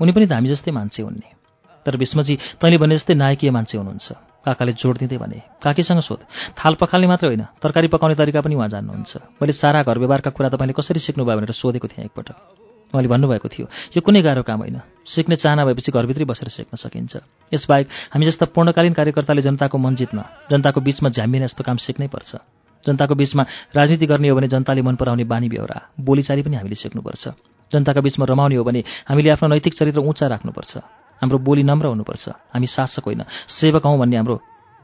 [0.00, 1.28] उनी पनि त हामी जस्तै मान्छे हुन् नि।
[1.86, 6.24] तर भीष्मजी तैँले भने जस्तै नायकीय मान्छे हुनुहुन्छ। काकाले जोड दिँदै भने काकीसँग सोध।
[6.56, 10.48] थाल पखाल्ने मात्र होइन तरकारी पकाउने तरिका पनि उहाँ जान्नुहुन्छ। मैले सारा घर व्यवहारका कुरा
[10.48, 12.59] तपाईँले कसरी सिक्नुभयो भनेर सोधेको थिएँ एकपटक।
[12.90, 17.16] उहाँले भन्नुभएको थियो यो कुनै गाह्रो काम होइन। सिक्ने चाहना भएपछि घरभित्रै बसेर सिक्न सकिन्छ।
[17.52, 20.18] यसबाहेक हामी जस्ता पूर्णकालीन कार्यकर्ताले जनताको मन जित्न
[20.50, 22.30] जनताको बिचमा झ्याम्मिने यस्तो काम सिक्नै पर्छ।
[22.86, 23.42] जनताको बिचमा
[23.76, 27.24] राजनीति गर्ने हो भने जनताले मन पराउने बानी बेहोरा बोलीचाली पनि हामीले सिक्नुपर्छ।
[27.70, 30.72] जनताका बिचमा रमाउने हो भने हामीले आफ्नो नैतिक चरित्र उच्च राख्नुपर्छ।
[31.22, 34.36] हाम्रो बोली नम्र हुनुपर्छ। हामी शासक होइन सेवक हौँ भन्ने हाम्रो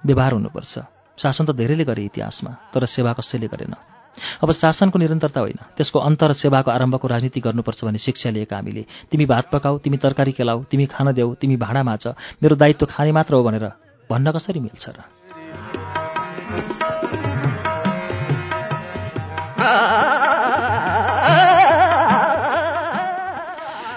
[0.04, 0.74] व्यवहार हुनुपर्छ।
[1.18, 3.95] शासन त धेरैले गरे इतिहासमा तर सेवा कसैले गरेन।
[4.42, 9.26] अब शासनको निरन्तरता होइन। त्यसको अन्त सेवाको आरम्भको राजनीति गर्नुपर्छ भन्ने शिक्षा लिएका हामीले। तिमी
[9.26, 12.06] भात पकाऊ तिमी तरकारी केलाऊ तिमी खान देऊ तिमी भाँडा माझ
[12.42, 13.70] मेरो दायित्व खाने मात्र हो भनेर
[14.10, 14.98] भन्न कसरी मिल्छ र?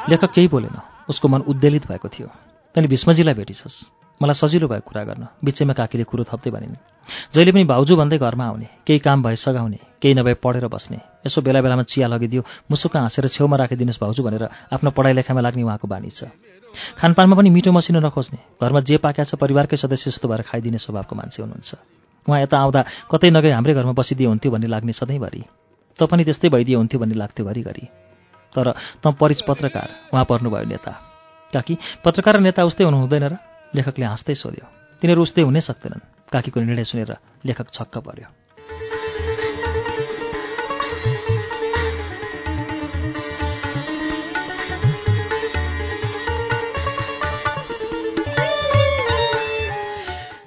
[0.10, 0.78] लेखक केही बोलेन।
[1.10, 2.28] उसको मन उद्वेलित भएको थियो।
[2.76, 3.76] तैँले भीष्मजीलाई भेटिछस्।
[4.22, 6.76] मलाई सजिलो भयो कुरा गर्न। बिचैमा काकीले कुरो थप्दै भनिन्
[7.34, 11.40] जहिले पनि भाउजू भन्दै घरमा आउने केही काम भए सघाउने केही नभए पढेर बस्ने यसो
[11.42, 14.44] बेला बेलामा चिया लगिदियो मुसुक्क हाँसेर छेउमा राखिदिनुहोस् भाउजू भनेर
[14.76, 16.28] आफ्नो पढाइ लेखाइमा लाग्ने उहाँको बानी छ।
[17.00, 21.16] खानपानमा पनि मिठो मसिनो नखोज्ने घरमा जे पाक्या छ परिवारकै सदस्य जस्तो भएर खाइदिने स्वभावको
[21.16, 21.72] मान्छे हुनुहुन्छ।
[22.28, 25.42] उहाँ यता आउँदा कतै नगई हाम्रै घरमा बसिदिए हुन्थ्यो भन्ने लाग्ने सधैँभरि।
[25.98, 27.86] त पनि त्यस्तै भइदिए हुन्थ्यो भन्ने लाग्थ्यो घरिघरि
[28.54, 28.68] तर
[29.02, 30.92] त परिच पत्रकार उहाँ पर्नुभयो नेता।
[31.54, 31.74] काकी
[32.06, 33.36] पत्रकार र नेता उस्तै हुनु हुँदैन र?
[33.76, 34.66] लेखकले हाँस्दै सोध्यो
[35.02, 37.12] तिनीहरू उस्तै हुनै सक्दैनन् काकीको निर्णय सुनेर
[37.46, 38.28] लेखक छक्क पर्यो।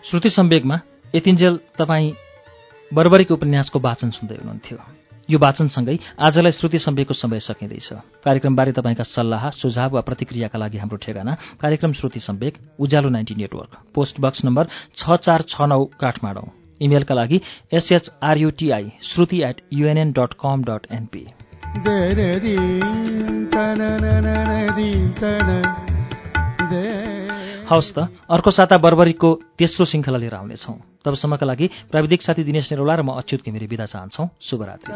[0.04, 0.76] श्रुति सम्वेकमा
[1.14, 2.12] यतिन्जेल तपाईँ
[2.92, 7.88] बर्बरीको उपन्यासको वाचन सुन्दै हुनुहुन्थ्यो। यो वाचनसँगै आजलाई श्रुति सम्वेकको समय सकिँदैछ।
[8.24, 13.76] कार्यक्रमबारे तपाईँका सल्लाह सुझाव वा प्रतिक्रियाका लागि हाम्रो ठेगाना कार्यक्रम Shruti Sambeg Ujyaalo ninety Network.
[13.94, 14.66] Post box number
[14.96, 16.48] छ चार छ नौ काठमाडौँ।
[16.80, 17.40] इमेलका लागि
[17.72, 21.24] SHRUTI Shruti at UNN dot com dot NP
[27.72, 29.28] हवस् त अर्को साता बर्बरीको
[29.58, 33.86] तेस्रो श्रृङ्खला लिएर आउनेछौँ। तबसम्मका लागि प्राविधिक साथी दिनेश नेरोला र म अच्युत घिमिरे बिदा
[33.88, 34.92] चाहन्छौँ। शुभरात्री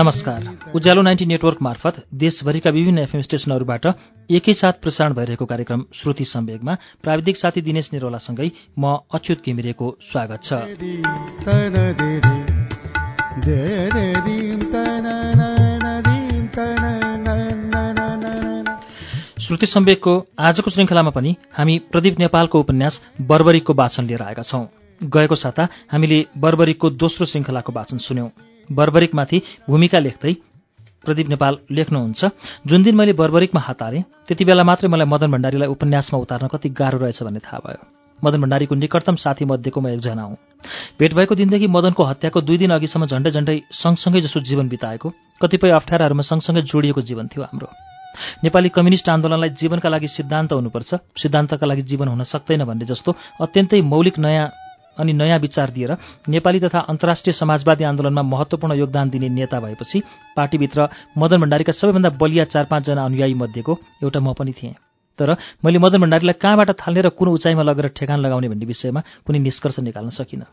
[0.00, 0.44] नमस्कार।
[0.74, 3.86] उज्यालो नाइन्टी नेटवर्क मार्फत देशभरिका विभिन्न एफएम स्टेशनहरूबाट
[4.30, 10.52] एकैसाथ प्रसारण भइरहेको कार्यक्रम श्रुति सम्वेगमा प्राविधिक साथी दिनेश निरोलासँगै म अच्युत घिमिरेको स्वागत छ।
[19.38, 24.64] श्रुति सम्वेकको आजको श्रृङ्खलामा पनि हामी प्रदीप नेपालको उपन्यास बर्बरीको वाचन लिएर आएका छौं।
[25.00, 28.28] गएको साता हामीले बर्बरीको दोस्रो श्रृङ्खलाको वाचन सुन्यौं।
[28.70, 30.34] बर्बरिकमाथि भूमिका लेख्दै
[31.04, 32.30] प्रदीप नेपाल लेख्नुहुन्छ
[32.66, 36.68] जुन दिन मैले बर्बरिकमा हात हालेँ त्यति बेला मात्रै मलाई मदन भण्डारीलाई उपन्यासमा उतार्न कति
[36.70, 37.82] गाह्रो रहेछ भन्ने थाहा भयो।
[38.18, 40.36] मदन भण्डारीको निकटतम साथी मध्येको म एकजना हुँ।
[41.00, 45.08] भेट भएको दिनदेखि मदनको हत्याको दुई दिन अघिसम्म झन्डै झन्डै सँगसँगै जसो जीवन बिताएको
[45.40, 47.68] कतिपय अप्ठ्याराहरूमा सँगसँगै जोडिएको जीवन थियो हाम्रो।
[48.44, 53.80] नेपाली कम्युनिस्ट आन्दोलनलाई जीवनका लागि सिद्धान्त हुनुपर्छ सिद्धान्तका लागि जीवन हुन सक्दैन भन्ने जस्तो अत्यन्तै
[53.82, 54.46] मौलिक नयाँ
[55.00, 55.96] अनि नयाँ विचार दिएर
[56.28, 60.02] नेपाली तथा अन्तर्राष्ट्रिय समाजवादी आन्दोलनमा महत्त्वपूर्ण योगदान दिने नेता भएपछि
[60.36, 64.74] पार्टीभित्र मदन भण्डारीका सबैभन्दा बलिया चार पाँचजना अनुयायी मध्येको एउटा म पनि थिएँ।
[65.18, 69.38] तर मैले मदन भण्डारीलाई कहाँबाट थाल्ने र कुन उचाइमा लगेर ठेगान लगाउने भन्ने विषयमा कुनै
[69.38, 70.46] निष्कर्ष निकाल्न सकिनँ।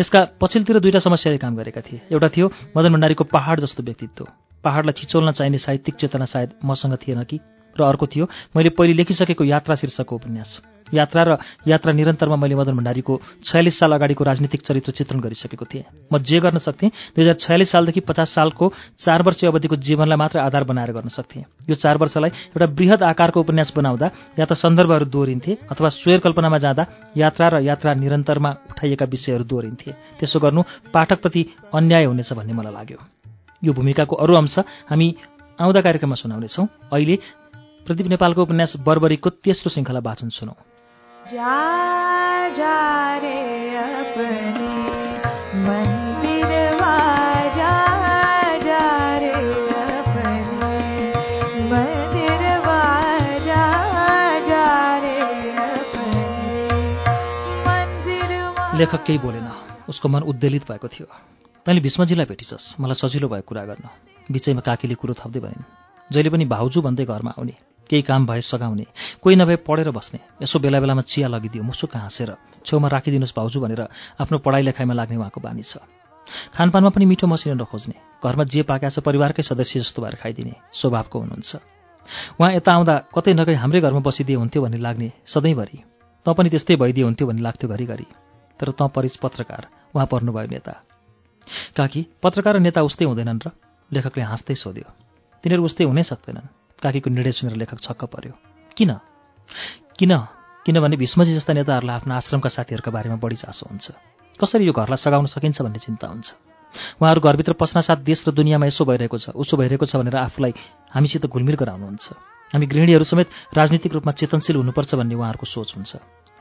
[0.00, 2.46] यसका पछिल्तिर दुईवटा समस्याले काम गरेका थिए। एउटा थियो
[2.76, 4.24] मदन भण्डारीको पहाड जस्तो व्यक्तित्व।
[4.64, 7.38] पहाडलाई छिचोल्न चाहिने साहित्यिक चेतना सायद मसँग थिएन कि
[7.80, 11.36] र अर्को थियो मैले पहिले लेखिसकेको यात्रा शीर्षकको उपन्यास। यात्रा र
[11.66, 13.14] यात्रा निरन्तरमा मैले मदन भण्डारीको
[13.46, 17.70] छयालिस साल अगाडिको राजनीतिक चरित्र चित्रण गरिसकेको थिएँ। म जे गर्न सक्थेँ दुई हजार छयालिस
[17.70, 22.30] सालदेखि पचास सालको चार वर्ष अवधिको जीवनलाई मात्र आधार बनाएर गर्न सक्थेँ। यो चार वर्षलाई
[22.50, 26.86] एउटा वृहत आकारको उपन्यास बनाउँदा या त सन्दर्भहरू दोहोरिन्थे अथवा स्वेर कल्पनामा जाँदा
[27.16, 32.98] यात्रा र यात्रा निरन्तरमा उठाइएका विषयहरू दोहोरिन्थे। त्यसो गर्नु पाठकप्रति अन्याय हुनेछ भन्ने मलाई लाग्यो।
[33.62, 34.58] यो भूमिकाको अरू अंश
[34.90, 35.06] हामी
[35.60, 37.14] आउँदा कार्यक्रममा सुनाउनेछौँ। अहिले
[37.86, 40.54] प्रदीप नेपालको उपन्यास बर्बरीको तेस्रो श्रृङ्खला वाचन सुनौ।
[58.78, 59.48] लेखक केही बोलेन।
[59.88, 61.06] उसको मन उद्वेलित भएको थियो।
[61.66, 63.88] तैँले भीष्मजीलाई भेटिसस् मलाई सजिलो भयो कुरा गर्न।
[64.30, 67.54] बिचैमा काकीले कुरो थप्दै भनिन् जहिले पनि भाउजू भन्दै घरमा आउने
[67.90, 68.86] केही काम भए सघाउने
[69.22, 72.30] कोही नभए पढेर बस्ने यसो बेला बेलामा चिया लगिदियो मुसुक हाँसेर
[72.66, 73.82] छेउमा राखिदिनुहोस् भाउजू भनेर
[74.20, 75.82] आफ्नो पढाइ लेखाइमा लाग्ने उहाँको बानी छ।
[76.54, 81.16] खानपानमा पनि मिठो मसिनो नखोज्ने घरमा जे पाकेका छ परिवारकै सदस्य जस्तो भएर खाइदिने स्वभावको
[81.18, 81.50] हुनुहुन्छ।
[82.38, 85.78] उहाँ यता आउँदा कतै नगई हाम्रै घरमा बसिदिए हुन्थ्यो भन्ने लाग्ने सधैँभरि।
[86.26, 88.06] तँ पनि त्यस्तै भइदिए हुन्थ्यो भन्ने लाग्थ्यो घरिघरि।
[88.60, 90.74] तर तँ परिस पत्रकार उहाँ पर्नुभयो नेता।
[91.76, 93.50] काकी पत्रकार र नेता उस्तै हुँदैनन् र
[93.90, 95.09] लेखकले हाँस्दै सोध्यो।
[95.44, 96.46] तिनीहरू उस्तै हुनै सक्दैनन्।
[96.82, 98.32] काकीको निर्णय सुनेर लेखक छक्क पर्यो।
[98.76, 98.90] किन?
[99.98, 100.12] किन?
[100.66, 103.86] किनभने भीष्मजी जस्ता नेताहरूलाई आफ्ना आश्रमका साथीहरूका बारेमा बढी चासो हुन्छ।
[104.36, 106.28] कसरी यो घरलाई सघाउन सकिन्छ भन्ने चिन्ता हुन्छ।
[107.00, 110.52] उहाँहरू घरभित्र पस्नासाथ देश र दुनियाँमा यसो भइरहेको छ उसो भइरहेको छ भनेर आफूलाई
[110.92, 112.06] हामीसित घुलमिल गराउनुहुन्छ।
[112.52, 115.92] हामी गृहिणीहरू समेत राजनीतिक रूपमा चेतनशील हुनुपर्छ भन्ने उहाँहरूको सोच हुन्छ।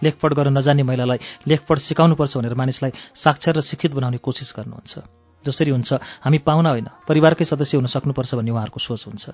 [0.03, 4.93] लेखपढ गर्न नजान्ने महिलालाई लेखपढ सिकाउनुपर्छ भनेर मानिसलाई साक्षर र शिक्षित बनाउने कोसिस गर्नुहुन्छ।
[5.45, 5.93] जसरी हुन्छ
[6.23, 9.25] हामी पाहुना होइन परिवारकै सदस्य हुन सक्नुपर्छ भन्ने उहाँहरूको सोच हुन्छ।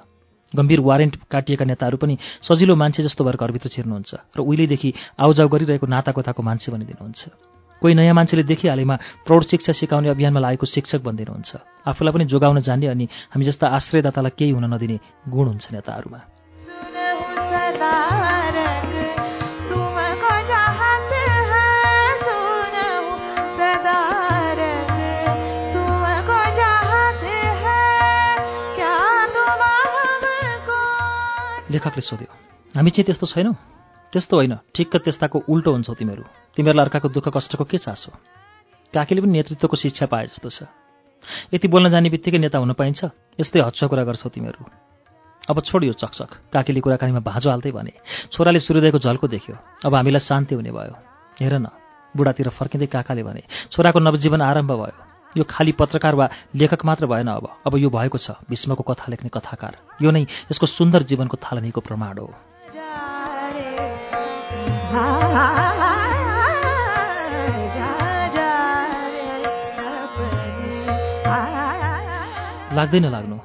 [0.53, 5.87] गम्भीर वारेन्ट काटिएका नेताहरू पनि सजिलो मान्छे जस्तो भएर घरभित्र छिर्नुहुन्छ र उहिलेदेखि आउजाउ गरिरहेको
[5.87, 7.21] नाताकोताको मान्छे भनिदिनुहुन्छ।
[7.81, 8.95] कोही नयाँ मान्छेले देखिहालेमा
[9.25, 11.51] प्रौढ शिक्षा सिकाउने अभियानमा लागेको शिक्षक भनिदिनुहुन्छ।
[11.85, 16.19] आफूलाई पनि जोगाउन जान्ने अनि हामी जस्ता आश्रयदातालाई केही हुन नदिने गुण हुन्छ नेताहरूमा।
[31.75, 32.29] लेखकले सोध्यो
[32.75, 33.55] हामी चाहिँ त्यस्तो छैनौँ?
[34.13, 36.23] त्यस्तो होइन। ठिक्क त्यस्ताको उल्टो हुन्छौ तिमीहरू।
[36.55, 38.11] तिमीहरूलाई अर्काको दुःख कष्टको के चासो
[38.93, 40.71] काकीले पनि नेतृत्वको शिक्षा पाए जस्तो छ।
[41.51, 43.01] यति बोल्न जाने बित्तिकै नेता हुन पाइन्छ।
[43.35, 44.61] यस्तै हच्छ कुरा गर्छौ तिमीहरू।
[45.51, 47.93] अब छोडियो चकचक। काकीले कुराकानीमा भाँजो हाल्दै भने
[48.31, 50.95] छोराले सूर्योदयको झल्को देख्यो। अब हामीलाई शान्ति हुने भयो।
[51.37, 51.67] हेर न
[52.15, 53.41] बुढातिर फर्किँदै काकाले भने
[53.71, 55.04] छोराको नवजीवन आरम्भ भयो।
[55.37, 59.29] यो खाली पत्रकार वा लेखक मात्र भएन अब। अब यो भएको छ भीष्मको कथा लेख्ने
[59.29, 62.33] कथाकार। यो नै यसको सुन्दर जीवनको थालनीको प्रमाण हो।
[72.75, 73.39] लाग्दैन लाग्नु।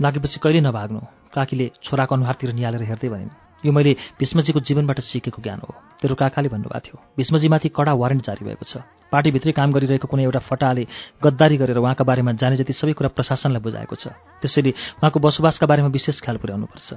[0.00, 1.00] लागेपछि कहिले नभाग्नु?
[1.34, 6.48] काकीले छोराको अनुहारतिर निहालेर हेर्दै भनिन्। यो मैले भीष्मजीको जीवनबाट सिकेको ज्ञान हो। तेरो काकाले
[6.48, 8.80] भन्नुभएको थियो। भीष्मजीमाथि कडा वारेन्ट जारी भएको छ।
[9.12, 10.86] पार्टीभित्रै काम गरिरहेको कुनै एउटा फटाले
[11.20, 14.70] गद्दारी गरेर उहाँका बारेमा जाने जति सबै कुरा प्रशासनलाई बुझाएको छ। त्यसैले
[15.02, 16.88] उहाँको बसोबासका बारेमा विशेष ख्याल पुर्याउनुपर्छ।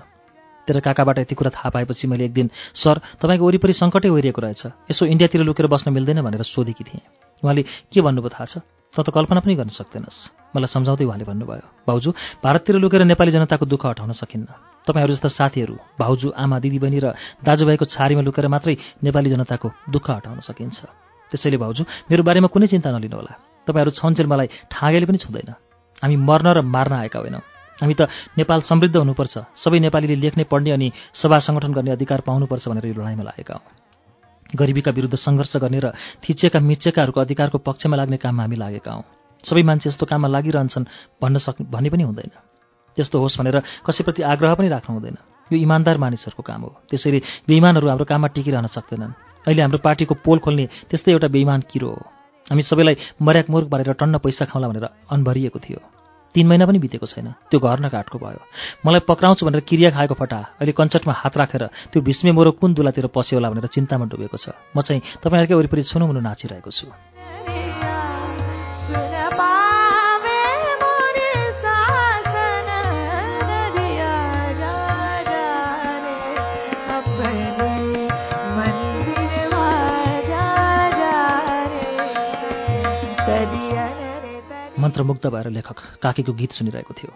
[0.68, 4.64] तेरो काकाबाट यति कुरा थाहा पाएपछि मैले एक दिन सर तपाईँको वरिपरि सङ्कटै होइरहेको रहेछ।
[4.88, 7.04] यसो इन्डियातिर लुकेर बस्न मिल्दैन भनेर सोधेकी थिएँ।
[7.44, 8.64] उहाँले के भन्नुभयो थाहा छ?
[8.94, 12.10] त त कल्पना पनि गर्न सक्दैनस्। मलाई सम्झाउँदै उहाँले भन्नुभयो भाउजू
[12.46, 14.48] भारततिर लुकेर नेपाली जनताको दुःख हटाउन सकिन्न।
[14.86, 20.40] तपाईँहरू जस्ता साथीहरू भाउजू आमा दिदीबहिनी र दाजुभाइको छारीमा लुकेर मात्रै नेपाली जनताको दुःख हटाउन
[20.46, 20.78] सकिन्छ।
[21.32, 23.34] त्यसैले भाउजू मेरो बारेमा कुनै चिन्ता नलिनुहोला
[23.66, 25.50] तपाईँहरू छन्चेल मलाई ठागेले पनि छुँदैन।
[25.98, 27.42] हामी मर्न र मार्न आएका होइनौँ।
[27.82, 30.88] हामी त नेपाल समृद्ध हुनुपर्छ। सबै नेपालीले लेख्ने पढ्ने अनि
[31.18, 33.83] सभा सङ्गठन गर्ने अधिकार पाउनुपर्छ भनेर यो लडाइँमा लागेका हौँ।
[34.56, 35.88] गरिबीका विरुद्ध सङ्घर्ष गर्ने र
[36.24, 39.04] थिचेका मिचेकाहरूको अधिकारको पक्षमा लाग्ने काममा हामी लागेका हौँ।
[39.44, 40.86] सबै मान्छे यस्तो काममा लागिरहन्छन्
[41.22, 42.32] भन्न सक् भन्ने पनि हुँदैन।
[42.98, 45.18] त्यस्तो होस् भनेर कसैप्रति आग्रह पनि राख्नु हुँदैन।
[45.52, 49.14] यो इमान्दार मानिसहरूको काम हो। त्यसैले बेइमानहरू हाम्रो काममा टिकिरहन सक्दैनन्।
[49.46, 52.02] अहिले हाम्रो पार्टीको पोल खोल्ने त्यस्तै एउटा बेइमान किरो हो।
[52.48, 55.80] हामी सबैलाई मर्याक मुर्ख पारेर टन्न पैसा खाउँला भनेर अनभरिएको थियो।
[56.34, 58.42] तिन महिना पनि बितेको छैन। त्यो घर न काठको भयो।
[58.86, 63.08] मलाई पक्राउँछु भनेर क्रिया खाएको फटा अहिले कञ्चटमा हात राखेर त्यो भीष्मे मोरो कुन दुलातिर
[63.14, 67.13] पस्यो होला भनेर चिन्तामा डुबेको छ। म चाहिँ तपाईँहरूकै वरिपरि छुनुमुनु नाचिरहेको छु।
[84.94, 87.12] मन्त्रमुग्ध भएर लेखक काकीको गीत सुनिरहेको थियो।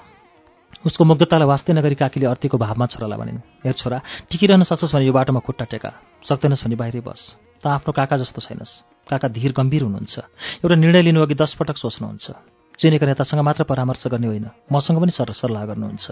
[0.82, 4.02] उसको मुग्धतालाई वास्तै नगरी काकीले अर्तीको भावमा छोरालाई भनिन् हेर छोरा
[4.34, 5.92] टिकिरहन सक्छस् भने यो बाटोमा खुट्टा टेका
[6.26, 10.16] सक्दैनस् भने बाहिरै बस। त आफ्नो काका जस्तो छैनस्। काका धीर गम्भीर हुनुहुन्छ।
[10.66, 12.26] एउटा निर्णय लिनु अघि दस पटक सोच्नुहुन्छ।
[12.82, 16.06] चिनेका नेतासँग मात्र परामर्श गर्ने होइन मसँग पनि सर सल्लाह गर्नुहुन्छ।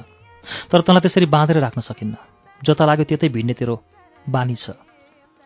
[0.69, 2.15] तर तँलाई त्यसरी बाँधेर राख्न सकिन्न।
[2.61, 3.75] जता लाग्यो त्यतै भिड्ने तेरो
[4.29, 4.77] बानी छ।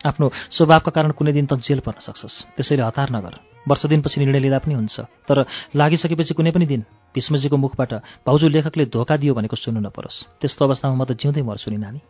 [0.03, 4.39] आफ्नो स्वभावका कारण कुनै दिन त जेल पर्न सक्छस्। त्यसैले हतार नगर। वर्ष दिनपछि निर्णय
[4.39, 5.45] लिँदा पनि हुन्छ। तर
[5.75, 6.81] लागिसकेपछि कुनै पनि दिन
[7.15, 7.93] भीष्मजीको मुखबाट
[8.25, 12.01] भाउजू लेखकले धोका दियो भनेको सुन्नु नपरोस्। त्यस्तो अवस्थामा म त जिउँदै मर्छु नि नानी।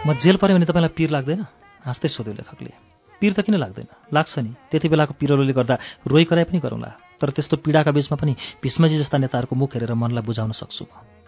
[0.00, 1.40] म जेल पऱ्यो भने तपाईँलाई पिर लाग्दैन?
[1.86, 3.86] हाँस्दै सोध्यो लेखकले। पिर त किन लाग्दैन?
[4.12, 6.90] लाग्छ नि। त्यति बेलाको पिरोलोले गर्दा रोइ कराइ पनि गरौँला।
[7.20, 8.32] तर त्यस्तो पीडाका बीचमा पनि
[8.62, 10.84] भीष्मजी जस्ता नेताहरूको मुख हेरेर मनलाई बुझाउन सक्छु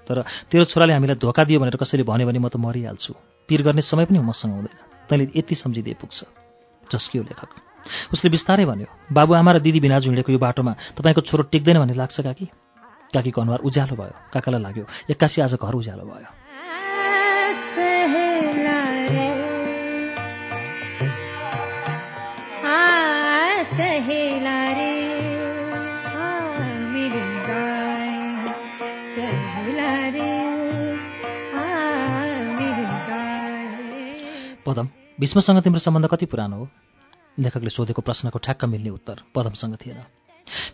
[0.09, 3.13] तर तेरो छोराले हामीलाई धोका दियो भनेर कसैले भन्यो भने म त मरिहाल्छु।
[3.49, 4.77] पिर गर्ने समय पनि मसँग हुँदैन।
[5.09, 6.19] तैँले यति सम्झिदिए पुग्छ।
[6.89, 7.51] झस्कियो लेखक।
[8.13, 12.21] उसले बिस्तारै भन्यो बाबुआमा र दिदी बिनाजु हिँडेको यो बाटोमा तपाईँको छोरो टेक्दैन भन्ने लाग्छ
[12.21, 12.47] काकी?
[13.15, 16.42] काकीको अनुहार उज्यालो भयो। काकालाई लाग्यो एक्कासी आज घर उज्यालो भयो।
[35.23, 36.69] भीष्मसँग तिम्रो सम्बन्ध कति पुरानो हो?
[37.39, 39.97] लेखकले सोधेको प्रश्नको ठ्याक्क मिल्ने उत्तर पदमसँग थिएन।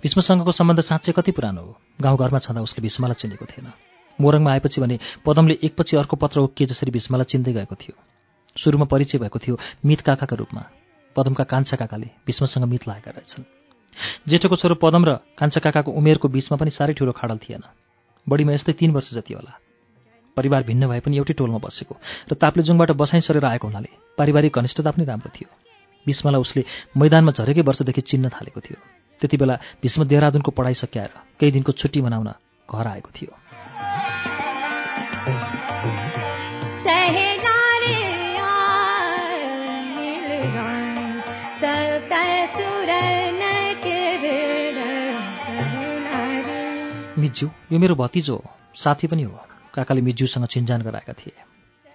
[0.02, 1.80] भीष्मसँगको सम्बन्ध साँच्चै कति पुरानो हो?
[2.00, 3.72] गाउँघरमा छँदा उसले भीष्मलाई चिनेको थिएन।
[4.20, 8.00] मोरङमा आएपछि भने पदमले एकपछि अर्को पत्र के जसरी भीष्मलाई चिन्दै गएको थियो।
[8.56, 10.64] सुरुमा परिचय भएको थियो मित काकाका रूपमा।
[11.16, 13.44] पदमका कान्छा काकाले भीष्मसँग मित लागेका रहेछन्।
[14.28, 17.62] जेठोको छोरो पदम र कान्छा काकाको उमेरको बीचमा पनि साह्रै ठुलो खाडल थिएन।
[18.28, 19.60] बढीमा यस्तै तीन वर्ष जति होला।
[20.36, 21.94] परिवार भिन्न भए पनि एउटै टोलमा बसेको
[22.30, 25.48] र ताप्लेजुङबाट बसाइ सरेर आएको हुनाले पारिवारिक घनिष्ठता पनि राम्रो थियो।
[26.06, 26.64] भीष्मलाई उसले
[26.96, 28.78] मैदानमा झरेकै वर्षदेखि चिन्न थालेको थियो।
[29.20, 31.10] त्यति बेला भीष्म देहरादुनको पढाइ सकिएर
[31.40, 32.28] केही दिनको छुट्टी मनाउन
[32.68, 33.32] घर आएको थियो।
[47.18, 49.47] मिज्जू यो मेरो भतिजो हो साथी पनि हो।
[49.78, 51.38] काकाले मिज्यूसँग चिन्जान गराएका थिए।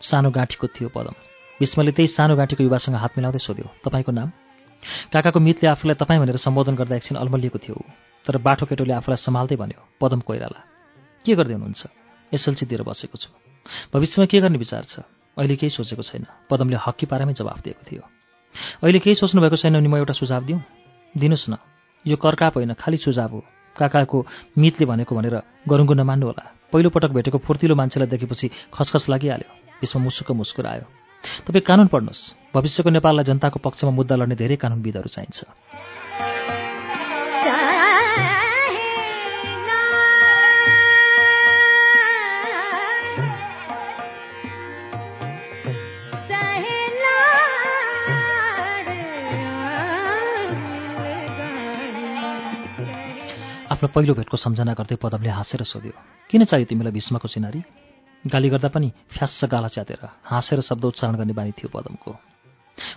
[0.01, 1.15] सानो गाँठीको थियो पदम।
[1.59, 4.29] भीष्मले त्यही सानो गाँठीको युवासँग हात मिलाउँदै सोध्यो तपाईँको नाम?
[5.11, 7.75] काकाको मितले आफूलाई तपाईँ भनेर सम्बोधन गर्दा एकछिन अल्मलिएको थियो।
[8.25, 10.59] तर बाठो केटोले आफूलाई सम्हाल्दै भन्यो पदम कोइराला
[11.25, 11.81] के गर्दै हुनुहुन्छ?
[12.31, 13.29] एसएलसी दिएर बसेको छु।
[13.93, 15.03] भविष्यमा के गर्ने विचार छ?
[15.37, 18.03] अहिले केही सोचेको छैन। पदमले हक्की पारामै जवाफ दिएको थियो।
[18.83, 20.61] अहिले केही सोच्नुभएको छैन भने म एउटा सुझाव दिउँ?
[21.17, 21.55] दिनुहोस् न।
[22.07, 23.41] यो कर्काप होइन खालि सुझाव हो।
[23.75, 24.17] काकाको
[24.57, 25.35] मितले भनेको भनेर
[25.67, 29.49] गरुङ्गो नमान्नु होला। पहिलोपटक भेटेको फुर्तिलो मान्छेलाई देखेपछि खसखस लागिहाल्यो।
[29.83, 30.85] यसमा मुसुक्क मुस्कुरायो।
[31.45, 32.21] तपाईँ कानुन पढ्नुहोस्।
[32.55, 35.39] भविष्यको नेपाललाई जनताको पक्षमा मुद्दा लड्ने धेरै कानुनविदहरू चाहिन्छ।
[53.83, 55.91] आफ्नो पहिलो भेटको सम्झना गर्दै पदमले हाँसेर सोध्यो
[56.31, 57.59] किन चाहियो तिमीलाई भीष्मको चिनारी?
[58.23, 62.11] गाली गर्दा पनि फ्यास्स गाला च्यातेर हाँसेर शब्द उच्चारण गर्ने बानी थियो पदमको।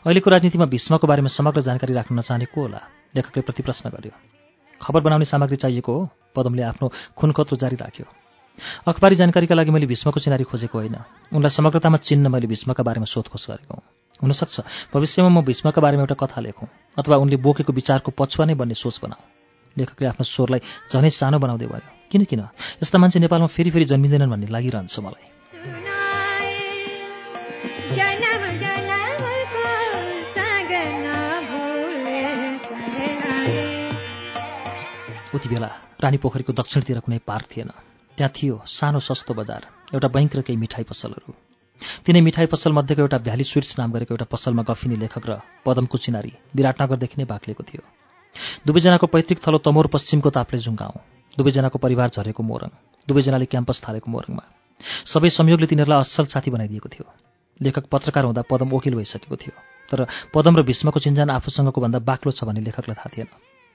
[0.07, 2.81] अहिलेको राजनीतिमा भीष्मको बारेमा समग्र जानकारी राख्न नचाहने को होला
[3.19, 4.15] लेखकले प्रतिप्रश्न गर्यो।
[4.81, 6.87] खबर बनाउने सामग्री चाहिएको हो पदमले आफ्नो
[7.19, 8.07] खुनखत्रो जारी राख्यो।
[8.87, 10.97] अखबारी जानकारीका लागि मैले भीष्मको चिनारी खोजेको होइन।
[11.35, 13.83] उनलाई समग्रतामा चिन्न मैले भीष्मका बारेमा सोधखोज गरेको हुँ।
[14.23, 18.79] हुनसक्छ भविष्यमा म भीष्मका बारेमा एउटा कथा लेखौँ अथवा उनले बोकेको विचारको पछुवा नै बन्ने
[18.79, 19.36] सोच बनाऊ।
[19.79, 22.43] लेखकले आफ्नो स्वरलाई झनै सानो बनाउँदै भयो किन किन?
[22.83, 25.27] यस्ता मान्छे नेपालमा फेरि फेरि जन्मिँदैनन् भन्ने लागिरहन्छ मलाई।
[35.37, 35.69] उति बेला
[36.01, 37.71] रानी पोखरीको दक्षिणतिर कुनै पार्क थिएन।
[38.17, 41.33] त्यहाँ थियो सानो सस्तो बजार एउटा बैङ्क र केही मिठाई पसलहरू।
[42.07, 45.97] तिनै मिठाई पसल मध्येको एउटा भ्याली स्विट्स नाम गरेको एउटा पसलमा गफिनी लेखक र पदमको
[45.99, 47.85] चिनारी विराटनगरदेखि नै बाक्लिएको थियो।
[48.67, 51.01] दुवैजनाको पैतृक थलो तमोर पश्चिमको ताप्लेजुङ गाउँ।
[51.39, 52.71] दुवैजनाको परिवार झरेको मोरङ।
[53.09, 54.45] दुवैजनाले क्याम्पस थालेको मोरङमा।
[55.07, 57.07] सबै संयोगले तिनीहरूलाई असल साथी बनाइदिएको थियो।
[57.61, 59.55] लेखक पत्रकार हुँदा पदम वकिल भइसकेको थियो।
[59.89, 63.29] तर पदम र भीष्मको चिन्जान आफूसँगको भन्दा बाक्लो छ भन्ने लेखकलाई थाहा थिएन।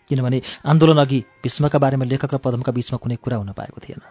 [0.09, 4.01] किनभने आन्दोलन अघि भीष्मका बारेमा लेखक र पदमका बीचमा कुनै कुरा हुन पाएको थिएन।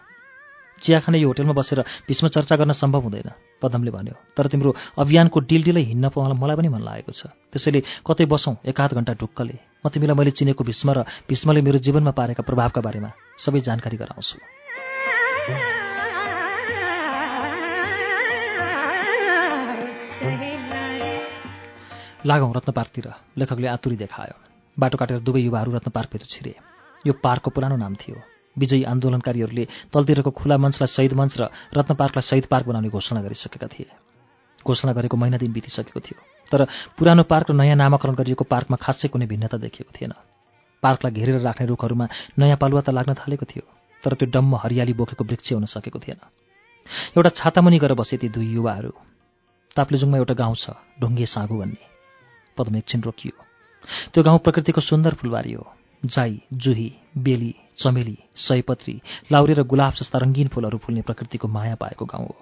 [0.81, 3.31] चिया खाने यो होटेलमा बसेर भीष्म चर्चा गर्न सम्भव हुँदैन
[3.63, 7.81] पदमले भन्यो। तर तिम्रो अभियानको डिल डिलै हिँड्न पाउन मलाई पनि मन लागेको छ। त्यसैले
[8.01, 12.43] कतै बसौँ एकाध घन्टा ढुक्कले। म तिमीलाई मैले चिनेको भीष्म र भीष्मले मेरो जीवनमा पारेका
[12.43, 14.37] प्रभावका बारेमा सबै जानकारी गराउँछु।
[22.21, 24.37] लागौँ रत्न पार्कतिर लेखकले आतुरी देखायो।
[24.77, 26.55] बाटो काटेर दुवै युवाहरू रत्न पार्कभित्र छिरे।
[27.05, 31.43] यो पार्कको पुरानो नाम थियो। विजयी आन्दोलनकारीहरूले तलतिरको खुला मञ्चलाई शहीद मञ्च र
[31.77, 33.91] रत्न पार्कलाई शहीद पार्क बनाउने घोषणा गरिसकेका थिए।
[34.61, 36.19] घोषणा गरेको महिना दिन बितिसकेको थियो।
[36.53, 36.61] तर
[36.97, 40.13] पुरानो पार्क र नयाँ नामाकरण गरिएको पार्कमा खासै कुनै भिन्नता देखिएको थिएन।
[40.83, 42.07] पार्कलाई घेरेर राख्ने रुखहरूमा
[42.39, 43.65] नयाँ पालुवा त लाग्न थालेको थियो
[44.03, 46.21] तर त्यो डम्म हरियाली बोकेको वृक्ष हुन सकेको थिएन।
[47.17, 48.93] एउटा छातामुनि गएर बसे ती दुई युवाहरू।
[49.77, 51.85] ताप्लेजुङमा एउटा गाउँ छ ढुङ्गे साँगु भन्ने।
[52.57, 53.37] पदम एकछिन रोकियो।
[54.13, 55.65] त्यो गाउँ प्रकृतिको सुन्दर फुलबारी हो।
[56.05, 59.01] जाई जुही बेली चमेली सयपत्री
[59.33, 62.37] लाउरे र गुलाब जस्ता रङ्गीन फुलहरू फुल्ने प्रकृतिको माया पाएको गाउँ हो।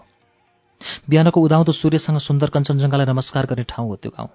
[1.10, 4.28] बिहानको उदाउँदो सूर्यसँग सुन्दर कञ्चनजङ्घालाई नमस्कार गर्ने ठाउँ हो त्यो गाउँ।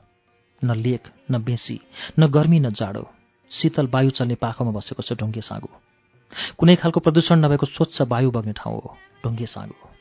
[0.63, 1.79] न लेक न बेसी
[2.19, 3.07] न गर्मी न जाडो।
[3.51, 5.69] शीतल वायु चल्ने पाखोमा बसेको छ ढुङ्गे साँगो।
[6.57, 9.92] कुनै खालको प्रदूषण नभएको स्वच्छ वायु बग्ने ठाउँ हो ढुङ्गे साँगो।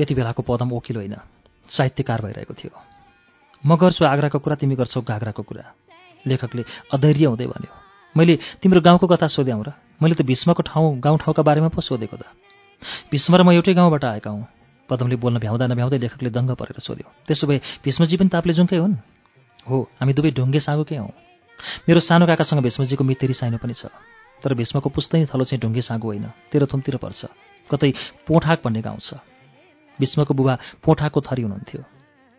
[0.00, 1.16] त्यति बेलाको पदम ओकिलो होइन।
[1.68, 2.72] साहित्यकार भइरहेको थियो।
[3.60, 5.64] म गर्छु आग्राको कुरा तिमी गर्छौ गाग्राको कुरा।
[6.24, 7.72] लेखकले अधैर्य हुँदै भन्यो।
[8.16, 12.24] मैले तिम्रो गाउँको कथा सोध्याउँ र मैले त भीष्मको ठाउँ गाउँठाउँका बारेमा पो सोधेको त।
[13.12, 14.48] भीष्म र म एउटै गाउँबाट आएका हौँ।
[14.88, 18.96] पदमले बोल्न भ्याउँदा नभ्याउँदै लेखकले दङ्ग परेर सोध्यो। त्यसो भए भीष्मजी पनि ताप्लेजुङकै हुन्?
[19.68, 21.12] हो हामी दुवै ढुङ्गे साँगोकै हौँ।
[21.84, 23.92] मेरो सानो काकासँग भीष्मजीको मितेरी साइनो पनि छ।
[24.40, 27.20] तर भीष्मको पुस्तैनी थलो चाहिँ ढुङ्गे साँगो होइन तेह्रथुमतिर पर्छ।
[27.70, 27.92] कतै
[28.24, 29.20] पोठाक भन्ने गाउँ छ।
[30.00, 30.54] भीष्मको बुबा
[30.84, 31.82] पोठाको थरी हुनुहुन्थ्यो।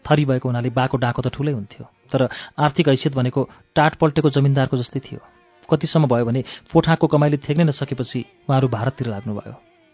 [0.05, 2.21] थरी भएको हुनाले बाको डाको त ठुलै हुन्थ्यो तर
[2.57, 3.41] आर्थिक हैसियत भनेको
[3.77, 5.21] टाट पल्टेको जमिनदारको जस्तै थियो।
[5.69, 6.41] कतिसम्म भयो भने
[6.73, 8.19] पोठाको कमाइले थेक्नै नसकेपछि
[8.49, 9.53] उहाँहरू भारततिर लाग्नुभयो।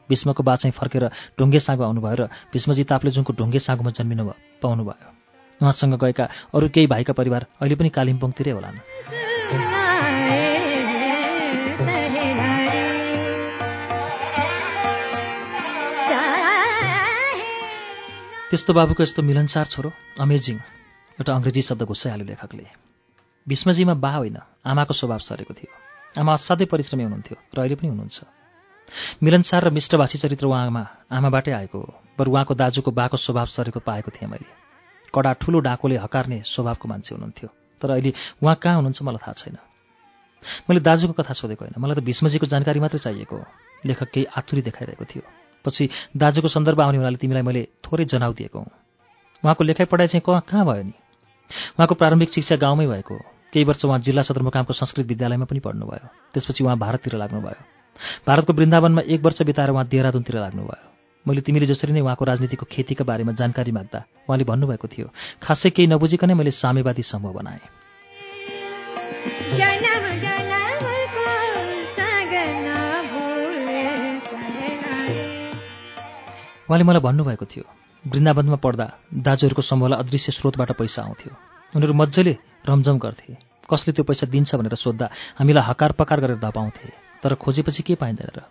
[0.09, 1.03] भीष्मको बा चाहिँ फर्केर
[1.37, 5.09] ढुङ्गे साँगो आउनुभयो र भीष्मजी ताप्लेजुङको ढुङ्गे साँगोमा जन्मिनु भयो पाउनुभयो।
[5.61, 6.25] उहाँसँग गएका
[6.55, 9.26] अरू केही भाइका परिवार अहिले पनि कालिम्पोङतिरै होलान्।
[18.47, 19.89] त्यस्तो बाबुको यस्तो मिलनसार छोरो
[20.23, 20.57] अमेजिङ
[21.19, 22.65] एउटा अङ्ग्रेजी शब्द घुसाइहाल्यो लेखकले।
[23.47, 25.71] भीष्मजीमा बा होइन आमाको स्वभाव सरेको थियो।
[26.15, 28.17] आमा असाध्यै परिश्रमी हुनुहुन्थ्यो र अहिले पनि हुनुहुन्छ।
[29.19, 34.15] मिलनसार र मिष्टभाषी चरित्र उहाँमा आमाबाटै आएको हो बरु उहाँको दाजुको बाको स्वभाव सरेको पाएको
[34.15, 34.47] थिएँ मैले।
[35.11, 37.49] कडा ठुलो डाकोले हकार्ने स्वभावको मान्छे हुनुहुन्थ्यो
[37.83, 39.57] तर अहिले उहाँ कहाँ हुनुहुन्छ मलाई थाहा छैन।
[40.71, 43.45] मैले दाजुको कथा सोधेको होइन मलाई त भीष्मजीको जानकारी मात्रै चाहिएको हो।
[43.83, 48.59] लेखक केही आतुरी देखाइरहेको थियो। पछि दाजुको सन्दर्भ आउने हुनाले तिमीलाई मैले थोरै जनाउ दिएको
[48.59, 48.71] हुँ।
[49.43, 50.93] उहाँको लेखाइ पढाइ चाहिँ कहाँ कहाँ भयो नि?
[51.75, 53.15] उहाँको प्रारम्भिक शिक्षा गाउँमै भएको
[53.53, 57.63] केही वर्ष उहाँ जिल्ला सदरमुकामको संस्कृत विद्यालयमा पनि पढ्नुभयो। त्यसपछि उहाँ भारततिर लाग्नुभयो।
[58.27, 60.83] भारतको वृन्दावनमा एक वर्ष बिताएर उहाँ देहरादुनतिर लाग्नुभयो।
[61.25, 65.07] मैले तिमीले जसरी नै उहाँको राजनीतिको खेतीका बारेमा जानकारी माग्दा उहाँले भन्नुभएको थियो
[65.43, 67.59] खासै केही नबुझिकनै मैले साम्यवादी समूह बनाएँ।
[76.67, 77.65] उहाँले मलाई भन्नुभएको थियो।
[78.03, 81.31] वृन्दावनमा पढ्दा दाजुहरूको समूहलाई अदृश्य स्रोतबाट पैसा आउँथ्यो।
[81.75, 82.37] उनीहरू मजाले
[82.67, 83.37] रमझम गर्थे।
[83.71, 86.87] कसले त्यो पैसा दिन्छ भनेर सोद्धा हामीलाई हकार पकार गरेर धपाउँथे।
[87.23, 88.43] तर खोजेपछि के पाइँदैन र?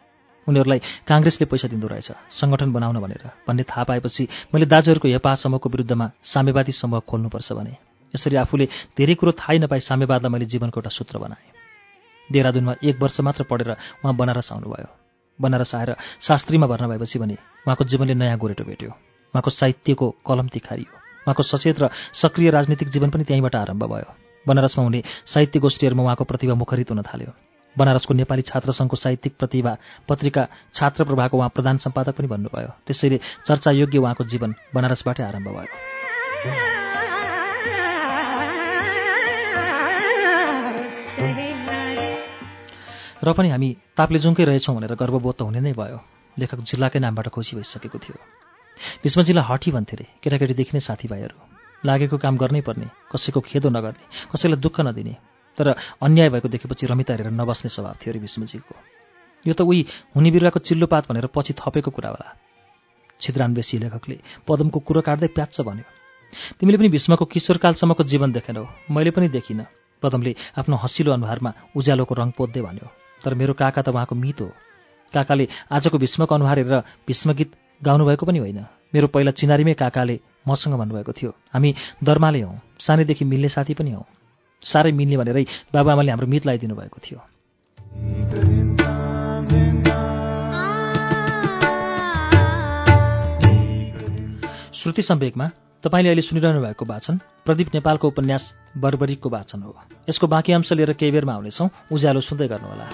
[0.49, 5.69] उनीहरूलाई काङ्ग्रेसले पैसा दिँदो रहेछ सङ्गठन बनाउन भनेर भन्ने थाहा पाएपछि मैले दाजुहरूको हेपा समूहको
[5.69, 7.77] विरुद्धमा साम्यवादी समूह खोल्नुपर्छ भने।
[8.15, 8.67] यसरी आफूले
[8.97, 11.53] धेरै कुरो थाहै नपाई साम्यवादलाई मैले जीवनको एउटा सूत्र बनाएँ।
[12.33, 13.71] देहरादुनमा एक वर्ष मात्र पढेर
[14.05, 15.06] उहाँ बनारस आउनुभयो।
[15.41, 17.35] बनारस आएर शास्त्रीमा भर्ना भएपछि भने
[17.67, 20.93] उहाँको जीवनले नयाँ गोरेटो भेट्यो। उहाँको साहित्यको कलम तिखारियो।
[21.27, 24.15] उहाँको सचेत र सक्रिय राजनीतिक जीवन पनि त्यहीँबाट आरम्भ भयो।
[24.49, 27.33] बनारसमा हुने साहित्य गोष्ठीहरूमा उहाँको प्रतिभा मुखरित हुन थाल्यो।
[27.77, 29.77] बनारसको नेपाली छात्र सङ्घको साहित्यिक प्रतिभा
[30.09, 36.76] पत्रिका छात्र प्रभाको उहाँ प्रधान सम्पादक पनि भन्नुभयो त्यसैले चर्चायोग्य उहाँको जीवन बनारसबाटै आरम्भ भयो।
[43.27, 45.99] र पनि हामी ताप्लेजुङकै रहेछौँ भनेर गर्वबोध त हुने नै भयो।
[46.39, 48.17] लेखक जिल्लाकै नामबाट खुसी भइसकेको थियो।
[49.03, 51.37] भीष्मजीलाई हठी भन्थे रे केटाकेटीदेखि नै साथीभाइहरू।
[51.83, 55.15] लागेको काम गर्नै पर्ने कसैको खेदो नगर्ने कसैलाई दुःख नदिने
[55.59, 55.67] तर
[56.07, 58.75] अन्याय भएको देखेपछि रमिता हेरेर नबस्ने स्वभाव थियो अरे भीष्मजीको
[59.45, 59.81] यो त उही
[60.15, 62.29] हुने बिरुवाको चिल्लो पात भनेर पछि थपेको कुरा होला।
[63.21, 64.17] छिद्रान्वेषी लेखकले
[64.47, 65.87] पदमको कुरो काट्दै प्याच्च भन्यो
[66.61, 69.67] तिमीले पनि भीष्मको किशोरकालसम्मको जीवन देखेनौ मैले पनि देखिनँ।
[70.03, 74.51] पदमले आफ्नो हँसिलो अनुहारमा उज्यालोको रङ पोद्दै भन्यो तर मेरो काका त उहाँको मित हो।
[75.15, 77.53] काकाले आजको भीष्मको अनुहार हेरेर भीष्मगीत
[77.85, 78.65] गाउनुभएको पनि होइन।
[78.95, 81.75] मेरो पहिला चिनारीमै काकाले मसँग भन्नुभएको थियो। हामी
[82.05, 84.05] दर्माले हौँ सानैदेखि मिल्ने साथी पनि हौँ।
[84.63, 85.45] साह्रै मिल्ने भनेरै
[85.75, 87.21] बाबुआमाले हाम्रो मित लगाइदिनु भएको थियो।
[94.73, 95.51] श्रुति सम्वेकमा
[95.87, 99.77] तपाईँले अहिले सुनिरहनु भएको वाचन प्रदीप नेपालको उपन्यास बर्बरीको वाचन हो।
[100.09, 102.87] यसको बाँकी अंश लिएर केही बेरमा आउनेछौँ। उज्यालो सुन्दै गर्नुहोला।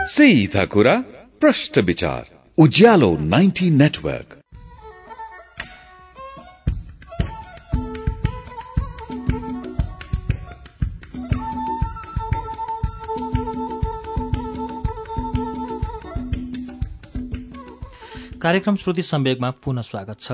[0.08, 0.96] सीधा कुरा
[1.42, 2.24] प्रश्न विचार।
[2.58, 4.43] उज्यालो 90 नेटवर्क।
[18.44, 20.32] कार्यक्रम श्रुति सम्वेगमा पुनः स्वागत छ।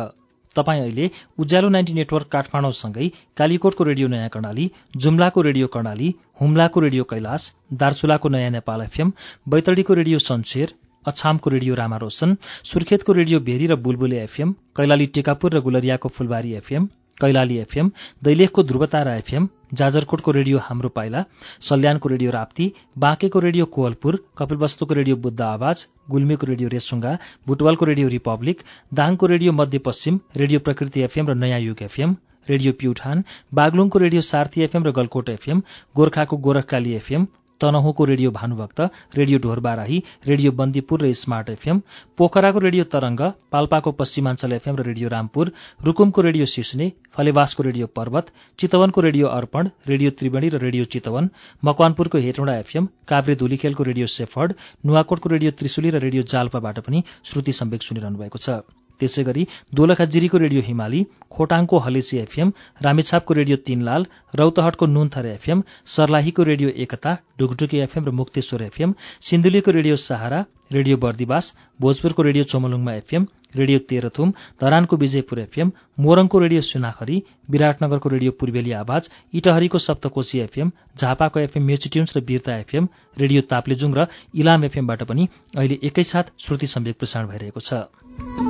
[0.56, 1.10] तपाईँ अहिले
[1.40, 3.07] उज्यालो नाइन्टी नेटवर्क काठमाडौँसँगै
[3.38, 4.65] कालीकोटको रेडियो नयाँ कर्णाली
[4.98, 6.07] जुम्लाको रेडियो कर्णाली
[6.41, 9.11] हुम्लाको रेडियो कैलाश दार्चुलाको नयाँ नेपाल एफएम
[9.45, 10.73] बैतडीको रेडियो सन्सेर
[11.06, 12.36] अछामको रेडियो रामा रोशन
[12.72, 17.91] सुर्खेतको रेडियो भेरी र बुलबुले एफएम कैलाली टेकापुर र गुलरियाको फुलबारी एफएम कैलाली एफएम
[18.23, 21.24] दैलेखको ध्रुवतारा एफएम जाजरकोटको रेडियो हाम्रो पाइला
[21.62, 27.18] सल्यानको रेडियो राप्ती बाँकेको रेडियो कोवलपुर कपिलवस्तुको रेडियो बुद्ध आवाज गुल्मीको रेडियो रेसुङ्गा
[27.48, 28.64] बुटवलको रेडियो रिपब्लिक
[28.94, 32.16] दाङको Radio Madhyapashchim Radio Prakriti FM र नयाँ युग एफएम
[32.48, 33.24] रेडियो प्युठान
[33.54, 35.62] बागलुङको रेडियो सार्थी एफएम र गलकोट एफएम
[35.96, 37.28] गोर्खाको Gorkhakali FM
[37.61, 38.80] तनहुँको Radio Bhanubhakta
[39.15, 41.81] Radio Dhorbarahi Radio Bandipur र स्मार्ट एफएम
[42.18, 43.22] पोखराको रेडियो तरंग
[43.52, 45.52] पाल्पाको पश्चिमाञ्चल एफएम र रेडियो रामपुर
[45.86, 51.30] रुकुमको रेडियो सिस्ने फलेवासको रेडियो पर्वत चितवनको रेडियो अर्पण रेडियो त्रिवेणी र रेडियो चितवन
[51.64, 54.53] मकवानपुरको हेटौँडा एफएम काभ्रे धुलीखेलको रेडियो सेफर्ड
[54.86, 59.48] नुवाकोटको रेडियो त्रिशुली र रेडियो जाल्पाबाट पनि श्रुति सम्वेक सुनिरहनु भएको छ। त्यसै गरी
[59.80, 61.02] दोलखाजिरीको रेडियो हिमाली
[61.38, 64.06] खोटाङको हलेसी एफएम रामेछापको रेडियो तीनलाल
[64.36, 65.64] रौतहटको नुनथर एफएम
[65.96, 68.96] सर्लाहीको रेडियो एकता ढुकढुकी एफएम र मुक्तेश्वर एफएम
[69.30, 75.72] सिन्धुलीको रेडियो सहारा रेडियो बर्दिवास भोजपुरको radio Chomolungma FM radio Terhathum धरानको विजयपुर एफएम
[76.06, 77.16] मोरङको रेडियो सुनाखरी
[77.50, 79.10] विराटनगरको रेडियो पूर्वेली आवाज
[79.42, 84.08] इटहरीको सप्तकोशी एफएम झापाको एफएम म्युचिट्युन्स र वीरता एफएम रेडियो ताप्लेजुङ र
[84.44, 85.28] इलाम एफएमबाट पनि
[85.58, 88.49] अहिले एकैसाथ श्रुति सम्वेक प्रसारण भइरहेको छ।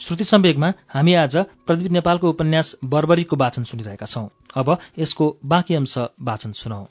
[0.00, 1.36] श्रुति सम्वेगमा हामी आज
[1.66, 6.86] प्रदीप नेपालको उपन्यास बर्बरीको वाचन सुनिरहेका छौं। अब यसको बाँकी अंश वाचन सुनौ।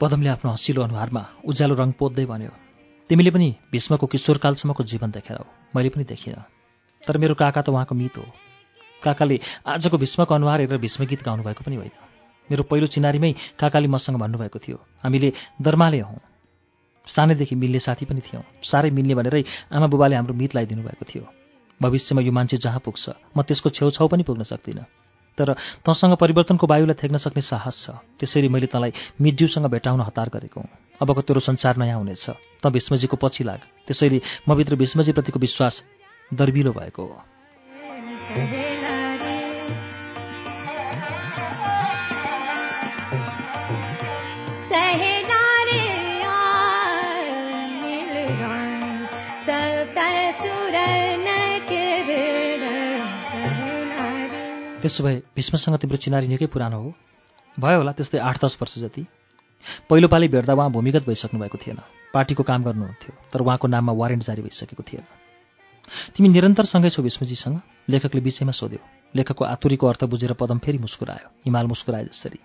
[0.00, 2.52] पदमले आफ्नो हँसिलो अनुहारमा उज्यालो रङ पोद्दै भन्यो
[3.10, 5.44] तिमीले पनि भीष्मको किशोरकालसम्मको जीवन देखेरौ
[5.76, 6.57] मैले पनि देखिनँ।
[7.02, 8.26] तर मेरो काका त उहाँको मित हो।
[9.02, 11.94] काकाले आजको भीष्मको अनुहार हेरेर भीष्म गीत गाउनुभएको पनि होइन।
[12.48, 16.20] मेरो पहिलो चिनारीमै काकाले मसँग भन्नुभएको थियो हामीले दर्माले हौँ।
[17.06, 21.24] सानैदेखि मिल्ने साथी पनि थियौँ। साह्रै मिल्ने भनेरै आमा बुबाले हाम्रो मित लगाइदिनु भएको थियो।
[21.80, 24.84] भविष्यमा यो मान्छे जहाँ पुग्छ म त्यसको छेउछाउ पनि पुग्न सक्दिनँ।
[25.38, 25.54] तर
[25.86, 28.92] तँसँग परिवर्तनको वायुलाई थ्याक्न सक्ने साहस छ। त्यसरी मैले तँलाई
[29.22, 30.68] मिज्यूसँग भेटाउन हतार गरेको हुँ।
[30.98, 32.26] अबको तेरो संसार नयाँ हुनेछ।
[32.58, 35.74] त भीष्मजीको पछि लाग। त्यसैले म भित्र भीष्मजीप्रतिको विश्वास
[36.34, 37.22] दर्बिलो भएको हो।
[54.82, 56.94] त्यसो भए भीष्मसँग तिम्रो चिनारी निकै पुरानो हो।
[57.60, 59.06] भयो होला त्यस्तै आठ दस वर्ष जति।
[59.90, 61.78] पहिलो पालि भेट्दा उहाँ भूमिगत भइसक्नु भएको थिएन।
[62.14, 65.04] पार्टीको काम गर्नुहुन्थ्यो तर उहाँको नाममा वारेन्ट जारी भइसकेको थिएन।
[66.14, 67.60] तिमी निरन्तर सँगै छौ भीष्मजीसँग
[67.90, 68.80] लेखकले विषयमा सोध्यो।
[69.14, 72.38] लेखकको आतुरीको अर्थ बुझेर पदम फेरि मुस्कुरायो। हिमाल मुस्कुराए जसरी।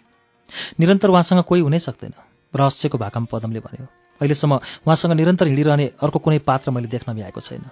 [0.80, 2.14] निरन्तर उहाँसँग कोही हुनै सक्दैन।
[2.54, 3.86] रहस्यको भाकामा पदमले भन्यो
[4.22, 4.54] अहिलेसम्म
[4.86, 7.66] उहाँसँग निरन्तर हिँडिरहने अर्को कुनै पात्र मैले देख्न भ्याएको छैन।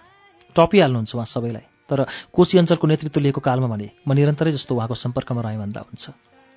[0.56, 5.42] टपिहाल्नुहुन्छ उहाँ सबैलाई तर कोशी अञ्चलको नेतृत्व लिएको कालमा भने म निरन्तरै जस्तो उहाँको सम्पर्कमा
[5.42, 6.10] रहेँ भन्दा हुन्छ।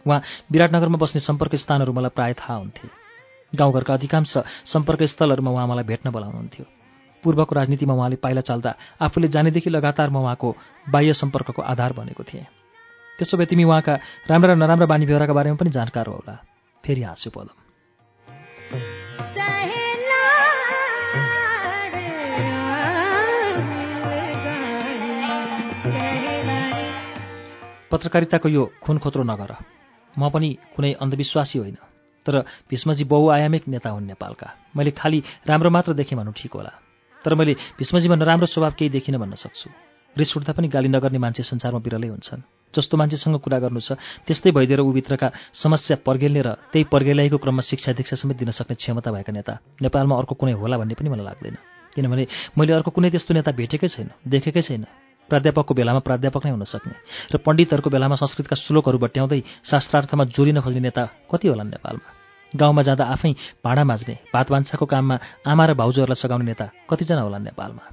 [0.07, 0.21] उहाँ
[0.51, 2.89] विराटनगरमा बस्ने सम्पर्क स्थानहरू मलाई प्राय थाहा हुन्थे।
[3.53, 4.35] गाउँघरका अधिकांश
[4.65, 6.65] सम्पर्क स्थलहरूमा उहाँ मलाई भेट्न बोलाउनुहुन्थ्यो।
[7.25, 8.71] पूर्वको राजनीतिमा उहाँले पाइला चाल्दा
[9.01, 10.49] आफूले जानेदेखि लगातार म उहाँको
[10.93, 12.47] बाह्य सम्पर्कको आधार बनेको थिएँ।
[13.19, 13.95] त्यसो भए तिमी उहाँका
[14.29, 16.35] राम्रा र नराम्रा बानी व्यवहारका बारेमा पनि जानकार होला।
[16.85, 17.57] फेरि हाँस्यो पदम
[27.91, 29.51] पत्रकारिताको यो खुन खोत्रो नगर।
[30.19, 31.79] म पनि कुनै अन्धविश्वासी होइन
[32.27, 32.35] तर
[32.71, 36.73] भीष्मजी बहुआयामिक नेता हुन् नेपालका। मैले खालि राम्रो मात्र देखेँ भन्नु ठिक होला।
[37.25, 39.71] तर मैले भीष्मजीमा नराम्रो स्वभाव केही देखिनँ भन्न सक्छु।
[40.17, 42.43] रिस उठ्दा पनि गाली नगर्ने मान्छे संसारमा बिरलै हुन्छन्।
[42.75, 47.93] जस्तो मान्छेसँग कुरा गर्नु छ त्यस्तै भइदिएर ऊभित्रका समस्या पर्गेल्ने र त्यही पर्गेलाइको क्रममा शिक्षा
[47.99, 49.53] दीक्षा समेत दिन सक्ने क्षमता भएका नेता।
[49.83, 51.57] नेपालमा अर्को कुनै होला भन्ने पनि मलाई लाग्दैन।
[51.95, 52.27] किनभने
[52.59, 54.87] मैले अर्को कुनै त्यस्तो नेता भेटेकै छैन देखेकै छैन।
[55.31, 56.95] प्राध्यापकको बेलामा प्राध्यापक नै हुन सक्ने
[57.33, 62.24] र पण्डितहरूको बेलामा संस्कृतका श्लोकहरू बट्याउँदै शास्त्रार्थमा जोडिन खोज्ने नेता कति होलान् नेपालमा?
[62.57, 63.33] गाउँमा जाँदा आफै
[63.65, 65.17] भाँडा माझ्ने भात भान्साको काममा
[65.47, 67.85] आमा र भाउजूहरूलाई सघाउने नेता कतिजना होलान् नेपालमा?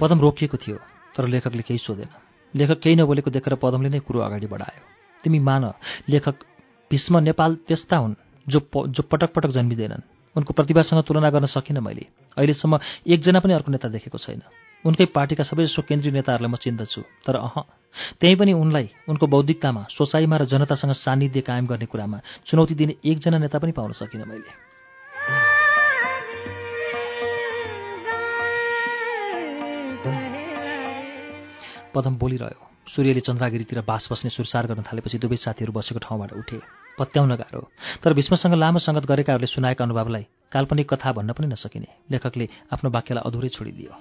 [0.00, 0.78] पदम रोकिएको थियो
[1.14, 2.10] तर लेखकले केही सोधेन।
[2.54, 4.82] लेखक केही नबोलेको देखेर पदमले नै कुरो अगाडि बढायो।
[5.24, 5.64] तिमी मान
[6.08, 6.36] लेखक
[6.90, 8.14] भीष्म नेपाल त्यस्ता हुन्
[8.46, 12.06] जो जो पटक पटक जन्मिँदैनन्। उनको प्रतिभासँग तुलना गर्न सकिनँ मैले।
[12.36, 14.42] अहिलेसम्म एकजना पनि अर्को नेता देखेको छैन।
[14.84, 17.64] उनकै पार्टीका सबै सबैजसो केन्द्रीय नेताहरूलाई म चिन्दछु। तर अह
[18.20, 23.38] त्यहीँ पनि उनलाई उनको बौद्धिकतामा सोचाइमा र जनतासँग सान्निध्य कायम गर्ने कुरामा चुनौती दिने एकजना
[23.38, 24.68] नेता पनि पाउन सकिनँ मैले।
[31.94, 36.58] पदम बोलिरह्यो। सूर्यले चन्द्रागिरीतिर बास बस्ने सुरसार गर्न थालेपछि दुवै साथीहरू बसेको ठाउँबाट उठे।
[36.98, 37.62] पत्याउन गाह्रो।
[38.02, 43.22] तर भीष्मसँग लामो सङ्गत गरेकाहरूले सुनाएका अनुभवलाई काल्पनिक कथा भन्न पनि नसकिने। लेखकले आफ्नो वाक्यलाई
[43.28, 43.92] अधुरै छोडिदियो।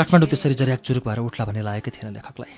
[0.00, 2.52] काठमाडौँ त्यसरी जर्याक चुरुक भएर उठ्ला भन्ने लागेकै थिएन लेखकलाई।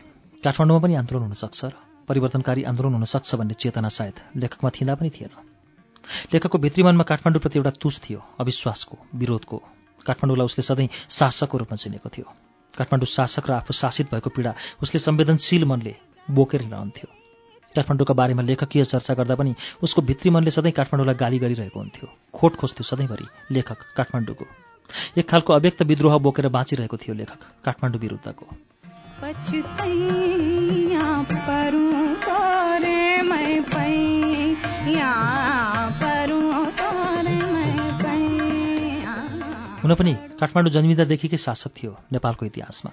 [0.47, 5.33] काठमाडौँमा पनि आन्दोलन हुनसक्छ र परिवर्तनकारी आन्दोलन हुनसक्छ भन्ने चेतना सायद लेखकमा थिँदा पनि थिएन।
[6.33, 9.57] लेखकको भित्री मनमा काठमाडौँप्रति एउटा तुस थियो अविश्वासको विरोधको।
[10.07, 12.27] काठमाडौँलाई उसले सधैँ शासकको रूपमा चिनेको थियो।
[12.75, 15.95] काठमाडौँ शासक र आफू शासित भएको पीडा उसले संवेदनशील मनले
[16.29, 17.09] बोकेर रहन्थ्यो
[17.75, 22.57] काठमाडौँका बारेमा लेखकीय चर्चा गर्दा पनि उसको भित्री मनले सधैँ काठमाडौँलाई गाली गरिरहेको हुन्थ्यो। खोट
[22.57, 24.45] खोज्थ्यो सधैँभरि लेखक काठमाडौँको।
[25.19, 28.47] एक खालको अव्यक्त विद्रोह बोकेर बाँचिरहेको थियो लेखक काठमाडौँ विरुद्धको।
[39.83, 42.91] हुन पनि काठमाडौँ जन्मिँदादेखिकै शासक थियो नेपालको इतिहासमा।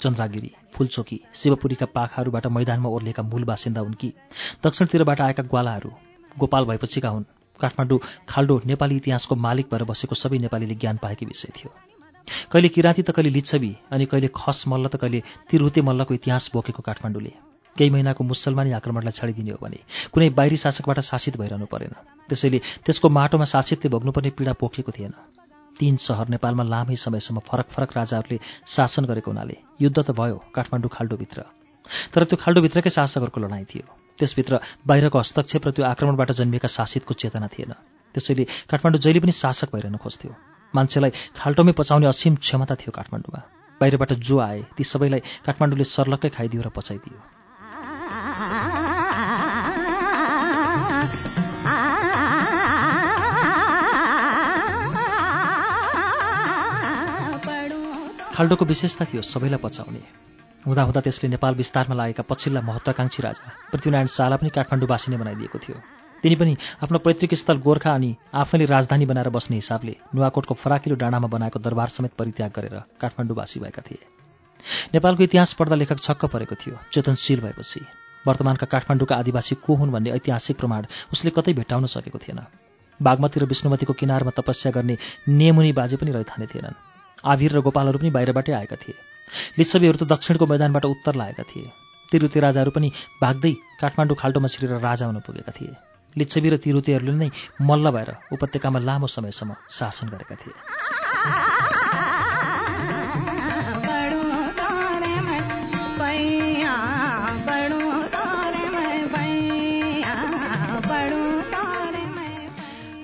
[0.00, 4.08] चन्द्रागिरी फुलचोकी शिवपुरीका पाखाहरूबाट मैदानमा ओर्लिएका मूल बासिन्दा हुन् कि?
[4.64, 5.90] दक्षिणतिरबाट आएका ग्वालाहरू
[6.32, 7.24] गोपाल भएपछिका हुन्।
[7.60, 11.70] काठमाडौँ खाल्डो नेपाली इतिहासको मालिक भएर बसेको सबै नेपालीले ज्ञान पाएकै विषय थियो।
[12.48, 16.80] कहिले किराँती त कहिले लिच्छवी अनि कहिले खस मल्ल त कहिले तिरहुते मल्लको इतिहास बोकेको
[16.80, 17.32] काठमाडौँले।
[17.76, 21.92] केही महिनाको मुसलमानी आक्रमणलाई छाडिदिने हो भने कुनै बाहिरी शासकबाट शासित भइरहनु परेन।
[22.32, 22.58] त्यसैले
[22.88, 25.14] त्यसको माटोमा शासितले भोग्नुपर्ने पीडा पोखेको थिएन।
[25.80, 28.38] तीन सहर नेपालमा लामै समयसम्म फरक फरक राजाहरूले
[28.68, 31.38] शासन गरेको हुनाले युद्ध त भयो काठमाडौँ खाल्डोभित्र।
[32.12, 33.86] तर त्यो खाल्डोभित्रकै शासकहरूको लडाइँ थियो।
[34.20, 37.72] त्यसभित्र बाहिरको हस्तक्षेप र त्यो आक्रमणबाट जन्मिएका शासितको चेतना थिएन।
[38.14, 40.32] त्यसैले काठमाडौँ जहिले पनि शासक भइरहन खोज्थ्यो
[40.74, 43.40] मान्छेलाई खाल्टोमै पचाउने असीम क्षमता थियो काठमाडौँमा।
[43.80, 47.18] बाहिरबाट जो आए ती सबैलाई काठमाडौँले सर्लक्कै खाइदियो र पचाइदियो।
[58.40, 60.00] खाल्डोको विशेषता थियो सबैलाई पचाउने
[60.64, 65.76] हुँदाहुँदा त्यसले नेपाल विस्तारमा लागेका पछिल्ला महत्वाकांक्षी राजा पृथ्वीनारायण शाहलाई पनि काठमाडौँवासी नै बनाइदिएको थियो।
[66.24, 71.28] तिनी पनि आफ्नो पैतृक स्थल गोर्खा अनि आफैले राजधानी बनाएर बस्ने हिसाबले नुवाकोटको फराकिलो डाँडामा
[71.28, 74.00] बनाएको दरबार समेत परित्याग गरेर काठमाडौँवासी भएका थिए।
[74.96, 77.80] नेपालको इतिहास पढ्दा लेखक छक्क परेको थियो चेतनशील भएपछि।
[78.24, 82.40] वर्तमानका काठमाडौँका आदिवासी को हुन् भन्ने ऐतिहासिक प्रमाण उसले कतै भेट्टाउन सकेको थिएन।
[83.00, 84.96] बागमती र विष्णुमतीको किनारमा तपस्या गर्ने
[85.28, 86.88] नेमुनि बाजे पनि रहिथाने थिएनन्।
[87.24, 88.96] आभिर र गोपालहरू पनि बाहिरबाटै आएका थिए।
[89.58, 91.68] लिच्छवीहरू त दक्षिणको मैदानबाट उत्तर लागेका थिए।
[92.12, 92.88] तिरुते राजाहरू पनि
[93.22, 95.74] भाग्दै काठमाडौँ खाल्टोमा छिरेर राजा हुन पुगेका थिए।
[96.16, 97.30] लिच्छवी र तिरुतेहरूले नै
[97.62, 100.54] मल्ल भएर उपत्यकामा लामो समयसम्म शासन गरेका थिए।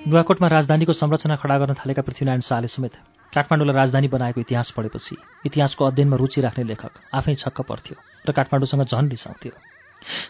[0.07, 2.95] नुवाकोटमा राजधानीको संरचना खडा गर्न थालेका पृथ्वीनारायण शाहले समेत
[3.33, 7.95] काठमाडौँलाई राजधानी बनाएको इतिहास पढेपछि इतिहासको अध्ययनमा रुचि राख्ने लेखक आफै छक्क पर्थ्यो
[8.25, 9.51] र काठमाडौँसँग झन् रिसाउँथ्यो।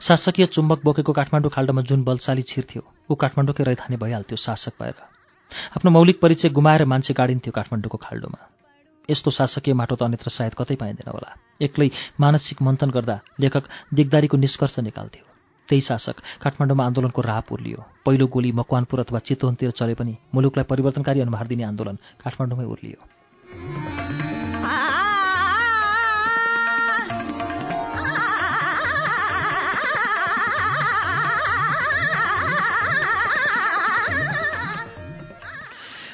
[0.02, 4.98] शासकीय चुम्बक बोकेको काठमाडौँ खाल्डोमा जुन बलशाली छिर्थ्यो ऊ काठमाडौँकै रैथाने भइहाल्थ्यो शासक भएर।
[5.78, 8.42] आफ्नो मौलिक परिचय गुमाएर मान्छे गाडिन्थ्यो काठमाडौँको खाल्डोमा।
[9.10, 13.64] यस्तो शासकीय माटो त अन्यत्र सायद कतै पाइँदैन होला। एक्लै मानसिक मन्थन गर्दा लेखक
[13.94, 15.37] दिगदारीको निष्कर्ष निकाल्थ्यो।
[15.70, 21.20] त्यही शासक काठमाडौँमा आन्दोलनको राप उर्लियो पहिलो गोली मकवानपुर अथवा चितवनतिर चले पनि मुलुकलाई परिवर्तनकारी
[21.22, 23.00] अनुहार दिने आन्दोलन काठमाडौँमै उर्लियो।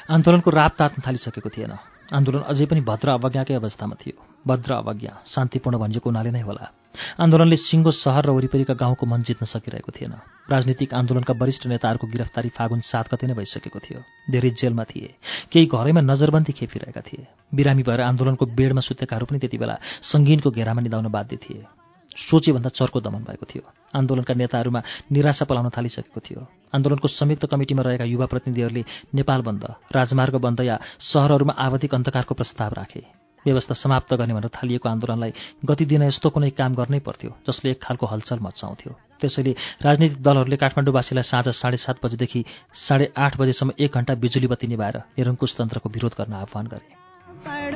[0.04, 1.72] आन्दोलनको राप तात्न थालिसकेको थिएन।
[2.12, 4.16] आन्दोलन अझै पनि भद्र अवज्ञाकै अवस्थामा थियो।
[4.46, 6.83] भद्र अवज्ञा शान्तिपूर्ण भनिएको हुनाले नै होला।
[7.20, 10.14] आन्दोलनले सिङ्गो सहर र वरिपरिका गाउँको मन जित्न सकिरहेको थिएन।
[10.50, 14.00] राजनीतिक आन्दोलनका वरिष्ठ नेताहरूको गिरफ्तारी फागुन सात गते नै भइसकेको थियो।
[14.30, 15.14] धेरै जेलमा थिए।
[15.52, 20.80] केही घरैमा नजरबन्दी खेपिरहेका थिए। बिरामी भएर आन्दोलनको बेडमा सुतेकाहरू पनि त्यति बेला सङ्गीनको घेरामा
[20.80, 21.64] निदाउन बाध्य थिए।
[22.16, 23.62] सोचेभन्दा चर्को दमन भएको थियो।
[23.96, 24.80] आन्दोलनका नेताहरूमा
[25.12, 26.40] निराशा पलाउन थालिसकेको थियो।
[26.74, 28.84] आन्दोलनको संयुक्त कमिटीमा रहेका युवा प्रतिनिधिहरूले
[29.14, 34.88] नेपाल बन्द राजमार्ग बन्द या सहरहरूमा आवधिक अन्धकारको प्रस्ताव राखे। व्यवस्था समाप्त गर्ने भनेर थालिएको
[34.88, 35.32] आन्दोलनलाई
[35.64, 39.52] गति दिन यस्तो कुनै काम गर्नै पर्थ्यो जसले एक खालको हलचल मचाउँथ्यो त्यसैले
[39.84, 42.44] राजनीतिक दलहरूले काठमाडौँवासीलाई साँझ साढे सात बजेदेखि
[42.86, 47.73] साढे आठ बजेसम्म एक घण्टा बिजुली बत्ती निभाएर निरङ्कुश तन्त्रको विरोध गर्न आह्वान गरे।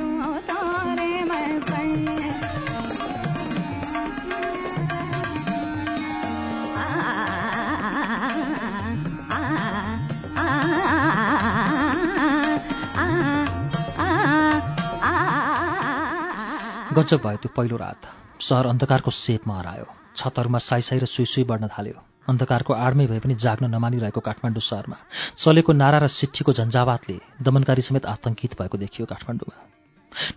[16.89, 18.01] गजब भयो त्यो पहिलो रात।
[18.41, 19.85] सहर अन्धकारको सेपमा हरायो।
[20.17, 24.97] छतहरूमा साइसाई र सुई सुई बढ्न थाल्यो। अन्धकारको आडमै भए पनि जाग्न नमानिरहेको काठमाडौँ सहरमा।
[25.37, 29.55] चलेको नारा र सिट्ठीको झन्झावातले दमनकारी समेत आतंकित भएको देखियो काठमाडौँमा।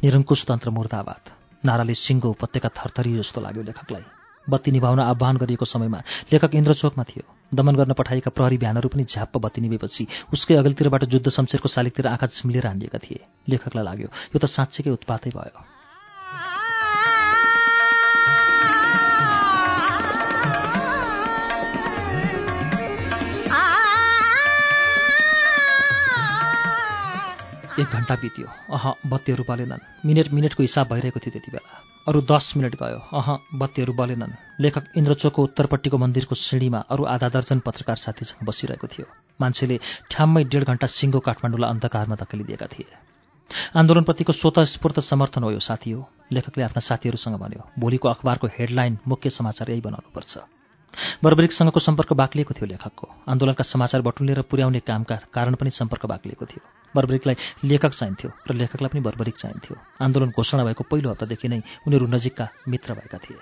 [0.05, 1.23] निरङ्कुश तन्त्र मुर्दाबाद।
[1.65, 4.05] नाराले सिङ्गो उपत्यका थरथरी जस्तो लाग्यो लेखकलाई।
[4.45, 6.01] बत्ती निभाउन आह्वान गरिएको समयमा
[6.33, 10.05] लेखक इन्द्रचोकमा थियो। दमन गर्न पठाएका प्रहरी बिहानहरू पनि झ्याप्प बत्ती निभेपछि
[10.37, 15.33] उसकै अघिल्तिरबाट जुद्ध शमशेरको शालिगतिर आँखा छिम्लेर हानिएका थिए। लेखकलाई लाग्यो यो त साँच्चीकै उत्पातै
[15.33, 15.72] भयो।
[27.73, 31.73] एक घन्टा बित्यो। अह बत्तीहरू बलेनन्। मिनट मिनटको हिसाब भइरहेको थियो त्यति बेला।
[32.09, 37.59] अरू दस मिनट गयो अह बत्तीहरू बलेनन्। लेखक इन्द्रचोकको उत्तरपट्टिको मन्दिरको सिँढीमा अरू आधा दर्जन
[37.65, 39.07] पत्रकार साथीसँग बसिरहेको थियो।
[39.41, 39.81] मान्छेले
[40.11, 42.93] ठ्याम्मै डेढ घन्टा सिङ्गो काठमाडौँलाई अन्धकारमा धकेलिदिएका थिए।
[43.77, 48.99] आन्दोलनप्रतिको स्वतः स्फूर्त समर्थन हो यो साथी हो। लेखकले आफ्ना साथीहरूसँग भन्यो भोलिको अखबारको हेडलाइन
[49.09, 50.62] मुख्य समाचार यही बनाउनुपर्छ।
[51.25, 56.63] बर्बरिकसँगको सम्पर्क बाक्लिएको थियो लेखकको। आन्दोलनका समाचार बटुलेर पुर्याउने कामका कारण पनि सम्पर्क बाक्लिएको थियो।
[56.97, 62.07] बर्बरिकलाई लेखक चाहिन्थ्यो र लेखकलाई पनि बर्बरिक चाहिन्थ्यो। आन्दोलन घोषणा भएको पहिलो हप्तादेखि नै उनीहरू
[62.07, 63.41] नजिकका मित्र भएका थिए।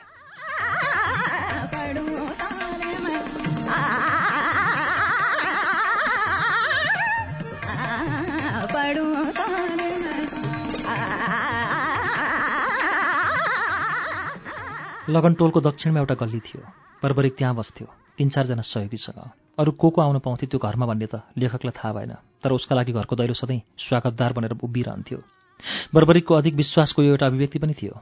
[15.10, 16.62] लगन टोलको दक्षिणमा एउटा गल्ली थियो।
[17.02, 17.86] बर्बरिक त्यहाँ बस्थ्यो।
[18.18, 19.20] तिन चारजना सहयोगीसँग
[19.58, 22.12] अरू को को आउन पाउँथ्यो त्यो घरमा भन्ने त लेखकलाई थाहा भएन।
[22.44, 25.18] तर उसका लागि घरको दैलो सधैँ स्वागतदार बनेर उभिरहन्थ्यो।
[25.94, 27.94] बर्बरिकको अधिक विश्वासको यो एउटा अभिव्यक्ति पनि थियो।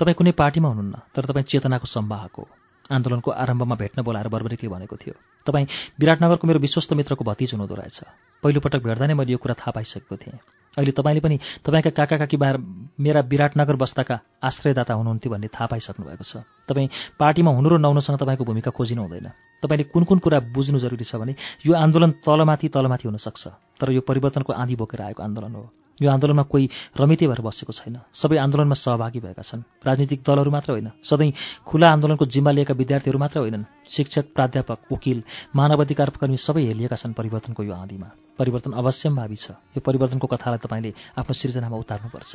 [0.00, 2.48] तपाईँ कुनै पार्टीमा हुनुहुन्न तर तपाईँ चेतनाको सम्वाहक हो।
[2.92, 5.14] आन्दोलनको आरम्भमा भेट्न बोलाएर बर्बरिकले भनेको थियो
[5.46, 5.66] तपाईँ
[6.00, 7.98] विराटनगरको मेरो विश्वस्त मित्रको भतिज हुनुहुँदो रहेछ।
[8.42, 10.38] पहिलोपटक भेट्दा नै मैले यो कुरा थाहा पाइसकेको थिएँ।
[10.76, 12.56] अहिले तपाईँले पनि तपाईँका काका काकी बाहिर
[13.00, 18.20] मेरा विराटनगर बस्दाका आश्रयदाता हुनुहुन्थ्यो भन्ने थाहा पाइसक्नु भएको छ। तपाईँ पार्टीमा हुनु र नहुनुसँग
[18.20, 19.32] तपाईँको भूमिका खोजिनु हुँदैन।
[19.64, 21.34] तपाईँले कुन कुन कुरा बुझ्नु जरुरी छ भने
[21.64, 23.44] यो आन्दोलन तलमाथि तलमाथि हुनसक्छ।
[23.80, 25.64] तर यो परिवर्तनको आँधी बोकेर आएको आन्दोलन हो।
[26.02, 26.68] यो आन्दोलनमा कोही
[27.00, 31.32] रमिते भएर बसेको छैन। सबै आन्दोलनमा सहभागी भएका छन्। राजनीतिक दलहरू मात्र होइन सधैँ
[31.64, 35.22] खुला आन्दोलनको जिम्मा लिएका विद्यार्थीहरू मात्र होइनन्। शिक्षक प्राध्यापक वकिल
[35.56, 38.08] मानवाधिकार कर्मी सबै हेलिएका छन् परिवर्तनको यो आँधीमा।
[38.38, 42.30] परिवर्तन अवश्यम्भावी छ। यो परिवर्तनको कथालाई तपाईँले आफ्नो सिर्जनामा उतार्नुपर्छ।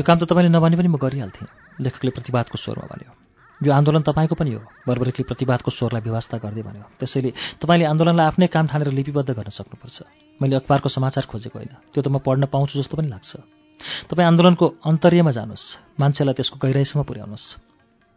[0.00, 3.12] यो काम त तपाईँले नभने पनि म गरिहाल्थेँ। लेखकले प्रतिवादको स्वरमा भन्यो।
[3.60, 8.46] यो आन्दोलन तपाईँको पनि हो बर्बरिकले प्रतिवादको स्वरलाई व्यवस्था गर्दै भन्यो। त्यसैले तपाईँले आन्दोलनलाई आफ्नै
[8.48, 9.96] काम ठानेर लिपिबद्ध गर्न सक्नुपर्छ।
[10.40, 13.44] मैले अखबारको समाचार खोजेको होइन। त्यो त म पढ्न पाउँछु जस्तो पनि लाग्छ।
[14.08, 17.46] तपाईँ आन्दोलनको अन्तर्यमा जानुहोस्। मान्छेलाई त्यसको गहिराइसम्म पुर्याउनुहोस्।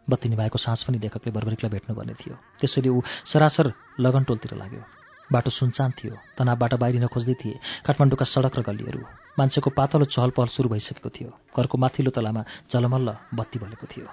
[0.08, 2.34] बत्ती निभाएको साँझ पनि लेखकले बर्बरिकलाई भेट्नुपर्ने थियो।
[2.64, 4.82] त्यसैले ऊ सरासर लगनटोलतिर लाग्यो।
[5.28, 10.46] बाटो सुनसान थियो। तनावबाट बाहिरिन खोज्दै थिए। काठमाडौँका सडक र गल्लीहरू। मान्छेको पातलो चहल पहल
[10.46, 14.06] सुरु भइसकेको थियो। घरको माथिल्लो तलामा झलमल्ल बत्ती बलेको थियो।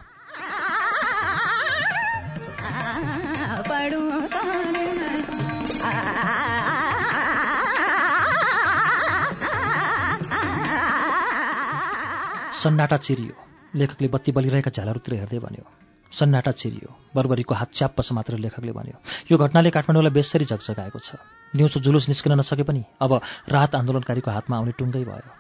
[12.61, 13.35] सन्नाटा चिरियो।
[13.76, 15.80] लेखकले बत्ती बलिरहेका झ्यालहरूतिर हेर्दै भन्यो
[16.11, 18.97] सन्नाटा चिरियो। बर्बरीको हात च्याप्प समातेर लेखकले भन्यो
[19.31, 21.15] यो घटनाले काठमाडौँलाई बेसरी झकझगाएको छ।
[21.55, 23.11] दिउँसो जुलुस निस्किन नसके पनि अब
[23.47, 25.31] राहत आन्दोलनकारीको हातमा आउने टुङ्गै भयो।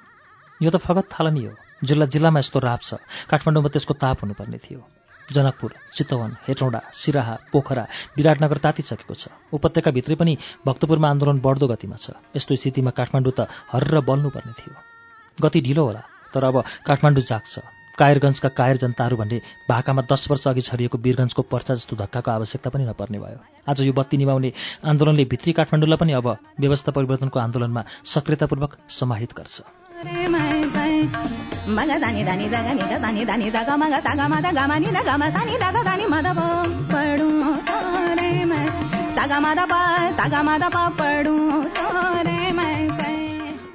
[0.63, 1.53] यो त फगत थालनी हो।
[1.83, 4.81] जिल्ला जिल्लामा यस्तो राप छ। काठमाडौँमा त्यसको ताप हुनुपर्ने थियो।
[5.31, 7.83] जनकपुर चितवन हेटौँडा सिराहा पोखरा
[8.17, 10.33] विराटनगर तातिसकेको छ। उपत्यकाभित्रै पनि
[10.67, 14.75] भक्तपुरमा आन्दोलन बढ्दो गतिमा छ। यस्तो स्थितिमा काठमाडौँ त हर्र बल्नुपर्ने थियो।
[15.39, 16.03] गति ढिलो होला
[16.35, 21.73] तर अब काठमाडौँ जाग्छ। कायरगञ्जका कायर जनताहरू भन्ने भाकामा दस वर्ष अघि छरिएको वीरगञ्जको पर्चा
[21.75, 23.39] जस्तो धक्काको आवश्यकता पनि नपर्ने भयो।
[23.69, 24.53] आज यो बत्ती निभाउने
[24.85, 26.27] आन्दोलनले भित्री काठमाडौँलाई पनि अब
[26.59, 29.61] व्यवस्था परिवर्तनको आन्दोलनमा सक्रियतापूर्वक समाहित गर्छ।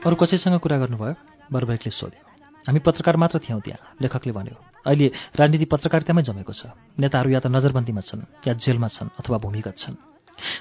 [0.07, 1.15] अरू कसैसँग कुरा गर्नुभयो?
[1.53, 2.36] बर्बरिकले सोध्यो।
[2.67, 4.57] हामी पत्रकार मात्र थियौँ त्यहाँ लेखकले भन्यो।
[4.87, 5.07] अहिले
[5.39, 9.95] राजनीति पत्रकारितामै जमेको छ। नेताहरू या त नजरबन्दीमा छन् या जेलमा छन् अथवा भूमिगत छन्।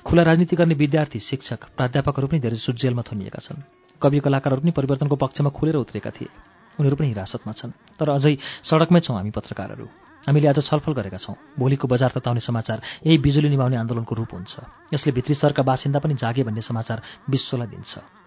[0.05, 3.65] खुला राजनीति गर्ने विद्यार्थी शिक्षक प्राध्यापकहरू पनि धेरै सुट जेलमा थुनिएका छन्।
[3.97, 6.29] कवि कलाकारहरू पनि परिवर्तनको पक्षमा खुलेर उत्रेका थिए।
[6.77, 9.85] उनीहरू पनि हिरासतमा छन्। तर अझै सडकमै छौँ हामी पत्रकारहरू।
[10.29, 14.53] हामीले आज छलफल गरेका छौँ। भोलिको बजार तताउने समाचार यही बिजुली निभाउने आन्दोलनको रूप हुन्छ।
[14.93, 18.24] यसले भित्री सरका बासिन्दा पनि जागे भन्ने समाचार विश्वलाई दिन्छ।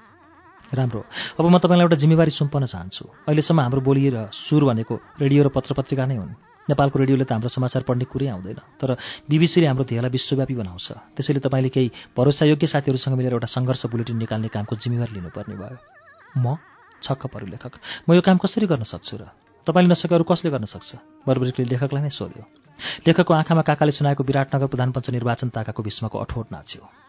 [0.74, 1.00] राम्रो।
[1.40, 5.48] अब म तपाईँलाई एउटा जिम्मेवारी सुम्पन चाहन्छु। अहिलेसम्म हाम्रो बोली र सुर भनेको रेडियो र
[5.48, 6.32] पत्रपत्रिका नै हुन्।
[6.68, 11.40] नेपालको रेडियोले त हाम्रो समाचार पढ्ने कुरै आउँदैन। तर बिबिसीले हाम्रो ध्येयलाई विश्वव्यापी बनाउँछ। त्यसैले
[11.40, 15.76] तपाईँले केही भरोसायोग्य साथीहरूसँग मिलेर एउटा सङ्घर्ष बुलेटिन निकाल्ने कामको जिम्मेवार लिनुपर्ने भयो।
[16.36, 16.60] म
[17.00, 17.72] छक्क पऱ्यो लेखक।
[18.04, 19.32] म यो काम कसरी गर्न सक्छु र
[19.64, 21.24] तपाईँले नसके अरू कसले गर्न सक्छ?
[21.24, 22.44] बर्बरिकले लेखकलाई नै सोध्यो।
[23.08, 27.07] लेखकको आँखामा काकाले सुनाएको विराटनगर प्रधानपञ्च निर्वाचन ताकाको भीष्मको अठोट नाच्यो।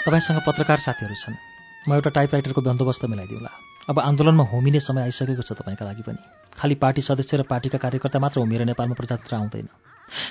[0.00, 1.36] तपाईँसँग पत्रकार साथीहरू छन्।
[1.84, 3.50] म एउटा टाइपराइटरको बन्दोबस्त मिलाइदिउँला।
[3.84, 6.20] अब आन्दोलनमा होमिने समय आइसकेको छ तपाईँका लागि पनि।
[6.56, 9.68] खालि पार्टी सदस्य र पार्टीका कार्यकर्ता मात्र होमिएर नेपालमा प्रजातन्त्र आउँदैन।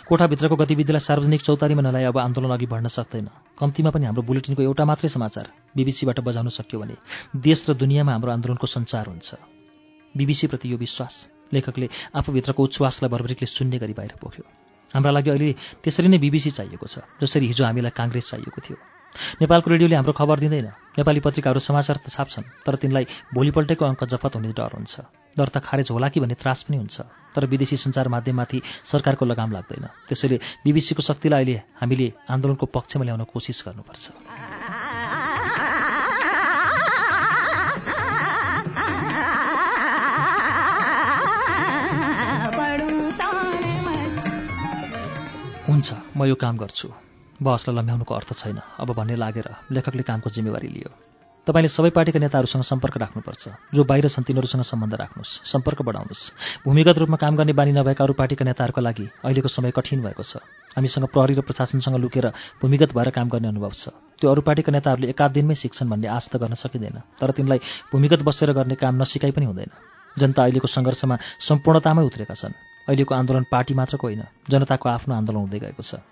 [0.10, 3.30] कोठाभित्रको गतिविधिलाई सार्वजनिक चौतारीमा नलाई अब आन्दोलन अघि बढ्न सक्दैन।
[3.62, 5.46] कम्तीमा पनि हाम्रो बुलेटिनको एउटा मात्रै समाचार
[5.78, 6.96] बिबिसीबाट बजाउन सक्यो भने
[7.38, 9.38] देश र दुनियाँमा हाम्रो आन्दोलनको सञ्चार हुन्छ।
[10.18, 11.16] बिबिसीप्रति यो विश्वास
[11.54, 11.88] लेखकले
[12.18, 14.44] आफूभित्रको उच्छ्वासलाई बर्बरिकले शून्य गरी बाहिर पोख्यो।
[14.91, 15.50] हाम्रा लागि अहिले
[15.86, 18.98] त्यसरी नै बिबिसी चाहिएको छ जसरी हिजो हामीलाई काङ्ग्रेस चाहिएको थियो।
[19.41, 20.68] नेपालको रेडियोले हाम्रो खबर दिँदैन।
[20.98, 24.95] नेपाली पत्रिकाहरू समाचार त छाप्छन् तर तिनलाई भोलिपल्टैको अङ्क जफत हुने डर हुन्छ।
[25.38, 26.98] डर त खारेज होला कि भन्ने त्रास पनि हुन्छ
[27.36, 33.23] तर विदेशी सञ्चार माध्यममाथि सरकारको लगाम लाग्दैन। त्यसैले बिबिसीको शक्तिलाई अहिले हामीले आन्दोलनको पक्षमा ल्याउन
[33.30, 34.06] कोसिस गर्नुपर्छ।
[45.69, 45.88] हुन्छ
[46.18, 47.09] म यो काम गर्छु।
[47.40, 50.91] बहसलाई लम्ब्याउनुको अर्थ छैन। अब भन्ने लागेर लेखकले कामको जिम्मेवारी लियो।
[51.48, 56.98] तपाईँले सबै पार्टीका नेताहरूसँग सम्पर्क राख्नुपर्छ। जो बाहिर छन् तिनीहरूसँग सम्बन्ध राख्नुहोस्। सम्पर्क बढाउनुहोस्। भूमिगत
[56.99, 60.44] रूपमा काम गर्ने बानी नभएका अरू पार्टीका नेताहरूका लागि अहिलेको समय कठिन भएको छ।
[60.76, 62.28] हामीसँग प्रहरी र प्रशासनसँग लुकेर
[62.61, 66.28] भूमिगत भएर काम गर्ने अनुभव छ। त्यो अरू पार्टीका नेताहरूले एकाध दिनमै सिक्छन् भन्ने आश
[66.30, 67.60] त गर्न सकिँदैन। तर तिनलाई
[67.90, 69.72] भूमिगत बसेर गर्ने काम नसिकाइ पनि हुँदैन।
[70.20, 72.53] जनता अहिलेको सङ्घर्षमा सम्पूर्णतामै उत्रेका छन्।
[72.86, 76.03] अहिलेको आन्दोलन पार्टी मात्रको होइन। जनताको आफ्नो आन्दोलन हुँदै गएको छ।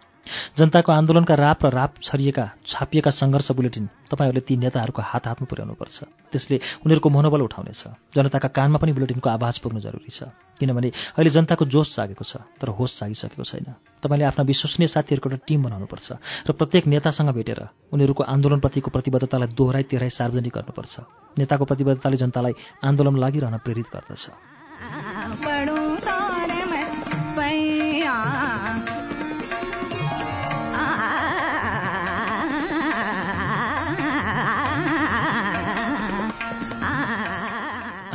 [0.58, 5.98] जनताको आन्दोलनका राप र राप छरिएका छापिएका सङ्घर्ष बुलेटिन तपाईँहरूले ती नेताहरूको हात हातमा पुर्याउनुपर्छ।
[6.32, 7.82] त्यसले उनीहरूको मनोबल उठाउनेछ।
[8.16, 12.68] जनताका कानमा पनि बुलेटिनको आवाज पुग्नु जरुरी छ। किनभने अहिले जनताको जोस जागेको छ तर
[12.74, 13.68] होस जागिसकेको छैन।
[14.00, 16.08] तपाईँले आफ्ना विश्वसनीय साथीहरूको एउटा टिम बनाउनुपर्छ
[16.48, 20.94] र प्रत्येक नेतासँग भेटेर उनीहरूको आन्दोलनप्रतिको प्रतिबद्धतालाई दोहोऱ्याइ तेह्राइ सार्वजनिक गर्नुपर्छ।
[21.38, 25.87] नेताको प्रतिबद्धताले जनतालाई आन्दोलनमा लागिरहन प्रेरित गर्दछ।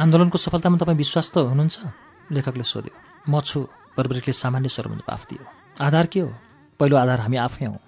[0.02, 1.78] आन्दोलनको सफलतामा तपाईँ विश्वास त हुनुहुन्छ?
[2.34, 2.94] लेखकले सोध्यो।
[3.30, 5.42] म छु बर्बरिकले सामान्य स्वरमा जवाफ दियो।
[5.78, 6.30] आधार के हो?
[6.74, 7.78] पहिलो आधार हामी आफै हौँ।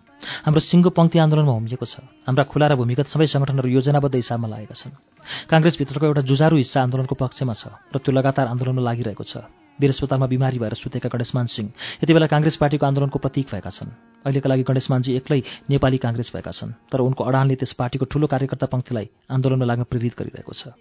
[0.46, 4.76] हाम्रो सिङ्गो पङ्क्ति आन्दोलनमा होमिएको छ। हाम्रा खुला र भूमिगत सबै सङ्गठनहरू योजनाबद्ध हिसाबमा लागेका
[4.78, 4.94] छन्।
[5.50, 10.30] काङ्ग्रेसभित्रको एउटा जुजारु हिस्सा आन्दोलनको पक्षमा छ र त्यो लगातार आन्दोलनमा लागिरहेको छ। वीर अस्पतालमा
[10.30, 11.68] बिमारी भएर सुतेका गणेशमान सिंह
[11.98, 13.90] यति बेला काङ्ग्रेस पार्टीको आन्दोलनको प्रतीक भएका छन्।
[14.22, 18.70] अहिलेका लागि गणेशमानजी एक्लै नेपाली काङ्ग्रेस भएका छन् तर उनको अडानले त्यस पार्टीको ठूलो कार्यकर्ता
[18.70, 20.78] पङ्क्तिलाई आन्दोलनमा लाग्न प्रेरित गरिरहेको छ।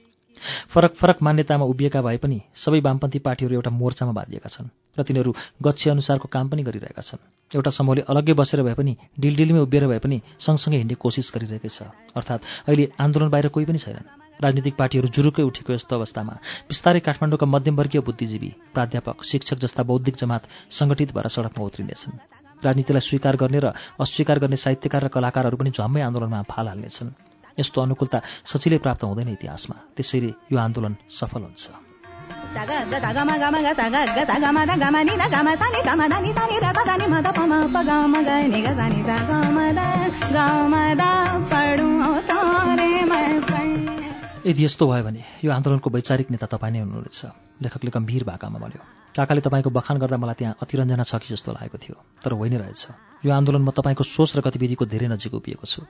[0.70, 5.32] फरक फरक मान्यतामा उभिएका भए पनि सबै वामपन्थी पार्टीहरू एउटा मोर्चामा बाँधिएका छन् र तिनीहरू
[5.62, 10.00] गच्छे अनुसारको काम पनि गरिरहेका छन्। एउटा समूहले अलग्गै बसेर भए पनि डिलडिलमै उभिएर भए
[10.00, 14.10] पनि सँगसँगै हिँड्ने कोसिस गरिरहेकै छ। अर्थात् अहिले आन्दोलन बाहिर कोही पनि छैनन्।
[14.44, 16.34] राजनीतिक पार्टीहरू जुरुकै उठेको यस्तो अवस्थामा
[16.70, 22.18] बिस्तारै काठमाडौँका मध्यमवर्गीय बुद्धिजीवी प्राध्यापक शिक्षक जस्ता बौद्धिक जमात सङ्गठित भएर सडकमा उत्रिनेछन्।
[22.66, 23.68] राजनीतिलाई स्वीकार गर्ने र
[24.00, 29.30] अस्वीकार गर्ने साहित्यकार र कलाकारहरू पनि झम्मै आन्दोलनमा फाल हाल्नेछन्। यस्तो अनुकूलता सजिलै प्राप्त हुँदैन
[29.30, 31.70] इतिहासमा। त्यसैले यो आन्दोलन सफल हुन्छ।
[44.44, 48.82] यदि यस्तो भयो भने यो आन्दोलनको वैचारिक नेता तपाईँ नै हुनुहुनेछ। लेखकले गम्भीर भाकामा भन्यो
[49.16, 53.24] काकाले तपाईँको बखान गर्दा मलाई त्यहाँ अतिरञ्जना छ कि जस्तो लागेको थियो तर होइन रहेछ।
[53.24, 55.88] यो आन्दोलन म तपाईँको सोच र गतिविधिको धेरै नजिक उभिएको छु।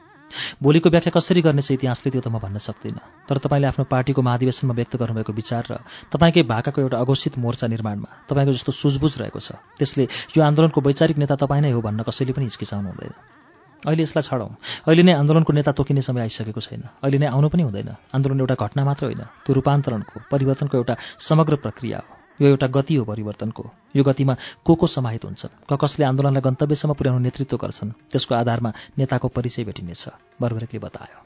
[0.62, 4.74] भोलिको व्याख्या कसरी गर्नेछ इतिहासले त्यो त म भन्न सक्दिनँ। तर तपाईँले आफ्नो पार्टीको महाधिवेशनमा
[4.78, 5.74] व्यक्त गर्नुभएको विचार र
[6.14, 10.04] तपाईँकै भाकाको एउटा अघोषित मोर्चा निर्माणमा तपाईँको जस्तो सुझबुझ रहेको छ। त्यसले
[10.36, 13.43] यो आन्दोलनको वैचारिक नेता तपाईँ नै हो भन्न कसैले पनि हिचकिचाउनु हुँदैन।
[13.84, 14.52] अहिले यसलाई छाडौँ।
[14.88, 18.56] अहिले नै आन्दोलनको नेता तोकिने समय आइसकेको छैन। अहिले नै आउनु पनि हुँदैन। आन्दोलन एउटा
[18.56, 22.12] घटना मात्र होइन त्यो रूपान्तरणको परिवर्तनको एउटा समग्र प्रक्रिया हो।
[22.42, 23.64] यो एउटा गति हो परिवर्तनको।
[23.96, 24.34] यो गतिमा
[24.66, 25.68] को को समाहित हुन्छन्?
[25.68, 27.92] क कसले आन्दोलनलाई गन्तव्यसम्म पुर्याउनु नेतृत्व गर्छन्?
[28.12, 30.04] त्यसको आधारमा नेताको परिचय भेटिनेछ।
[30.42, 31.18] बर्बरेकले बतायो?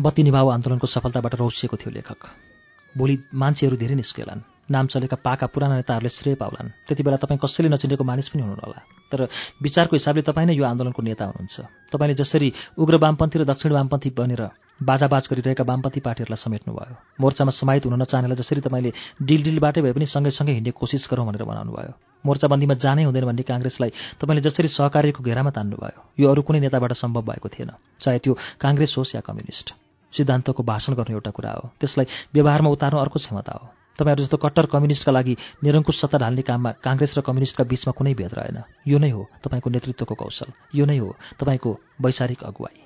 [0.00, 2.49] बत्ती निभाव आन्दोलनको सफलताबाट रौसिएको थियो लेखक।
[2.96, 4.40] भोलि मान्छेहरू धेरै निस्केलान्।
[4.70, 9.10] नाम चलेका पाका पुराना नेताहरूले श्रेय पाउलान्। त्यति बेला तपाईँ कसैले नचिनेको मानिस पनि हुनुहुन्न
[9.10, 9.26] तर
[9.58, 12.48] विचारको हिसाबले तपाईँ नै यो आन्दोलनको नेता हुनुहुन्छ। तपाईँले जसरी
[12.78, 14.42] उग्र वामपन्थी र दक्षिण वामपन्थी बनेर
[14.78, 18.90] बाजाबाज गरिरहेका वामपन्थी पार्टीहरूलाई समेट्नुभयो मोर्चामा समाहित हुन नचाहनेलाई जसरी तपाईँले
[19.20, 21.92] डिल डिलबाटै भए पनि सँगैसँगै हिँड्ने कोसिस गरौँ भनेर बनाउनु भयो
[22.24, 23.90] मोर्चाबन्दीमा जानै हुँदैन भन्ने काङ्ग्रेसलाई
[24.22, 28.94] तपाईँले जसरी सहकार्यको घेरामा तान्नुभयो यो अरू कुनै नेताबाट सम्भव भएको थिएन चाहे त्यो काङ्ग्रेस
[28.96, 33.68] होस् या कम्युनिस्ट। सिद्धान्तको भाषण गर्नु एउटा कुरा हो। त्यसलाई व्यवहारमा उतार्नु अर्को क्षमता हो।
[33.98, 38.34] तपाईँहरू जस्तो कट्टर कम्युनिस्टका लागि निरङ्कुश सत्ता ढाल्ने काममा काङ्ग्रेस र कम्युनिस्टका बीचमा कुनै भेद
[38.34, 41.70] रहेन। यो नै हो तपाईँको नेतृत्वको कौशल। यो नै हो तपाईँको
[42.00, 42.78] वैचारिक अगुवाई।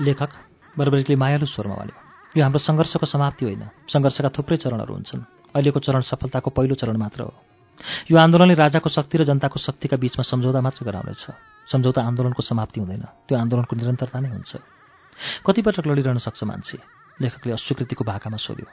[0.00, 0.30] लेखक
[0.78, 5.22] बर्बरिकले मायालु स्वरमा भन्यो। यो हाम्रो सङ्घर्षको समाप्ति होइन। सङ्घर्षका थुप्रै चरणहरू हुन्छन्।
[5.54, 7.34] अहिलेको चरण सफलताको पहिलो चरण मात्र हो।
[8.10, 11.26] यो आन्दोलनले राजाको शक्ति र जनताको शक्तिका बीचमा सम्झौता मात्र गराउनेछ।
[11.72, 14.56] सम्झौता आन्दोलनको समाप्ति हुँदैन। त्यो आन्दोलनको निरन्तरता नै हुन्छ।
[15.46, 16.78] कतिपटक लडिरहन सक्छ मान्छे।
[17.20, 18.66] लेखकले अस्वीकृतिको भाकामा सोध्यो।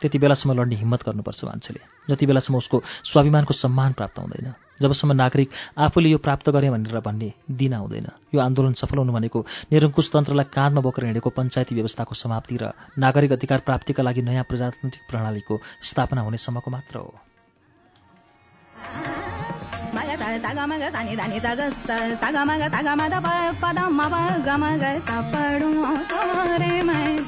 [0.00, 1.80] त्यति बेलासम्म लड्ने हिम्मत गर्नुपर्छ मान्छेले।
[2.10, 5.48] जति बेलासम्म उसको स्वाभिमानको सम्मान प्राप्त हुँदैन। जबसम्म नागरिक
[5.78, 9.38] आफूले यो प्राप्त गरेँ भनेर भन्ने दिन आउँदैन। यो आन्दोलन सफल हुनु भनेको
[9.70, 15.04] निरङ्कुश तन्त्रलाई काँधमा बोकेर हिँडेको पञ्चायती व्यवस्थाको समाप्ति र नागरिक अधिकार प्राप्तिका लागि नयाँ प्रजातान्त्रिक
[15.10, 17.10] प्रणालीको स्थापना हुनेसम्मको मात्र हो।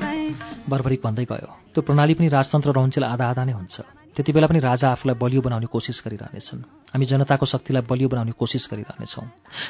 [0.03, 0.17] पै
[0.71, 3.77] बर्बरिक भन्दै गयो। त्यो प्रणाली पनि राजतन्त्र रहन्जेल आधा आधा नै हुन्छ।
[4.17, 6.61] त्यति बेला पनि राजा आफूलाई बलियो बनाउने कोसिस गरिरहनेछन्।
[6.95, 9.27] हामी जनताको शक्तिलाई बलियो बनाउने कोसिस गरिरहनेछौँ।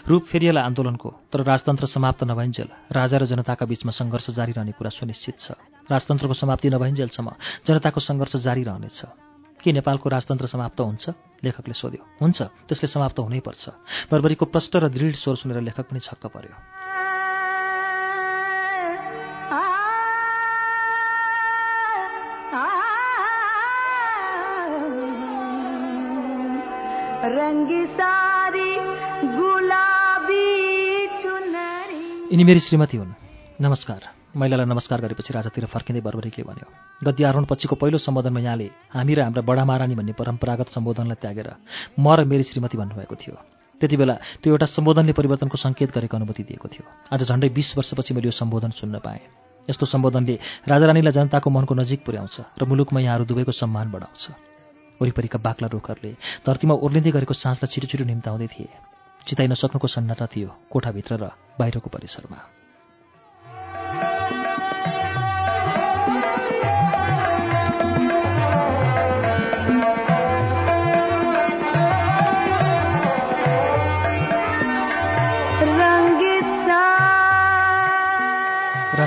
[0.08, 4.90] रूप फेरिएला आन्दोलनको तर राजतन्त्र समाप्त नभइन्जेल राजा र जनताका बीचमा सङ्घर्ष जारी रहने कुरा
[4.90, 5.50] सुनिश्चित छ।
[5.90, 7.28] राजतन्त्रको समाप्ति नभइन्जेलसम्म
[7.66, 9.35] जनताको सङ्घर्ष जारी रहनेछ।
[9.66, 11.10] के नेपालको राजतन्त्र समाप्त हुन्छ?
[11.44, 13.68] लेखकले सोध्यो। हुन्छ त्यसले समाप्त हुनैपर्छ।
[14.12, 16.56] बर्बरीको प्रष्ट र दृढ स्वर सुनेर लेखक पनि छक्क पर्यो।
[32.32, 33.12] यिनी मेरी श्रीमती हुन्।
[33.60, 36.68] नमस्कार। महिलालाई नमस्कार गरेपछि राजातिर फर्किँदै बर्बरिकले भन्यो
[37.00, 41.48] गद्य आरोहण पछिको पहिलो सम्बोधनमा यहाँले हामी र हाम्रा बडा महारानी भन्ने परम्परागत सम्बोधनलाई त्यागेर
[41.96, 43.34] म र मेरी श्रीमती भन्नुभएको थियो।
[43.80, 44.14] त्यति बेला
[44.44, 46.84] त्यो एउटा सम्बोधनले परिवर्तनको सङ्केत गरेको अनुभूति दिएको थियो।
[47.16, 49.24] आज झन्डै बिस वर्षपछि मैले यो सम्बोधन सुन्न पाएँ।
[49.72, 50.34] यस्तो सम्बोधनले
[50.68, 56.12] राजारानीलाई जनताको मनको नजिक पुर्याउँछ र मुलुकमा यहाँहरू दुवैको सम्मान बढाउँछ। वरिपरिका बाक्ला रुखहरूले
[56.44, 58.68] धरतीमा ओर्लिँदै गरेको साँझलाई छिटो छिटो निम्ताउँदै थिए।
[59.24, 61.24] चिताइ नसक्नुको सन्नाटा थियो कोठाभित्र र
[61.56, 62.55] बाहिरको परिसरमा।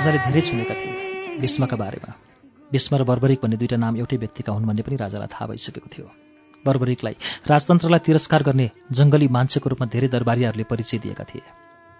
[0.00, 0.96] राजाले धेरै सुनेका थिए।
[1.44, 2.10] भीष्मका बारेमा।
[2.72, 6.06] भीष्म र बर्बरिक भन्ने दुईटा नाम एउटै व्यक्तिका हुन् भन्ने पनि राजालाई थाहा भइसकेको थियो।
[6.64, 7.14] बर्बरिकलाई
[7.44, 8.66] राजतन्त्रलाई तिरस्कार गर्ने
[8.96, 11.44] जङ्गली मान्छेको रूपमा धेरै दरबारीहरूले परिचय दिएका थिए।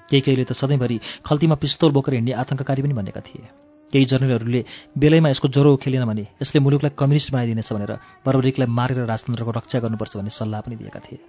[0.09, 0.97] केही केहीले त सधैँभरि
[1.29, 3.45] खल्तीमा पिस्तोल बोकेर हिँड्ने आतङ्ककारी पनि भनेका थिए।
[3.93, 4.61] केही जर्नलहरूले
[4.97, 7.93] बेलैमा यसको ज्वरो खेलेन भने यसले मुलुकलाई कम्युनिस्ट बनाइदिनेछ भनेर
[8.25, 11.21] बर्बरिकलाई मारेर राजतन्त्रको रक्षा गर्नुपर्छ भन्ने सल्लाह पनि दिएका थिए।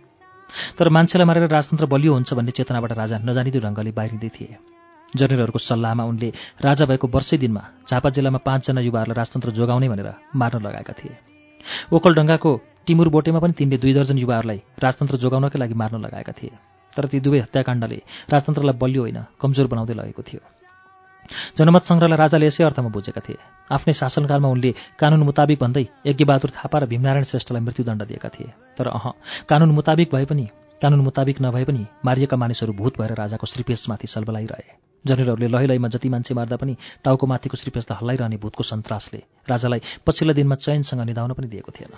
[0.79, 4.55] तर मान्छेलाई मारेर राजतन्त्र बलियो हुन्छ भन्ने चेतनाबाट राजा नजानिदो ढङ्गले बाहिरिँदै थिए।
[5.15, 6.29] जर्नलहरूको सल्लाहमा उनले
[6.61, 11.15] राजा भएको वर्षै दिनमा झापा जिल्लामा पाँचजना युवाहरूलाई राजतन्त्र जोगाउने भनेर मार्न लगाएका थिए।
[11.91, 12.51] ओकलडङ्गाको
[12.85, 16.55] टिमुर बोटेमा पनि तिनले दुई दर्जन युवाहरूलाई राजतन्त्र जोगाउनकै लागि मार्न लगाएका थिए।
[16.93, 17.99] तर ती दुवै हत्याकाण्डले
[18.31, 20.41] राजतन्त्रलाई बलियो होइन कमजोर बनाउँदै लगेको थियो।
[21.57, 23.39] जनमत सङ्ग्रहलाई राजाले यसै अर्थमा बुझेका थिए।
[23.71, 28.87] आफ्नै शासनकालमा उनले कानुन मुताबिक भन्दै यज्ञबहादुर थापा र भीमनारायण श्रेष्ठलाई मृत्युदण्ड दिएका थिए। तर
[28.87, 29.05] अह
[29.47, 30.45] कानुन मुताबिक भए पनि
[30.81, 36.09] कानुन मुताबिक नभए पनि मारिएका मानिसहरू भूत भएर राजाको श्रीपेशमाथि सलबलाइरहे। जनरलहरूले लै लैमा जति
[36.09, 36.73] मान्छे मार्दा पनि
[37.03, 41.93] टाउको माथिको श्रीपेशलाई हल्लाइरहने भूतको सन्तासले राजालाई पछिल्ला दिनमा चयनसँग निधाउन पनि दिएको थिएन।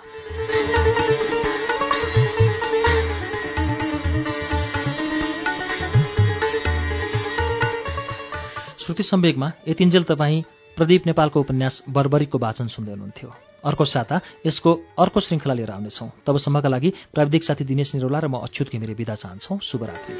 [8.84, 10.42] श्रुति सम्वेकमा यतिन्जेल तपाईँ
[10.76, 13.28] प्रदीप नेपालको उपन्यास बर्बरीको वाचन सुन्दै हुनुहुन्थ्यो।
[13.64, 18.44] अर्को साता यसको अर्को श्रृङ्खला लिएर आउनेछौँ। तबसम्मका लागि प्राविधिक साथी दिनेश निरौला र म
[18.44, 20.12] अच्युत घिमिरे विदा चाहन्छौँ। शुभरात्रि।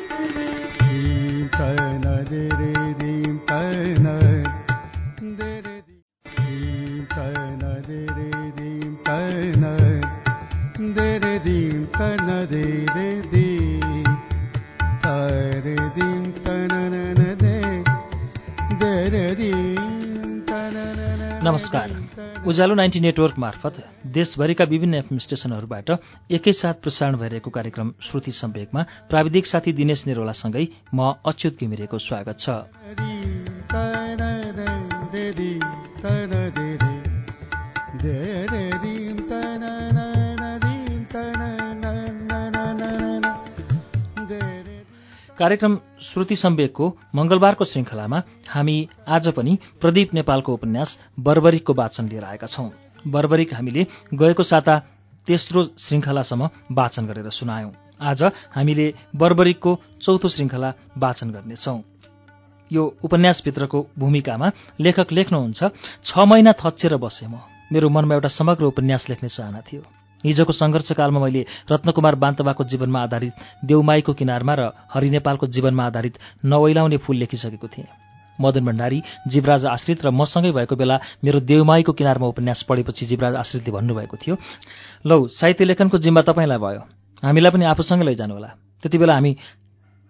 [21.54, 21.90] नमस्कार।
[22.46, 23.76] उज्यालो नाइन्टी नेटवर्क मार्फत
[24.14, 25.90] देशभरिका विभिन्न एफएम स्टेशनहरूबाट
[26.34, 33.93] एकैसाथ प्रसारण भइरहेको कार्यक्रम श्रुति सम्वेकमा प्राविधिक साथी दिनेश निरोलासँगै म अच्युत घिमिरेको स्वागत छ।
[45.38, 48.76] कार्यक्रम श्रुति सम्वेकको मङ्गलबारको श्रृङ्खलामा हामी
[49.08, 52.68] आज पनि प्रदीप नेपालको उपन्यास बर्बरिकको वाचन लिएर आएका छौं।
[53.10, 54.74] बर्बरिक हामीले गएको साता
[55.28, 58.22] तेस्रो श्रृङ्खलासम्म वाचन गरेर सुनायौं। आज
[58.54, 58.86] हामीले
[59.16, 61.78] बर्बरिकको चौथो श्रृङ्खला वाचन गर्नेछौं।
[62.70, 65.60] यो उपन्यासभित्रको भूमिकामा लेखक लेख्नुहुन्छ
[66.04, 67.42] छ महिना थच्चेर बसेँ म।
[67.72, 69.82] मेरो मनमा एउटा समग्र उपन्यास लेख्ने चाहना थियो।
[70.24, 73.32] हिजोको सङ्घर्षकालमा मैले रत्नकुमार बान्तवाको जीवनमा आधारित
[73.64, 77.88] देउमाईको किनारमा र हरि नेपालको जीवनमा आधारित नवैलाउने फूल लेखिसकेको थिएँ।
[78.40, 83.72] मदन भण्डारी जीवराज आश्रित र मसँगै भएको बेला मेरो देउमाईको किनारमा उपन्यास पढेपछि जीवराज आश्रितले
[83.72, 84.36] भन्नुभएको थियो
[85.06, 86.82] लौ साहित्य लेखनको जिम्मा तपाईँलाई भयो।
[87.22, 88.50] हामीलाई पनि आफूसँगै लैजानुहोला।
[88.82, 89.36] त्यति बेला हामी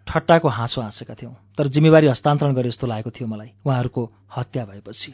[0.06, 4.02] ठट्टाको हाँसो हाँसेका थियौँ तर जिम्मेवारी हस्तान्तरण गरे जस्तो लागेको थियो मलाई उहाँहरूको
[4.36, 5.12] हत्या भएपछि।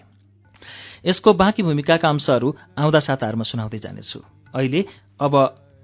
[1.06, 2.48] यसको बाँकी भूमिकाका अंशहरू
[2.78, 4.20] आउँदा साताहरूमा सुनाउँदै जानेछु।
[4.54, 4.86] अहिले
[5.20, 5.34] अब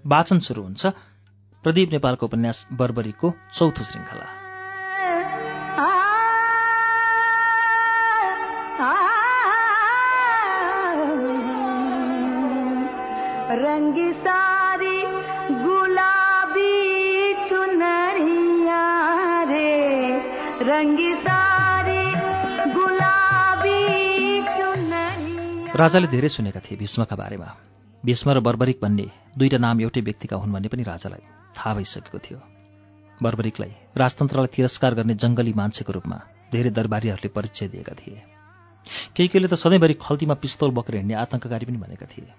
[0.06, 0.86] वाचन सुरु हुन्छ।
[1.62, 4.26] प्रदीप नेपालको उपन्यास बर्बरीको चौथो श्रृङ्खला।
[13.50, 15.02] रंगी सारी
[15.64, 16.74] गुलाबी
[17.48, 18.82] चुनरिया
[19.42, 19.72] रे।
[20.62, 22.02] रंगी सारी
[22.74, 23.80] गुलाबी
[24.42, 27.56] चुनरिया। राजाले धेरै सुनेका थिए भीष्मका बारेमा।
[28.06, 29.06] भीष्म र बर्बरिक भन्ने
[29.38, 31.22] दुईटा नाम एउटै व्यक्तिका हुन् भन्ने पनि राजालाई
[31.58, 32.38] थाहा भइसकेको थियो।
[33.18, 36.18] बर्बरिकलाई राजतन्त्रलाई तिरस्कार गर्ने जङ्गली मान्छेको रूपमा
[36.54, 38.18] धेरै दरबारीहरूले परिचय दिएका थिए।
[39.14, 42.30] केही केहीले त सधैँभरि खल्तीमा पिस्तौल बोकेर हिँड्ने आतङ्ककारी पनि भनेका थिए।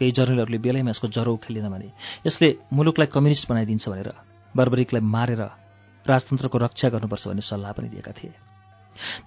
[0.00, 1.92] केही जर्नलहरूले बेलैमा यसको जरो उखेलेन भने
[2.24, 4.10] यसले मुलुकलाई कम्युनिस्ट बनाइदिन्छ भनेर
[4.54, 5.42] बर्बरिकलाई मारेर
[6.06, 8.32] राजतन्त्रको रक्षा गर्नुपर्छ भन्ने सल्लाह पनि दिएका थिए।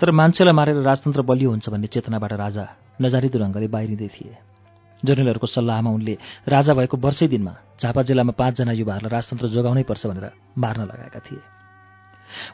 [0.02, 2.66] तर मान्छेलाई मारेर राजतन्त्र बलियो हुन्छ भन्ने चेतनाबाट राजा
[2.98, 4.57] नजारिदो ढङ्गले बाहिरिँदै थिए।
[5.06, 6.14] जर्नलहरूको सल्लाहमा उनले
[6.48, 10.26] राजा भएको वर्षै दिनमा झापा जिल्लामा पाँचजना युवाहरूलाई राजतन्त्र जोगाउनै पर्छ भनेर
[10.58, 11.42] मार्न लगाएका थिए।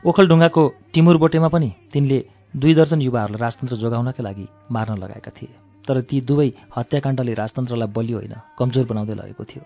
[0.05, 0.63] ओखलढुङ्गाको
[0.93, 2.17] टिमुर बोटेमा पनि तिनले
[2.53, 5.53] दुई दर्जन युवाहरूलाई राजतन्त्र जोगाउनकै लागि मार्न लगाएका थिए
[5.87, 9.63] तर ती दुवै हत्याकाण्डले राजतन्त्रलाई बलियो होइन कमजोर बनाउँदै लगेको थियो।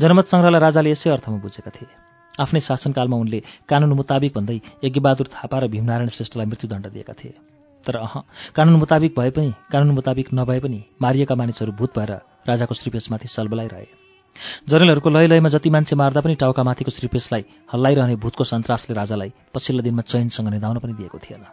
[0.00, 1.90] जनमत सङ्ग्रहलाई राजाले यसै अर्थमा बुझेका थिए।
[2.40, 3.40] आफ्नै शासनकालमा उनले
[3.70, 7.34] कानुन मुताबिक भन्दै यज्ञबहादुर थापा र भीमनारायण श्रेष्ठलाई मृत्युदण्ड दिएका थिए।
[7.86, 8.20] तर अह
[8.54, 12.12] कानुन मुताबिक भए पनि कानुन मुताबिक नभए पनि मारिएका मानिसहरू भूत भएर
[12.48, 13.86] राजाको श्रीपेशमाथि सलबलाइरहे
[14.68, 20.02] जर्नलहरूको लय लयमा जति मान्छे मार्दा पनि टाउकामाथिको श्रीपेशलाई हल्लाइरहने भूतको सन्तासले राजालाई पछिल्लो दिनमा
[20.02, 21.44] चैनसँग निधाउन पनि दिएको थिएन।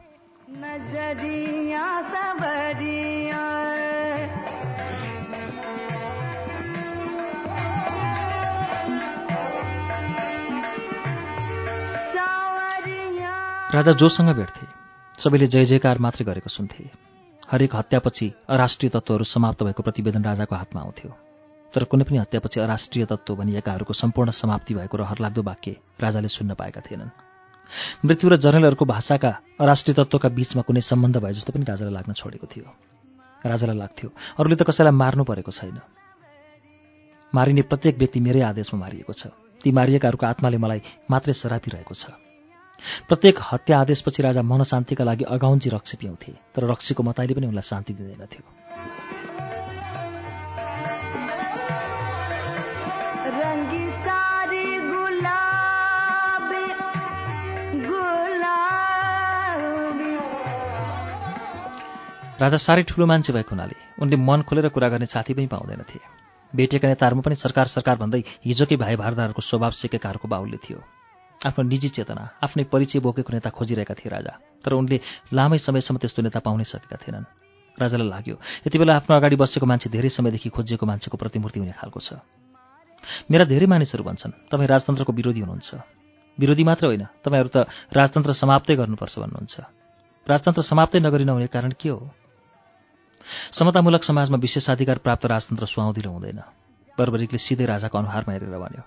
[13.74, 14.77] राजा जोसँग भेट्थे।
[15.18, 16.84] सबैले जय जयकार मात्रै गरेको सुन्थे।
[17.44, 21.10] हरेक हत्यापछि अराष्ट्रिय तत्त्वहरू समाप्त भएको प्रतिवेदन राजाको हातमा आउँथ्यो।
[21.74, 26.82] तर कुनै पनि हत्यापछि अराष्ट्रिय तत्त्व भनिएकाहरूको सम्पूर्ण समाप्ति भएको रहरलाग्दो वाक्य राजाले सुन्न पाएका
[26.86, 27.10] थिएनन्।
[28.06, 32.48] मृत्यु र जर्नलहरूको भाषाका अराष्ट्रिय तत्त्वका बीचमा कुनै सम्बन्ध भए जस्तो पनि राजालाई लाग्न छोडेको
[32.48, 32.70] थियो।
[33.42, 35.82] राजालाई लाग्थ्यो अरूले त कसैलाई मार्नु परेको छैन।
[37.34, 42.27] मारिने प्रत्येक व्यक्ति मेरै आदेशमा मारिएको छ। ती मारिएकाहरूको आत्माले मलाई मात्रै सरापिरहेको छ।
[43.08, 47.94] प्रत्येक हत्या आदेशपछि राजा मनशान्तिका लागि अगाउन्जी रक्सी पिउँथे तर रक्सीको मताइले पनि उनलाई शान्ति
[47.94, 48.44] दिँदैनथ्यो
[62.42, 66.00] राजा साह्रै ठुलो मान्छे भएको हुनाले उनले मन खोलेर कुरा गर्ने साथी पनि पाउँदैनथे
[66.54, 70.97] भेटेका नेताहरूमा पनि सरकार सरकार भन्दै हिजोकै भाइ भारदारहरूको स्वभाव सिकेकाहरूको बाहुल्य थियो।
[71.46, 74.34] आफ्नो निजी चेतना आफ्नै परिचय बोकेको नेता खोजिरहेका थिए राजा
[74.66, 74.98] तर उनले
[75.30, 77.26] लामै समयसम्म त्यस्तो नेता पाउनै सकेका थिएनन्।
[77.78, 78.36] राजालाई लाग्यो
[78.66, 82.10] यति बेला आफ्नो अगाडि बसेको मान्छे धेरै समयदेखि खोजिएको मान्छेको प्रतिमूर्ति हुने खालको छ।
[83.30, 85.70] मेरा धेरै मानिसहरू भन्छन् तपाईँ राजतन्त्रको विरोधी हुनुहुन्छ।
[86.38, 87.58] विरोधी मात्र होइन तपाईँहरू त
[87.94, 89.56] राजतन्त्र समाप्तै गर्नुपर्छ भन्नुहुन्छ।
[90.28, 92.02] राजतन्त्र समाप्तै नगरी नहुने कारण के हो?
[93.54, 96.40] समतामूलक समाजमा विशेषाधिकार प्राप्त राजतन्त्र सुहाउँदिलो हुँदैन।
[96.98, 98.84] बर्बरिकले सिधै राजाको अनुहारमा हेरेर भन्यो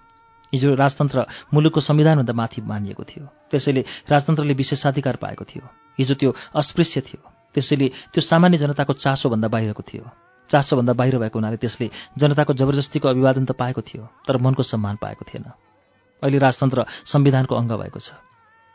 [0.52, 5.64] हिजो राजतन्त्र मुलुकको संविधानभन्दा माथि मानिएको थियो। त्यसैले राजतन्त्रले विशेषाधिकार पाएको थियो।
[5.98, 7.20] हिजो त्यो अस्पृश्य थियो।
[7.54, 10.04] त्यसैले त्यो सामान्य जनताको चासोभन्दा बाहिरको थियो।
[10.50, 15.22] चासोभन्दा बाहिर भएको हुनाले त्यसले जनताको जबरजस्तीको अभिवादन त पाएको थियो तर मनको सम्मान पाएको
[15.22, 15.46] थिएन।
[16.22, 18.18] अहिले राजतन्त्र संविधानको अङ्ग भएको छ।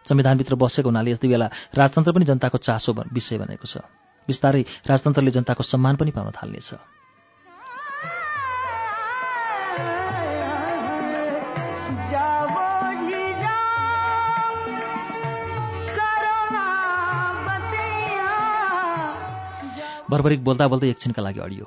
[0.07, 3.84] संविधानभित्र बसेको हुनाले यति बेला राजतन्त्र पनि जनताको चासो विषय बनेको छ।
[4.27, 6.95] बिस्तारै राजतन्त्रले जनताको सम्मान पनि पाउन थाल्नेछ।
[20.06, 21.65] बर्बरिक बोल्दा बोल्दै एकछिनका लागि अडियो।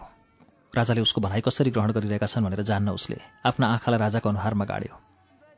[0.71, 4.95] राजाले उसको भनाइ कसरी ग्रहण गरिरहेका छन् भनेर जान्न उसले आफ्ना आँखालाई राजाको अनुहारमा गाड्यो।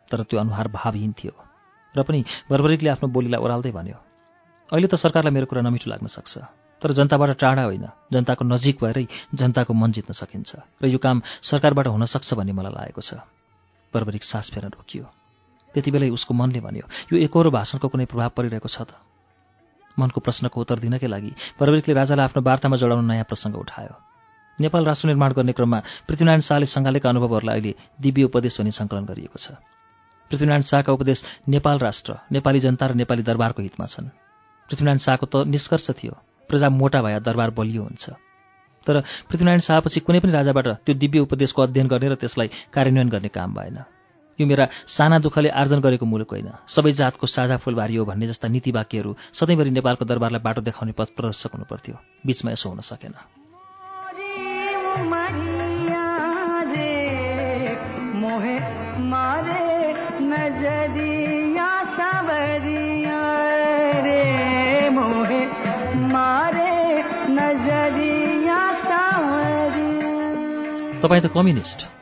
[0.08, 1.34] तर त्यो अनुहार भावहीन थियो
[1.94, 3.98] र पनि बर्बरिकले आफ्नो बोलीलाई ओह्राल्दै भन्यो
[4.72, 6.34] अहिले त सरकारलाई मेरो कुरा नमिठो लाग्न सक्छ
[6.80, 9.04] तर जनताबाट टाढा होइन। जनताको नजिक भएरै
[9.36, 13.20] जनताको मन जित्न सकिन्छ र यो काम सरकारबाट हुन सक्छ भन्ने मलाई लागेको छ।
[13.92, 15.04] बर्बरिक सास फेर्न रोकियो।
[15.76, 18.96] त्यति बेलै उसको मनले भन्यो यो एकहोरो भाषणको कुनै प्रभाव परिरहेको छ त?
[20.02, 23.94] मनको प्रश्नको उत्तर दिनकै लागि बर्बरिकले राजालाई आफ्नो वार्तामा जोडाउन नयाँ प्रसङ्ग उठायो।
[24.58, 25.78] नेपाल राष्ट्र निर्माण गर्ने क्रममा
[26.08, 29.56] पृथ्वीनारायण शाहले सङ्घालेका अनुभवहरूलाई अहिले दिव्य उपदेश भनी सङ्कलन गरिएको छ।
[30.30, 34.08] पृथ्वीनारायण शाहका उपदेश नेपाल राष्ट्र नेपाली जनता र नेपाली दरबारको हितमा छन्।
[34.68, 36.14] पृथ्वीनारायण शाहको त निष्कर्ष थियो
[36.50, 38.04] प्रजा मोटा भए दरबार बलियो हुन्छ।
[38.86, 43.30] तर पृथ्वीनारायण शाहपछि कुनै पनि राजाबाट त्यो दिव्य उपदेशको अध्ययन गर्ने र त्यसलाई कार्यान्वयन गर्ने
[43.32, 43.99] काम भएन।
[44.40, 48.48] यो मेरा साना दुःखले आर्जन गरेको मुलुक होइन। सबै जातको साझा फुलबारी हो भन्ने जस्ता
[48.48, 51.96] नीति वाक्यहरू सधैँभरि नेपालको दरबारलाई बाटो देखाउने पथ प्रदर्शक हुनुपर्थ्यो।
[52.26, 53.14] बिचमा यसो हुन सकेन।
[71.00, 71.99] तपाईँ त कम्युनिस्ट।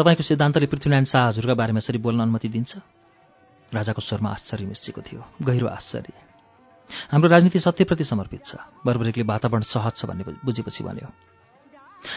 [0.00, 2.72] तपाईँको सिद्धान्तले पृथ्वीनारायण शाह हजुरका बारेमा यसरी बोल्न अनुमति दिन्छ?
[3.72, 6.12] राजाको स्वरमा आश्चर्य मिसिएको थियो गहिरो आश्चर्य।
[7.12, 11.08] हाम्रो राजनीति सत्यप्रति समर्पित छ बर्बरिकले वातावरण सहज छ भन्ने बुझेपछि भन्यो।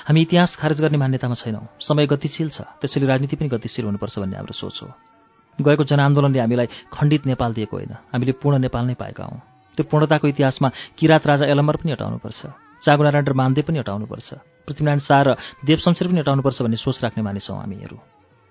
[0.08, 4.38] हामी इतिहास खारेज गर्ने मान्यतामा छैनौँ समय गतिशील छ त्यसैले राजनीति पनि गतिशील हुनुपर्छ भन्ने
[4.40, 4.88] हाम्रो सोच हो।
[5.60, 9.40] गएको जनआन्दोलनले हामीलाई खण्डित नेपाल दिएको होइन हामीले पूर्ण नेपाल नै पाएका हौँ।
[9.78, 12.42] त्यो पूर्णताको इतिहासमा किराँत राजा एलम्बर पनि हटाउनुपर्छ।
[12.84, 14.30] चागुनारायण र मान्दे पनि हटाउनुपर्छ।
[14.68, 15.30] पृथ्वीनारायण शाह र
[15.64, 17.98] देवशमशेर पनि हटाउनुपर्छ भन्ने सोच राख्ने मानिस हामीहरू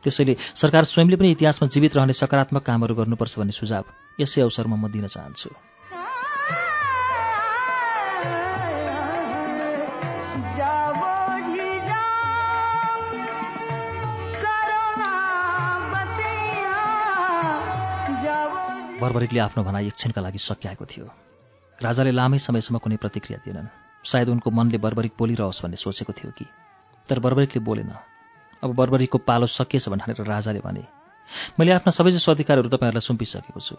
[0.05, 3.85] त्यसैले सरकार स्वयंले पनि इतिहासमा जीवित रहने सकारात्मक कामहरू गर्नुपर्छ भन्ने सुझाव
[4.21, 5.51] यसै अवसरमा म दिन चाहन्छु।
[19.03, 21.07] बर्बरिकले आफ्नो भनाइ एकछिनका लागि सकिआएको थियो।
[21.79, 26.47] राजाले लामै समयसम्म कुनै प्रतिक्रिया दिएनन्। सायद उनको मनले बर्बरिक बोलिरहोस् भन्ने सोचेको थियो कि।
[27.09, 27.93] तर बर्बरिकले बोलेन।
[28.63, 30.85] अब बर्बरिकको पालो सकिएछ भनेर राजाले भने
[31.59, 33.77] मैले आफ्ना सबैजसो अधिकारहरू तपाईँहरूलाई सुम्पिसकेको छु।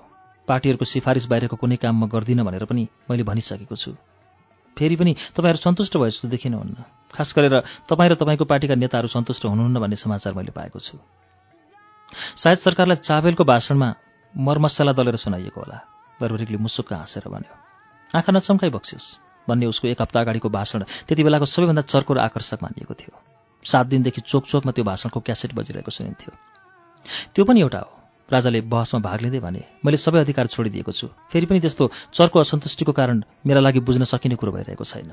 [0.48, 3.95] पार्टीहरूको सिफारिस बाहिरको कुनै काम म गर्दिनँ भनेर पनि मैले भनिसकेको छु।
[4.78, 6.84] फेरि पनि तपाईँहरू सन्तुष्ट भए जस्तो देखिनुहुन्न।
[7.14, 7.56] खास गरेर
[7.88, 10.98] तपाईँ र तपाईँको पार्टीका नेताहरू सन्तुष्ट हुनुहुन्न भन्ने समाचार मैले पाएको छु।
[12.36, 13.90] सायद सरकारलाई चावेलको भाषणमा
[14.34, 15.78] मरमसला दलेर सुनाइएको होला।
[16.20, 17.54] बर्बरिकले मुसुक्क हाँसेर भन्यो
[18.14, 22.60] आँखा नचम्काइ बक्सियोस्। भन्ने उसको एक हप्ता अगाडिको भाषण त्यति बेलाको सबैभन्दा चर्को र आकर्षक
[22.64, 23.14] मानिएको थियो।
[23.65, 26.32] सात दिनदेखि चोक चोकमा त्यो भाषणको क्यासेट बजिरहेको सुनिन्थ्यो।
[27.36, 27.91] त्यो पनि एउटा हो।
[28.32, 32.91] राजाले बहसमा भाग लिँदै भने मैले सबै अधिकार छोडिदिएको छु। फेरि पनि त्यस्तो चर्को असन्तुष्टिको
[32.91, 35.11] कारण मेरा लागि बुझ्न सकिने कुरो भइरहेको छैन।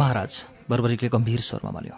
[0.00, 0.32] महाराज
[0.70, 1.96] बर्बरिकले गम्भीर स्वरमा भन्यो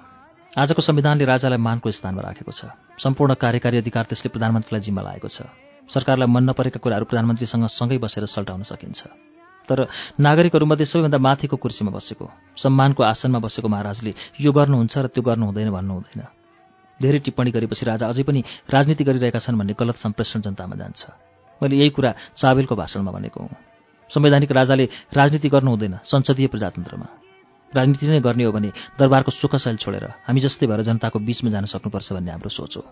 [0.53, 2.69] आजको संविधानले राजालाई मानको स्थानमा राखेको छ।
[2.99, 5.49] सम्पूर्ण कार्यकारी अधिकार त्यसले प्रधानमन्त्रीलाई जिम्मा लागेको छ।
[5.89, 9.01] सरकारलाई मन नपरेका कुराहरू प्रधानमन्त्रीसँग सँगै बसेर सल्टाउन सकिन्छ।
[9.69, 9.79] तर
[10.21, 12.27] नागरिकहरूमध्ये सबैभन्दा माथिको कुर्सीमा बसेको
[12.59, 16.23] सम्मानको आसनमा बसेको महाराजले यो गर्नुहुन्छ र त्यो गर्नु हुँदैन भन्नु हुँदैन।
[17.01, 21.01] धेरै टिप्पणी गरेपछि राजा अझै पनि राजनीति गरिरहेका छन् भन्ने गलत सम्प्रेषण जनतामा जान्छ।
[21.63, 23.57] मैले यही कुरा चाबेलको भाषणमा भनेको हुँ।
[24.11, 24.85] संवैधानिक राजाले
[25.15, 27.22] राजनीति गर्नु हुँदैन संसदीय प्रजातन्त्रमा।
[27.77, 32.13] राजनीति नै गर्ने हो भने दरबारको सुखशैल छोडेर हामी जस्तै भएर जनताको बीचमा जान सक्नुपर्छ
[32.13, 32.83] भन्ने हाम्रो सोच हो।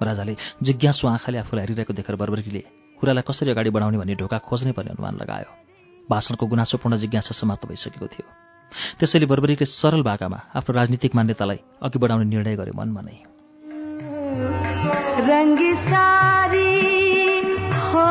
[0.00, 2.62] राजाले जिज्ञासु आँखाले आफूलाई हेरिरहेको देखेर बर्बरीले
[3.00, 5.50] कुरालाई कसरी अगाडि बढाउने भन्ने ढोका खोज्नै पर्ने अनुमान लगायो।
[6.10, 8.26] भाषणको गुनासोपूर्ण जिज्ञासा समाप्त भइसकेको थियो।
[8.98, 13.16] त्यसैले बर्बरीले सरल भाकामा आफ्नो राजनीतिक मान्यतालाई अघि बढाउने निर्णय गर्यो मनमा नै
[15.22, 16.72] रंगी सारी
[17.84, 18.08] हो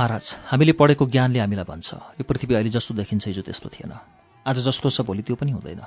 [0.00, 3.92] महाराज हामीले पढेको ज्ञानले हामीलाई भन्छ। यो पृथ्वी अहिले जस्तो देखिन्छ हिजो त्यस्तो थिएन।
[4.48, 5.80] आज जस्तो छ भोलि त्यो पनि हुँदैन।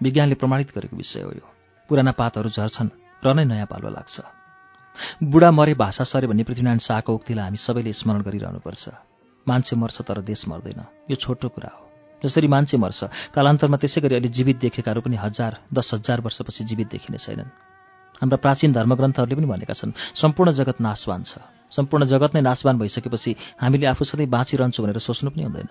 [0.00, 1.46] विज्ञानले प्रमाणित गरेको विषय हो यो।
[1.90, 2.94] पुराना पातहरू झर्छन्
[3.26, 4.16] र नै नयाँ पाल्वा लाग्छ।
[5.18, 8.84] बुढा मरे भाषा सरे भन्ने पृथ्वीनारायण शाहको उक्तिलाई हामी सबैले स्मरण गरिरहनुपर्छ।
[9.46, 11.82] मान्छे मर्छ तर देश मर्दैन। यो छोटो कुरा हो।
[12.22, 16.88] जसरी मान्छे मर्छ कालान्तरमा त्यसै गरी अहिले जीवित देखेकाहरू पनि हजार दस हजार वर्षपछि जीवित
[16.94, 17.50] देखिने छैनन्।
[18.22, 23.36] हाम्रा प्राचीन धर्मग्रन्थहरूले पनि भनेका छन् सम्पूर्ण जगत नाशवान छ। सम्पूर्ण जगत नै नाशवान भइसकेपछि
[23.62, 25.68] हामीले आफू सधैँ बाँचिरहन्छौँ भनेर सोच्नु पनि हुँदैन।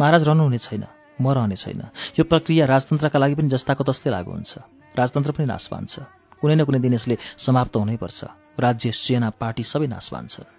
[0.00, 0.84] महाराज रहनुहुने छैन
[1.20, 1.82] म रहने छैन।
[2.18, 4.52] यो प्रक्रिया राजतन्त्रका लागि पनि जस्ताको तस्तै लागु हुन्छ।
[4.96, 6.04] राजतन्त्र पनि नाशवान छ।
[6.40, 8.20] कुनै न कुनै दिन यसले समाप्त हुनैपर्छ।
[8.60, 10.55] राज्य सेना पार्टी सबै नाशवान छन्।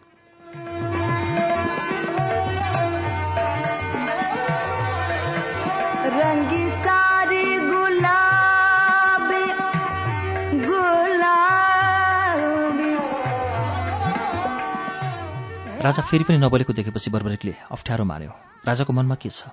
[15.78, 18.32] राजा फेरि पनि नबोलेको देखेपछि बर्बरिकले अप्ठ्यारो मान्यो
[18.66, 19.46] राजाको मनमा के छ?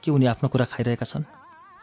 [0.00, 1.28] के उनी आफ्नो कुरा खाइरहेका छन्?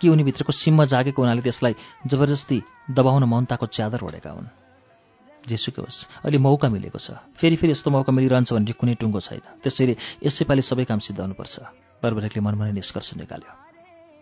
[0.01, 1.73] कि उनीभित्रको सिम्म जागेको हुनाले त्यसलाई
[2.09, 2.57] जबरजस्ती
[2.89, 4.49] दबाउन मौनताको च्यादर ओढेका हुन्?
[5.45, 9.61] जेसुकै होस् अहिले मौका मिलेको छ। फेरि फेरि यस्तो मौका मिलिरहन्छ भन्ने कुनै टुङ्गो छैन।
[9.61, 9.93] त्यसैले
[10.25, 11.55] यसैपालि सबै काम सिद्धाउनुपर्छ
[12.01, 13.53] बर्बरेकले मनमा नै निष्कर्ष निकाल्यो।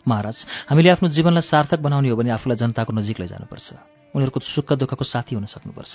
[0.04, 0.38] महाराज
[0.68, 3.68] हामीले आफ्नो जीवनलाई सार्थक बनाउने हो भने आफूलाई जनताको नजिक लैजानुपर्छ।
[4.12, 5.94] उनीहरूको सुख दुःखको साथी हुन सक्नुपर्छ।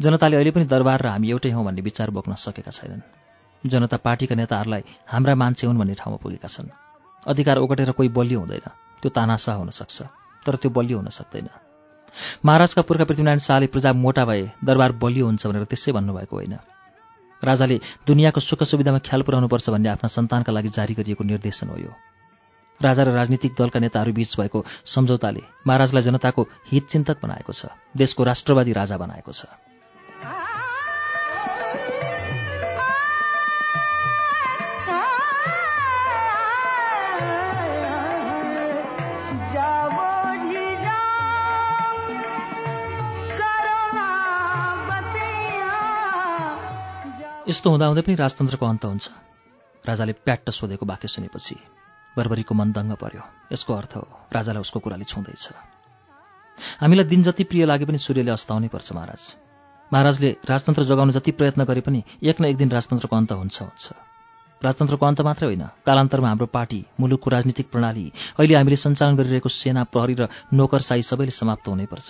[0.00, 3.02] जनताले अहिले पनि दरबार र हामी एउटै हौँ भन्ने विचार बोक्न सकेका छैनन्।
[3.64, 6.68] जनता पार्टीका नेताहरूलाई हाम्रा मान्छे हुन् भन्ने ठाउँमा पुगेका छन्।
[7.26, 8.66] अधिकार ओगटेर कोही बलियो हुँदैन।
[9.02, 10.02] त्यो तानासा हुन सक्छ
[10.46, 11.48] तर त्यो बलियो हुन सक्दैन।
[12.44, 16.54] महाराजका पुर्खा पृथ्वीनारायण शाहले प्रजा मोटा भए दरबार बलियो हुन्छ भनेर त्यसै भन्नुभएको होइन।
[17.42, 17.76] राजाले
[18.06, 21.92] दुनियाँको सुख सुविधामा ख्याल पुर्याउनुपर्छ भन्ने आफ्ना सन्तानका लागि जारी गरिएको निर्देशन हो यो।
[22.80, 28.72] राजा र राजनीतिक दलका नेताहरू बीच भएको सम्झौताले महाराजलाई जनताको हितचिन्तक बनाएको छ देशको राष्ट्रवादी
[28.72, 29.50] राजा बनाएको छ।
[47.48, 49.08] यस्तो हुँदाहुँदै पनि राजतन्त्रको अन्त हुन्छ।
[49.84, 51.56] राजाले प्याट्ट सोधेको वाक्य सुनेपछि
[52.18, 53.22] बर्बरीको मन दङ्ग पर्यो।
[53.52, 54.02] यसको अर्थ हो
[54.34, 55.44] राजालाई उसको कुराले छुँदैछ।
[56.82, 59.22] हामीलाई दिन जति प्रिय लागे पनि सूर्यले अस्ताउनै पर्छ महाराज।
[59.92, 63.86] महाराजले राजतन्त्र जगाउन जति प्रयत्न गरे पनि एक न एक दिन राजतन्त्रको अन्त हुन्छ हुन्छ।
[64.62, 68.06] राजतन्त्रको अन्त मात्रै होइन कालान्तरमा हाम्रो पार्टी मुलुकको राजनीतिक प्रणाली
[68.36, 72.08] अहिले हामीले सञ्चालन गरिरहेको सेना प्रहरी र नोकरसाई सबैले समाप्त हुनैपर्छ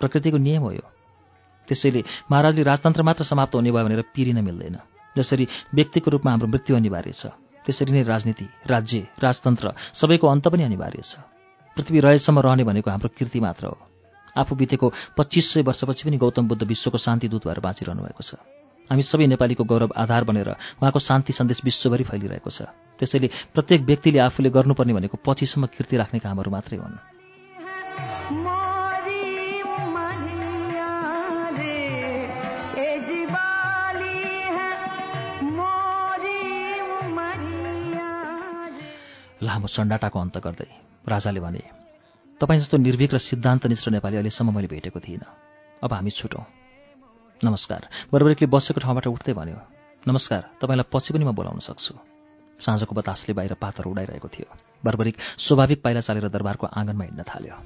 [0.00, 0.84] प्रकृतिको नियम हो यो।
[1.68, 4.76] त्यसैले महाराजले राजतन्त्र मात्र समाप्त हुने भयो भनेर पिरिन मिल्दैन।
[5.16, 7.32] जसरी व्यक्तिको रूपमा हाम्रो मृत्यु अनिवार्य छ।
[7.66, 11.18] त्यसरी नै राजनीति राज्य राजतन्त्र सबैको अन्त पनि अनिवार्य छ।
[11.76, 13.76] पृथ्वी रहेसम्म रहने भनेको हाम्रो कृति मात्र हो।
[14.36, 14.86] आफू बितेको
[15.18, 18.38] पच्चिस सय वर्षपछि पनि गौतम बुद्ध विश्वको शान्तिदूत भएर बाँचिरहनु भएको छ।
[18.90, 24.18] हामी सबै नेपालीको गौरव आधार बनेर उहाँको शान्ति सन्देश विश्वभरि फैलिरहेको छ। त्यसैले प्रत्येक व्यक्तिले
[24.22, 27.15] आफूले गर्नुपर्ने भनेको पछिसम्म कृति राख्ने कामहरू मात्रै हुन्।
[39.42, 40.68] लामो सन्डाटाको अन्त गर्दै
[41.04, 41.62] राजाले भने
[42.40, 45.28] तपाईँ जस्तो निर्भीक र सिद्धान्तनिष्ठ नेपाली अहिलेसम्म मैले भेटेको थिइनँ।
[45.84, 46.44] अब हामी छुटौँ।
[47.44, 47.80] नमस्कार।
[48.12, 49.60] बर्बरिकले बसेको ठाउँबाट उठ्दै भन्यो
[50.08, 51.92] नमस्कार तपाईँलाई पछि पनि म बोलाउन सक्छु।
[52.64, 54.48] साँझको बतासले बाहिर पातहरू उडाइरहेको थियो।
[54.80, 57.56] बर्बरिक स्वाभाविक पाइला चालेर दरबारको आँगनमा हिँड्न थाल्यो।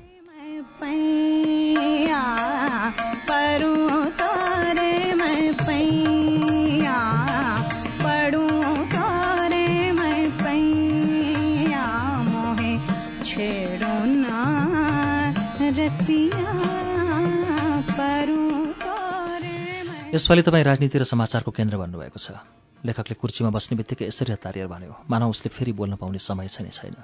[20.10, 22.34] यसपालि तपाईँ राजनीति र समाचारको केन्द्र भन्नुभएको छ।
[22.82, 26.74] लेखकले कुर्चीमा बस्ने बित्तिकै यसरी हतारिएर भन्यो मानव उसले फेरि बोल्न पाउने समय छ नै
[26.74, 26.98] छैन।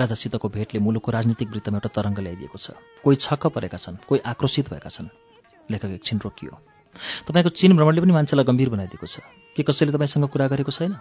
[0.00, 2.72] राजासितको भेटले मुलुकको राजनीतिक वृत्तमा एउटा तरङ्ग ल्याइदिएको छ।
[3.04, 5.12] कोही छक्क परेका छन् कोही आक्रोशित भएका छन्।
[5.68, 6.52] लेखक एकछिन रोकियो
[7.28, 9.20] तपाईँको चीन भ्रमणले पनि मान्छेलाई गम्भीर बनाइदिएको छ।
[9.52, 10.96] के कसैले तपाईँसँग कुरा गरेको छैन?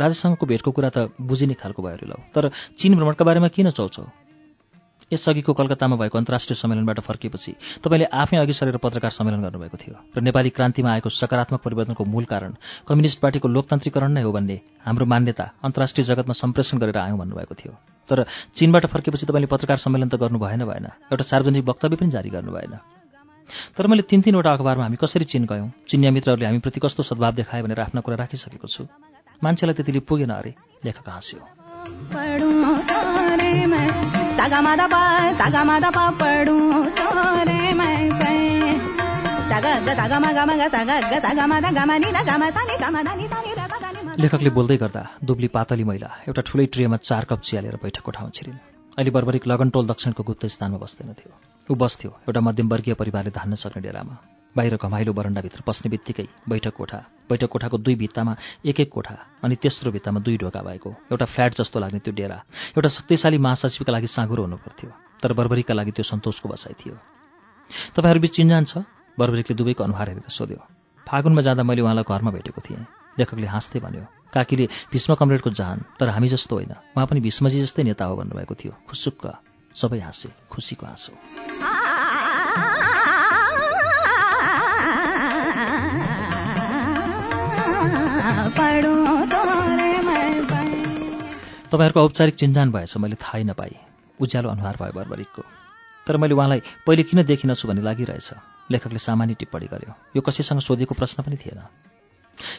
[0.00, 2.48] राजासँगको भेटको कुरा त बुझिने खालको भयो लौ। तर
[2.80, 4.23] चीन भ्रमणका बारेमा किन चौचौ?
[5.12, 7.52] यसअघिको कलकत्तामा भएको अन्तर्राष्ट्रिय सम्मेलनबाट फर्किएपछि
[7.84, 12.24] तपाईँले आफै अघि सरेर पत्रकार सम्मेलन गर्नुभएको थियो र नेपाली क्रान्तिमा आएको सकारात्मक परिवर्तनको मूल
[12.24, 12.52] कारण
[12.88, 17.72] कम्युनिस्ट पार्टीको लोकतान्त्रिकरण नै हो भन्ने हाम्रो मान्यता अन्तर्राष्ट्रिय जगतमा सम्प्रेषण गरेर आयौँ भन्नुभएको थियो।
[18.08, 18.24] तर
[18.54, 22.52] चीनबाट फर्केपछि तपाईँले पत्रकार सम्मेलन त गर्नु भएन भएन एउटा सार्वजनिक वक्तव्य पनि जारी गर्नु
[22.52, 22.74] भएन।
[23.76, 27.62] तर मैले तिन तिनवटा अखबारमा हामी कसरी चीन गयौँ चिनिया मित्रहरूले हामीप्रति कस्तो सद्भाव देखाए
[27.62, 28.88] भनेर आफ्ना कुरा राखिसकेको छु।
[29.42, 31.40] मान्छेलाई त्यतिले पुगेन अरे लेखक हाँस्यो।
[34.44, 34.52] ग
[44.20, 48.30] लेखकले बोल्दै गर्दा दुब्ली पातली महिला एउटा ठुलै ट्रेमा चार कप चिया लिएर बैठकको ठाउँ
[48.30, 48.54] छिरिन्।
[48.98, 51.32] अहिले बर्बरिक लगनटोल दक्षिणको गुप्त स्थानमा बस्दैन थियो।
[51.70, 56.98] ऊ बस्थ्यो एउटा मध्यमवर्गीय परिवारले धान्न सक्ने डेरामा। बाहिर घमाइलो बरन्डाभित्र पस्ने बित्तिकै बैठक कोठा
[57.30, 61.54] बैठक कोठाको दुई भित्तामा एक एक कोठा अनि तेस्रो भित्तामा दुई ढोका भएको एउटा फ्ल्याट
[61.54, 62.38] जस्तो लाग्ने त्यो डेरा
[62.78, 64.90] एउटा शक्तिशाली महासचिवका लागि साँगुरो हुनुपर्थ्यो
[65.22, 66.94] तर बर्बरीका लागि त्यो सन्तोषको बसाइ थियो।
[67.96, 68.84] तपाईँहरूबीच चिन्जान छ?
[69.18, 70.60] बर्बरिकले दुवैको अनुहार हेरेर सोध्यो।
[71.06, 72.86] फागुनमा जाँदा मैले उहाँलाई घरमा भेटेको थिएँ।
[73.18, 77.82] लेखकले हाँस्दै भन्यो काकीले भीष्म कमरेडको जान तर हामी जस्तो होइन। उहाँ पनि भीष्मजी जस्तै
[77.82, 79.24] नेता हो भन्नुभएको थियो। खुसुक्क
[79.74, 81.12] सबै हाँसे खुसीको हाँसो।
[91.70, 93.76] तपाईँहरूको औपचारिक चिन्जान भएछ मैले थाहै नपाएँ।
[94.20, 95.42] उज्यालो अनुहार भयो बर्बरिकको
[96.06, 98.30] तर मैले उहाँलाई पहिले किन देखिनछु भन्ने लागिरहेछ?
[98.70, 101.60] लेखकले सामान्य टिप्पणी गर्यो। यो कसैसँग सोधेको प्रश्न पनि थिएन।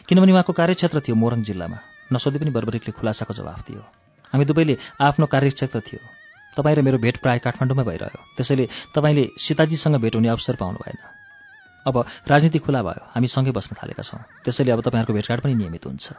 [0.08, 1.78] किनभने उहाँको कार्यक्षेत्र थियो मोरङ जिल्लामा।
[2.12, 3.80] नसोधे पनि बर्बरिकले खुलासाको जवाफ दियो।
[4.32, 6.00] हामी दुवैले आफ्नो कार्यक्षेत्र थियो।
[6.56, 11.25] तपाईँ र मेरो भेट प्राय काठमाडौँमै भइरह्यो। त्यसैले तपाईँले सीताजीसँग भेट हुने अवसर पाउनु भएन।
[11.86, 15.86] अब राजनीति खुला भयो हामी सँगै बस्न थालेका छौँ। त्यसैले अब तपाईँहरूको भेटघाट पनि नियमित
[15.86, 16.12] हुन्छ।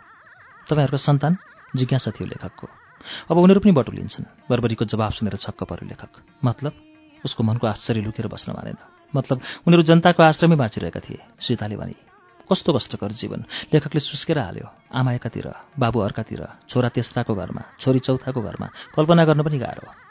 [0.70, 1.38] तपाईँहरूको सन्तान
[1.76, 2.68] जिज्ञासा थियो लेखकको।
[3.32, 6.12] अब उनीहरू पनि बटुलिन्छन् बर्बरीको जवाब सुनेर छक्क पर्यो लेखक।
[6.44, 6.74] मतलब?
[7.26, 8.78] उसको मनको आश्चर्य लुकेर बस्न मानेन।
[9.16, 11.96] मतलब उनीहरू जनताको आश्रमै बाँचिरहेका थिए सीताले भने।
[12.52, 18.42] कस्तो कष्टकर जीवन। लेखकले सुस्केर हाल्यो। आमा एकातिर बाबु अर्कातिर छोरा तेस्राको घरमा छोरी चौथाको
[18.42, 20.07] घरमा कल्पना गर्न पनि गाह्रो।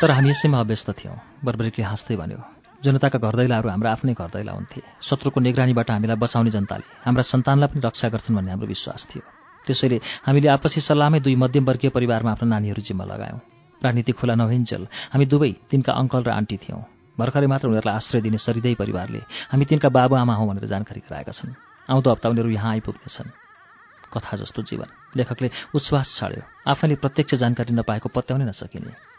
[0.00, 2.38] तर हामी यसैमा अव्यस्त थियौँ। बर्बरिकले हाँस्दै भन्यो
[2.86, 7.68] जनताका घर दैलाहरू हाम्रा आफ्नै घर दैला हुन्थे। शत्रुको निगरानीबाट हामीलाई बचाउने जनताले हाम्रा सन्तानलाई
[7.74, 9.22] पनि रक्षा गर्छन् भन्ने हाम्रो विश्वास थियो।
[9.66, 13.40] त्यसैले हामीले आपसी सल्लाहमै दुई मध्यमवर्गीय परिवारमा आफ्ना नानीहरू जिम्मा लगायौँ।
[13.82, 16.82] राजनीति खुला नभइन्जेल हामी दुवै तिनका अङ्कल र आन्टी थियौँ।
[17.18, 21.58] भर्खरै मात्र उनीहरूलाई आश्रय दिने सरिदै परिवारले हामी तिनका बाबुआमा हौँ भनेर जानकारी गराएका छन्।
[21.90, 23.34] आउँदो हप्ता उनीहरू यहाँ आइपुग्नेछन्।
[24.14, 29.17] कथा जस्तो जीवन। लेखकले उच्छ्वास छाड्यो। आफैले प्रत्यक्ष जानकारी नपाएको पत्याउनै नसकिने।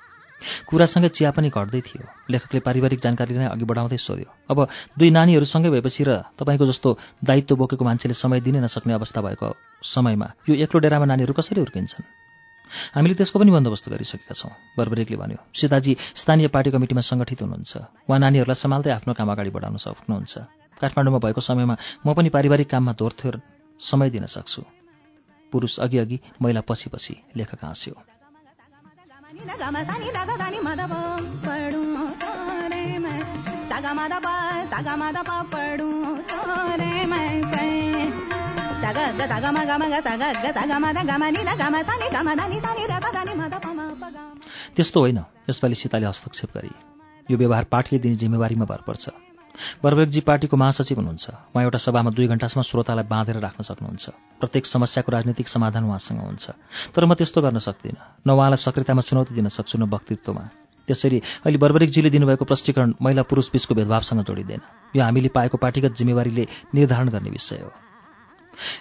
[0.67, 4.57] कुरासँगै चिया पनि घट्दै थियो। लेखकले पारिवारिक जानकारी नै अघि बढाउँदै सोध्यो अब
[4.97, 6.89] दुई नानीहरूसँगै भएपछि र तपाईँको जस्तो
[7.23, 9.47] दायित्व बोकेको मान्छेले समय दिनै नसक्ने अवस्था भएको
[9.83, 12.05] समयमा यो एक्लो डेरामा नानीहरू कसरी हुर्किन्छन्?
[12.93, 17.73] हामीले त्यसको पनि बन्दोबस्त गरिसकेका छौँ बर्बरेकले भन्यो। सीताजी स्थानीय पार्टी कमिटीमा सङ्गठित हुनुहुन्छ।
[18.05, 20.33] उहाँ नानीहरूलाई सम्हाल्दै आफ्नो काम अगाडि बढाउन सक्नुहुन्छ।
[20.77, 23.41] काठमाडौँमा भएको समयमा म पनि पारिवारिक काममा धोरथोर
[23.81, 24.61] समय दिन सक्छु।
[25.51, 28.18] पुरुष अघि अघि महिला पछि पछि लेखक हाँस्यो।
[44.75, 45.19] त्यस्तो होइन।
[45.49, 46.69] यसपालि सीताले हस्तक्षेप गरी।
[47.31, 49.09] यो व्यवहार पार्टीले दिने जिम्मेवारीमा भर पर्छ।
[49.83, 54.05] बर्बेकजी पार्टीको महासचिव हुनुहुन्छ। उहाँ एउटा सभामा दुई घण्टासम्म श्रोतालाई बाँधेर राख्न सक्नुहुन्छ।
[54.39, 56.45] प्रत्येक समस्याको राजनीतिक समाधान उहाँसँग हुन्छ।
[56.95, 60.43] तर म त्यस्तो गर्न सक्दिनँ। न उहाँलाई सक्रियतामा चुनौती दिन सक्छु न वक्तित्वमा।
[60.87, 64.61] त्यसरी अहिले बर्बरिकजीले दिनुभएको प्रष्टीकरण महिला पुरुष बीचको भेदभावसँग जोडिँदैन।
[64.95, 67.71] यो हामीले पाएको पार्टीगत जिम्मेवारीले निर्धारण गर्ने विषय हो।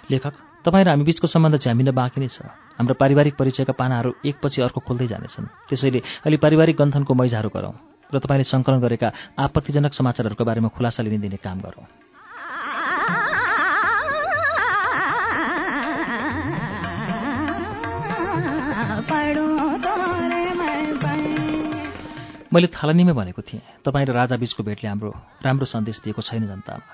[0.09, 0.33] लेखक
[0.65, 2.49] तपाईँ र हामी बीचको सम्बन्ध झ्यामिन बाँकी नै छ।
[2.79, 8.19] हाम्रो पारिवारिक परिचयका पानाहरू एकपछि अर्को खोल्दै जानेछन्। त्यसैले अहिले पारिवारिक गन्थनको मैजाहरू गरौँ। र
[8.19, 11.85] तपाईँले सङ्कलन गरेका आपत्तिजनक समाचारहरूको बारेमा खुलासा लिने दिने काम गरौँ।
[22.53, 25.13] मैले थालनीमै भनेको थिएँ तपाईँ र राजा बीचको भेटले हाम्रो
[25.45, 26.85] राम्रो सन्देश दिएको छैन जनतामा।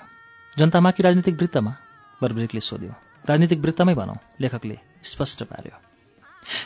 [0.58, 1.72] जनतामा कि राजनीतिक वृत्तमा?
[2.22, 2.92] बर्बरिकले सोध्यो।
[3.28, 5.85] राजनीतिक वृत्तमै भनौँ लेखकले स्पष्ट पार्यो।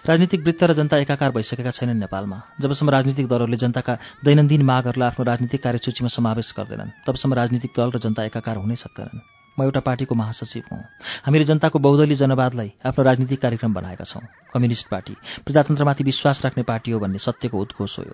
[0.06, 3.94] राजनीतिक वृत्त र जनता एकाकार भइसकेका छैनन् नेपालमा। जबसम्म राजनीतिक दलहरूले जनताका
[4.24, 9.20] दैनन्दिन मागहरूलाई आफ्नो राजनीतिक कार्यसूचीमा समावेश गर्दैनन् तबसम्म राजनीतिक दल र जनता एकाकार हुनै सक्दैनन्।
[9.58, 10.80] म एउटा पार्टीको महासचिव हुँ।
[11.26, 14.22] हामीले जनताको बहुदलीय जनवादलाई आफ्नो राजनीतिक कार्यक्रम बनाएका छौँ।
[14.54, 18.04] कम्युनिस्ट पार्टी प्रजातन्त्रमाथि विश्वास राख्ने पार्टी हो भन्ने सत्यको उद्घोष हो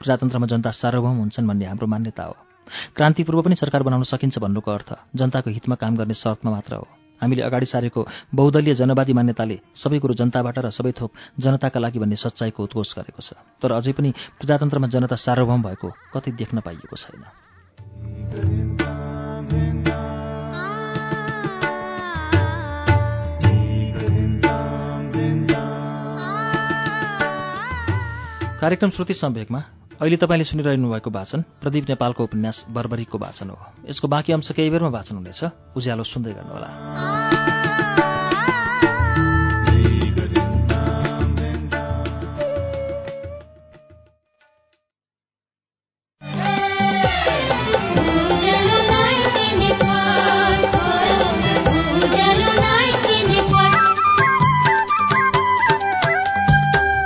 [0.00, 2.36] प्रजातन्त्रमा जनता सार्वभौम हुन्छन् भन्ने हाम्रो मान्यता हो।
[2.96, 7.42] क्रान्तिपूर्व पनि सरकार बनाउन सकिन्छ भन्नुको अर्थ जनताको हितमा काम गर्ने शर्तमा मात्र हो। हामीले
[7.42, 8.00] अगाडि सारेको
[8.34, 13.20] बहुदलीय जनवादी मान्यताले सबै कुरो जनताबाट र सबै थोक जनताका लागि भन्ने सच्चाइको उद्घोष गरेको
[13.20, 17.24] छ। तर अझै पनि प्रजातन्त्रमा जनता सार्वभौम भएको कतै देख्न पाइएको छैन।
[28.60, 29.60] कार्यक्रम श्रुति सम्वेकमा
[29.94, 33.58] अहिले तपाईँले सुनिरहनु भएको वाचन प्रदीप नेपालको उपन्यास बर्बरीको वाचन हो।
[33.88, 35.44] यसको बाँकी अंश केही बेरमा वाचन हुनेछ।
[35.76, 36.68] उज्यालो सुन्दै गर्नुहोला।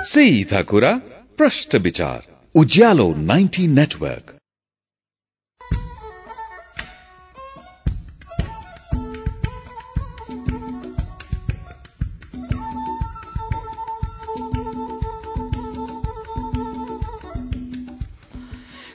[0.08, 0.92] सीधा कुरा
[1.38, 4.30] प्रश्न विचार। उज्यालो 90 नेटवर्क।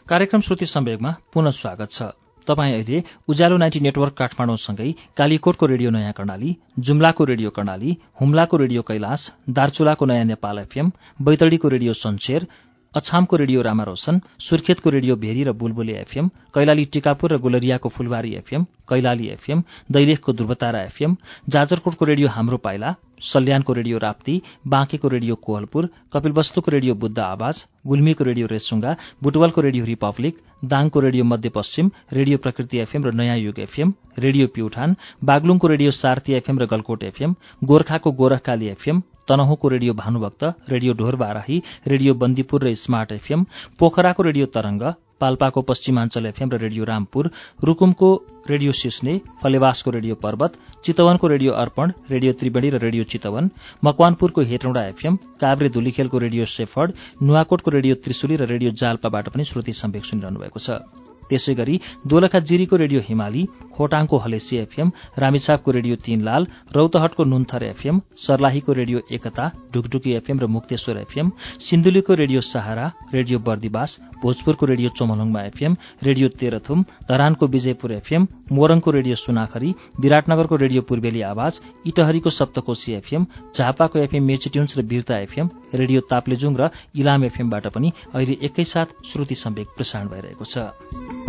[0.07, 2.01] कार्यक्रम श्रुति सम्वेगमा पुनः स्वागत छ।
[2.47, 8.81] तपाईँ अहिले उज्यालो नाइन्टी नेटवर्क काठमाडौँसँगै कालीकोटको रेडियो नयाँ कर्णाली जुम्लाको रेडियो कर्णाली हुम्लाको रेडियो
[8.81, 10.91] कैलाश दार्चुलाको नयाँ नेपाल एफएम
[11.21, 12.47] बैतडीको रेडियो सन्चेर
[12.95, 18.33] अछामको रेडियो रामा रोशन सुर्खेतको रेडियो भेरी र बुलबुले एफएम कैलाली टिकापुर र गोलरियाको फुलबारी
[18.35, 21.15] एफएम कैलाली एफएम दैलेखको ध्रुवतारा एफएम
[21.49, 24.35] जाजरकोटको रेडियो हाम्रो पाइला सल्यानको रेडियो राप्ती
[24.67, 31.23] बाँकेको रेडियो कोहलपुर कपिलवस्तुको रेडियो बुद्ध आवाज गुल्मीको रेडियो रेसुङ्गा बुटवलको रेडियो रिपब्लिक दाङको Radio
[31.25, 36.65] Madhyapashchim Radio Prakriti FM र नयाँ युग एफएम रेडियो प्युठान बागलुङको रेडियो सारथी एफएम र
[36.67, 43.45] गलकोट एफएम गोर्खाको Gorkhakali FM तनहुँको Radio Bhanubhakta Radio Dhorbarahi Radio Bandipur र स्मार्ट एफएम
[43.79, 44.83] पोखराको रेडियो तरंग
[45.21, 47.29] पाल्पाको पश्चिमाञ्चल एफएम र रेडियो रामपुर
[47.63, 48.09] रुकुमको
[48.49, 53.49] रेडियो सिस्ने फलेवासको रेडियो पर्वत चितवनको रेडियो अर्पण रेडियो त्रिवेणी र रेडियो चितवन
[53.83, 56.91] मकवानपुरको हेटौँडा एफएम काभ्रे धुलीखेलको रेडियो सेफर्ड
[57.23, 60.83] नुवाकोटको रेडियो त्रिशुली र रेडियो जाल्पाबाट पनि श्रुति सम्वेक सुनिरहनु भएको छ।
[61.33, 61.75] त्यसै गरी
[62.13, 63.43] दोलखा जिरीको रेडियो हिमाली
[63.75, 66.47] खोटाङको हलेसी एफएम रामेछापको रेडियो तीनलाल
[66.77, 71.31] रौतहटको नुन्थर एफएम सर्लाहीको रेडियो एकता ढुकढुकी एफएम र मुक्तेश्वर एफएम
[71.67, 78.91] सिन्धुलीको रेडियो सहारा रेडियो बर्दिवास भोजपुरको radio Chomolungma FM radio Terhathum धरानको विजयपुर एफएम मोरङको
[78.97, 79.73] रेडियो सुनाखरी
[80.05, 85.49] विराटनगरको रेडियो पूर्वेली आवाज इटहरीको सप्तकोशी एफएम झापाको एफएम मेचिट्युन्स र वीरता एफएम
[85.81, 91.22] रेडियो ताप्लेजुङ र इलाम एफएमबाट पनि अहिले एकैसाथ श्रुति सम्वेक प्रसारण भइरहेको छ।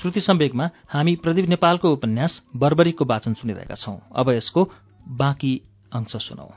[0.00, 4.68] श्रुति सम्वेकमा हामी प्रदीप नेपालको उपन्यास बर्बरीको वाचन सुनिरहेका छौं। अब यसको
[5.08, 5.60] बाँकी
[5.92, 6.50] अंश सुनौ।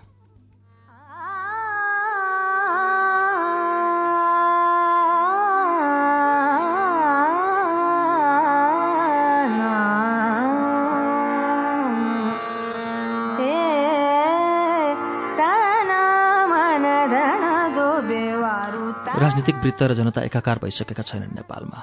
[19.14, 21.80] राजनीतिक वृत्त र जनता एकाकार भइसकेका छैनन् नेपालमा।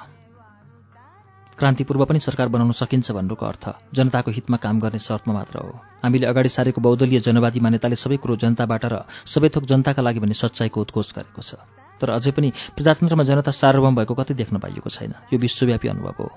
[1.61, 5.77] क्रान्ति पूर्व पनि सरकार बनाउन सकिन्छ भन्नुको अर्थ जनताको हितमा काम गर्ने शर्तमा मात्र हो।
[6.01, 10.33] हामीले अगाडि सारेको बहुदलीय जनवादी मान्यताले सबै कुरो जनताबाट र सबै थोक जनताका लागि भन्ने
[10.33, 11.61] सच्चाइको उत्कोच गरेको छ।
[12.01, 16.27] तर अझै पनि प्रजातन्त्रमा जनता सार्वभौम भएको कतै देख्न पाइएको छैन। यो विश्वव्यापी अनुभव हो।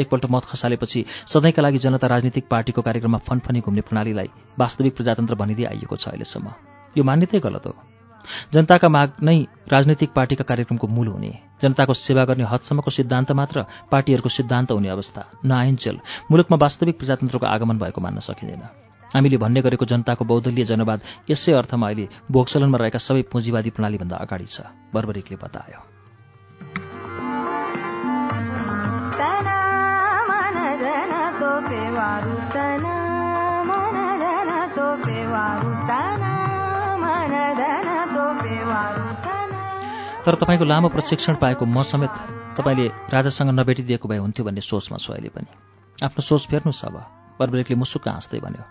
[0.00, 5.66] एकपल्ट मत खसालेपछि सधैँका लागि जनता राजनीतिक पार्टीको कार्यक्रममा फनफनी घुम्ने प्रणालीलाई वास्तविक प्रजातन्त्र भनिदिए
[5.76, 6.48] आइएको छ अहिलेसम्म।
[6.96, 7.93] यो मान्यतै गलत हो।
[8.52, 14.28] जनताका माग नै राजनैतिक पार्टीका कार्यक्रमको मूल हुने। जनताको सेवा गर्ने हदसम्मको सिद्धान्त मात्र पार्टीहरूको
[14.28, 18.62] सिद्धान्त हुने अवस्था। नआइन्जेल मुलुकमा वास्तविक प्रजातन्त्रको आगमन भएको मान्न सकिँदैन।
[19.14, 24.46] हामीले भन्ने गरेको जनताको बहुदलीय जनवाद यसै अर्थमा अहिले भोगसलनमा रहेका सबै पुँजीवादी प्रणालीभन्दा अगाडि
[24.46, 24.60] छ।
[24.94, 25.80] बर्बरिकले बतायो।
[40.24, 42.12] तर तपाईँको लामो प्रशिक्षण पाएको म समेत
[42.56, 45.48] तपाईँले राजासँग नभेटिदिएको भए हुन्थ्यो भन्ने सोचमा छु अहिले पनि।
[46.00, 46.96] आफ्नो सोच फेर्नुहोस् अब।
[47.36, 48.64] बर्बरेकले मुसुक्क हाँस्दै भन्यो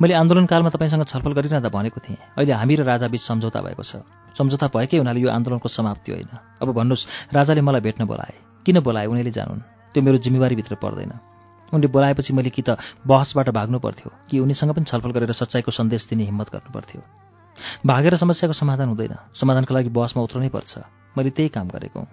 [0.00, 4.02] मैले आन्दोलनकालमा तपाईँसँग छलफल गरिरहँदा भनेको थिएँ। अहिले हामी र राजाबीच सम्झौता भएको छ।
[4.34, 6.30] सम्झौता भएकै हुनाले यो आन्दोलनको समाप्ति होइन।
[6.62, 8.34] अब भन्नुहोस् राजाले मलाई भेट्न बोलाए?
[8.66, 9.06] किन बोलाए?
[9.06, 9.60] उनीहरूले जानुन्।
[9.94, 11.12] त्यो मेरो जिम्मेवारीभित्र पर्दैन।
[11.72, 16.08] उनले बोलाएपछि मैले कि त बहसबाट भाग्नु पर्थ्यो कि उनीसँग पनि छलफल गरेर सच्चाइको सन्देश
[16.10, 17.00] दिने हिम्मत गर्नु पर्थ्यो।
[17.86, 20.78] भागेर समस्याको समाधान हुँदैन। समाधानका लागि बहसमा उत्रनै पर्छ।
[21.18, 22.08] मैले त्यही काम गरेको हुँ।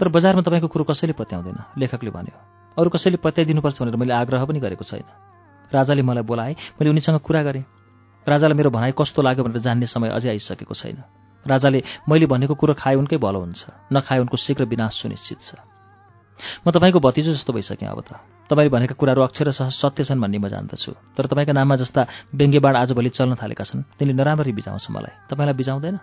[0.00, 2.34] तर बजारमा तपाईँको कुरो कसैले पत्याउँदैन लेखकले भन्यो।
[2.78, 5.06] अरू कसैले पत्याइदिनुपर्छ भनेर मैले आग्रह पनि गरेको छैन।
[5.72, 7.64] राजाले मलाई बोलाए मैले उनीसँग कुरा गरेँ।
[8.26, 11.02] राजालाई मेरो भनाइ कस्तो लाग्यो भनेर जान्ने समय अझै आइसकेको छैन।
[11.46, 15.54] राजाले मैले भनेको कुरो खाए उनकै भलो हुन्छ नखाए उनको शीघ्र विनाश सुनिश्चित छ।
[16.38, 20.48] म तपाईँको भतिजो जस्तो भइसकेँ अब त। तपाईँले भनेका कुराहरू अक्षरशः सत्य छन् भन्ने म
[20.48, 25.56] जान्दछु। तर तपाईँका नाममा जस्ता व्यङ्ग्यबाण आजभोलि चल्न थालेका छन् तिनले नराम्ररी बिजाउँछ मलाई। तपाईँलाई
[25.56, 25.96] बिजाउँदैन?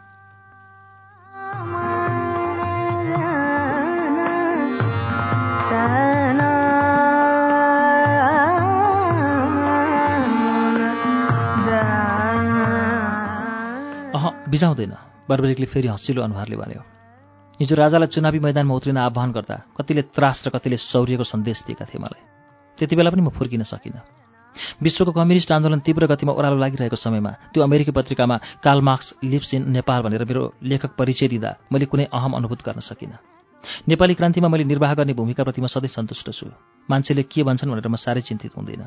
[14.14, 14.94] अह बिजाउँदैन।
[15.30, 17.03] बर्बरिकले फेरि हँसिलो अनुहारले भन्यो।
[17.60, 22.02] हिजो राजालाई चुनावी मैदानमा उत्रिन आह्वान गर्दा कतिले त्रास र कतिले शौर्यको सन्देश दिएका थिए
[22.02, 22.22] मलाई।
[22.78, 24.02] त्यति बेला पनि म फुर्किन सकिनँ।
[24.82, 29.62] विश्वको कम्युनिस्ट आन्दोलन तीव्र गतिमा ओह्रालो लागिरहेको समयमा त्यो अमेरिकी पत्रिकामा काल मार्क्स लिप्स इन
[29.70, 33.18] नेपाल भनेर मेरो लेखक परिचय दिँदा मैले कुनै अहम अनुभूत गर्न सकिनँ।
[33.88, 36.46] नेपाली क्रान्तिमा मैले निर्वाह गर्ने भूमिकाप्रति म सधैँ सन्तुष्ट छु।
[36.90, 38.84] मान्छेले के भन्छन् भनेर म साह्रै चिन्तित हुँदैन।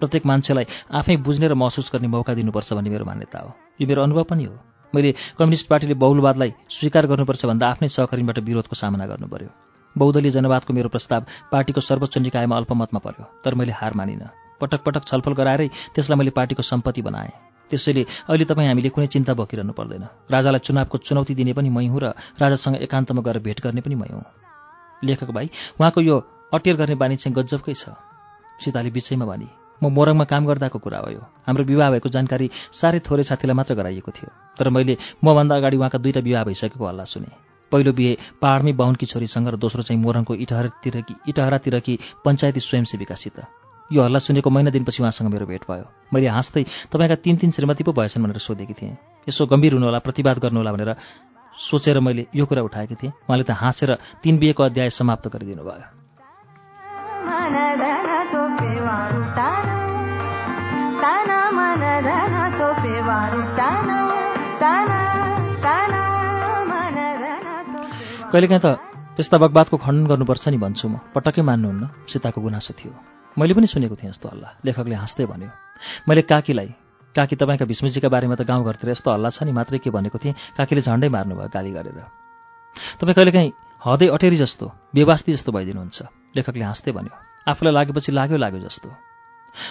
[0.00, 4.02] प्रत्येक मान्छेलाई आफै बुझ्ने र महसुस गर्ने मौका दिनुपर्छ भन्ने मेरो मान्यता हो। यो मेरो
[4.02, 4.56] अनुभव पनि हो।
[4.94, 9.50] मैले कम्युनिस्ट पार्टीले बहुलवादलाई स्वीकार गर्नुपर्छ भन्दा आफ्नै सहकर्मीबाट विरोधको सामना गर्नु पर्यो
[9.96, 14.28] बहुदलीय जनवादको मेरो प्रस्ताव पार्टीको सर्वोच्च निकायमा अल्पमतमा पर्यो तर मैले हार मानिनँ।
[14.60, 17.32] पटक पटक छलफल गराएरै त्यसलाई मैले पार्टीको सम्पत्ति बनाएँ।
[17.70, 22.00] त्यसैले अहिले तपाईँ हामीले कुनै चिन्ता बोकिरहनु पर्दैन। राजालाई चुनावको चुनौती दिने पनि मै हुँ
[22.00, 24.24] र राजासँग एकान्तमा गएर भेट गर्ने पनि मै हुँ।
[25.02, 25.46] लेखक भाइ
[25.80, 26.16] उहाँको यो
[26.54, 27.96] अटेर गर्ने बानी चाहिँ गजबकै छ।
[28.60, 29.48] सीताले बिचैमा भनी
[29.82, 33.74] म मोरङमा काम गर्दाको कुरा हो यो। हाम्रो विवाह भएको जानकारी साह्रै थोरै साथीलाई मात्र
[33.74, 37.28] गराइएको थियो। तर मैले मभन्दा अगाडि उहाँका दुईवटा विवाह भइसकेको हल्ला सुने।
[37.72, 43.38] पहिलो बिहे पहाडमै बाहुनकी छोरीसँग र दोस्रो चाहिँ मोरङको इटहरातिरकी इटहरातिरकी पञ्चायती स्वयंसेविकासित।
[43.90, 47.84] यो हल्ला सुनेको महिना दिनपछि उहाँसँग मेरो भेट भयो। मैले हाँस्दै तपाईँका तिन तिन श्रीमती
[47.84, 48.96] पो भएछन् भनेर सोधेकी थिएँ।
[49.28, 50.94] यसो गम्भीर हुनुहोला प्रतिवाद गर्नुहोला भनेर
[51.58, 53.90] सोचेर मैले यो कुरा उठाएकी थिएँ। उहाँले त हाँसेर
[54.22, 55.86] तिन बिहेको अध्याय समाप्त गरिदिनु भयो
[68.32, 68.66] कहिलेकाहीँ त
[69.16, 72.90] त्यस्ता बगबादको खण्डन गर्नुपर्छ नि भन्छु म। पटक्कै मान्नुहुन्न सीताको गुनासो थियो।
[73.38, 75.50] मैले पनि सुनेको थिएँ यस्तो हल्ला। लेखकले हाँस्दै भन्यो
[76.10, 76.68] मैले काकीलाई
[77.14, 79.52] काकी तपाईँका भीष्मजीका बारेमा त गाउँघरतिर यस्तो हल्ला छ नि?
[79.54, 80.34] मात्रै के भनेको थिएँ?
[80.58, 81.98] काकीले झन्डै मार्नुभयो गाली गरेर।
[82.98, 83.50] तपाईँ कहिलेकाहीँ
[83.86, 85.98] हदै अटेरी जस्तो बेवास्ती जस्तो भइदिनुहुन्छ।
[86.34, 87.14] लेखकले हाँस्दै भन्यो
[87.46, 88.88] आफूलाई लागेपछि लाग्यो लाग्यो जस्तो।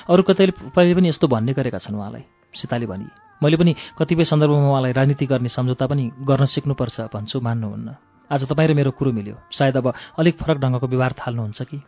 [0.07, 2.23] अरू कतैले पनि यस्तो भन्ने गरेका छन् उहाँलाई।
[2.55, 7.95] सीताले भनी मैले पनि कतिपय सन्दर्भमा उहाँलाई राजनीति गर्ने सम्झौता पनि गर्न सिक्नुपर्छ भन्छु मान्नुहुन्न।
[8.31, 11.81] आज तपाईँ र मेरो कुरो मिल्यो। सायद अब अलिक फरक ढङ्गको व्यवहार थाल्नुहुन्छ कि?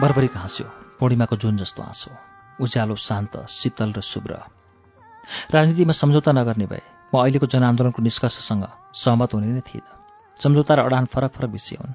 [0.00, 0.66] बरबरीको हाँस्यो।
[1.00, 4.32] पूर्णिमाको जुन जस्तो हाँसो उज्यालो शान्त शीतल र शुभ्र।
[5.54, 6.82] राजनीतिमा सम्झौता नगर्ने भए
[7.14, 9.92] म अहिलेको जनआन्दोलनको निष्कर्षसँग सहमत हुने नै थिइनँ।
[10.40, 11.94] सम्झौता र अडान फरक फरक विषय हुन्।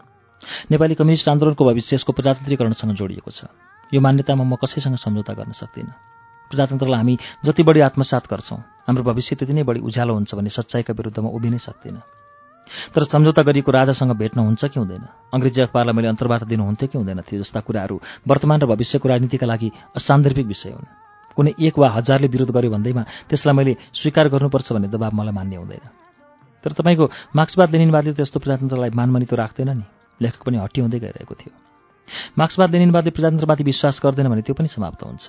[0.72, 3.50] नेपाली कम्युनिस्ट आन्दोलनको भविष्य यसको प्रजातन्त्रीकरणसँग जोडिएको छ।
[3.92, 5.94] यो मान्यतामा म कसैसँग सम्झौता गर्न सक्दिनँ।
[6.52, 7.16] प्रजातन्त्रलाई हामी
[7.46, 11.58] जति बढी आत्मसात गर्छौँ हाम्रो भविष्य त्यति नै बढी उज्यालो हुन्छ भन्ने सच्चाइका विरुद्धमा उभिनै
[11.58, 12.21] सक्दिनँ।
[12.96, 15.04] तर सम्झौता गरिएको राजासँग भेट्न हुन्छ कि हुँदैन?
[15.34, 19.72] अङ्ग्रेजी अखबारलाई मैले अन्तर्वार्ता दिनुहुन्थ्यो कि हुँदैन थियो जस्ता कुराहरू वर्तमान र भविष्यको राजनीतिका लागि
[19.96, 20.88] असान्दर्भिक विषय हुन्।
[21.36, 25.56] कुनै एक वा हजारले विरोध गर्यो भन्दैमा त्यसलाई मैले स्वीकार गर्नुपर्छ भन्ने दबाब मलाई मान्ने
[25.56, 25.84] हुँदैन।
[26.64, 29.86] तर तपाईँको मार्क्सवाद लेनिनवादले त यस्तो प्रजातन्त्रलाई मानमनी त राख्दैन नि।
[30.22, 31.54] लेखक पनि हट्टी हुँदै गइरहेको थियो।
[32.38, 35.26] मार्क्सवाद लेनिनवादले प्रजातन्त्रमाथि विश्वास गर्दैन भने त्यो पनि समाप्त हुन्छ।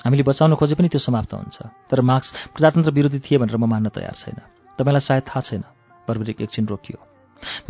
[0.00, 1.56] हामीले बचाउन खोजे पनि त्यो समाप्त हुन्छ।
[1.90, 4.38] तर मार्क्स प्रजातन्त्र विरोधी थिए भनेर म मान्न तयार छैन।
[4.78, 5.62] तपाईँलाई सायद थाहा छैन।
[6.10, 6.98] बर्बरिक एकछिन रोकियो।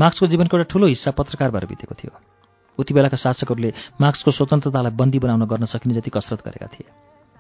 [0.01, 2.12] मार्क्सको जीवनको एउटा ठूलो हिस्सा पत्रकार भएर बितेको थियो।
[2.78, 6.89] उति बेलाका शासकहरूले मार्क्सको स्वतन्त्रतालाई बन्दी बनाउन गर्न सकिने जति कसरत गरेका थिए।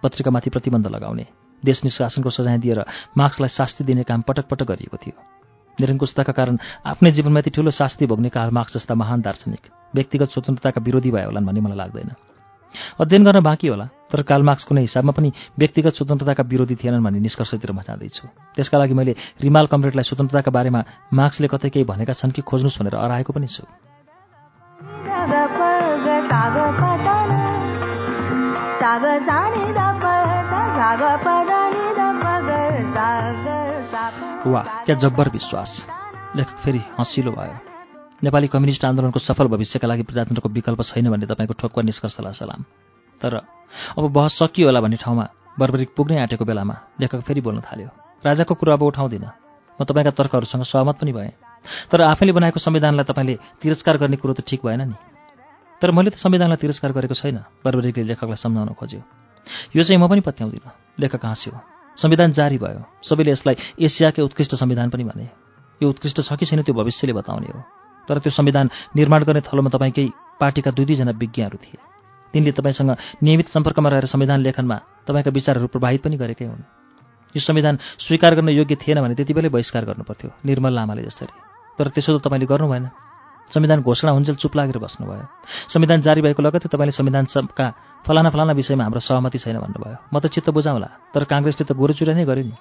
[0.02, 1.26] पत्रिकामाथि प्रतिबन्ध लगाउने
[1.62, 2.84] देश निष्कासनको सजाय दिएर
[3.16, 5.16] मार्क्सलाई शास्ति दिने काम पटक पटक गरिएको थियो।
[5.80, 9.62] निरङ्कुशताका कारण आफ्नै जीवनमा यति ठूलो शास्ति भोग्ने काल मार्क्स जस्ता महान दार्शनिक
[9.94, 12.10] व्यक्तिगत स्वतन्त्रताका विरोधी भए होलान् भन्ने मलाई लाग्दैन।
[13.00, 17.20] अध्ययन गर्न बाँकी होला। तर काल मार्क्स कुनै हिसाबमा पनि व्यक्तिगत स्वतन्त्रताका विरोधी थिएनन् भन्ने
[17.20, 20.80] निष्कर्षतिर म जाँदैछु। त्यसका लागि मैले रिमाल कमरेडलाई स्वतन्त्रताका बारेमा
[21.14, 23.64] मार्क्सले कतै केही भनेका छन् कि खोज्नुहोस् भनेर अराएको पनि छु।
[34.46, 35.86] वाह क्या जब्बर विश्वास।
[36.36, 37.54] लेखक फेरि हँसिलो भयो।
[38.24, 42.64] नेपाली कम्युनिस्ट आन्दोलनको सफल भविष्यका लागि प्रजातन्त्रको विकल्प छैन भन्ने तपाईँको ठोक्वा निष्कर्षलाई सलाम।
[43.22, 43.34] तर
[43.98, 45.26] अब बहस सकियो होला भन्ने ठाउँमा
[45.58, 47.88] बर्बरिक पुग्नै आँटेको बेलामा लेखक फेरि बोल्न थाल्यो
[48.24, 49.32] राजाको कुरो अब उठाउँदिनँ।
[49.78, 51.32] म तपाईँका तर्कहरूसँग सहमत पनि भएँ।
[51.90, 54.96] तर आफैले बनाएको संविधानलाई तपाईँले तिरस्कार गर्ने कुरो त ठिक भएन नि।
[55.82, 59.00] तर मैले त संविधानलाई तिरस्कार गरेको छैन बर्बरिकले लेखकलाई सम्झाउन खोज्यो।
[59.76, 61.52] यो चाहिँ म पनि पत्याउँदिनँ लेखक हाँस्यो।
[61.96, 65.28] संविधान जारी भयो। सबैले यसलाई एसियाकै उत्कृष्ट संविधान पनि भने।
[65.80, 67.60] यो उत्कृष्ट छ कि छैन त्यो भविष्यले बताउने हो।
[68.08, 70.08] तर त्यो संविधान निर्माण गर्ने थलोमा तपाईँकै
[70.40, 71.89] पार्टीका दुई दुईजना विज्ञहरू थिए।
[72.34, 72.90] तिनले तपाईँसँग
[73.22, 74.76] नियमित सम्पर्कमा रहेर संविधान लेखनमा
[75.06, 76.62] तपाईँका विचारहरू प्रभावित पनि गरेकै हुन्।
[77.34, 81.32] यो संविधान स्वीकार गर्न योग्य थिएन भने त्यति बेलै बहिष्कार गर्नुपर्थ्यो निर्मल लामाले जसरी।
[81.78, 82.86] तर त्यसो त तपाईँले गर्नु भएन।
[83.50, 85.26] संविधान घोषणा हुन्जेल चुप लागेर बस्नुभयो।
[85.68, 87.24] संविधान जारी भएको लगतै तपाईँले संविधान
[88.06, 92.14] फलाना फलाना विषयमा हाम्रो सहमति छैन भन्नुभयो। म त चित्त बुझाउँला तर काङ्ग्रेसले त गोरुचुरा
[92.14, 92.54] नै गर्यो नि।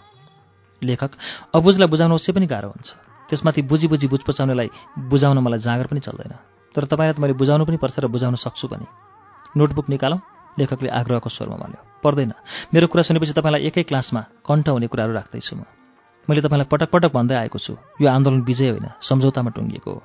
[0.82, 1.12] लेखक
[1.54, 2.90] अबुझलाई बुझाउन अवश्य पनि गाह्रो हुन्छ।
[3.30, 4.70] त्यसमाथि बुझी बुझी बुझ पचाउनेलाई
[5.10, 6.34] बुझाउन मलाई जाँगर पनि चल्दैन।
[6.76, 8.86] तर तपाईँलाई त मैले बुझाउनु पनि पर्छ र बुझाउन सक्छु पनि।
[9.58, 10.20] नोटबुक निकालौँ।
[10.60, 12.34] लेखकले आग्रहको स्वरमा भन्यो पर्दैन।
[12.74, 15.64] मेरो कुरा सुनेपछि तपाईँलाई एकै क्लासमा कण्ठ हुने कुराहरू राख्दैछु म।
[16.28, 20.02] मैले तपाईँलाई पटक पटक भन्दै आएको छु यो आन्दोलन विजय होइन सम्झौतामा टुङ्गिएको हो।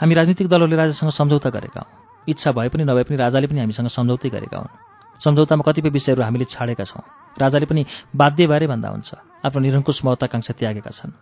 [0.00, 1.90] हामी राजनीतिक दलहरूले राजासँग सम्झौता गरेका हौँ।
[2.28, 4.72] इच्छा भए पनि नभए पनि राजाले पनि हामीसँग सम्झौतै गरेका हुन्।
[5.20, 7.04] सम्झौतामा कतिपय विषयहरू हामीले छाडेका छौँ।
[7.36, 7.82] राजाले पनि
[8.16, 9.10] बाध्य भएरै भन्दा हुन्छ
[9.44, 11.12] आफ्नो निरङ्कुश महत्वाकांक्षा त्यागेका छन्।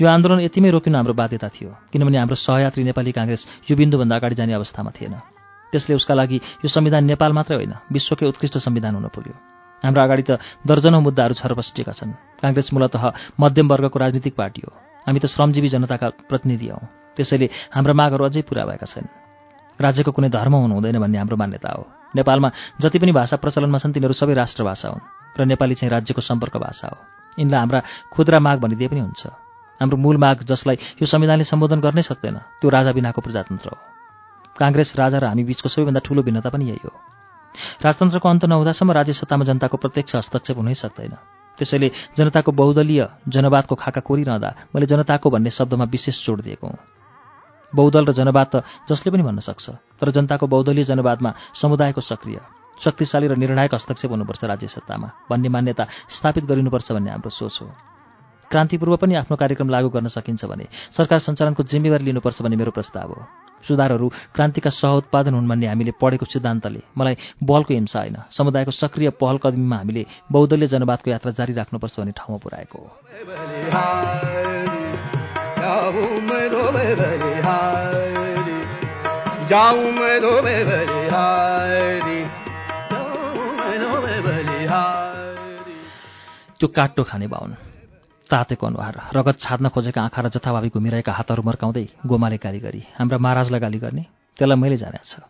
[0.00, 4.34] यो आन्दोलन यतिमै रोकिनु हाम्रो बाध्यता थियो किनभने हाम्रो सहयात्री नेपाली काङ्ग्रेस यो बिन्दुभन्दा अगाडि
[4.34, 5.14] जाने अवस्थामा थिएन।
[5.74, 9.34] त्यसले उसका लागि यो संविधान नेपाल मात्रै होइन विश्वकै उत्कृष्ट संविधान हुन पुग्यो।
[9.82, 10.30] हाम्रो अगाडि त
[10.62, 13.04] दर्जनौँ मुद्दाहरू छरपष्टिएका छन्। काङ्ग्रेस मूलतः
[13.40, 14.72] मध्यम वर्गको राजनीतिक पार्टी हो।
[15.06, 19.06] हामी त श्रमजीवी जनताका प्रतिनिधि हौँ। त्यसैले हाम्रा मागहरू अझै पुरा भएका छन्।
[19.76, 21.84] राज्यको कुनै धर्म हुनु हुँदैन भन्ने हाम्रो मान्यता हो।
[22.16, 22.48] नेपालमा
[22.80, 26.88] जति पनि भाषा प्रचलनमा छन् तिनीहरू सबै राष्ट्रभाषा हुन् र नेपाली चाहिँ राज्यको सम्पर्क भाषा
[26.88, 26.98] हो।
[27.38, 27.80] यिनलाई हाम्रा
[28.14, 29.22] खुद्रा माग भनिदिए पनि हुन्छ।
[29.80, 33.93] हाम्रो मूल माग जसलाई यो संविधानले सम्बोधन गर्नै सक्दैन त्यो राजा बिनाको प्रजातन्त्र हो।
[34.58, 36.92] काङ्ग्रेस राजा र हामी बीचको सबैभन्दा ठूलो भिन्नता पनि यही हो।
[37.84, 41.14] राजतन्त्रको अन्त नहुँदासम्म राज्य सत्तामा जनताको प्रत्यक्ष हस्तक्षेप हुनै सक्दैन।
[41.58, 46.78] त्यसैले जनताको बहुदलीय जनवादको खाका कोरिरहँदा मैले जनताको भन्ने शब्दमा विशेष जोड दिएको हुँ।
[47.72, 48.54] बहुदल र जनवाद त
[48.90, 52.38] जसले पनि भन्न सक्छ तर जनताको बहुदलीय जनवादमा समुदायको सक्रिय
[52.74, 57.70] शक्तिशाली र निर्णायक हस्तक्षेप हुनुपर्छ राज्य सत्तामा भन्ने मान्यता स्थापित गरिनुपर्छ भन्ने हाम्रो सोच हो।
[58.50, 63.10] क्रान्तिपूर्व पनि आफ्नो कार्यक्रम लागू गर्न सकिन्छ भने सरकार सञ्चालनको जिम्मेवारी लिनुपर्छ भन्ने मेरो प्रस्ताव
[63.10, 63.22] हो।
[63.68, 69.38] सुधारहरू क्रान्तिका सह-उत्पादन हुन् भन्ने हामीले पढेको सिद्धान्तले। मलाई बलको हिंसा होइन। समुदायको सक्रिय पहल
[69.38, 73.00] कदमीमा हामीले बहुदलीय जनवादको यात्रा जारी राख्नुपर्छ भन्ने ठाउँमा पुर्याएको हो।
[86.60, 87.56] त्यो काट्टो खाने बाहुन।
[88.30, 93.18] तातेको अनुहार रगत छाड्न खोजेका आँखा र जथाभावी घुमिरहेका हातहरू मर्काउँदै गोमाले गाली गरी हाम्रा
[93.18, 94.04] महाराजलाई गाली गर्ने
[94.36, 95.20] त्यसलाई मैले जाने छ।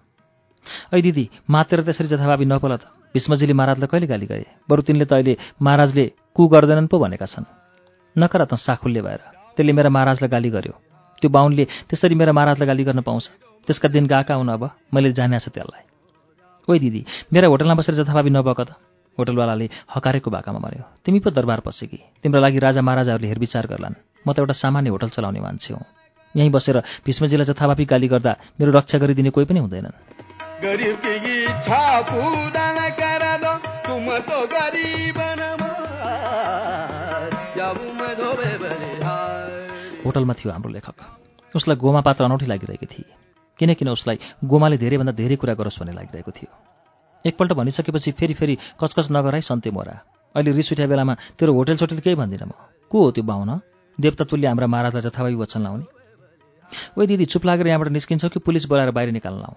[0.95, 4.47] ऐ दिदी मातेर त्यसरी जथाभावी नपोला त। भीष्मजीले महाराजलाई कहिले गाली गरे?
[4.71, 7.45] बरु तिनले त अहिले महाराजले कु गर्दैनन् पो भनेका छन्।
[8.17, 9.21] नकरा त साखुल्य भएर
[9.59, 10.75] त्यसले मेरा महाराजलाई गाली गर्यो।
[11.19, 13.25] त्यो बाहुनले त्यसरी मेरा महाराजलाई गाली गर्न पाउँछ।
[13.67, 14.63] त्यसका दिन गएका हुन् अब
[14.95, 15.83] मैले जाने छ त्यसलाई।
[16.69, 17.01] ओइ दिदी
[17.33, 18.73] मेरा होटलमा बसेर जथाभावी नभएको त?
[19.19, 23.95] होटलवालाले हकारेको भाकामा भन्यो तिमी पो दरबार पसेकी तिम्रो लागि राजा महाराजाहरूले हेरविचार गर्लान्।
[24.27, 25.85] म त एउटा सामान्य होटल चलाउने मान्छे हुँ।
[26.35, 26.77] यहीँ बसेर
[27.07, 29.95] भीष्मजीलाई जथाभावी गाली गर्दा मेरो रक्षा गरिदिने कोही पनि हुँदैनन्।
[40.05, 40.99] होटलमा थियो हाम्रो लेखक।
[41.57, 43.13] उसलाई गोमा पात्र अनौठी लागिरहेकी थिए
[43.59, 46.51] किनकिन उसलाई गोमाले धेरैभन्दा धेरै कुरा गरोस् भन्ने लागिरहेको थियो।
[47.27, 50.01] एकपल्ट भनिसकेपछि फेरि फेरि कचकच नगराई सन्ते मोरा।
[50.35, 52.53] अहिले रिस उठ्या बेलामा तेरो होटेल सोटेल केही भन्दिनँ म।
[52.91, 53.61] को हो त्यो बाहुन?
[54.01, 55.85] देवता तुल्य हाम्रा महाराजलाई जथाभावी वचन लाउने।
[56.99, 59.57] ओइ दिदी चुप लागेर यहाँबाट निस्किन्छौ कि पुलिस बोलाएर बाहिर निकाल्न लाउँ?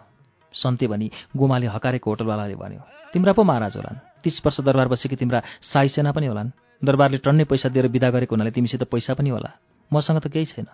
[0.53, 2.81] सन्ते भनी गोमाले हकारेको होटलवालाले भन्यो।
[3.13, 6.51] तिम्रा पो महाराज होलान्। तिस वर्ष दरबार बसेकी तिम्रा साई सेना पनि होलान्।
[6.83, 9.51] दरबारले टन्नै पैसा दिएर विदा गरेको हुनाले तिमीसित पैसा पनि होला।
[9.93, 10.67] मसँग त केही छैन।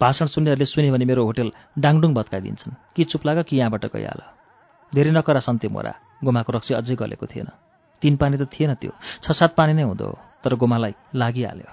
[0.00, 4.39] भाषण सुन्नेहरूले सुन्यो भने मेरो होटेल डाङडुङ भत्काइदिन्छन्। कि चुप लाग कि यहाँबाट गइहाल?
[4.94, 5.94] धेरै नकरा सन्ते मोरा।
[6.24, 7.48] गोमाको रक्सी अझै गलेको थिएन।
[8.02, 8.90] तिन पानी त थिएन त्यो।
[9.22, 11.68] छ सात पानी नै हुँदो तर गोमालाई लागिहाल्यो।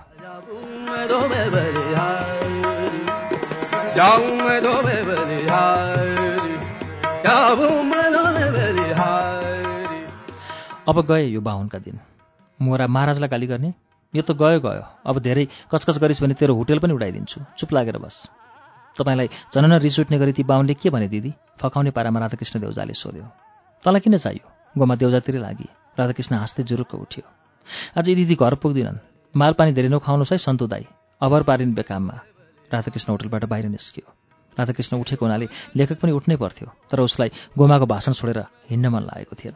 [10.87, 11.99] अब गए यो बाहुनका दिन।
[12.61, 13.73] मोरा महाराजलाई गाली गर्ने?
[14.15, 17.97] यो त गयो गयो अब धेरै कचकच गरिस् भने तेरो होटेल पनि उडाइदिन्छु। चुप लागेर
[17.97, 18.29] बस।
[18.97, 21.33] तपाईँलाई झनन रिस उठ्ने गरी ती बाहुनले के भने दिदी?
[21.61, 23.25] फकाउने पारामा राधाकृष्ण देउजाले सोध्यो।
[23.85, 24.45] तँलाई किन चाहियो?
[24.77, 25.67] गोमा देउजातिरै लागि।
[25.99, 27.23] राधाकृष्ण हाँस्दै जुरुक्क उठ्यो।
[27.97, 28.97] आज दिदी घर पुग्दिनन्।
[29.35, 30.85] मालपानी धेरै नखाउनुहोस् है सन्तु दाई।
[31.21, 32.15] अभर पारिन् बेकाममा।
[32.73, 34.07] राधाकृष्ण होटलबाट बाहिर निस्कियो।
[34.57, 39.35] राधाकृष्ण उठेको हुनाले लेखक पनि उठ्नै पर्थ्यो तर उसलाई गोमाको भाषण छोडेर हिँड्न मन लागेको
[39.35, 39.55] थिएन।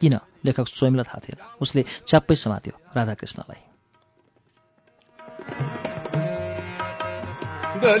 [0.00, 0.14] किन?
[0.44, 3.60] लेखक स्वयंलाई थाहा थिएन। उसले च्याप्पै समात्यो राधाकृष्णलाई।
[7.82, 7.98] भीष्मसँग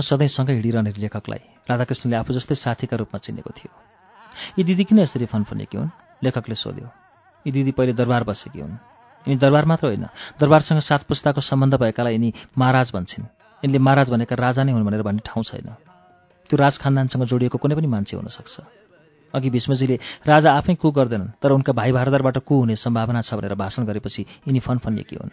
[0.00, 1.38] सधैँ सँगै हिँडिरहने लेखकलाई
[1.70, 3.80] राधाकृष्णले आफू जस्तै साथीका रूपमा चिनेको थियो।
[4.58, 5.88] यी दिदी किन यसरी फनफनेकी हुन्?
[6.22, 6.90] लेखकले सोध्यो।
[7.46, 8.72] यी दिदी पहिले दरबार बसेकी हुन्।
[9.28, 10.06] यिनी दरबार मात्र होइन
[10.40, 15.02] दरबारसँग सात पुस्ताको सम्बन्ध भएकालाई यिनी महाराज भन्छन्। यिनले महाराज भनेका राजा नै हुन् भनेर
[15.02, 15.68] भन्ने ठाउँ छैन।
[16.50, 18.60] त्यो राज खानदानसँग जोडिएको कुनै पनि मान्छे हुनसक्छ।
[19.34, 19.96] अघि भीष्मजीले
[20.28, 24.22] राजा आफै कु गर्दैनन् तर उनका भाइ भारदारबाट कु हुने सम्भावना छ भनेर भाषण गरेपछि
[24.46, 25.32] यिनी फनफनिएकी हुन्।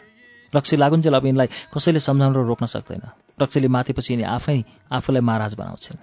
[0.56, 3.04] रक्सी लागुन्जेल अब यिनलाई कसैले सम्झाउन र रोक्न सक्दैन।
[3.36, 4.58] रक्सीले माथेपछि यिनी आफै
[4.90, 6.00] आफूलाई महाराज बनाउँछन्।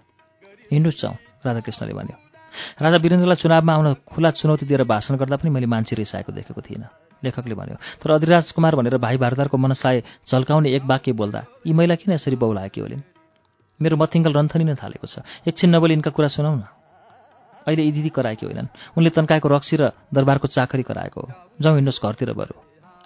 [0.71, 1.17] हिँड्नुहोस् जाउँ
[1.49, 2.17] राधाकृष्णले भन्यो।
[2.85, 7.08] राजा वीरेन्द्रलाई चुनावमा आउन खुला चुनौती दिएर भाषण गर्दा पनि मैले मान्छे रिसाएको देखेको थिइनँ।
[7.25, 11.95] लेखकले भन्यो तर अधिराज कुमार भनेर भाइ भारदारको मनसाय झल्काउने एक वाक्य बोल्दा यी महिला
[11.95, 13.03] किन यसरी बौलाएकी होलिन्?
[13.81, 16.63] मेरो मथिङ्गल रन्थनी नै थालेको छ। एकछिन नबोली यिनका कुरा सुनाउ न।
[17.67, 21.29] अहिले यी दिदी कराएकी होइनन्। उनले तन्काएको रक्सी र दरबारको चाकरी कराएको हो।
[21.61, 22.55] जाउँ हिँड्नुहोस् घरतिर बरु।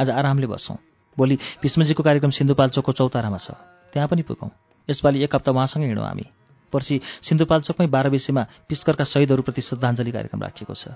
[0.00, 0.76] आज आरामले बसौँ।
[1.18, 3.52] भोलि भीष्मजीको कार्यक्रम सिन्धुपाल्चोकको चौतारामा छ।
[3.92, 4.50] त्यहाँ पनि पुगौँ।
[4.88, 6.24] यसपालि एक हप्ता उहाँसँगै हिँडौँ हामी।
[6.72, 10.88] पर्सि सिन्धुपाल्चोकमै बाह्र विषयमा पिस्करका शहीदहरूप्रति श्रद्धाञ्जली कार्यक्रम राखिएको छ।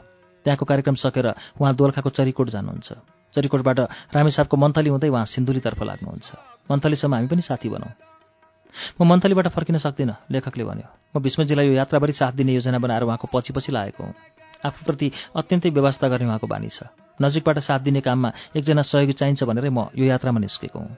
[0.47, 1.27] त्यहाँको कार्यक्रम सकेर
[1.59, 2.89] उहाँ दोलखाको चरीकोट जानुहुन्छ।
[3.35, 3.79] चरीकोटबाट
[4.15, 6.31] रामेसापको मन्थली हुँदै उहाँ सिन्धुलीतर्फ लाग्नुहुन्छ।
[6.71, 7.91] मन्थलीसम्म हामी पनि साथी बनौँ।
[8.95, 13.27] म मन्थलीबाट फर्किन सक्दिनँ लेखकले भन्यो। म भीष्मजीलाई यो यात्राभरि साथ दिने योजना बनाएर उहाँको
[13.27, 14.15] पछि पछि लागेको हुँ।
[14.63, 16.87] आफूप्रति अत्यन्तै व्यवस्था गर्ने उहाँको बानी छ।
[17.19, 20.95] नजिकबाट साथ दिने काममा एकजना सहयोगी चाहिन्छ भनेरै म यो यात्रामा निस्केको हुँ।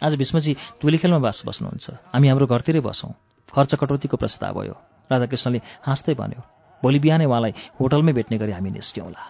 [0.00, 3.12] आज भीष्मजी टोलीखेलमा बास बस्नुहुन्छ। हामी हाम्रो घरतिरै बसौँ।
[3.44, 4.74] खर्च कटौतीको प्रस्ताव भयो।
[5.12, 6.40] राधाकृष्णले हाँस्दै भन्यो
[6.84, 9.22] भोलि बिहानै उहाँलाई होटलमै भेट्ने गरी हामी निस्क्यौँला।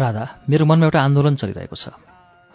[0.00, 1.92] राधा मेरो मनमा एउटा आन्दोलन चलिरहेको छ।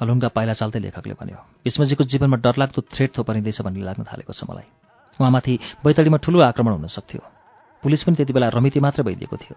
[0.02, 4.68] हलुङ्गा पाइला चाल्दै लेखकले भन्यो भीष्मजीको जीवनमा डरलाग्दो थ्रेट थोपरिँदैछ भन्ने लाग्न थालेको छ मलाई।
[5.20, 5.54] उहाँमाथि
[5.86, 7.35] बैतडीमा ठुलो आक्रमण हुन सक्थ्यो।
[7.86, 9.56] पुलिस पनि त्यति बेला रमिती मात्र भइदिएको थियो।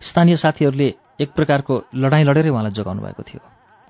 [0.00, 0.88] स्थानीय साथीहरूले
[1.20, 3.40] एक प्रकारको लडाइँ लडेरै उहाँलाई जोगाउनु भएको थियो।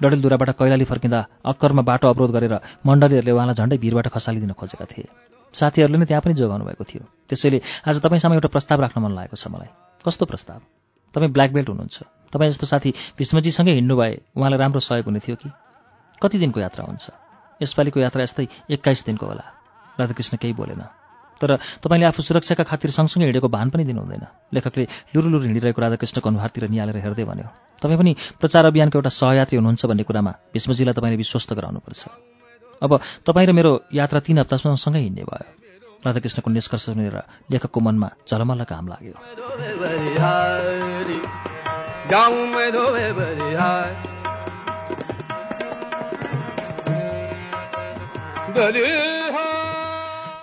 [0.01, 2.55] डडेलधुराबाट कैलाली फर्किँदा अक्करमा बाटो अवरोध गरेर
[2.87, 5.09] मण्डलीहरूले उहाँलाई झन्डै भिरबाट खसालिदिन खोजेका थिए।
[5.55, 9.37] साथीहरूले नै त्यहाँ पनि जोगाउनु भएको थियो। त्यसैले आज तपाईँसँग एउटा प्रस्ताव राख्न मन लागेको
[9.39, 9.71] छ मलाई।
[10.05, 10.61] कस्तो प्रस्ताव?
[11.15, 11.97] तपाईँ ब्ल्याक बेल्ट हुनुहुन्छ।
[12.35, 15.49] तपाईँ जस्तो साथी भीष्मजीसँगै हिँड्नु भए उहाँलाई राम्रो सहयोग हुने थियो कि?
[16.23, 17.05] कति दिनको यात्रा हुन्छ?
[17.63, 19.45] यसपालिको यात्रा यस्तै एक्काइस दिनको होला।
[20.01, 20.83] राधाकृष्ण केही बोलेन।
[21.41, 24.85] तर तपाईँले आफू सुरक्षाका खातिर सँगसँगै हिँडेको भान पनि दिनु हुँदैन लेखकले
[25.15, 27.49] लुरु लुरु हिँडिरहेको राधाकृष्णको अनुहारतिर निहालेर हेर्दै भन्यो
[27.83, 32.03] तपाईँ पनि प्रचार अभियानको एउटा सहयात्री हुनुहुन्छ भन्ने कुरामा भीष्मजीलाई तपाईँले विश्वस्त गराउनुपर्छ।
[32.83, 32.91] अब
[33.27, 35.47] तपाईँ र मेरो यात्रा तिन हप्तासम्म सँगै हिँड्ने भयो।
[36.07, 37.17] राधाकृष्णको निष्कर्ष सुनेर
[37.51, 39.15] लेखकको मनमा झलमल्ल काम लाग्यो।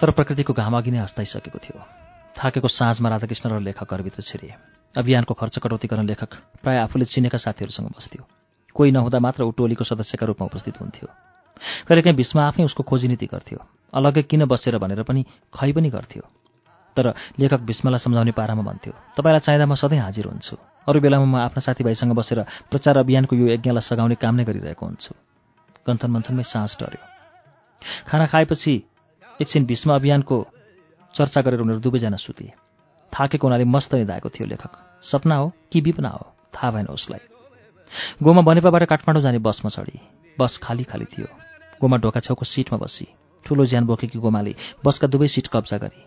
[0.06, 1.82] तर प्रकृतिको घाम अघि नै हस्ताइसकेको थियो।
[2.38, 4.54] थाकेको साँझमा राधाकृष्ण र लेखक घरभित्र छिरे
[4.96, 8.22] अभियानको खर्च कटौती गर्न लेखक प्राय आफूले चिनेका साथीहरूसँग बस्थ्यो।
[8.70, 11.08] कोही नहुँदा मात्र ऊ टोलीको सदस्यका रूपमा उपस्थित हुन्थ्यो।
[11.90, 13.60] कहिलेकाहीँ भीष्म आफै उसको खोजीनीति गर्थ्यो।
[13.98, 16.24] अलग्गै किन बसेर भनेर पनि खै पनि गर्थ्यो।
[16.98, 17.06] तर
[17.42, 21.66] लेखक भीष्मलाई सम्झाउने पारामा भन्थ्यो तपाईँलाई चाहिँदा म सधैँ हाजिर हुन्छु। अरू बेलामा म आफ्ना
[21.66, 25.12] साथीभाइसँग बसेर प्रचार अभियानको यो यज्ञलाई सघाउने काम नै गरिरहेको हुन्छु।
[25.82, 27.02] गन्थन मन्थनमै सास डर्यो
[28.06, 28.74] खाना खाएपछि
[29.42, 30.48] एकछिन भीष्म अभियानको
[31.14, 32.54] चर्चा गरेर उनीहरू दुवैजना सुते।
[33.14, 34.72] थाकेको हुनाले मस्त निधाएको थियो लेखक।
[35.04, 37.20] सपना हो कि विपना हो थाहा भएन उसलाई।
[38.24, 40.00] गोमा बनेपाबाट काठमाडौँ जाने बसमा चढी।
[40.40, 41.28] बस खाली खाली थियो।
[41.82, 43.08] गोमा ढोका छेउको सिटमा बसी।
[43.46, 44.56] ठुलो ज्यान बोकेकी गोमाले
[44.86, 46.02] बसका दुवै सिट कब्जा गरी।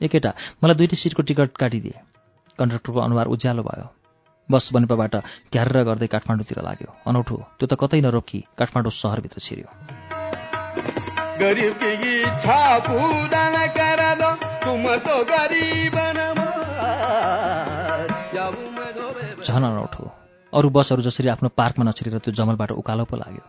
[0.00, 2.00] एकेटा मलाई दुईटी सिटको टिकट काटिदिए।
[2.58, 3.88] कन्डक्टरको अनुहार उज्यालो भयो।
[4.48, 5.16] बस बनेपाबाट
[5.52, 10.13] घ्यारेर गर्दै काठमाडौँतिर लाग्यो। अनौठो त्यो त कतै नरोकी काठमाडौँ सहरभित्र छिर्यो।
[11.38, 14.30] गरीब की इच्छा पूरा न करा दो
[14.64, 14.84] तुम
[19.44, 20.04] झन अनौठो
[20.52, 23.44] अरू बसहरू जसरी आफ्नो पार्कमा नछिरेर त्यो जमलबाट उकालो पो लाग्यो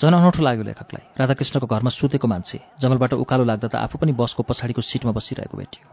[0.00, 4.42] झन अनौठो लाग्यो लेखकलाई राधाकृष्णको घरमा सुतेको मान्छे जमलबाट उकालो लाग्दा त आफू पनि बसको
[4.44, 5.86] पछाडिको सिटमा बसिरहेको भेटियो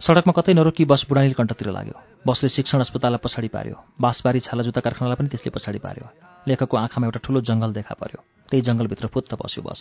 [0.00, 4.80] सडकमा कतै नरोकी बस बुढानील कण्ठतिर लाग्यो बसले शिक्षण अस्पताललाई पछाडि पार्यो बाँसबारी छाला जुत्ता
[4.80, 6.08] कारखानालाई पनि त्यसले पछाडि पार्यो
[6.46, 9.80] लेखकको आँखामा एउटा ठुलो जङ्गल देखा पर्यो त्यही जङ्गलभित्र फुत्त बस्यो बस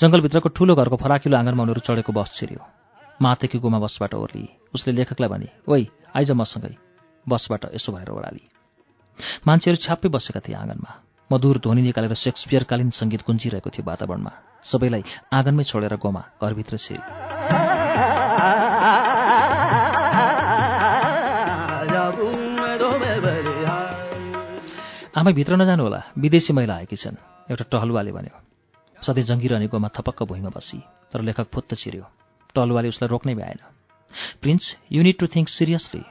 [0.00, 2.62] जङ्गलभित्रको ठुलो घरको फराकिलो आँगनमा उनीहरू चढेको बस छिर्यो।
[3.22, 5.82] मातेकी गोमा बसबाट ओर्ली। उसले लेखकलाई भने ओइ
[6.16, 6.74] आइज मसँगै।
[7.26, 8.42] बसबाट यसो भनेर ओह्राली
[9.46, 10.90] मान्छेहरू छ्याप्पै बसेका थिए आँगनमा।
[11.30, 14.32] मधुर ध्वनि निकालेर सेक्सपियरकालीन सङ्गीत गुन्जिरहेको थियो वातावरणमा।
[14.64, 17.02] सबैलाई आँगनमै छोडेर गोमा घरभित्र छिरी
[21.90, 22.26] जाऊ
[22.56, 24.28] मैं दो बले हारी
[25.16, 27.16] आमै भित्र नजानु होला विदेशी महिला आएकी छन्।
[27.50, 28.34] एउटा टहलुवाले भन्यो
[29.02, 30.78] सधैँ जङ्गिरहने गोमा थपक्क भुइँमा बसी
[31.12, 32.04] तर लेखक फुत्त छिर्यो
[32.54, 33.60] टहलुवाले उसलाई रोक्नै भ्याएन।
[34.42, 36.02] Prince you need to think seriously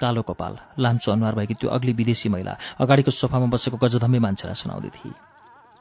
[0.00, 4.90] कालो कपाल लाम्चो अनुहार भएकी त्यो अग्ली विदेशी महिला अगाडिको सोफामा बसेको गजधम्बे मान्छेलाई सुनाउँदै
[4.96, 5.12] थिए।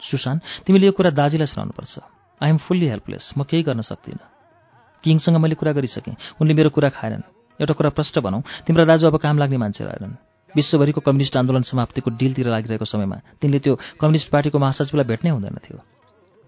[0.01, 1.93] सुशान तिमीले यो कुरा दाजीलाई सुनाउनुपर्छ।
[2.41, 4.23] आई एम फुल्ली हेल्पलेस म केही गर्न सक्दिनँ।
[5.03, 7.23] किङसँग मैले कुरा गरिसकेँ उनले मेरो कुरा खाएनन्।
[7.59, 10.15] एउटा कुरा प्रष्ट भनौँ तिम्रो दाजु अब काम लाग्ने मान्छे रहेनन्।
[10.55, 15.77] विश्वभरिको कम्युनिस्ट आन्दोलन समाप्तिको डिलतिर लागिरहेको समयमा तिनले त्यो कम्युनिस्ट पार्टीको महासचिवलाई भेट्नै हुँदैन थियो।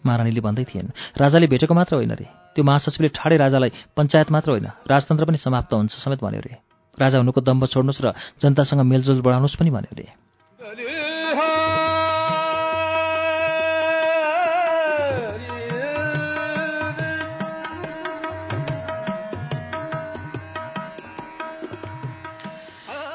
[0.05, 4.67] महारानीले भन्दै थिएन। राजाले भेटेको मात्र होइन रे। त्यो महासचिवले ठाडै राजालाई पञ्चायत मात्र होइन
[4.87, 6.53] राजतन्त्र पनि समाप्त हुन्छ समेत भन्यो रे।
[6.97, 8.07] राजा हुनुको दम्ब छोड्नुहोस् र
[8.41, 10.07] जनतासँग मेलजोल बढाउनुहोस् पनि भन्यो रे।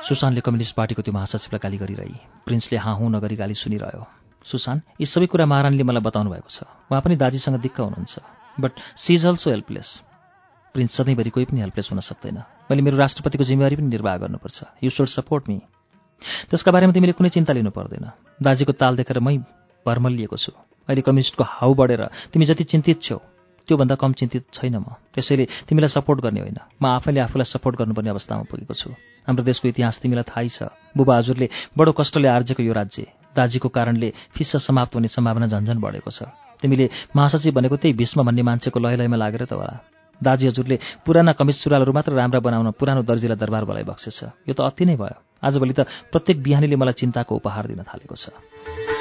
[0.06, 2.14] सुशान्तले कम्युनिस्ट पार्टीको त्यो महासचिवलाई गाली गरिरही।
[2.46, 6.62] प्रिन्सले हाँ हुँ नगरी गाली सुनिरह्यो। सुशान्त यी सबै कुरा महारानीले मलाई बताउनु भएको छ।
[6.90, 8.14] उहाँ पनि दाजीसँग दिक्क हुनुहुन्छ।
[8.56, 9.88] But she is also helpless
[10.74, 12.38] Prince सधैँभरि कोही पनि हेल्पलेस हुन सक्दैन।
[12.70, 15.58] मैले मेरो राष्ट्रपतिको जिम्मेवारी पनि निर्वाह गर्नुपर्छ। यु सुड सपोर्ट मी
[16.50, 18.06] त्यसका बारेमा तिमीले कुनै चिन्ता लिनु पर्दैन।
[18.40, 19.36] दाजीको ताल देखेर मै
[19.86, 20.52] भर्मलिएको छु।
[20.88, 22.02] अहिले कम्युनिस्टको हाउ बढेर
[22.32, 23.18] तिमी जति चिन्तित छौ
[23.68, 28.10] त्योभन्दा कम चिन्तित छैन म। त्यसैले तिमीलाई सपोर्ट गर्ने होइन। म आफैले आफूलाई सपोर्ट गर्नुपर्ने
[28.14, 28.90] अवस्थामा पुगेको छु।
[29.26, 34.08] हाम्रो देशको इतिहास तिमीलाई थाहै छ। बुबा हजुरले बडो कष्टले आर्जेको यो राज्य। दाजीको कारणले
[34.32, 36.32] फिस्सा समाप्त हुने सम्भावना झन्झन बढेको छ।
[36.62, 39.76] तिमीले महासचिव भनेको त्यही भीष्म भन्ने मान्छेको लय लयमा लागेर त होला।
[40.16, 44.64] दाजी हजुरले पुराना कमिज सुरुवालहरू मात्र राम्रा बनाउन पुरानो दर्जीलाई दरबार बोलाइ बक्सेछ यो त
[44.64, 48.95] अति नै भयो। आजभोलि त प्रत्येक बिहानीले मलाई चिन्ताको उपहार दिन थालेको छ।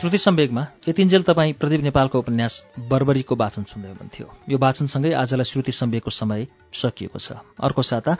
[0.00, 2.54] श्रुति सम्वेगमा यतिन्जेल तपाईँ प्रदीप नेपालको उपन्यास
[2.88, 8.16] बर्बरीको वाचन सुन्दै हुनुहुन्थ्यो। यो वाचनसँगै आजलाई श्रुति सम्वेकको समय सकिएको छ। अर्को साता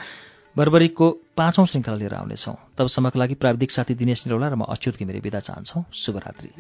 [0.57, 5.21] बर्बरीको पाँचौं श्रृङ्खला लिएर आउनेछौँ। तबसम्मका लागि प्राविधिक साथी दिनेश निरौला र म अच्युत घिमिरे
[5.25, 6.53] विदा चाहन्छौँ। शुभरात्रि।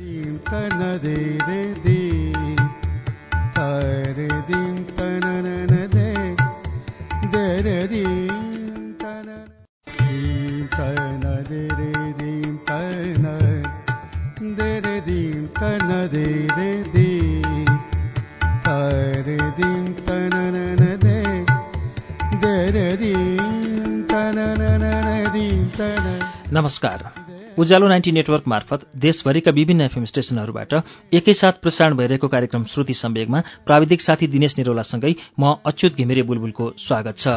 [26.53, 27.03] नमस्कार।
[27.59, 30.75] उज्यालो नाइन्टी नेटवर्क मार्फत देशभरिका विभिन्न एफएम स्टेशनहरूबाट
[31.15, 37.15] एकैसाथ प्रसारण भइरहेको कार्यक्रम श्रुति सम्वेगमा प्राविधिक साथी दिनेश निरौलासँगै म अच्युत घिमिरे बुलबुलको स्वागत
[37.19, 37.29] छ।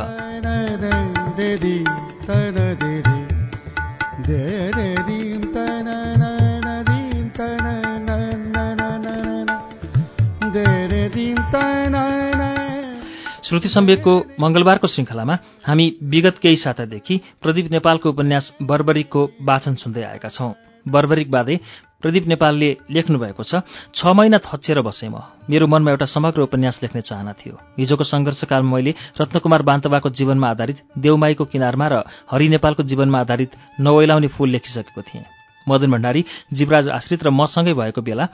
[13.53, 15.33] श्रुति सम्वेकको मंगलबारको श्रृङ्खलामा
[15.65, 20.49] हामी विगत केही सातादेखि प्रदीप नेपालको उपन्यास बर्बरिकको वाचन सुन्दै आएका छौं।
[20.85, 21.59] बर्बरिक बादे
[22.01, 23.61] प्रदीप नेपालले लेख्नु भएको छ
[23.93, 28.73] छ महिना थच्छेर बसेँ म। मेरो मनमा एउटा समग्र उपन्यास लेख्ने चाहना थियो। हिजोको सङ्घर्षकालमा
[28.73, 32.01] मैले रत्नकुमार बान्तवाको जीवनमा आधारित देउमाईको किनारमा र
[32.33, 35.25] हरि नेपालको जीवनमा आधारित नवैलाउने फूल लेखिसकेको थिएँ।
[35.67, 36.25] मदन भण्डारी
[36.57, 38.27] जीवराज आश्रित र मसँगै भएको बेला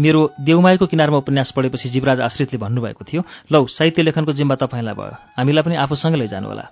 [0.00, 5.16] मेरो देउमाईको किनारमा उपन्यास पढेपछि जीवराज आश्रितले भन्नुभएको थियो लौ साहित्य लेखनको जिम्मा तपाईँलाई भयो।
[5.36, 6.64] हामीलाई पनि आफूसँगै लैजानु होला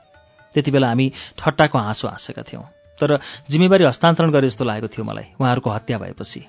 [0.54, 2.64] त्यति बेला हामी ठट्टाको हाँसो हाँसेका थियौँ।
[3.00, 3.18] तर
[3.50, 6.40] जिम्मेवारी हस्तान्तरण गरे जस्तो लागेको थियो मलाई उहाँहरूको हत्या भएपछि।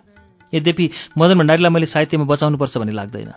[0.54, 3.34] यद्यपि मदन भण्डारीलाई मैले साहित्यमा बचाउनुपर्छ भन्ने लाग्दैन।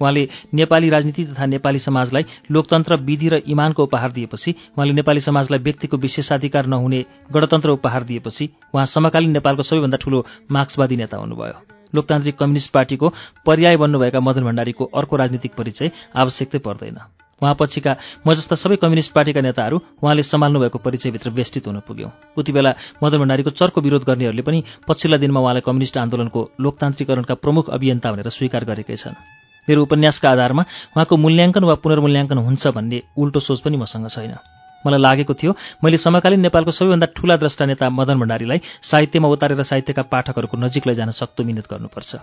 [0.00, 5.58] उहाँले नेपाली राजनीति तथा नेपाली समाजलाई लोकतन्त्र विधि र इमानको उपहार दिएपछि उहाँले नेपाली समाजलाई
[5.58, 12.36] व्यक्तिको विशेषाधिकार नहुने गणतन्त्र उपहार दिएपछि उहाँ समकालीन नेपालको सबैभन्दा ठूलो मार्क्सवादी नेता हुनुभयो। लोकतान्त्रिक
[12.36, 13.12] कम्युनिस्ट पार्टीको
[13.46, 16.98] पर्याय बन्नुभएका मदन भण्डारीको अर्को राजनीतिक परिचय आवश्यकतै पर्दैन।
[17.42, 17.92] उहाँपछिका
[18.26, 22.74] म जस्ता सबै कम्युनिस्ट पार्टीका नेताहरू उहाँले सम्हाल्नु भएको परिचयभित्र वेष्टित हुन पुग्यौं। उति बेला
[23.02, 28.28] मदन भण्डारीको चर्को विरोध गर्नेहरूले पनि पछिल्ला दिनमा उहाँलाई कम्युनिस्ट आन्दोलनको लोकतान्त्रिकरणका प्रमुख अभियन्ता भनेर
[28.32, 29.20] स्वीकार गरेकै छन्।
[29.68, 30.62] मेरो उपन्यासका आधारमा
[30.96, 34.55] उहाँको मूल्याङ्कन वा पुनर्मूल्याङ्कन हुन्छ भन्ने उल्टो सोच पनि मसँग छैन।
[34.86, 35.52] मलाई लागेको थियो
[35.84, 41.10] मैले समकालीन नेपालको सबैभन्दा ठूला द्रष्टा नेता मदन भण्डारीलाई साहित्यमा उतारेर साहित्यका पाठकहरूको नजिक लैजान
[41.10, 42.14] सक्तो मिहिनेत गर्नुपर्छ।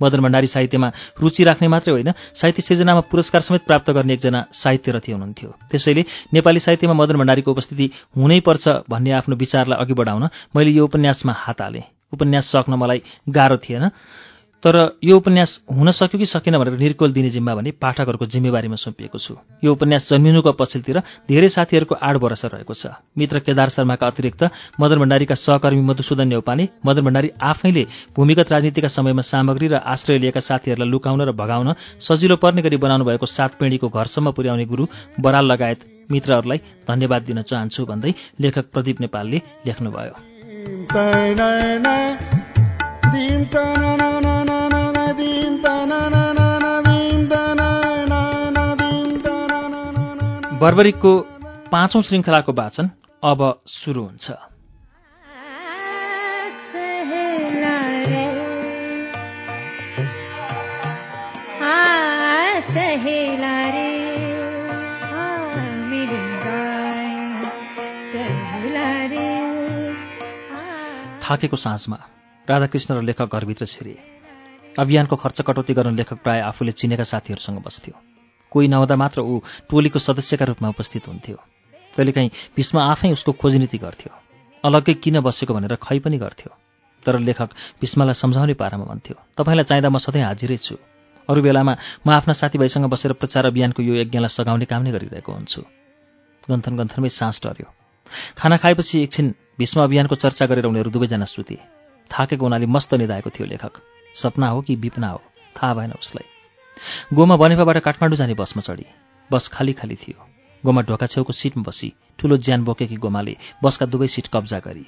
[0.00, 0.88] मदन भण्डारी साहित्यमा
[1.22, 6.02] रुचि राख्ने मात्रै होइन साहित्य सिर्जनामा पुरस्कार समेत प्राप्त गर्ने एकजना साहित्यरथी हुनुहुन्थ्यो। त्यसैले
[6.34, 7.86] नेपाली साहित्यमा मदन भण्डारीको उपस्थिति
[8.16, 13.56] हुनैपर्छ भन्ने आफ्नो विचारलाई अघि बढाउन मैले यो उपन्यासमा हात हालेँ। उपन्यास सक्न मलाई गाह्रो
[13.56, 13.84] थिएन।
[14.64, 19.18] तर यो उपन्यास हुन सक्यो कि सकेन भनेर निर्कोल दिने जिम्मा भने पाठकहरूको जिम्मेवारीमा सुम्पिएको
[19.18, 24.42] छु। यो उपन्यास जन्मिनुको पछिल्तिर धेरै साथीहरूको आड भरोसा रहेको छ। मित्र केदार शर्माका अतिरिक्त
[24.80, 27.84] मदन भण्डारीका सहकर्मी मधुसूदन नेौपाने मदन भण्डारी आफैले
[28.16, 31.68] भूमिगत राजनीतिका समयमा सामग्री र आश्रय लिएका साथीहरूलाई लुकाउन र भगाउन
[32.00, 34.84] सजिलो पर्ने गरी बनाउनु भएको सात पिँढीको घरसम्म पुर्याउने गुरु
[35.20, 40.14] बराल लगायत मित्रहरूलाई धन्यवाद दिन चाहन्छु भन्दै लेखक प्रदीप नेपालले लेख्नुभयो।
[50.64, 51.10] बर्बरिकको
[51.72, 52.86] पाँचौं श्रृङ्खलाको वाचन
[53.22, 54.30] अब सुरु हुन्छ।
[71.24, 71.98] थाकेको साँझमा
[72.48, 73.96] राधाकृष्ण र लेखक घरभित्र छिरे
[74.78, 78.13] अभियानको खर्च कटौती गर्न लेखक प्राय आफूले चिनेका साथीहरूसँग बस्थ्यो।
[78.54, 81.36] कोही नहुँदा मात्र ऊ टोलीको सदस्यका रूपमा उपस्थित हुन्थ्यो।
[81.94, 84.12] कहिलेकाहीँ भीष्म आफै उसको खोजनीति गर्थ्यो।
[84.64, 86.50] अलग्गै किन बसेको भनेर खै पनि गर्थ्यो।
[87.02, 87.50] तर लेखक
[87.80, 90.76] भीष्मलाई सम्झाउने पारामा भन्थ्यो तपाईँलाई चाहिँदा म सधैँ हाजिरै छु।
[91.28, 91.72] अरू बेलामा
[92.06, 95.60] म आफ्ना साथीभाइसँग बसेर प्रचार अभियानको यो यज्ञलाई सघाउने काम नै गरिरहेको हुन्छु
[96.48, 97.68] गन्थन गन्थनमै सास टर्यो।
[98.36, 99.26] खाना खाएपछि एकछिन
[99.58, 101.56] भीष्म अभियानको चर्चा गरेर उनीहरू दुवैजना सुते।
[102.10, 103.74] थाकेको हुनाले मस्त निधाएको थियो लेखक।
[104.14, 105.20] सपना हो कि विपना हो
[105.56, 106.33] थाहा भएन उसलाई।
[107.14, 108.86] गोमा बनेपाबाट काठमाडौँ जाने बसमा चढी।
[109.32, 110.26] बस खाली खाली थियो।
[110.66, 114.86] गोमा ढोका छेउको सिटमा बसी। ठुलो ज्यान बोकेकी गोमाले बसका दुवै सिट कब्जा गरी।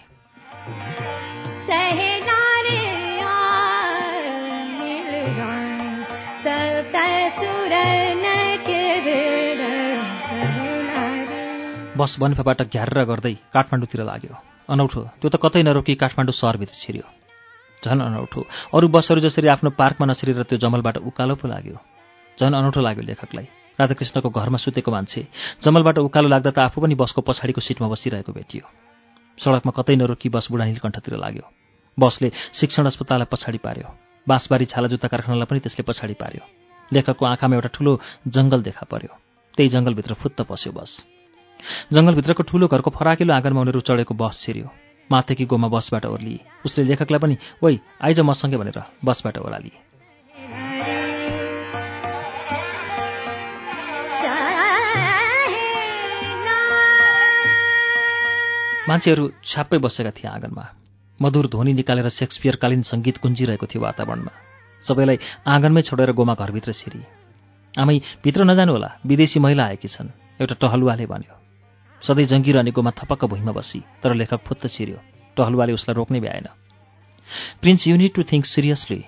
[11.96, 14.34] बस बन्फाबाट घ्यार्र गर्दै काठमाडौँतिर लाग्यो।
[14.70, 17.25] अनौठो। त्यो त कतै नरोकी काठमाडौँ सहरभित्र छिर्यो।
[17.86, 18.40] झन् अनौठो।
[18.74, 21.78] अरू बसहरू जसरी आफ्नो पार्कमा नछिरेर त्यो जमलबाट उकालो पो लाग्यो।
[22.38, 23.46] झन् अनौठो लाग्यो लेखकलाई।
[23.78, 25.26] राधाकृष्णको घरमा सुतेको मान्छे।
[25.62, 28.64] जमलबाट उकालो लाग्दा त आफू पनि बसको पछाडिको सिटमा बसिरहेको भेटियो।
[29.38, 31.44] सडकमा कतै नरोकी बस बुढा नीलकण्ठतिर लाग्यो।
[31.98, 33.88] बसले शिक्षण अस्पताललाई पछाडि पार्यो।
[34.28, 36.42] बाँसबारी छाला जुत्ता कारखानालाई पनि त्यसले पछाडि पार्यो।
[36.92, 37.92] लेखकको आँखामा एउटा ठुलो
[38.26, 39.12] जङ्गल देखा पर्यो।
[39.56, 41.04] त्यही जङ्गलभित्र फुत्त पस्यो बस।
[41.92, 47.20] जङ्गलभित्रको ठुलो घरको फराकिलो आँगनमा उनीहरू चढेको बस छिर्यो। माथेकी गोमा बसबाट ओर्लिए उसले लेखकलाई
[47.20, 49.84] पनि ओइ आइज मसँगै भनेर बसबाट ओह्रालिए
[58.88, 60.64] मान्छेहरू छ्याप्पै बसेका थिए आँगनमा।
[61.18, 64.32] मधुर ध्वनि निकालेर सेक्सपियरकालीन सङ्गीत गुन्जिरहेको थियो वातावरणमा।
[64.86, 67.02] सबैलाई आँगनमै छोडेर गोमा घरभित्र छिरी
[67.74, 71.45] आमै भित्र नजानु होला विदेशी महिला आएकी छन्। एउटा टहलुवाले भन्यो।
[72.02, 74.98] सधैँ जङ्गिरहने गोमा थपक्क भुइँमा बसी तर लेखक फुत्त छिर्यो
[75.36, 76.46] टहलुवाले उसलाई रोक्नै भ्याएन।
[77.62, 79.00] Prince you need to think seriously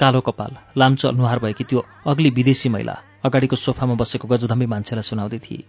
[0.00, 5.38] कालो कपाल लाम्चो अनुहार भएकी त्यो अग्ली विदेशी महिला अगाडिको सोफामा बसेको गजधम्बी मान्छेलाई सुनाउँदै
[5.38, 5.64] थिए।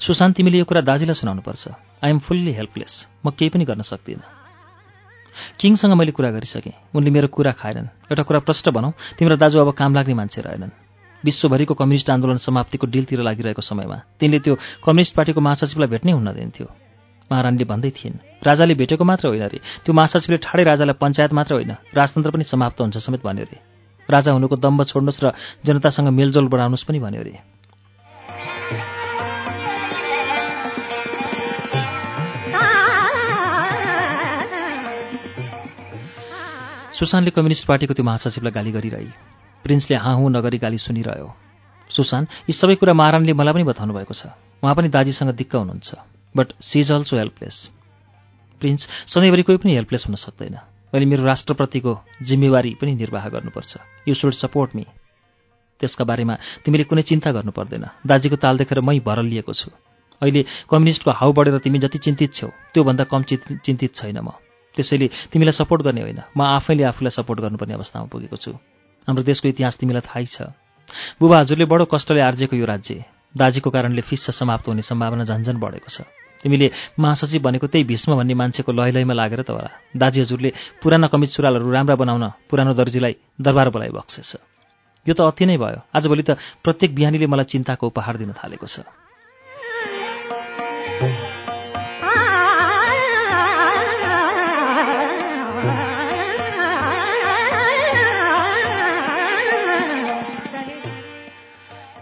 [0.00, 1.62] सुशान्त तिमीले यो कुरा दाजीलाई सुनाउनुपर्छ।
[2.02, 2.92] आई एम फुल्ली हेल्पलेस
[3.26, 4.22] म केही पनि गर्न सक्दिनँ।
[5.58, 9.70] किङसँग मैले कुरा गरिसकेँ। उनले मेरो कुरा खाएनन्। एउटा कुरा प्रष्ट भनौँ। तिम्रो दाजु अब
[9.74, 10.70] काम लाग्ने मान्छे रहेनन्।
[11.24, 14.54] विश्वभरिको कम्युनिस्ट आन्दोलन समाप्तिको डिलतिर लागिरहेको समयमा तिनले त्यो
[14.84, 16.66] कम्युनिस्ट पार्टीको महासचिवलाई भेट्नै हुन दिन्थ्यो।
[17.30, 21.72] महारानीले भन्दै थिइन् राजाले भेटेको मात्र होइन रे। त्यो महासचिवले ठाडै राजालाई पञ्चायत मात्र होइन
[21.96, 23.56] राजतन्त्र पनि समाप्त हुन्छ समेत भन्यो रे।
[24.08, 25.32] राजा हुनुको दम्ब छोड्नुहोस् र
[25.64, 27.34] जनतासँग मेलजोल बढाउनुहोस् पनि भन्यो रे।
[36.92, 39.08] सुशान्तले कम्युनिस्ट पार्टीको त्यो महासचिवलाई गाली गरिरहे।
[39.64, 41.28] प्रिन्सले हाँ हुँ नगरी गाली सुनिरह्यो।
[41.90, 45.90] सुशान्त यी सबै कुरा महारानीले मलाई पनि बताउनु भएको छ। उहाँ पनि दाजीसँग दिक्क हुनुहुन्छ
[46.34, 47.56] but she is also helpless
[48.60, 50.56] Prince सधैँभरि कोही पनि हेल्पलेस हुन सक्दैन।
[50.92, 53.72] अहिले मेरो राष्ट्रप्रतिको जिम्मेवारी पनि निर्वाह गर्नुपर्छ।
[54.08, 54.86] यु सुड सपोर्ट मी
[55.80, 56.34] त्यसका बारेमा
[56.64, 59.68] तिमीले कुनै चिन्ता गर्नु पर्दैन। दाजीको ताल देखेर मै भरल लिएको छु।
[60.22, 63.22] अहिले कम्युनिस्टको हाउ बढेर तिमी जति चिन्तित छौ त्योभन्दा कम
[63.64, 64.38] चिन्तित छैन म।
[64.76, 68.52] त्यसैले तिमीलाई सपोर्ट गर्ने होइन। म आफैले आफूलाई सपोर्ट गर्नुपर्ने अवस्थामा पुगेको छु।
[69.06, 70.36] हाम्रो देशको इतिहास तिमीलाई थाहै छ।
[71.20, 75.90] बुबा हजुरले बडो कष्टले आर्जेको यो राज्य। दाजीको कारणले फिस्स समाप्त हुने सम्भावना झन्झन बढेको
[75.90, 76.06] छ।
[76.44, 80.50] तिमीले महासचिव भनेको त्यही भीष्म भन्ने मान्छेको लैलैमा लागेर त होला। दाजी हजुरले
[80.82, 84.30] पुराना कमिज सुरालहरू राम्रा बनाउन पुरानो दर्जीलाई दरबार बोलाइ बक्सेछ।
[85.06, 88.84] यो त अति नै भयो। आजभोलि त प्रत्येक बिहानीले मलाई चिन्ताको उपहार दिन थालेको छ।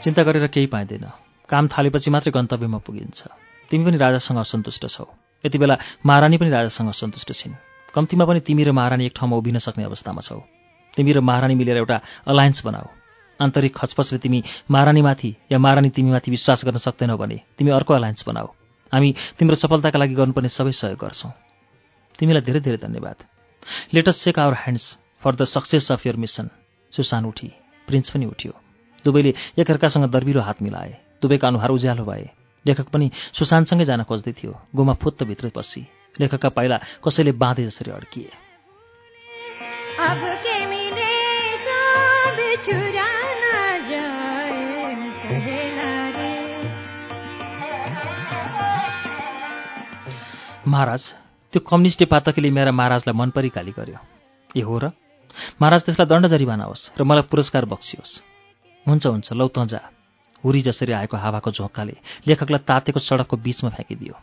[0.03, 1.07] चिन्ता गरेर केही पाइँदैन।
[1.49, 3.21] काम थालेपछि मात्रै गन्तव्यमा पुगिन्छ।
[3.71, 5.05] तिमी पनि राजासँग असन्तुष्ट छौ।
[5.45, 7.55] यति बेला महारानी पनि राजासँग असन्तुष्ट छिन्।
[7.95, 10.43] कम्तीमा पनि तिमी र महारानी एक ठाउँमा उभिन सक्ने अवस्थामा छौ।
[10.97, 12.87] तिमी र महारानी मिलेर एउटा अलायन्स बनाऊ।
[13.41, 18.49] आन्तरिक खचपचले तिमी महारानीमाथि या महारानी तिमीमाथि विश्वास गर्न सक्दैनौ भने तिमी अर्को अलायन्स बनाऊ।
[18.93, 21.33] हामी तिम्रो सफलताका लागि गर्नुपर्ने सबै सहयोग गर्छौँ।
[22.19, 23.19] तिमीलाई धेरै धेरै धन्यवाद।
[23.95, 24.85] Let's shake our hands
[25.23, 26.51] for the success of your mission
[26.93, 27.51] Susan उठी।
[27.89, 28.62] प्रिन्स पनि उठ्यो।
[29.05, 32.31] दुवैले एकअर्कासँग दर्बिरो हात मिलाए। दुवैका अनुहार उज्यालो भए।
[32.67, 35.87] लेखक पनि सुशान्तसँगै जान खोज्दै थियो। गोमा फुत्त भित्रै पसी
[36.21, 38.31] लेखकका पाइला कसैले बाँधे जसरी अड्किए।
[50.63, 51.03] महाराज
[51.53, 53.99] त्यो कम्युनिस्टे पातकीले मेरा महाराजलाई मनपरी गाली गर्यो।
[54.57, 54.91] ए हो र?
[55.61, 58.32] महाराज त्यसलाई दण्ड जरिवाना होस् र मलाई पुरस्कार बक्सियोस्।
[58.87, 59.81] हुन्छ हुन्छ लौ तँ जा।
[60.45, 61.97] हुरी जसरी आएको हावाको झोक्काले
[62.27, 64.15] लेखकलाई तातेको सडकको बीचमा फ्याँकिदियो।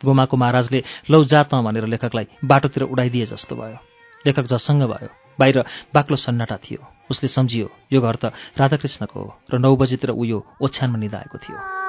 [0.00, 3.78] गोमाको महाराजले लौ जा तँ भनेर लेखकलाई बाटोतिर उडाइदिए जस्तो भयो।
[4.26, 5.64] लेखक झसङ्ग भयो। बाहिर
[5.94, 6.80] बाक्लो सन्नाटा थियो।
[7.10, 11.81] उसले सम्झियो यो घर त राधाकृष्णको हो र नौ बजीतिर ऊ यो ओछ्यानमा निधाएको थियो।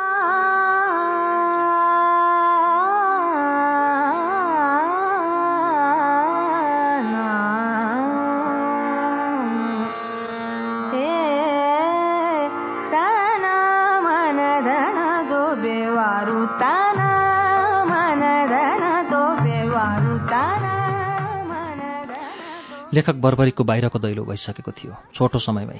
[22.94, 25.80] लेखक बर्बरीको बाहिरको दैलो भइसकेको थियो छोटो समयमै।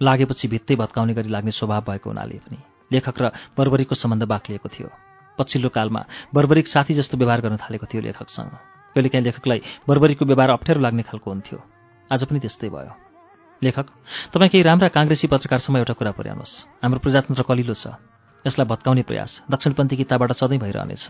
[0.00, 2.58] लागेपछि भित्तै भत्काउने गरी लाग्ने स्वभाव भएको हुनाले पनि
[2.92, 3.24] लेखक र
[3.56, 4.88] बर्बरीको सम्बन्ध बाक्लिएको थियो।
[5.38, 6.02] पछिल्लो कालमा
[6.34, 8.52] बर्बरिक साथी जस्तो व्यवहार गर्न थालेको थियो लेखकसँग।
[8.96, 11.58] कहिलेकाहीँ लेखकलाई बर्बरीको व्यवहार अप्ठ्यारो लाग्ने खालको हुन्थ्यो।
[12.10, 12.92] आज पनि त्यस्तै भयो।
[13.62, 13.86] लेखक
[14.32, 17.96] तपाईँ केही राम्रा काङ्ग्रेसी पत्रकारसम्म एउटा कुरा पुर्याउनुहोस्। हाम्रो प्रजातन्त्र कलिलो छ।
[18.44, 21.06] यसलाई भत्काउने प्रयास दक्षिणपन्थी किताबाट सधैँ भइरहनेछ।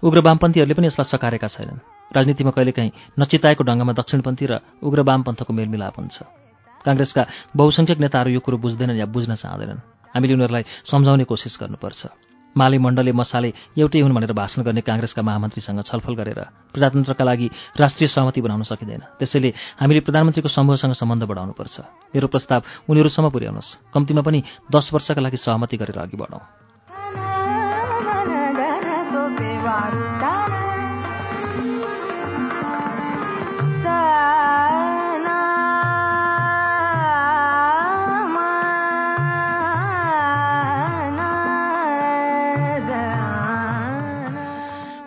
[0.00, 1.80] उग्र वामपन्थीहरूले पनि यसलाई सकारेका छैनन्।
[2.14, 4.52] राजनीतिमा कहिलेकाहीँ नचिताएको ढङ्गमा दक्षिणपन्थी र
[4.82, 6.16] उग्र वामपन्थको मेलमिलाप हुन्छ।
[6.84, 7.22] काङ्ग्रेसका
[7.56, 9.80] बहुसङ्ख्यक नेताहरू यो कुरो बुझ्दैनन् या बुझ्न चाहँदैनन्।
[10.14, 12.02] हामीले उनीहरूलाई सम्झाउने कोसिस गर्नुपर्छ।
[12.56, 17.46] माले मण्डले मसाले एउटै हुन् भनेर भाषण गर्ने काङ्ग्रेसका महामन्त्रीसँग छलफल गरेर प्रजातन्त्रका लागि
[17.82, 19.50] राष्ट्रिय सहमति बनाउन सकिँदैन। त्यसैले
[19.82, 21.76] हामीले प्रधानमन्त्रीको समूहसँग सम्बन्ध बढाउनुपर्छ।
[22.14, 26.42] मेरो प्रस्ताव उनीहरूसम्म पुर्याउनुहोस्। कम्तीमा पनि दस वर्षका लागि सहमति गरेर अघि बढौँ।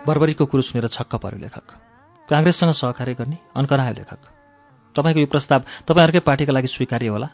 [0.08, 1.66] बर्बरीको कुरो सुनेर छक्क पर्यो लेखक।
[2.28, 4.20] काङ्ग्रेससँग सहकार्य गर्ने अन्कनायो लेखक।
[4.96, 7.28] तपाईँको यो प्रस्ताव तपाईँहरूकै पार्टीका लागि स्वीकार्य होला।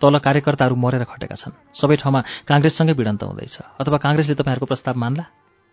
[0.00, 5.24] तल कार्यकर्ताहरू मरेर खटेका छन्। सबै ठाउँमा काङ्ग्रेससँगै भिडन्त हुँदैछ। अथवा काङ्ग्रेसले तपाईँहरूको प्रस्ताव मान्ला?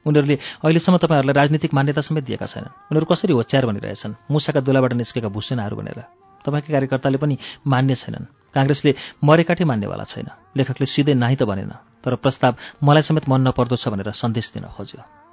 [0.06, 4.14] उनीहरूले अहिलेसम्म तपाईँहरूलाई राजनीतिक मान्यता समेत दिएका छैनन्। उनीहरू कसरी होच्यार भनिरहेछन्?
[4.32, 6.00] मुसाका दुलाबाट निस्केका भुसेनाहरू भनेर।
[6.45, 7.35] तपाईँकै कार्यकर्ताले पनि
[7.68, 8.92] मान्य छैनन्। काङ्ग्रेसले
[9.27, 14.16] मरेकाटै मान्नेवाला छैन। लेखकले सिधै नाही त भनेन। तर प्रस्ताव मलाई समेत मन नपर्दो भनेर
[14.16, 15.28] सन्देश दिन खोज्यो।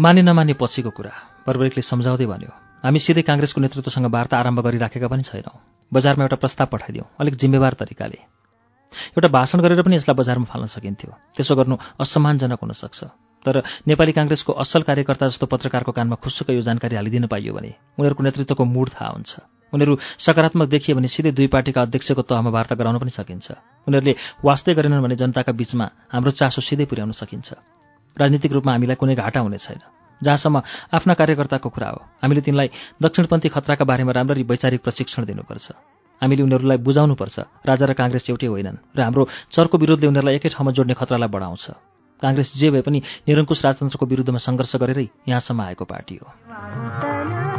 [0.00, 1.12] माने नमाने पछिको कुरा।
[1.46, 2.50] बर्बरिकले सम्झाउँदै भन्यो
[2.82, 5.54] हामी सिधै काङ्ग्रेसको नेतृत्वसँग वार्ता आरम्भ गरिराखेका पनि छैनौँ।
[5.92, 8.18] बजारमा एउटा प्रस्ताव पठाइदिउँ अलिक जिम्मेवार तरिकाले।
[9.14, 13.00] एउटा भाषण गरेर पनि यसलाई बजारमा फाल्न सकिन्थ्यो। त्यसो गर्नु असम्मानजनक हुन सक्छ।
[13.46, 18.22] तर नेपाली काङ्ग्रेसको असल कार्यकर्ता जस्तो पत्रकारको कानमा खुसुक यो जानकारी हालिदिन पाइयो भने उनीहरूको
[18.26, 19.30] नेतृत्वको मूड थाहा हुन्छ।
[19.70, 23.46] उनीहरू सकारात्मक देखियो भने सिधै दुई पार्टीका अध्यक्षको तहमा वार्ता गराउन पनि सकिन्छ।
[23.86, 27.48] उनीहरूले वास्तै गरेनन् भने जनताका बीचमा हाम्रो चासो सिधै पुर्याउन सकिन्छ।
[28.16, 29.80] राजनीतिक रूपमा हामीलाई कुनै घाटा हुने छैन।
[30.20, 30.56] जहाँसम्म
[30.94, 32.68] आफ्ना कार्यकर्ताको कुरा हो हामीले तिनलाई
[33.02, 35.66] दक्षिणपन्थी खतराका बारेमा राम्ररी वैचारिक प्रशिक्षण दिनुपर्छ।
[36.22, 37.36] हामीले उनीहरूलाई बुझाउनुपर्छ
[37.66, 41.64] राजा र काङ्ग्रेस एउटै होइनन् र हाम्रो चर्को विरोधले उनीहरूलाई एकै ठाउँमा जोड्ने खतरालाई बढाउँछ।
[42.22, 47.53] काङ्ग्रेस जे भए पनि निरङ्कुश राजतन्त्रको विरुद्धमा सङ्घर्ष गरेरै यहाँसम्म आएको पार्टी हो।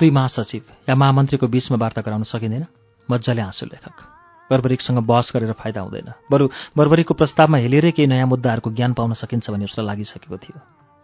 [0.00, 2.64] दुई महासचिव या महामन्त्रीको बीचमा वार्ता गराउन सकिँदैन।
[3.08, 3.98] मजाले हाँसो लेखक।
[4.50, 9.50] बर्बरिकसँग बहस गरेर फाइदा हुँदैन। बरु बर्बरिकको प्रस्तावमा हेलेरै केही नयाँ मुद्दाहरूको ज्ञान पाउन सकिन्छ
[9.50, 10.56] भन्ने उसलाई लागिसकेको थियो।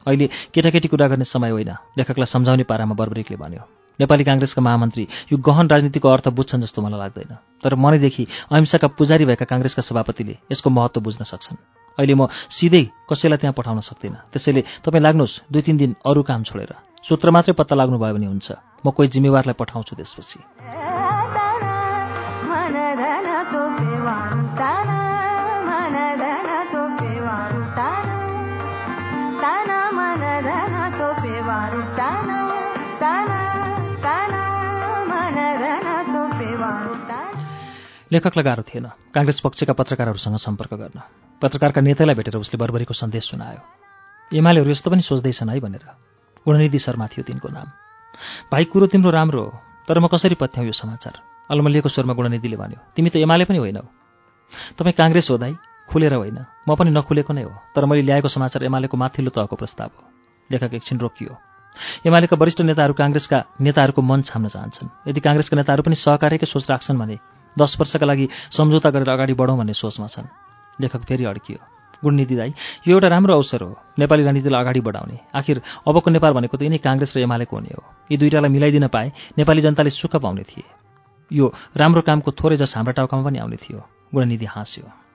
[0.06, 3.62] अहिले केटाकेटी कुरा गर्ने समय होइन लेखकलाई सम्झाउने पारामा बर्बरिकले भन्यो।
[4.00, 9.24] नेपाली काङ्ग्रेसका महामन्त्री यो गहन राजनीतिको अर्थ बुझ्छन् जस्तो मलाई लाग्दैन। तर मनैदेखि अहिंसाका पुजारी
[9.28, 11.56] भएका काङ्ग्रेसका सभापतिले यसको महत्त्व बुझ्न सक्छन्।
[11.98, 16.42] अहिले म सिधै कसैलाई त्यहाँ पठाउन सक्दिनँ। त्यसैले तपाईँ लाग्नुहोस् दुई तिन दिन अरू काम
[16.48, 18.52] छोडेर। सूत्र मात्रै पत्ता लाग्नुभयो भने हुन्छ।
[18.86, 20.38] म कोही जिम्मेवारलाई पठाउँछु त्यसपछि।
[38.12, 41.00] लेखकलाई गाह्रो थिएन। काङ्ग्रेस पक्षका पत्रकारहरूसँग सम्पर्क गर्न।
[41.42, 43.60] पत्रकारका नेतालाई भेटेर उसले बर्बरीको सन्देश सुनायो।
[44.38, 46.15] एमालेहरू यस्तो पनि सोच्दैछन् है भनेर।
[46.46, 47.68] गुणनिधि शर्मा थियो तिनको नाम।
[48.52, 49.50] भाइ कुरो तिम्रो राम्रो हो
[49.88, 51.14] तर म कसरी पत्याउँ यो समाचार?
[51.50, 53.84] अलमल्लिएको स्वरमा गुणनिधिले भन्यो तिमी त एमाले पनि होइनौ।
[54.78, 55.54] तपाईँ काङ्ग्रेस हो दाई
[55.90, 59.90] खुलेर होइन। म पनि नखुलेको नै हो तर मैले ल्याएको समाचार एमालेको माथिल्लो तहको प्रस्ताव
[59.90, 60.02] हो।
[60.50, 61.34] लेखक एकछिन रोकियो।
[62.06, 66.98] एमालेका वरिष्ठ नेताहरू काङ्ग्रेसका नेताहरूको मन छाम्न चाहन्छन्। यदि काङ्ग्रेसका नेताहरू पनि सहकार्यकै सोच राख्छन्
[66.98, 67.16] भने
[67.58, 70.30] दस वर्षका लागि सम्झौता गरेर अगाडि बढौँ भन्ने सोचमा छन्।
[70.80, 72.50] लेखक फेरि अड्कियो। गुणनिधि दाई
[72.88, 76.78] यो एउटा राम्रो अवसर हो नेपाली राजनीतिलाई अगाडि बढाउने। आखिर अबको नेपाल भनेको त यिनै
[76.78, 80.66] काङ्ग्रेस र एमालेको हुने हो। यी दुइटालाई मिलाइदिन पाए नेपाली जनताले सुख पाउने थिए।
[81.32, 83.80] यो राम्रो कामको थोरै जस हाम्रा टाउकामा पनि आउने थियो।
[84.14, 85.05] गुणनिधि हाँस्यो।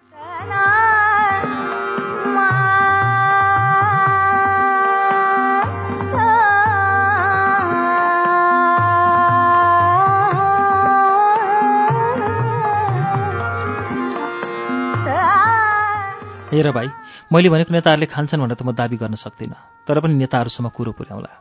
[16.52, 16.88] हेर भाइ
[17.32, 21.32] मैले भनेको नेताहरूले खान्छन् भनेर त म दाबी गर्न सक्दिनँ तर पनि नेताहरूसम्म कुरो पुर्याउला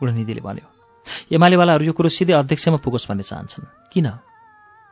[0.00, 0.66] गुणनिधिले भन्यो।
[1.36, 4.06] एमालेवालाहरू यो कुरो सिधै अध्यक्षमा पुगोस् भन्ने चाहन्छन्। किन?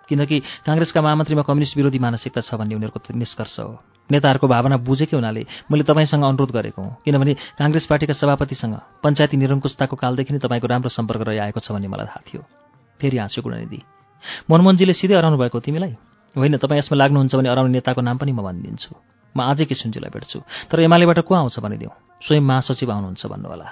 [0.09, 0.36] किनकि
[0.68, 3.81] काङ्ग्रेसका महामन्त्रीमा कम्युनिस्ट विरोधी मानसिकता छ भन्ने उनीहरूको निष्कर्ष हो।
[4.12, 5.42] नेताहरूको भावना बुझेकै हुनाले
[5.73, 10.92] मैले तपाईँसँग अनुरोध गरेको हुँ किनभने काङ्ग्रेस पार्टीका सभापतिसँग पञ्चायती निरङ्कुशताको कालदेखि नै तपाईँको राम्रो
[10.92, 12.44] सम्पर्क रहिआएको छ भन्ने मलाई थाहा थियो।
[13.01, 13.81] फेरि हाँस्यो गुणनिधि
[14.52, 15.97] मनमोहनजीले सिधै अराउनु भएको तिमीलाई?
[16.36, 18.92] होइन तपाईँ यसमा लाग्नुहुन्छ भने अराउने नेताको नाम पनि म भनिदिन्छु।
[19.36, 20.39] म आजै किसुनजीलाई भेट्छु?
[20.70, 23.69] तर एमालेबाट को आउँछ भनिदिउँ स्वयं महासचिव आउनुहुन्छ भन्नुहोला।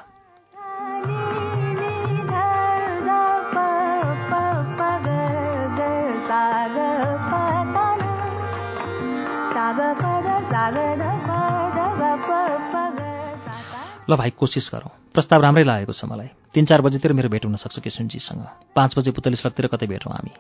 [14.11, 17.79] ल भाइ कोसिस गरौँ। प्रस्ताव राम्रै लागेको छ मलाई। तिन चार बजीतिर मेरो भेट हुनसक्छ
[17.79, 20.35] किसुनजीसँग पाँच बजे पुतली सडकतिर कतै भेटौँ हामी?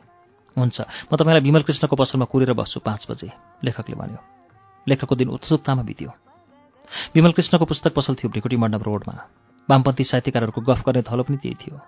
[0.58, 3.30] हुन्छ। म तपाईँलाई विमल कृष्णको पसलमा कुरेर बस्छु पाँच बजे
[3.62, 4.39] लेखकले भन्यो।
[4.90, 6.10] लेखकको दिन उत्सुकतामा बित्यो।
[7.14, 9.14] विमल कृष्णको पुस्तक पसल थियो भ्रिकुटी मण्डप रोडमा।
[9.68, 11.80] वामपन्थी साहित्यकारहरूको गफ गर्ने थलो पनि त्यही थियो।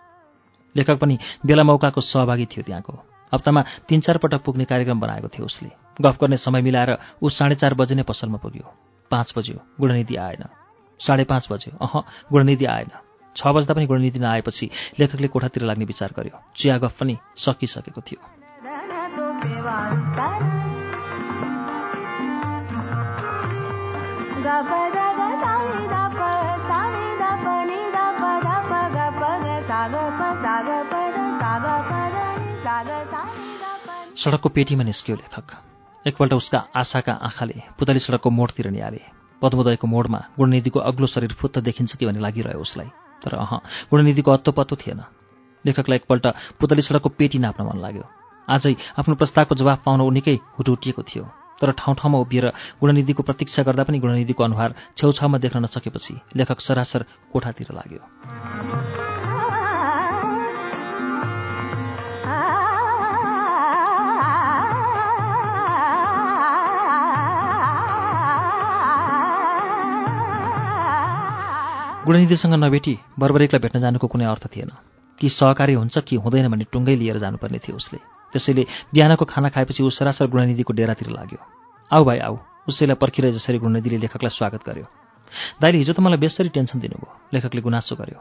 [0.74, 2.94] लेखक पनि बेला मौकाको सहभागी थियो त्यहाँको।
[3.34, 7.54] हप्तामा तिन चार पटक पुग्ने कार्यक्रम बनाएको थियो उसले। गफ गर्ने समय मिलाएर ऊ साढे
[7.54, 8.66] चार बजे नै पसलमा पुग्यो।
[9.10, 10.44] पाँच बज्यो गुणनीति आएन।
[11.00, 12.90] साढे पाँच बज्यो अह गुणनीति आएन।
[13.36, 18.20] छ बज्दा पनि गुणनीति नआएपछि लेखकले कोठातिर लाग्ने विचार गर्यो। चिया गफ पनि सकिसकेको थियो।
[34.16, 35.42] सडकको पेटीमा निस्कियो लेखक।
[36.06, 39.00] एकपल्ट उसका आशाका आँखाले पुतली सडकको मोडतिर निहाले।
[39.42, 42.90] पद्मोदयको मोडमा गुणनिधिको अग्लो शरीर फुत्त देखिन्छ कि भन्ने लागिरह्यो उसलाई।
[43.24, 43.56] तर अह
[43.90, 45.02] गुणनिधिको अत्तो पत्तो थिएन।
[45.66, 46.26] लेखकलाई एकपल्ट
[46.60, 48.04] पुतली सडकको पेटी नाप्न मन लाग्यो।
[48.48, 52.46] आजै आफ्नो प्रस्तावको जवाफ पाउन ऊ निकै हुटुटिएको थियो। तर ठाउँ ठाउँमा उभिएर
[52.80, 58.02] गुणनिधिको प्रतीक्षा गर्दा पनि गुणनिधिको अनुहार छेउछाउमा देख्न नसकेपछि लेखक सरासर कोठातिर लाग्यो।
[72.06, 74.70] गुणनिधिसँग नभेटी बर्बरेकलाई भेट्न जानुको कुनै अर्थ थिएन।
[75.18, 79.82] कि सहकारी हुन्छ कि हुँदैन भन्ने टुङ्गै लिएर जानुपर्ने थियो उसले। त्यसैले बिहानको खाना खाएपछि
[79.82, 81.38] ऊ सरासर गुणनिधिको डेरातिर लाग्यो।
[81.92, 82.36] आऊ भाइ आऊ।
[82.68, 84.86] उसैलाई पर्खिरहे जसरी गुणनिधिले लेखकलाई स्वागत गर्यो।
[85.60, 88.18] दाइले हिजो त मलाई बेसरी टेन्सन दिनुभयो। लेखकले गुनासो गर्यो।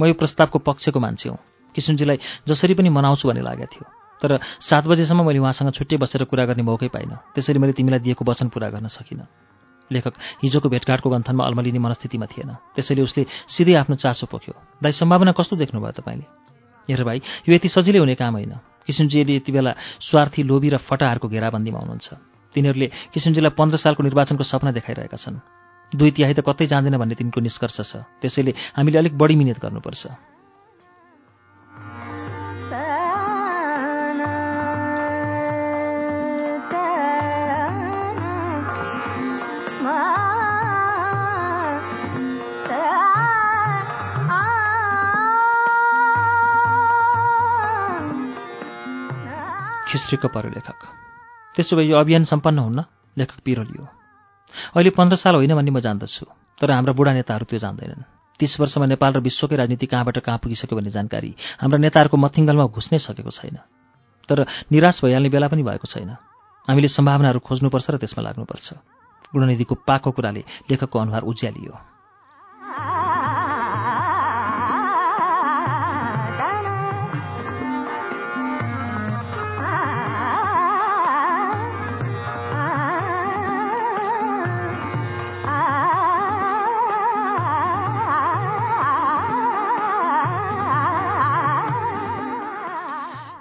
[0.00, 1.38] म यो प्रस्तावको पक्षको मान्छे हुँ।
[1.74, 3.86] किसुनजीलाई जसरी पनि मनाउँछु भन्ने लागेको थियो।
[4.22, 8.24] तर सात बजेसम्म मैले उहाँसँग छुट्टै बसेर कुरा गर्ने मौकै पाइनँ। त्यसरी मैले तिमीलाई दिएको
[8.24, 9.26] वचन पुरा गर्न सकिनँ।
[9.90, 15.32] लेखक हिजोको भेटघाटको गन्थनमा अल्मलिने मनस्थितिमा थिएन। त्यसैले उसले सिधै आफ्नो चासो पोख्यो। दाइ सम्भावना
[15.32, 16.26] कस्तो देख्नुभयो तपाईँले?
[16.92, 21.28] हेर भाइ यो यति सजिलै हुने काम होइन। किसुनजीले यति बेला स्वार्थी लोभी र फटाहरूको
[21.28, 22.08] घेराबन्दीमा हुनुहुन्छ।
[22.56, 25.36] तिनीहरूले किसुनजीलाई पन्ध्र सालको निर्वाचनको सपना देखाइरहेका छन्।
[25.92, 27.92] दुई तिहाई त कतै जाँदैन भन्ने तिनको निष्कर्ष छ।
[28.24, 30.02] त्यसैले हामीले अलिक बढी मिहिनेत गर्नुपर्छ।
[49.88, 50.80] खिस्रिक्क पर्यो लेखक
[51.54, 52.84] त्यसो भए यो अभियान सम्पन्न हुन्न
[53.16, 53.84] लेखक पिरोलियो
[54.74, 56.24] अहिले पन्ध्र साल होइन भन्ने म जान्दछु
[56.60, 58.02] तर हाम्रा बुढा नेताहरू त्यो जान्दैनन्।
[58.40, 62.98] तिस वर्षमा नेपाल र विश्वकै राजनीति कहाँबाट कहाँ पुगिसक्यो भन्ने जानकारी हाम्रा नेताहरूको मथिङ्गलमा घुस्नै
[62.98, 63.56] सकेको छैन।
[64.28, 66.10] तर निराश भइहाल्ने बेला पनि भएको छैन।
[66.68, 68.66] हामीले सम्भावनाहरू खोज्नुपर्छ र त्यसमा लाग्नुपर्छ।
[69.32, 71.97] गुणनिधिको पाको कुराले लेखकको अनुहार उज्यालियो।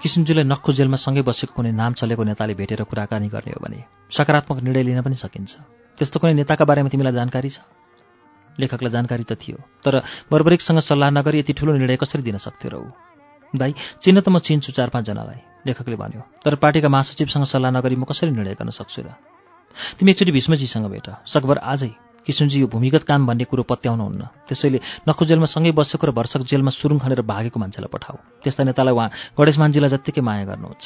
[0.08, 4.58] किसिमजीलाई नक्खु जेलमा सँगै बसेको कुनै नाम चलेको नेताले भेटेर कुराकानी गर्ने हो भने सकारात्मक
[4.64, 5.52] निर्णय लिन पनि सकिन्छ।
[6.00, 7.60] त्यस्तो कुनै नेताका बारेमा तिमीलाई जानकारी छ?
[8.56, 12.76] लेखकलाई जानकारी त थियो तर बर्बरिकसँग सल्लाह नगरी यति ठुलो निर्णय कसरी दिन सक्थ्यो र
[12.80, 12.88] ऊ?
[13.52, 18.08] दाई चिन्न त म चिन्छु चार पाँचजनालाई लेखकले भन्यो। तर पार्टीका महासचिवसँग सल्लाह नगरी म
[18.08, 19.11] कसरी निर्णय गर्न सक्छु र?
[20.00, 21.92] तिमी एकचोटि भीष्मजीसँग भेट सकभर आजै
[22.28, 26.76] किसुनजी यो भूमिगत काम भन्ने कुरो पत्याउनुहुन्न। त्यसैले नखु जेलमा सँगै बसेको र भर्सक जेलमा
[26.76, 30.86] सुरुङ खनेर भागेको मान्छेलाई पठाऊ। त्यस्ता नेतालाई उहाँ गणेशमानजीलाई जत्तिकै माया गर्नुहुन्छ।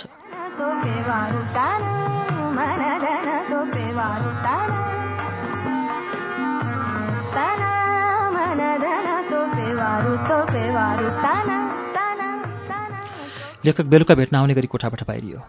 [13.66, 15.40] लेखक बेलुका भेट्न आउने गरी कोठाबाट बाहिरियो।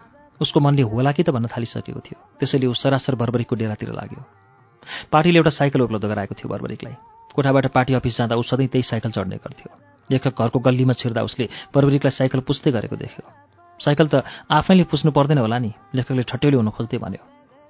[0.41, 4.52] उसको मनले होला कि त भन्न थालिसकेको थियो। त्यसैले ऊ सरासर बर्बरीको डेरातिर लाग्यो।
[5.11, 6.95] पार्टीले एउटा साइकल उपलब्ध गराएको थियो बर्बरिकलाई।
[7.35, 9.69] कोठाबाट पार्टी अफिस जाँदा ऊ सधैँ त्यही साइकल चढ्ने गर्थ्यो।
[10.09, 13.25] लेखक घरको गल्लीमा छिर्दा उसले बर्बरिकलाई साइकल पुस्दै गरेको देख्यो।
[13.79, 17.23] साइकल त आफैले पुस्नु पर्दैन होला नि लेखकले ठट्यौली हुन खोज्दै भन्यो।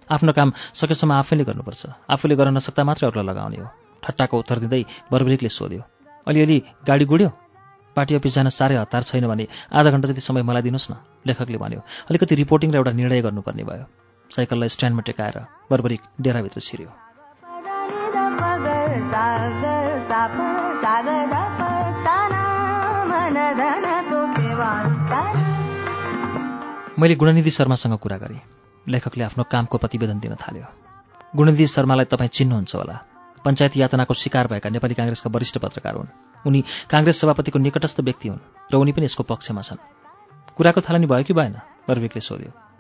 [0.08, 3.67] आफ्नो काम सकेसम्म आफैले गर्नुपर्छ। आफूले गर्न नसक्दा मात्रै अरूलाई लगाउने हो।
[4.03, 5.82] ठट्टाको उत्तर दिँदै बर्बरिकले सोध्यो
[6.27, 7.30] अलिअलि गाडी गुड्यो?
[7.95, 10.93] पार्टी अफिस जान साह्रै हतार छैन भने आधा घन्टा जति समय मलाई दिनुहोस् न।
[11.24, 13.85] लेखकले भन्यो अलिकति रिपोर्टिङ र एउटा निर्णय गर्नुपर्ने भयो।
[14.36, 16.90] साइकललाई स्ट्यान्डमा टेकाएर बर्बरिक डेराभित्र छिर्यो।
[27.00, 28.42] मैले गुणनिधि शर्मासँग कुरा गरेँ।
[28.88, 30.66] लेखकले आफ्नो कामको प्रतिवेदन दिन थाल्यो।
[31.36, 33.00] गुणनिधि शर्मालाई तपाईँ चिन्नुहुन्छ होला।
[33.45, 36.08] पञ्चायत यातनाको शिकार भएका नेपाली काङ्ग्रेसका वरिष्ठ पत्रकार हुन्।
[36.48, 39.78] उनी काङ्ग्रेस सभापतिको निकटस्थ व्यक्ति हुन् र उनी पनि यसको पक्षमा छन्।
[40.56, 41.53] कुराको थालनी भयो कि भएन?
[41.88, 42.73] बर्विकले सोध्यो।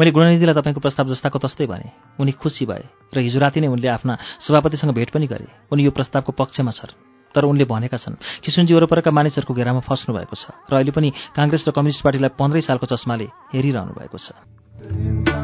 [0.00, 1.88] मैले गुणनिधिलाई तपाईँको प्रस्ताव जस्ताको तस्तै भने
[2.20, 5.90] उनी खुसी भए र हिजो राति नै उनले आफ्ना सभापतिसँग भेट पनि गरे। उनी यो
[5.90, 6.96] प्रस्तावको पक्षमा छन्
[7.34, 11.68] तर उनले भनेका छन् किसुनजी वरपरका मानिसहरूको घेरामा फस्नु भएको छ र अहिले पनि काङ्ग्रेस
[11.68, 15.37] र कम्युनिस्ट पार्टीलाई पन्ध्रै सालको चस्माले हेरिरहनु भएको छ।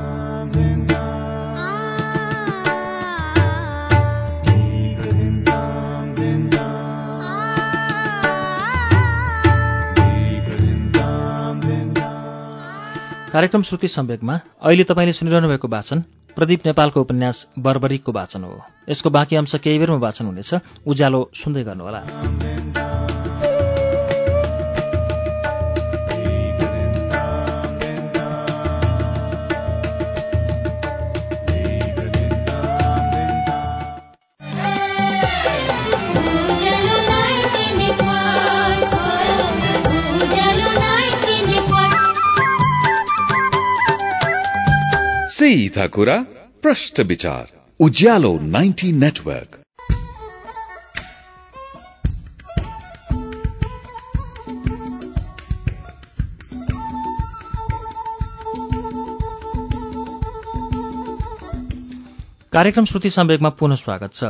[13.34, 16.00] कार्यक्रम श्रुति सम्वेकमा अहिले तपाईँले सुनिरहनु भएको वाचन
[16.36, 20.54] प्रदीप नेपालको उपन्यास बर्बरिकको वाचन हो। यसको बाँकी अंश केही बेरमा वाचन हुनेछ।
[20.86, 22.83] उज्यालो सुन्दै गर्नुहोला।
[45.44, 46.14] सीधा कुरा
[46.62, 47.47] प्रश्न विचार
[47.81, 49.58] उज्यालो 90 नेटवर्क
[62.52, 64.24] कार्यक्रम श्रुति सम्वेकमा पुनः स्वागत छ।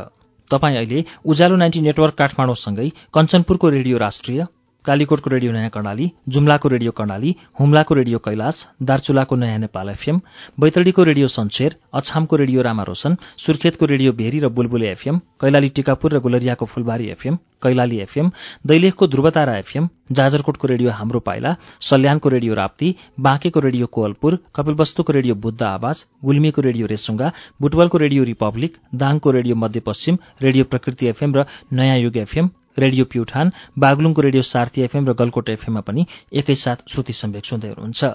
[0.51, 4.47] तपाईँ अहिले उज्यालो नाइन्टी नेटवर्क काठमाडौँसँगै कञ्चनपुरको रेडियो राष्ट्रिय
[4.85, 10.21] कालीकोटको रेडियो नयाँ कर्णाली जुम्लाको रेडियो कर्णाली हुम्लाको रेडियो कैलाश दार्चुलाको नयाँ नेपाल एफएम
[10.61, 16.21] बैतडीको रेडियो सन्सेर अछामको रेडियो रामारोशन सुर्खेतको रेडियो भेरी र बुलबुले एफएम कैलाली टिकापुर र
[16.21, 18.31] गुलरियाको फुलबारी एफएम कैलाली एफएम
[18.67, 25.35] दैलेखको ध्रुवतारा एफएम जाजरकोटको रेडियो हाम्रो पाइला सल्यानको रेडियो राप्ती बाँकेको रेडियो कोवलपुर कपिलवस्तुको रेडियो
[25.39, 31.47] बुद्ध आवाज गुल्मीको रेडियो रेसुङ्गा बुटवलको रेडियो रिपब्लिक दाङको Radio Madhyapashchim radio Prakriti FM र
[31.73, 37.13] नयाँ युग एफएम रेडियो प्युठान बागलुङको रेडियो सार्थी एफएम र गलकोट एफएममा पनि एकैसाथ श्रुति
[37.15, 38.15] सम्वेक सुन्दै हुनुहुन्छ।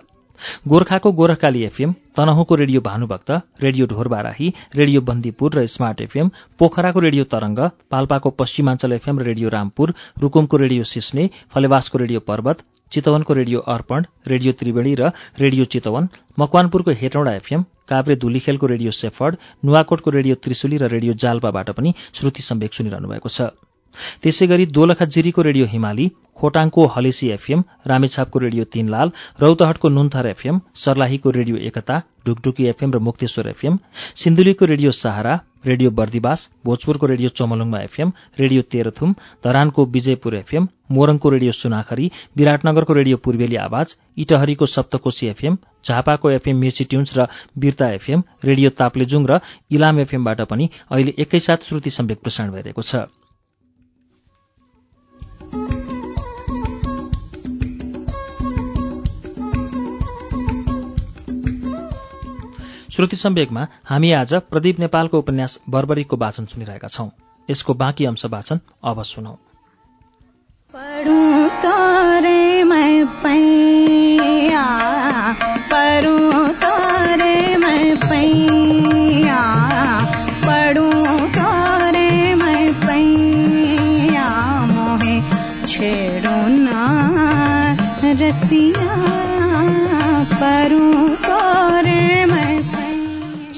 [0.68, 3.32] गोर्खाको Gorkhakali FM तनहुँको radio Bhanubhakta
[3.62, 6.30] radio Dhorbarahi radio Bandipur र स्मार्ट एफएम
[6.60, 7.60] पोखराको रेडियो तरंग
[7.92, 14.06] पाल्पाको पश्चिमाञ्चल एफएम र रेडियो रामपुर रुकुमको रेडियो सिस्ने फलेवासको रेडियो पर्वत चितवनको रेडियो अर्पण
[14.28, 16.08] रेडियो त्रिवेणी र रेडियो चितवन
[16.40, 22.42] मकवानपुरको हेटौँडा एफएम काभ्रे धुलीखेलको रेडियो सेफर्ड नुवाकोटको रेडियो त्रिशुली र रेडियो जाल्पाबाट पनि श्रुति
[22.44, 23.52] सम्वेक सुनिरहनु भएको छ।
[24.24, 29.12] त्यसै गरी दोलखा जिरीको रेडियो हिमाली खोटाङको हलेसी एफएम रामेछापको रेडियो तीनलाल
[29.42, 33.78] रौतहटको नुन्थर एफएम सर्लाहीको रेडियो एकता ढुकढुकी एफएम र मुक्तेश्वर एफएम
[34.24, 35.34] सिन्धुलीको रेडियो सहारा
[35.66, 42.94] रेडियो बर्दिवास भोजपुरको रेडियो चमलुङमा एफएम रेडियो तेह्रथुम धरानको विजयपुर एफएम मोरङको रेडियो सुनाखरी विराटनगरको
[42.94, 47.28] रेडियो पूर्वेली आवाज इटहरीको सप्तकोशी एफएम झापाको एफएम मेची ट्युन्स र
[47.60, 49.40] बिर्ता एफएम रेडियो ताप्लेजुङ र
[49.72, 53.10] इलाम एफएमबाट पनि अहिले एकैसाथ श्रुति सम्वेक प्रसारण भइरहेको छ।
[63.00, 67.10] श्रुति सम्वेकमा हामी आज प्रदीप नेपालको उपन्यास बर्बरीको वाचन सुनिरहेका छौं।
[67.50, 69.38] यसको बाँकी अंश वाचन अब सुनौ।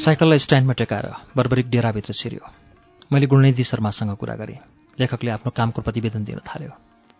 [0.01, 1.05] साइकललाई स्ट्यान्डमा टेकाएर
[1.37, 2.49] बर्बरिक डेराभित्र छिर्यो।
[3.13, 4.57] मैले गुणनिधि शर्मासँग कुरा गरेँ।
[4.99, 6.69] लेखकले आफ्नो कामको प्रतिवेदन दिन थाल्यो।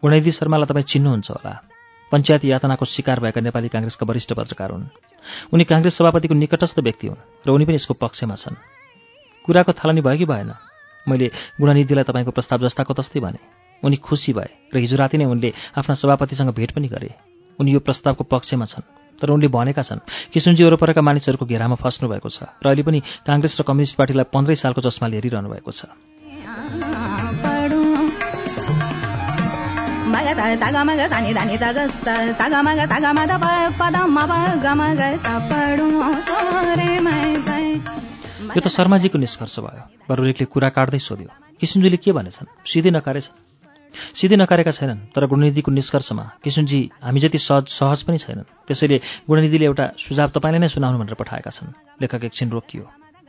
[0.02, 1.62] गुणनिधि शर्मालाई तपाईँ चिन्नुहुन्छ होला।
[2.12, 4.86] पञ्चायत यातनाको शिकार भएका नेपाली काङ्ग्रेसका वरिष्ठ पत्रकार हुन्।
[5.54, 8.56] उनी काङ्ग्रेस सभापतिको निकटस्थ व्यक्ति हुन् र उनी पनि यसको पक्षमा छन्।
[9.46, 10.54] कुराको थालनी भयो कि भएन?
[11.10, 13.40] मैले गुणनिधिलाई तपाईँको प्रस्ताव जस्ताको तस्तै भने।
[13.84, 17.14] उनी खुसी भए र हिजो राति नै उनले आफ्ना सभापतिसँग भेट पनि गरे।
[17.60, 20.02] उनी यो प्रस्तावको पक्षमा छन्। तर उनले भनेका छन्
[20.34, 24.56] किसुनजी वरपरका मानिसहरूको घेरामा फस्नु भएको छ र अहिले पनि काङ्ग्रेस र कम्युनिस्ट पार्टीलाई पन्ध्रै
[24.58, 25.86] सालको चस्माले हेरिरहनु भएको छ।
[38.52, 42.48] यो त शर्माजीको निष्कर्ष भयो। बरुरेकले कुरा काट्दै सोध्यो किसुनजीले के भनेछन्?
[42.66, 43.51] सिधै नकारेछन्?
[44.14, 48.98] सिधै नकारेका छैनन् तर गुणनिधिको निष्कर्षमा किसुनजी हामी जति सहज सहज पनि छैनन् त्यसैले
[49.30, 52.84] गुणनिधिले एउटा सुझाव तपाईँलाई नै सुनाउनु भनेर पठाएका छन्। लेखक एकछिन रोकियो।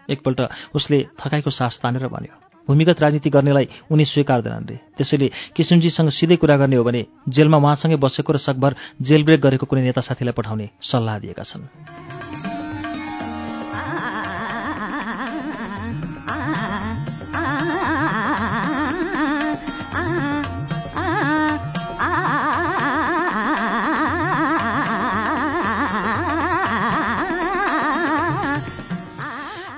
[0.09, 0.41] एकपल्ट
[0.75, 2.35] उसले थकाइको सास तानेर भन्यो
[2.69, 7.97] भूमिगत राजनीति गर्नेलाई उनी स्वीकार्दैनन् रे। त्यसैले किसुनजीसँग सिधै कुरा गर्ने हो भने जेलमा उहाँसँगै
[7.99, 12.22] बसेको र सकभर जेल ब्रेक गरेको कुनै नेता साथीलाई पठाउने सल्लाह दिएका छन्।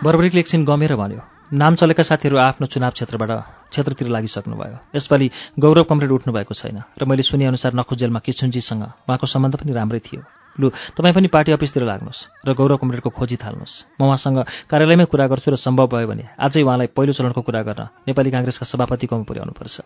[0.05, 1.21] बर्बरिकले एकछिन गमेर भन्यो
[1.53, 3.31] नाम चलेका साथीहरू आफ्नो चुनाव क्षेत्रबाट
[3.73, 5.27] क्षेत्रतिर लागिसक्नुभयो। यसपालि
[5.57, 10.01] गौरव कमरेड उठ्नु भएको छैन र मैले सुनेअनुसार नखु जेलमा किसुनजीसँग उहाँको सम्बन्ध पनि राम्रै
[10.05, 10.21] थियो।
[10.61, 15.27] लु तपाईँ पनि पार्टी अफिसतिर लाग्नुहोस् र गौरव कमरेडको खोजी थाल्नुहोस्। म उहाँसँग कार्यालयमै कुरा
[15.33, 19.77] गर्छु र सम्भव भयो भने आजै उहाँलाई पहिलो चरणको कुरा गर्न नेपाली काङ्ग्रेसका सभापतिकोमा पुर्याउनुपर्छ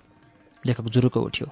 [0.67, 1.47] लेखक जुरुको उठ्यो।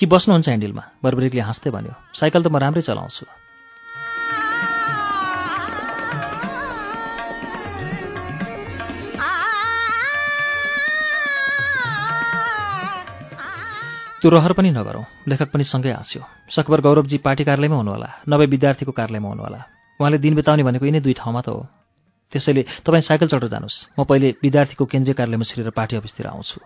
[0.00, 0.84] कि बस्नुहुन्छ ह्यान्डिलमा?
[1.04, 3.45] बर्बरिकले हाँस्दै भन्यो। साइकल त म राम्रै चलाउँछु।
[14.26, 18.90] त्यो रहर पनि नगरौँ। लेखक पनि सँगै हाँस्यो। सकभर गौरवजी पार्टी कार्यालयमै हुनुहोला। नभए विद्यार्थीको
[18.90, 19.60] कार्यालयमा हुनुहोला।
[20.02, 21.62] उहाँले दिन बिताउने भनेको यिनै दुई ठाउँमा त हो।
[22.32, 26.58] त्यसैले तपाईँ साइकल चढेर जानुहोस्। म पहिले विद्यार्थीको केन्द्रीय कार्यालयमा छिरेर पार्टी अफिसतिर आउँछु।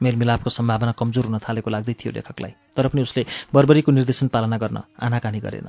[0.00, 4.88] मेलमिलापको सम्भावना कमजोर हुन थालेको लाग्दै थियो लेखकलाई तर पनि उसले बर्बरीको निर्देशन पालना गर्न
[4.96, 5.68] आनाकानी गरेन।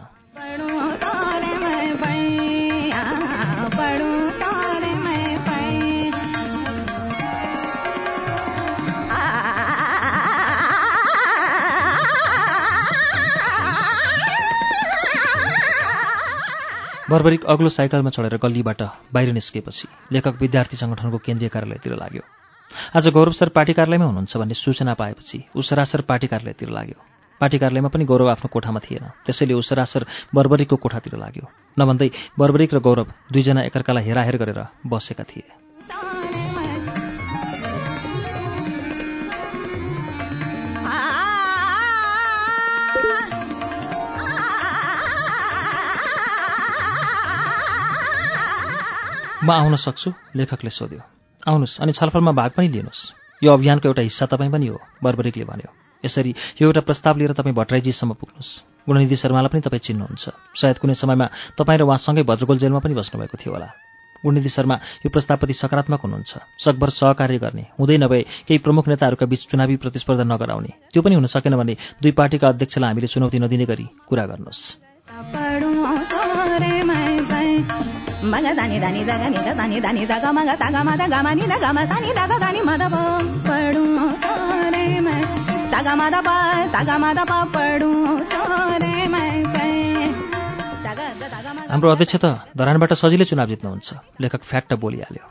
[17.09, 18.81] बर्बरिक अग्लो साइकलमा चढेर गल्लीबाट
[19.15, 22.23] बाहिर निस्केपछि लेखक विद्यार्थी सङ्गठनको केन्द्रीय कार्यालयतिर लाग्यो।
[22.99, 26.99] आज गौरव सर पार्टी कार्यालयमै हुनुहुन्छ भन्ने सूचना पाएपछि ऊ सरासर पार्टी कार्यालयतिर लाग्यो।
[27.41, 30.03] पार्टी कार्यालयमा पनि गौरव आफ्नो कोठामा थिएन। त्यसैले ऊ सरासर
[30.35, 31.47] बर्बरिकको कोठातिर लाग्यो।
[31.79, 35.47] नभन्दै बर्बरिक र गौरव दुईजना एकअर्कालाई हेराहेर गरेर बसेका थिए।
[49.43, 51.01] म आउन सक्छु लेखकले सोध्यो।
[51.47, 55.69] आउनुहोस् अनि छलफलमा भाग पनि लिनुहोस्। यो अभियानको एउटा हिस्सा तपाईँ पनि हो बर्बरिकले भन्यो।
[56.03, 58.51] यसरी यो एउटा प्रस्ताव लिएर तपाईँ भट्टराईजीसम्म पुग्नुहोस्।
[58.89, 60.25] गुणनिधि शर्मालाई पनि तपाईँ चिन्नुहुन्छ।
[60.57, 63.69] सायद कुनै समयमा तपाईँ र उहाँसँगै भद्रगोल जेलमा पनि बस्नुभएको थियो होला।
[64.25, 64.75] गुणनिधि शर्मा
[65.05, 70.25] यो प्रस्तावप्रति सकारात्मक हुनुहुन्छ। सकभर सहकार्य गर्ने हुँदै नभए केही प्रमुख नेताहरूका बीच चुनावी प्रतिस्पर्धा
[70.25, 74.81] नगराउने। त्यो पनि हुन सकेन भने दुई पार्टीका अध्यक्षलाई हामीले चुनौती नदिने गरी कुरा गर्नुहोस्।
[78.27, 80.31] पढूं तोरे मैं पै मग दानी दानी दा गा नि गा दानी दानी दा गा
[80.31, 82.37] मग सा गा मा दा गा मा नि दा गा मा सा नि दा गा
[82.37, 82.95] दा नि म दा प
[83.47, 85.21] पढूं तोरे मैं
[85.71, 86.29] सा गा मा दा प
[86.71, 89.69] सा गा मा दा प पढूं तोरे मैं पै
[90.83, 92.25] सा गा गा दा गा मा हाम्रो अध्यक्ष त
[92.57, 93.89] धरानबाट सजिलै चुनाव जित्नुहुन्छ।
[94.21, 95.25] लेखक फ्याक्ट बोलिहाल्यो।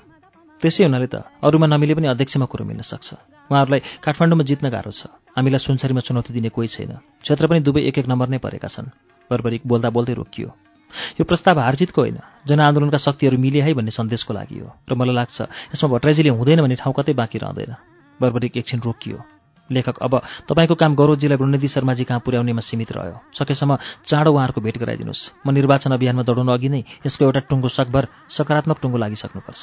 [0.60, 3.08] त्यसै हुनाले त अरूमा नमिले पनि अध्यक्षमा कुरो मिल्न सक्छ।
[3.50, 7.98] उहाँहरूलाई काठमाडौँमा जित्न गाह्रो छ। हामीलाई सुनसरीमा चुनौती दिने कोही छैन। क्षेत्र पनि दुवै एक
[8.00, 8.88] एक नम्बर नै परेका छन्।
[9.30, 10.65] बर्बरिक बोल्दा बोल्दै रोकियो।
[11.18, 15.36] यो प्रस्ताव हारजितको होइन। जनआन्दोलनका शक्तिहरू मिले है भन्ने सन्देशको लागि हो। र मलाई लाग्छ
[15.74, 17.72] यसमा भट्टराईजीले हुँदैन भन्ने ठाउँ कतै बाँकी रहँदैन।
[18.20, 19.18] बर्बरिक एकछिन रोकियो।
[19.70, 23.18] लेखक अब तपाईँको काम गौरवजीलाई गुणनिधि शर्माजी कहाँ पुर्याउनेमा सीमित रह्यो?
[23.34, 23.76] सकेसम्म
[24.06, 28.78] चाँडो उहाँहरूको भेट गराइदिनुहोस्। म निर्वाचन अभियानमा दौडाउनु अघि नै यसको एउटा टुङ्गो सकभर सकारात्मक
[28.78, 29.62] टुङ्गो लागिसक्नुपर्छ।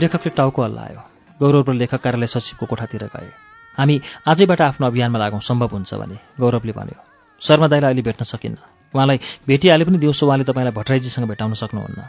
[0.00, 1.00] लेखकले टाउको हल्लायो
[1.40, 3.30] गौरव र लेखक कार्यालय सचिवको कोठातिर गए।
[3.78, 6.98] हामी आजैबाट आफ्नो अभियानमा लागौँ सम्भव हुन्छ भने गौरवले भन्यो।
[7.42, 8.58] शर्मा दाईलाई अहिले भेट्न सकिन्न।
[8.94, 12.00] उहाँलाई भेटिहाले पनि दिउँसो उहाँले तपाईँलाई भट्टराईजीसँग भेटाउन सक्नुहुन्न।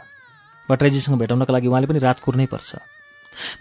[0.68, 2.70] भट्टराईजीसँग भेटाउनका लागि उहाँले पनि रात कुर्नै पर्छ।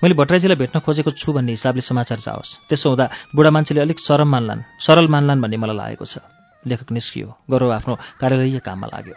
[0.03, 4.27] मैले भट्टराईजीलाई भेट्न खोजेको छु भन्ने हिसाबले समाचार जाओस्। त्यसो हुँदा बुढा मान्छेले अलिक सरम
[4.27, 6.19] मान्लान् सरल मान्लान् भन्ने मलाई लागेको छ।
[6.68, 9.16] लेखक निस्कियो। गौरव आफ्नो कार्यालयीय काममा लाग्यो।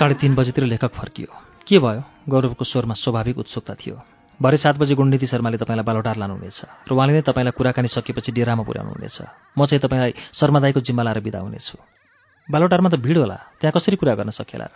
[0.00, 1.28] साढे तिन बजीतिर लेखक फर्कियो।
[1.68, 2.02] के भयो?
[2.24, 3.96] गौरवको स्वरमा स्वाभाविक उत्सुकता थियो।
[4.40, 8.64] भरे सात बजी गुणनीति शर्माले तपाईँलाई बालोटार लानुहुनेछ र उहाँले नै तपाईँलाई कुराकानी सकेपछि डेरामा
[8.64, 9.16] पुर्याउनुहुनेछ।
[9.52, 11.76] म चाहिँ तपाईँलाई शर्मादाईको जिम्मा लाएर बिदा हुनेछु।
[12.48, 14.74] बालोटारमा त भिड होला। त्यहाँ कसरी कुरा गर्न सकेला र?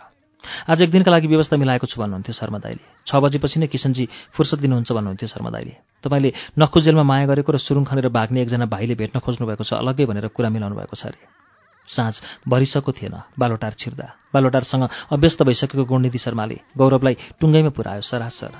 [0.69, 4.61] आज एक दिनका लागि व्यवस्था मिलाएको छु भन्नुहुन्थ्यो शर्मा दाईले छ बजेपछि नै किसनजी फुर्सद
[4.61, 5.73] दिनुहुन्छ भन्नुहुन्थ्यो शर्मा दाईले
[6.05, 9.81] तपाईँले नक्खु जेलमा माया गरेको र सुरुङ खनेर भाग्ने एकजना भाइले भेट्न खोज्नु भएको छ
[9.81, 11.44] अलग्गै भनेर कुरा मिलाउनु भएको छ अरे।
[11.87, 18.51] साँझ भरिसको थिएन। बालोटार छिर्दा। बालोटारसँग अभ्यस्त भइसकेको गुणनिधि शर्माले गौरवलाई टुङ्गैमा पुर्यायो सरासर।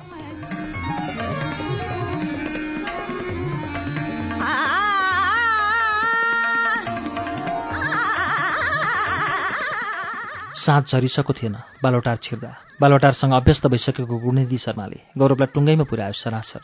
[10.55, 16.61] साँझ झरिसको थिएन। बालोटार छिर्दा। बालोटारसँग अभ्यस्त भइसकेको गुणनिधि शर्माले गौरवलाई टुङ्गैमा पुर्यायो सरासर।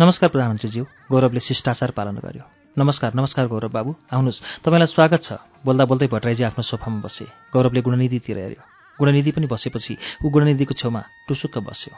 [0.00, 5.32] नमस्कार प्रधानमन्त्रीज्यू। गौरवले शिष्टाचार पालन गर्यो। नमस्कार नमस्कार गौरव बाबु। आउनुहोस्। तपाईँलाई स्वागत छ।
[5.64, 8.62] बोल्दा बोल्दै भट्टराईजी आफ्नो सोफामा बसे। गौरवले गुणनिधितिर हेऱ्यो।
[9.00, 11.94] गुणनिधि पनि बसेपछि ऊ गुणनिधिको छेउमा टुसुक्क बस्यो।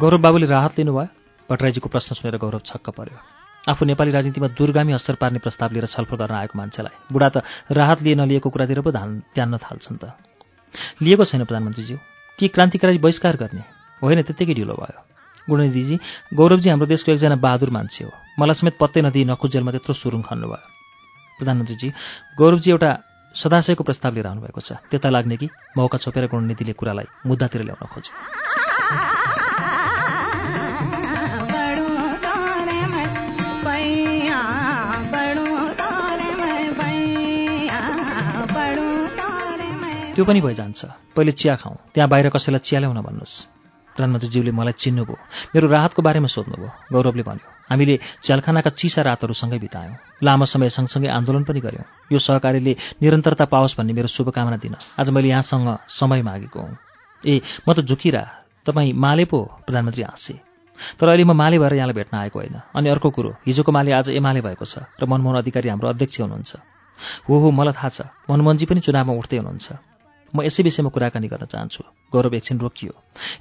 [0.00, 1.21] गौरव बाबुले राहत लिनुभयो।
[1.52, 3.18] भट्टराईजीको प्रश्न सुनेर गौरव छक्क पर्यो।
[3.68, 7.36] आफू नेपाली राजनीतिमा दुर्गामी असर पार्ने प्रस्ताव लिएर छलफल गर्न आएको मान्छेलाई बुढा त
[7.70, 10.04] राहत लिए नलिएको कुरातिर पो ध्यान त्यान्न थाल्छन् त।
[10.98, 11.98] लिएको छैन प्रधानमन्त्रीज्यू।
[12.38, 13.62] के क्रान्तिकारी बहिष्कार गर्ने?
[14.02, 14.98] होइन त्यत्तिकै ढिलो भयो।
[15.46, 15.96] गुणनिधिजी
[16.34, 20.66] गौरवजी हाम्रो देशको एकजना बहादुर मान्छे हो। मलाई समेत पत्तै नदिई नखुजेलमा त्यत्रो सुरुङ खन्नुभयो।
[21.38, 21.88] प्रधानमन्त्रीजी
[22.38, 22.90] गौरवजी एउटा
[23.34, 25.46] सदाशयको प्रस्ताव लिएर आउनुभएको छ। त्यता लाग्ने कि
[25.78, 29.51] मौका छोपेर गुणनीतिले कुरालाई मुद्दातिर ल्याउन खोज्यो।
[40.22, 40.80] त्यो पनि भइजान्छ।
[41.18, 43.34] पहिले चिया खाउँ त्यहाँ बाहिर कसैलाई चिया ल्याउन भन्नुहोस्।
[43.90, 45.16] प्रधानमन्त्रीज्यूले मलाई चिन्नुभयो।
[45.50, 51.10] मेरो राहतको बारेमा सोध्नुभयो। गौरवले भन्यो हामीले झ्यालखानाका चिसा रातहरू सँगै बितायौँ। लामो समय सँगसँगै
[51.10, 56.22] आन्दोलन पनि गऱ्यौँ यो सहकारीले निरन्तरता पाओस् भन्ने मेरो शुभकामना दिन। आज मैले यहाँसँग समय
[56.22, 56.78] मागेको हुँ।
[57.26, 58.22] ए म त झुकिरा।
[58.62, 60.38] तपाईँ माले पो प्रधानमन्त्री हाँसे।
[61.02, 64.14] तर अहिले म माले भएर यहाँलाई भेट्न आएको होइन। अनि अर्को कुरो हिजोको माले आज
[64.14, 66.52] एमाले भएको छ। र मनमोहन अधिकारी हाम्रो अध्यक्ष हुनुहुन्छ।
[67.26, 67.98] हो हो मलाई थाहा छ।
[68.30, 69.91] मनमोहनजी पनि चुनावमा उठ्दै हुनुहुन्छ।
[70.34, 72.92] म यसै विषयमा कुराकानी गर्न चाहन्छु। गौरव एकछिन रोकियो।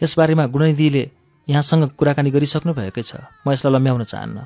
[0.04, 1.04] यसबारेमा गुणनिधिले
[1.50, 3.16] यहाँसँग कुराकानी गरिसक्नु भएकै छ।
[3.48, 4.38] म यसलाई लम्ब्याउन चाहन्न।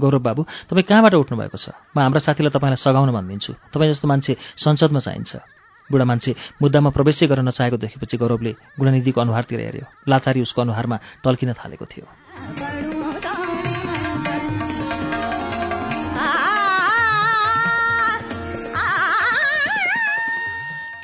[0.00, 1.68] गौरव बाबु तपाईँ कहाँबाट उठ्नु भएको छ?
[1.96, 5.32] म हाम्रा साथीलाई तपाईँलाई सघाउन भनिदिन्छु। तपाईँ जस्तो मान्छे संसदमा चाहिन्छ।
[5.90, 11.52] बुढा मान्छे मुद्दामा प्रवेशै गर्न नचाहेको देखेपछि गौरवले गुणनिधिको अनुहारतिर हेऱ्यो। लाचारी उसको अनुहारमा टल्किन
[11.56, 12.04] थालेको थियो।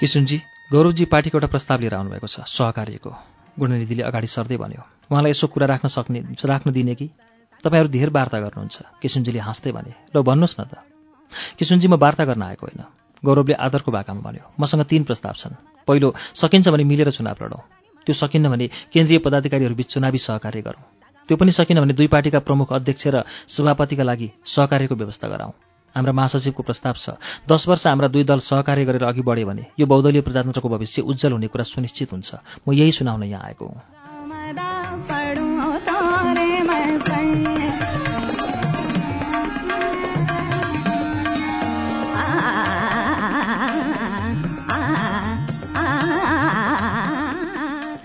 [0.05, 3.11] पढूं गौरवजी पार्टीको एउटा प्रस्ताव लिएर आउनुभएको छ सहकार्यको।
[3.55, 7.07] गुणनिधिले अगाडि सर्दै भन्यो उहाँलाई यसो कुरा राख्न सक्ने राख्न दिने कि?
[7.65, 10.83] तपाईँहरू धेर वार्ता गर्नुहुन्छ किसुनजीले हाँस्दै भने ल भन्नुहोस् न त।
[11.63, 12.83] किसुनजी म वार्ता गर्न आएको होइन।
[13.23, 15.55] गौरवले आदरको भाकामा भन्यो मसँग तीन प्रस्ताव छन्।
[15.87, 17.63] पहिलो सकिन्छ भने मिलेर चुनाव लडौँ।
[18.07, 20.83] त्यो सकिन्न भने केन्द्रीय पदाधिकारीहरूबीच चुनावी सहकार्य गरौँ।
[21.29, 25.55] त्यो पनि सकिन भने दुई पार्टीका प्रमुख अध्यक्ष र सभापतिका लागि सहकार्यको व्यवस्था गराउँ।
[25.95, 27.11] हाम्रा महासचिवको प्रस्ताव छ।
[27.49, 31.33] दस वर्ष हाम्रा दुई दल सहकार्य गरेर अघि बढ्यो भने यो बहुदलीय प्रजातन्त्रको भविष्य उज्जवल
[31.33, 32.35] हुने कुरा सुनिश्चित हुन्छ।
[32.69, 33.83] म यही सुनाउन यहाँ आएको हुँ।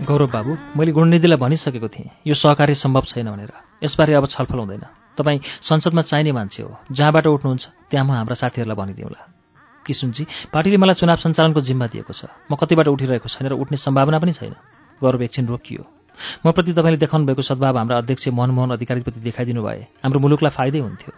[0.09, 3.51] गौरव बाबु मैले गुणनिधिलाई भनिसकेको थिएँ। यो सहकार्य सम्भव छैन भनेर।
[3.83, 4.81] यसबारे अब छलफल हुँदैन।
[5.19, 9.21] तपाईँ संसदमा चाहिने मान्छे हो। जहाँबाट उठ्नुहुन्छ त्यहाँ म हाम्रा साथीहरूलाई भनिदिउँला।
[9.85, 10.23] किसुनजी
[10.53, 14.33] पार्टीले मलाई चुनाव सञ्चालनको जिम्मा दिएको छ। म कतिबाट उठिरहेको छैन र उठ्ने सम्भावना पनि
[14.33, 14.55] छैन।
[15.01, 15.83] गौरव एकछिन रोकियो।
[16.45, 20.79] म प्रति तपाईँले देखाउनु भएको सद्भाव हाम्रा अध्यक्ष मनमोहन अधिकारीप्रति देखाइदिनु भए हाम्रो मुलुकलाई फाइदै
[20.79, 21.11] हुन्थ्यो।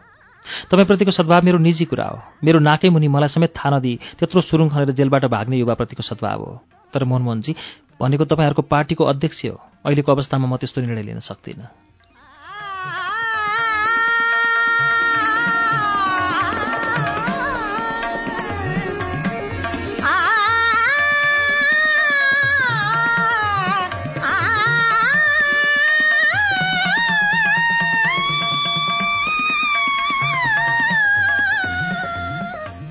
[0.71, 4.69] तपाईँप्रतिको सद्भाव मेरो निजी कुरा हो। मेरो नाकै मुनि मलाई समेत थाहा नदिई त्यत्रो सुरुङ
[4.69, 6.51] खनेर जेलबाट भाग्ने युवाप्रतिको सद्भाव हो।
[6.93, 7.51] तर मनमोहनजी
[7.99, 11.90] भनेको तपाईँहरूको पार्टीको अध्यक्ष हो। अहिलेको अवस्थामा म त्यस्तो निर्णय लिन सक्दिनँ।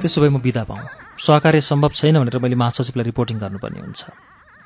[0.01, 0.89] त्यसो भए म बिदा पाऊँ।
[1.19, 4.05] सहकार्य सम्भव छैन भनेर मैले महासचिवलाई रिपोर्टिङ गर्नुपर्ने हुन्छ।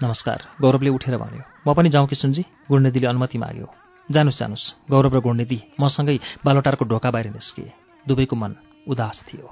[0.03, 3.67] नमस्कार गौरवले उठेर भन्यो। म पनि जाउँ किसुनजी गुणनिधिले अनुमति माग्यो।
[4.11, 7.73] जानुहोस् जानुहोस् गौरव र गुणनिधि मसँगै बालोटारको ढोका बाहिर निस्किए।
[8.09, 8.55] दुवैको मन
[8.89, 9.47] उदास थियो।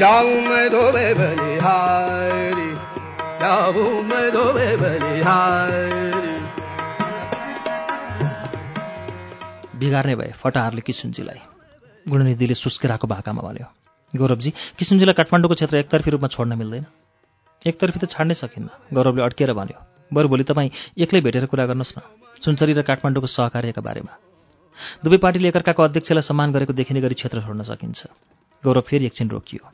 [0.00, 2.66] जाऊं मैं धोबे बलिहारी
[3.40, 6.04] जाऊं मैं धोबे बलिहारी
[9.78, 11.40] बिगार्ने भए फटाहारले किसुनजीलाई
[12.06, 13.66] गुणनिधिले सुस्केराको भाकामा भन्यो।
[14.12, 16.84] गौरवजी किसुनजीलाई काठमाडौँको क्षेत्र एकतर्फी रूपमा छोड्न मिल्दैन।
[17.62, 19.80] एकतर्फी त छाड्नै सकिन्न गौरवले अड्किएर भन्यो।
[20.12, 22.04] बरु भोलि तपाईँ एक्लै भेटेर कुरा गर्नुहोस् न
[22.44, 24.12] सुनचरी र काठमाडौँको सहकार्यका बारेमा।
[25.04, 28.00] दुवै पार्टीले एकअर्काको अध्यक्षलाई सम्मान गरेको देखिने गरी क्षेत्र छोड्न सकिन्छ।
[28.64, 29.64] गौरव फेरि एकछिन रोकियो।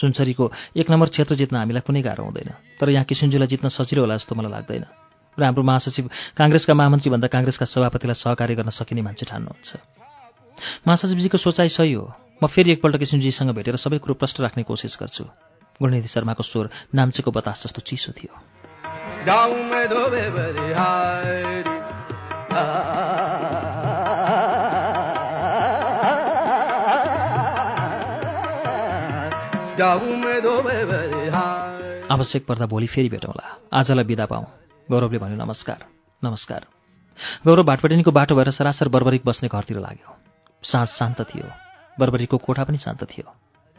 [0.00, 4.16] सुनचरीको एक नम्बर क्षेत्र जित्न हामीलाई कुनै गाह्रो हुँदैन। तर यहाँ किसुनजीलाई जित्न सजिलो होला
[4.16, 4.84] जस्तो मलाई लाग्दैन।
[5.38, 9.76] र हाम्रो महासचिव काङ्ग्रेसका महामन्त्रीभन्दा काङ्ग्रेसका सभापतिलाई सहकार्य गर्न सकिने मान्छे ठान्नुहुन्छ।
[10.86, 15.24] महासचिवजीको सोचाइ सही हो। म फेरि एकपल्ट किसुनजीसँग भेटेर सबै कुरो प्रश्न राख्ने कोसिस गर्छु।
[15.82, 18.34] गुणनिधि शर्माको स्वर नाम्चेको बतास जस्तो चिसो थियो।
[32.10, 34.46] आवश्यक पर्दा भोलि फेरि भेटौँला। आजलाई बिदा पाऊँ।
[34.90, 35.84] गौरवले भन्यो नमस्कार
[36.24, 36.66] नमस्कार।
[37.46, 40.16] गौरव भाटपटिनीको बाटो भएर सरासर बर्बरिक बस्ने घरतिर लाग्यो।
[40.62, 41.46] साँझ शान्त थियो।
[42.00, 43.34] बर्बरिकको कोठा पनि शान्त थियो।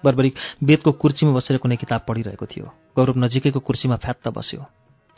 [0.06, 4.66] बर्बरिक बेदको कुर्सीमा बसेर कुनै किताब पढिरहेको थियो। गौरव नजिकैको कुर्सीमा फ्यात्त बस्यो।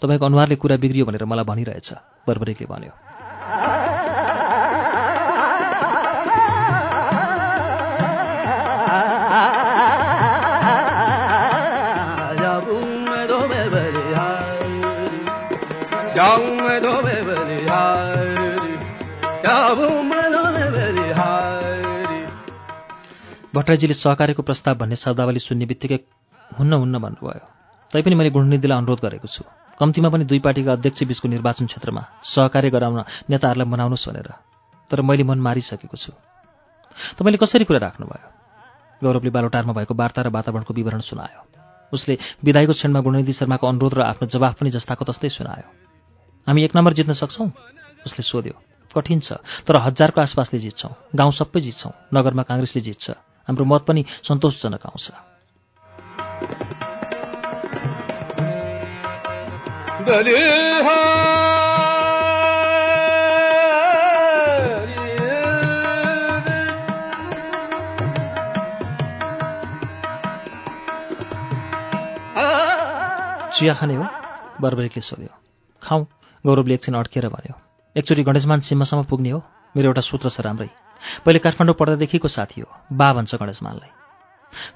[0.02, 1.94] तपाईँको अनुहारले कुरा बिग्रियो भनेर मलाई भनिरहेछ
[2.28, 2.94] बर्बरिकले भन्यो।
[23.56, 26.00] भट्टराईजीले सहकार्यको प्रस्ताव भन्ने शब्दावली सुन्ने बित्तिकै
[26.56, 27.46] हुन्न हुन्न भन्नुभयो।
[27.94, 29.44] तैपनि मैले गुणनिधिलाई अनुरोध गरेको छु।
[29.76, 34.30] कम्तीमा पनि दुई पार्टीका अध्यक्ष बीचको निर्वाचन क्षेत्रमा सहकार्य गराउन नेताहरूलाई मनाउनुहोस् भनेर।
[34.88, 36.12] तर मैले मन मारिसकेको छु।
[37.20, 38.28] तपाईँले कसरी कुरा राख्नुभयो?
[39.04, 41.40] गौरवले बालोटारमा भएको वार्ता र वातावरणको विवरण सुनायो।
[41.92, 45.68] उसले विदाईको क्षणमा गुणनिधि शर्माको अनुरोध र आफ्नो जवाफ पनि जस्ताको तस्तै सुनायो।
[46.48, 47.52] हामी एक नम्बर जित्न सक्छौँ?
[48.08, 48.56] उसले सोध्यो।
[48.96, 54.02] कठिन छ तर हजारको आसपासले जित्छौँ। गाउँ सबै जित्छौँ। नगरमा काङ्ग्रेसले जित्छ। हाम्रो मत पनि
[54.28, 55.12] सन्तोषजनक आउँछ।
[73.52, 74.06] चिया खाने हो
[74.62, 75.34] बर्बरिकले सोध्यो
[75.82, 76.06] खाउँ
[76.46, 77.56] गौरवले एकछिन अड्केर भन्यो
[77.96, 79.40] एकचोटि गणेशमान सीमासम्म पुग्ने हो
[79.76, 80.70] मेरो एउटा सूत्र छ राम्रै।
[81.26, 83.92] पहिले काठमाडौँ पढ्दादेखिको साथी हो बा भन्छ गणेशमानलाई।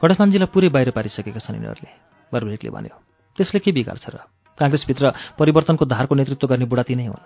[0.01, 1.91] गणेशमानजीलाई पुरै बाहिर पारिसकेका छन् यिनीहरूले
[2.33, 2.95] बर्बरिकले भन्यो।
[3.35, 4.15] त्यसले के बिगार्छ र?
[4.57, 5.05] काङ्ग्रेसभित्र
[5.39, 7.23] परिवर्तनको धारको नेतृत्व गर्ने बुढा तिनै हुन्।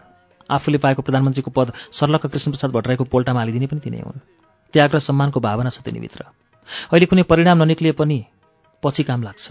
[0.49, 4.19] आफूले पाएको प्रधानमन्त्रीको पद सर्लक्क कृष्णप्रसाद भट्टराईको पोल्टामा हालिदिने पनि तिनै हुन्।
[4.73, 6.25] त्याग र सम्मानको भावना छ तिनीभित्र।
[6.89, 8.17] अहिले कुनै परिणाम ननिक्लिए पनि
[8.83, 9.45] पछि काम लाग्छ।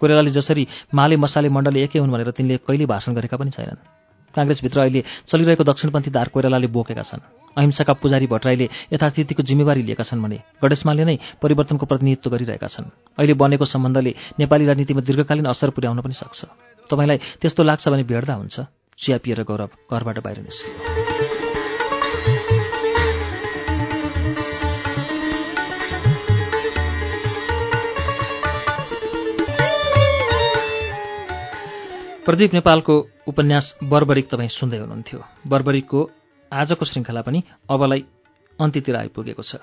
[0.00, 3.99] कोइरालाले जसरी माले मसाले मण्डली एकै हुन् भनेर तिनले कहिले भाषण गरेका पनि छैनन्।
[4.34, 7.22] काङ्ग्रेसभित्र अहिले चलिरहेको दक्षिणपन्थी धार कोइरालाले बोकेका छन्।
[7.56, 13.34] अहिंसाका पुजारी भट्टराईले यथास्थितिको जिम्मेवारी लिएका छन् भने गणेशमानले नै परिवर्तनको प्रतिनिधित्व गरिरहेका छन्। अहिले
[13.34, 16.40] बनेको सम्बन्धले नेपाली राजनीतिमा दीर्घकालीन असर पुर्याउन पनि सक्छ।
[16.90, 18.56] तपाईँलाई त्यस्तो लाग्छ भने भेट्दा हुन्छ।
[18.98, 20.99] चिया पिएर गौरव घरबाट बाहिर निस्क्यो।
[32.30, 32.94] प्रदीप नेपालको
[33.26, 35.18] उपन्यास बर्बरिक तपाईँ सुन्दै हुनुहुन्थ्यो।
[35.50, 36.00] बर्बरिकको
[36.52, 38.04] आजको श्रृङ्खला पनि अबलाई
[38.58, 39.58] अन्त्यतिर आइपुगेको छ।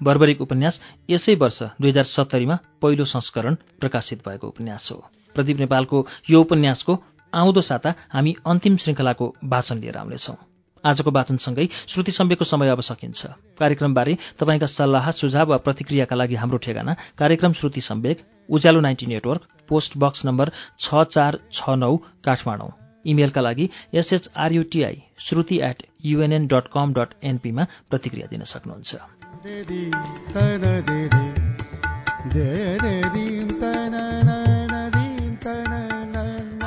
[0.00, 4.98] बर्बरिक उपन्यास यसै वर्ष दुई हजार सत्तरीमा पहिलो संस्करण प्रकाशित भएको उपन्यास हो।
[5.34, 5.96] प्रदीप नेपालको
[6.28, 6.92] यो उपन्यासको
[7.32, 10.36] आउँदो साता हामी अन्तिम श्रृङ्खलाको वाचन लिएर आउनेछौँ।
[10.84, 13.20] आजको वाचनसँगै श्रुति सम्वेकको समय अब सकिन्छ।
[13.56, 18.16] कार्यक्रमबारे तपाईँका सल्लाह सुझाव वा प्रतिक्रियाका लागि हाम्रो ठेगाना कार्यक्रम Shruti Sambeg
[18.48, 22.70] Ujyalo ninety network post box number छ चार छ नौ काठमाडौँ।
[23.06, 28.90] इमेलका लागि S H R U T I Shruti at U N N dot com dot एनपीमा प्रतिक्रिया दिन सक्नुहुन्छ।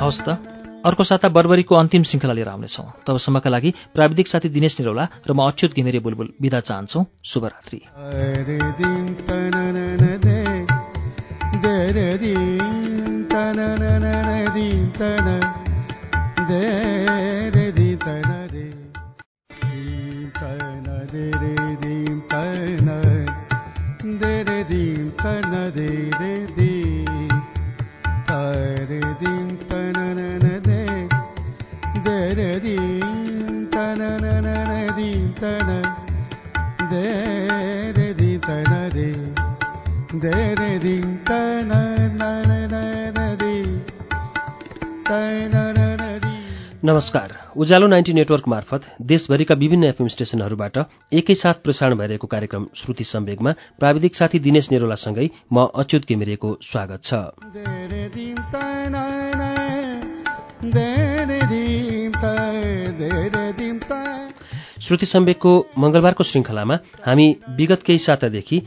[0.00, 0.28] हवस् त।
[0.82, 5.46] अर्को साता बर्बरीको अन्तिम श्रृङ्खला लिएर आउनेछौँ। तबसम्मका लागि प्राविधिक साथी दिनेश निरौला र म
[5.46, 7.78] अच्युत घिमिरे बुलबुल बिदा चाहन्छौ। शुभरात्रि।
[13.32, 15.28] ತನ ನನ ನದಿ ತನ
[16.48, 16.64] ದೇ
[46.84, 50.78] नमस्कार। उज्यालो नाइन्टी नेटवर्क मार्फत देशभरिका विभिन्न एफएम स्टेशनहरूबाट
[51.12, 57.14] एकैसाथ प्रसारण भइरहेको कार्यक्रम श्रुति सम्वेगमा प्राविधिक साथी दिनेश नेरोलासँगै म अच्युत घिमिरेको स्वागत छ।
[64.82, 68.62] श्रुति सम्वेकको मंगलबारको श्रृङ्खलामा हामी विगत केही सातादेखि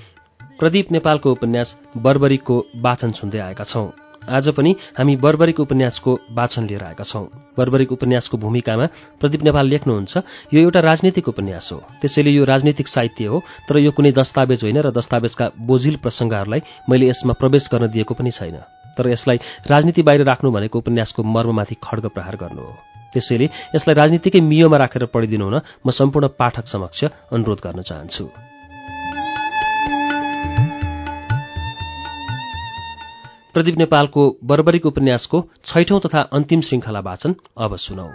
[0.60, 3.88] प्रदीप नेपालको उपन्यास बर्बरीको वाचन सुन्दै आएका छौं।
[4.26, 7.26] आज पनि हामी बर्बरिक उपन्यासको वाचन लिएर आएका छौं।
[7.58, 8.86] बर्बरिक उपन्यासको भूमिकामा
[9.22, 10.18] प्रदीप नेपाल लेख्नुहुन्छ
[10.54, 14.78] यो एउटा राजनीतिक उपन्यास हो। त्यसैले यो राजनीतिक साहित्य हो तर यो कुनै दस्तावेज होइन
[14.82, 18.58] र दस्तावेजका बोझिल प्रसङ्गहरूलाई मैले यसमा प्रवेश गर्न दिएको पनि छैन।
[18.98, 19.38] तर यसलाई
[19.70, 22.74] राजनीति बाहिर राख्नु भनेको उपन्यासको मर्ममाथि खड्ग प्रहार गर्नु हो।
[23.14, 23.46] त्यसैले
[23.76, 28.55] यसलाई राजनीतिकै मियोमा राखेर पढिदिनु हुन म सम्पूर्ण पाठक समक्ष अनुरोध गर्न चाहन्छु।
[33.56, 38.08] प्रदीप नेपालको बर्बरिक उपन्यासको छैठौं तथा अन्तिम श्रृङ्खला वाचन अब सुनौ।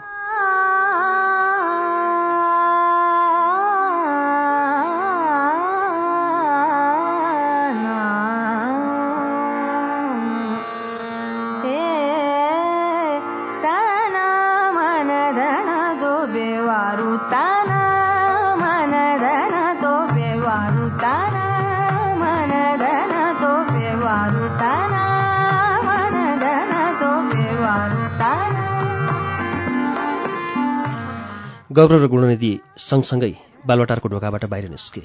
[31.80, 33.32] गौरव र गुणनिधि सँगसँगै
[33.64, 35.00] बालवटारको ढोकाबाट बाहिर निस्के।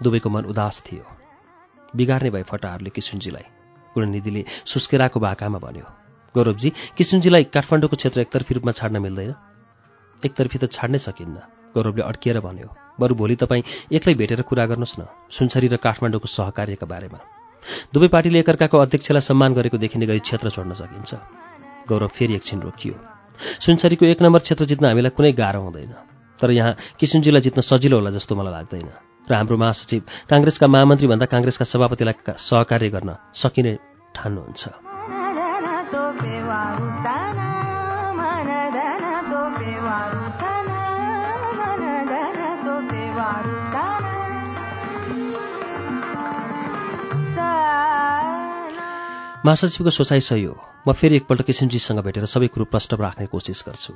[0.00, 1.04] दुवैको मन उदास थियो।
[1.92, 3.44] बिगार्ने भए फटाहरूले किसुनजीलाई
[3.94, 5.84] गुणनिधिले सुस्केराको भाकामा भन्यो
[6.34, 9.36] गौरवजी किसुनजीलाई काठमाडौँको क्षेत्र एकतर्फी रूपमा छाड्न मिल्दैन?
[10.22, 11.36] एकतर्फी त छाड्नै सकिन्न
[11.76, 16.88] गौरवले अड्किएर भन्यो बरु भोलि तपाईँ एक्लै भेटेर कुरा गर्नुहोस् न सुनसरी र काठमाडौँको सहकार्यका
[16.88, 17.20] बारेमा।
[17.92, 21.10] दुवै पार्टीले एकअर्काको अध्यक्षलाई सम्मान गरेको देखिने गरी क्षेत्र छोड्न सकिन्छ।
[21.84, 23.11] गौरव फेरि एकछिन रोकियो।
[23.64, 25.94] सुनसरीको एक नम्बर क्षेत्र जित्न हामीलाई कुनै गाह्रो हुँदैन।
[26.38, 28.88] तर यहाँ किसुनजीलाई जित्न सजिलो होला जस्तो मलाई लाग्दैन।
[29.30, 33.72] र हाम्रो महासचिव काङ्ग्रेसका महामन्त्री भन्दा काङ्ग्रेसका सभापतिलाई सहकार्य गर्न सकिने
[34.14, 34.91] ठान्नुहुन्छ।
[49.46, 50.54] महासचिवको सोचाइ सही हो।
[50.88, 53.92] म फेरि एकपल्ट किसिमजीसँग भेटेर सबै कुरो प्रष्ट राख्ने कोसिस गर्छु।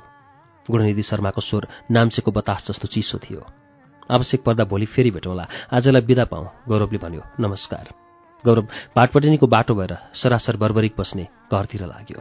[0.67, 3.43] गुणनिधि शर्माको स्वर नाम्चेको बतास जस्तो चिसो थियो।
[4.11, 7.85] आवश्यक पर्दा भोलि फेरि भेटौँला। आजलाई बिदा पाऊँ गौरवले भन्यो। नमस्कार।
[8.43, 12.19] गौरव भाटपटिनीको बाटो भएर सरासर बर्बरिक बस्ने घरतिर लाग्यो।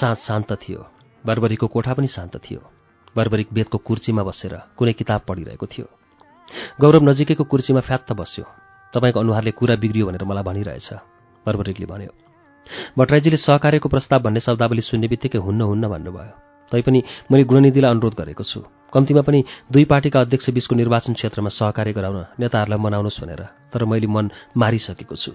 [0.00, 0.80] साँझ शान्त थियो।
[1.24, 2.60] बर्बरीको कोठा पनि शान्त थियो।
[3.16, 5.86] बर्बरिक बेदको कुर्चीमा बसेर कुनै किताब पढिरहेको थियो।
[6.80, 8.44] गौरव नजिकैको कुर्चीमा फ्यात्त बस्यो।
[8.94, 10.88] तपाईँको अनुहारले कुरा बिग्रियो भनेर मलाई भनिरहेछ
[11.46, 12.12] बर्बरिकले भन्यो।
[12.98, 16.34] भट्टराईजीले सहकार्यको प्रस्ताव भन्ने शब्दावली सुन्ने बित्तिकै हुन्न हुन्न भन्नुभयो।
[16.72, 18.60] तैपनि मैले गुणनिधिलाई अनुरोध गरेको छु।
[18.94, 24.06] कम्तीमा पनि दुई पार्टीका अध्यक्ष बीचको निर्वाचन क्षेत्रमा सहकार्य गराउन नेताहरूलाई मनाउनुहोस् भनेर तर मैले
[24.06, 25.32] मन मारिसकेको छु।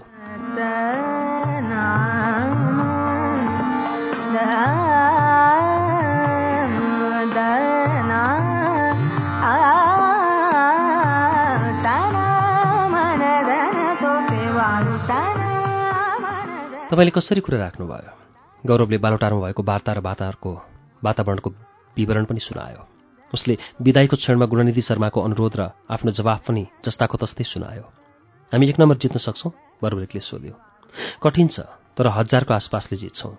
[16.85, 18.11] तपाईँले कसरी कुरा राख्नुभयो?
[18.63, 20.51] गौरवले बालोटारमा भएको वार्ता र वातावरणको
[21.01, 21.49] वातावरणको
[21.97, 22.81] विवरण पनि सुनायो।
[23.33, 27.85] उसले विदाईको क्षणमा गुणनिधि शर्माको अनुरोध र आफ्नो जवाफ पनि जस्ताको तस्तै सुनायो।
[28.53, 30.53] हामी एक नम्बर जित्न सक्छौँ बर्बरिकले सोध्यो।
[31.25, 31.65] कठिन छ
[31.97, 33.33] तर हजारको आसपासले जित्छौँ।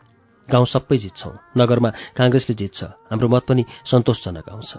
[0.48, 2.82] गाउँ सबै जित्छौँ नगरमा काङ्ग्रेसले जित्छ
[3.14, 4.74] हाम्रो मत पनि सन्तोषजनक आउँछ।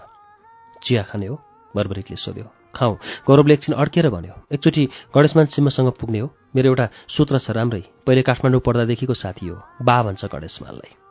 [0.84, 1.36] चिया खाने हो
[1.72, 2.98] बर्बरिकले सोध्यो। खाउँ
[3.28, 8.22] गौरवले एकछिन अड्केर भन्यो एकचोटि गणेशमान सिंहसँग पुग्ने हो। मेरो एउटा सूत्र छ राम्रै। पहिले
[8.22, 11.07] काठमाडौँ पढ्दादेखिको साथी हो। बा भन्छ गणेशमानलाई।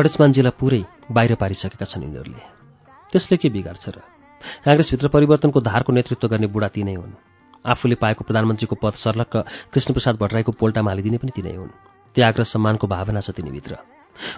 [0.00, 2.42] गणेशमानजीलाई पुरै बाहिर पारिसकेका छन् यिनीहरूले।
[3.12, 3.96] त्यसले के बिगार्छ र?
[4.64, 7.12] काङ्ग्रेसभित्र परिवर्तनको धारको नेतृत्व गर्ने बुढा तिनै हुन्।
[7.68, 9.34] आफूले पाएको प्रधानमन्त्रीको पद सर्लक्क
[9.72, 11.76] कृष्णप्रसाद भट्टराईको पोल्टामा हालिदिने पनि तिनै हुन्।
[12.16, 13.72] त्याग र सम्मानको भावना छ तिनीभित्र।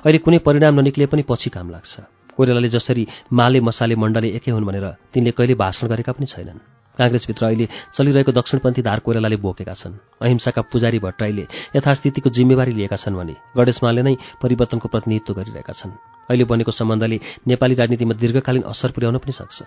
[0.03, 1.95] अहिले कुनै परिणाम ननिक्ले पनि पछि काम लाग्छ।
[2.35, 7.47] कोइरालाले जसरी माले मसाले मण्डले एकै हुन् भनेर तिनले कहिले भाषण गरेका पनि छैनन्। काङ्ग्रेसभित्र
[7.47, 11.45] अहिले चलिरहेको दक्षिणपन्थी धार कोइरालाले बोकेका छन्। अहिंसाका पुजारी भट्टराईले
[11.77, 15.93] यथास्थितिको जिम्मेवारी लिएका छन् भने गणेशमाले नै परिवर्तनको प्रतिनिधित्व गरिरहेका छन्।
[16.31, 19.63] अहिले बनेको सम्बन्धले नेपाली राजनीतिमा दीर्घकालीन असर पुर्याउन पनि सक्छ।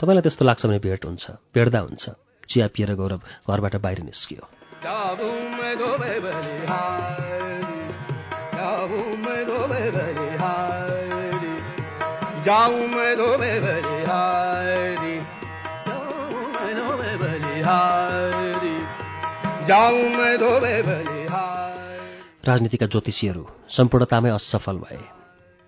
[0.00, 2.04] तपाईँलाई त्यस्तो लाग्छ भने भेट हुन्छ भेट्दा हुन्छ।
[2.48, 4.42] चिया पिएर गौरव घरबाट बाहिर निस्कियो।
[22.46, 24.98] राजनीतिका ज्योतिषीहरू सम्पूर्णतामै असफल भए।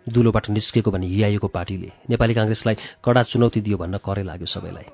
[0.09, 4.89] दुलोबाट निस्केको भने हियाएको पार्टीले नेपाली काङ्ग्रेसलाई कडा चुनौती दियो भन्न करे लाग्यो सबैलाई।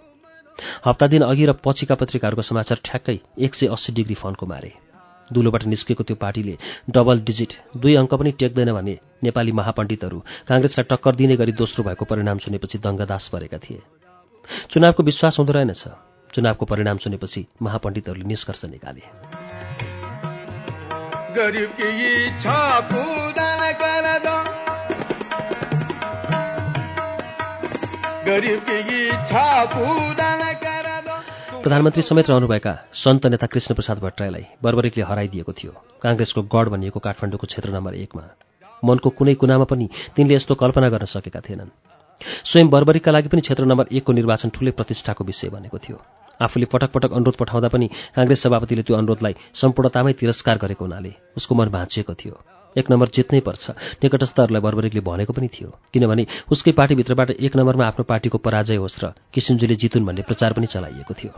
[0.87, 4.73] हप्ता दिन अघि र पछिका पत्रिकाहरूको समाचार ठ्याक्कै एक सय अस्सी डिग्री फन्को मारे।
[5.33, 6.59] दुलोबाट निस्केको त्यो पार्टीले
[6.91, 10.19] डबल डिजिट दुई अङ्क पनि टेक्दैन भने नेपाली महापण्डितहरू
[10.49, 13.81] काङ्ग्रेसलाई टक्कर दिने गरी दोस्रो भएको परिणाम सुनेपछि दङ्गदास परेका थिए।
[14.71, 15.89] चुनावको विश्वास हुँदो रहेनछ।
[16.37, 19.01] चुनावको परिणाम सुनेपछि महापण्डितहरूले निष्कर्ष निकाले।
[31.63, 37.71] प्रधानमन्त्री समेत रहनुभएका सन्त नेता कृष्णप्रसाद भट्टराईलाई बर्बरिकले हराइदिएको थियो। काङ्ग्रेसको गढ भनिएको काठमाडौँको क्षेत्र
[37.71, 38.23] नम्बर एकमा।
[38.85, 41.71] मनको कुनै कुनामा पनि तिनले यस्तो कल्पना गर्न सकेका थिएनन्।
[42.45, 46.03] स्वयं बर्बरिकका लागि पनि क्षेत्र नम्बर एकको निर्वाचन ठूलै प्रतिष्ठाको विषय बनेको थियो।
[46.41, 51.55] आफूले पटक पटक अनुरोध पठाउँदा पनि काङ्ग्रेस सभापतिले त्यो अनुरोधलाई सम्पूर्णतामै तिरस्कार गरेको हुनाले उसको
[51.55, 52.37] मन भाँचिएको थियो।
[52.77, 53.71] एक नम्बर जित्नै पर्छ।
[54.05, 59.13] निकटस्थहरूलाई बर्बरिकले भनेको पनि थियो। किनभने उसकै पार्टीभित्रबाट एक नम्बरमा आफ्नो पार्टीको पराजय होस् र
[59.33, 61.33] किसिमजीले जितुन् भन्ने प्रचार पनि चलाइएको थियो।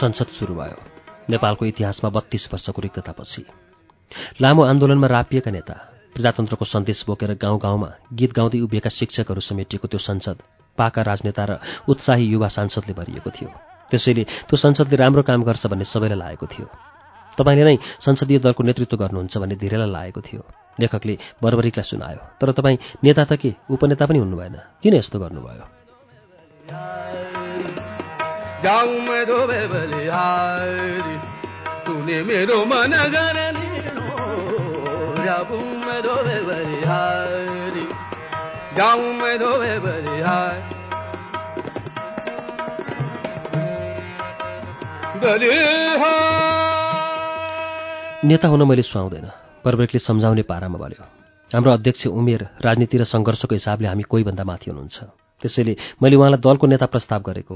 [0.00, 0.78] संसद सुरु भयो।
[1.30, 3.42] नेपालको इतिहासमा बत्तीस वर्षको रिक्ततापछि।
[4.40, 5.74] लामो आन्दोलनमा रापिएका नेता
[6.14, 10.38] प्रजातन्त्रको सन्देश बोकेर गाउँ गाउँमा गीत गाउँदै उभिएका शिक्षकहरू समेटिएको त्यो संसद
[10.78, 11.52] पाका राजनेता र
[11.88, 13.50] उत्साही युवा सांसदले भरिएको थियो।
[13.90, 16.66] त्यसैले त्यो संसदले राम्रो काम गर्छ भन्ने सबैलाई लागेको थियो।
[17.38, 20.42] तपाईँले नै संसदीय दलको नेतृत्व गर्नुहुन्छ भन्ने धेरैलाई लागेको थियो।
[20.80, 23.50] लेखकले बर्बरिकलाई सुनायो। तर तपाईँ नेता त के?
[23.70, 25.64] उपनेता पनि हुनु भएन किन यस्तो गर्नुभयो?
[28.64, 31.16] जाऊं मैं धोबे बलिहारी
[31.84, 33.70] तूने मेरो मन गरली
[48.24, 49.26] नेता हुन मैले सुहाउँदैन
[49.64, 51.04] बर्बरिकले सम्झाउने पारामा भन्यो
[51.50, 54.96] हाम्रो अध्यक्ष उमेर राजनीति र सङ्घर्षको हिसाबले हामी कोहीभन्दा माथि हुनुहुन्छ।
[55.42, 57.54] त्यसैले मैले उहाँलाई दलको नेता प्रस्ताव गरेको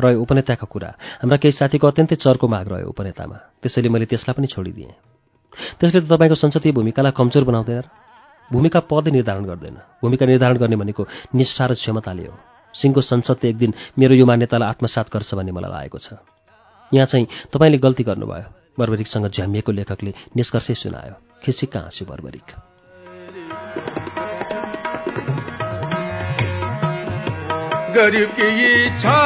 [0.00, 0.90] रह्यो उपनेताको कुरा।
[1.22, 4.94] हाम्रा केही साथीको अत्यन्तै चर्को माग रह्यो उपनेतामा। त्यसैले मैले त्यसलाई पनि छोडिदिएँ।
[5.80, 7.84] त्यसले त तपाईँको संसदीय भूमिकालाई कमजोर बनाउँदैन
[8.50, 11.02] भूमिका पदै निर्धारण गर्दैन। भूमिका निर्धारण गर्ने भनेको
[11.34, 12.34] निष्ठा र क्षमताले हो।
[12.74, 16.18] सिंहको संसदले एक दिन मेरो यो मान्यतालाई आत्मसात गर्छ भन्ने मलाई लागेको छ।
[16.90, 18.46] यहाँ चाहिँ तपाईँले गल्ती गर्नुभयो।
[18.78, 22.48] बर्बरिकसँग झ्यामिएको लेखकले निष्कर्षै सुनायो। खिसिक्क हाँस्यो बर्बरिक?
[27.90, 28.48] गरीब की
[28.86, 29.18] इच्छा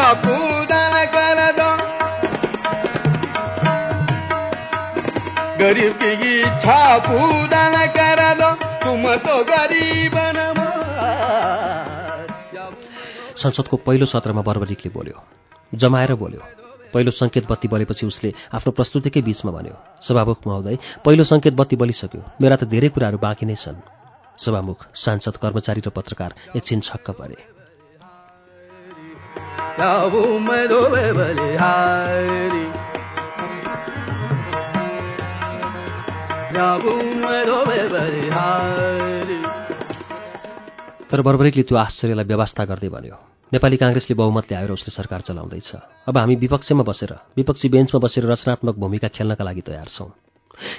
[13.36, 15.18] संसदको पहिलो सत्रमा बर्बरिकले बोल्यो
[15.74, 16.40] जमाएर बोल्यो।
[16.94, 22.22] पहिलो सङ्केत बत्ती बलेपछि उसले आफ्नो प्रस्तुतिकै बीचमा भन्यो सभामुख महोदय पहिलो सङ्केत बत्ती बलिसक्यो।
[22.40, 23.80] मेरा त धेरै कुराहरू बाँकी नै छन्।
[24.38, 27.38] सभामुख सांसद कर्मचारी र पत्रकार एकछिन छक्क परे।
[41.10, 43.16] तर बर्बरिकले त्यो आश्चर्यलाई व्यवस्था गर्दै भन्यो
[43.52, 45.70] नेपाली काङ्ग्रेसले बहुमत ल्याएर उसले सरकार चलाउँदैछ।
[46.08, 50.10] अब हामी विपक्षमा बसेर विपक्षी बेन्चमा बसेर रचनात्मक भूमिका खेल्नका लागि तयार छौँ।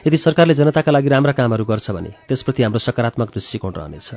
[0.08, 4.10] यदि सरकारले जनताका लागि राम्रा कामहरू गर्छ भने त्यसप्रति हाम्रो सकारात्मक दृष्टिकोण रहनेछ।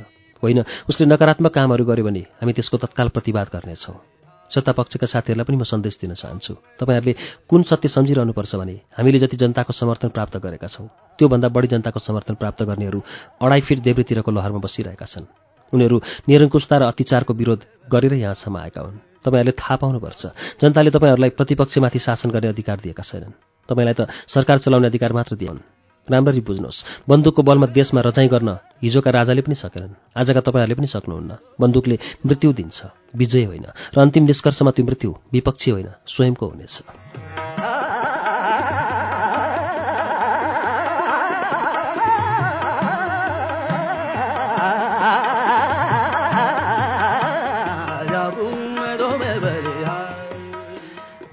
[0.43, 4.18] होइन उसले नकारात्मक कामहरू गर्यो भने हामी त्यसको तत्काल प्रतिवाद गर्नेछौँ।
[4.49, 7.13] सत्तापक्षका साथीहरूलाई पनि म सन्देश दिन चाहन्छु। तपाईँहरूले
[7.47, 10.87] कुन सत्य सम्झिरहनुपर्छ भने हामीले जति जनताको समर्थन प्राप्त गरेका छौँ
[11.19, 12.99] त्योभन्दा बढी जनताको समर्थन प्राप्त गर्नेहरू
[13.41, 15.25] अढाई फिट देब्रेतिरको लहरमा बसिरहेका छन्।
[15.73, 15.97] उनीहरू
[16.29, 20.21] निरङ्कुशता र अत्याचारको विरोध गरेर यहाँसम्म आएका हुन्। तपाईँहरूले थाहा पाउनुपर्छ
[20.61, 23.37] जनताले तपाईँहरूलाई प्रतिपक्षमाथि शासन गर्ने अधिकार दिएका छैनन्।
[23.69, 25.78] तपाईँलाई त सरकार चलाउने अधिकार मात्र दिएनन्।
[26.11, 31.37] राम्ररी बुझ्नुहोस्। बन्दुकको बलमा देशमा रचाइ गर्न हिजोका राजाले पनि सकेनन्। आजका तपाईँहरूले पनि सक्नुहुन्न।
[31.61, 33.65] बन्दुकले मृत्यु दिन्छ। विजय होइन।
[33.97, 36.81] र अन्तिम निष्कर्षमा त्यो मृत्यु विपक्षी होइन। स्वयंको हुनेछ।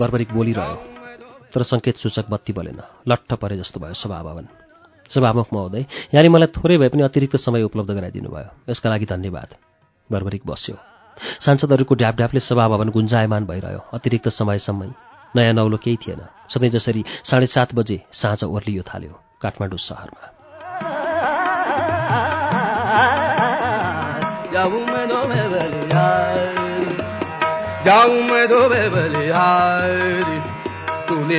[0.01, 0.77] बर्बरिक बोलिरह्यो।
[1.55, 4.66] तर सङ्केत सूचक बत्ती बलेन। लट्ठ परे जस्तो भयो सभाभवन
[5.11, 9.49] सभामुख महोदय यहाँले मलाई थोरै भए पनि अतिरिक्त समय उपलब्ध गराइदिनु भयो। यसका लागि धन्यवाद।
[10.13, 10.77] बर्बरिक बस्यो।
[11.41, 14.89] सांसदहरूको ढ्यापढ्यापले सभाभवन गुन्जायमान भइरह्यो। अतिरिक्त समयसम्मै
[15.37, 20.33] नयाँ नौलो केही थिएन। सधैँ जसरी साढे सात बजे साँझ ओर्लियो थाल्यो काठमाडौँ सहरमा।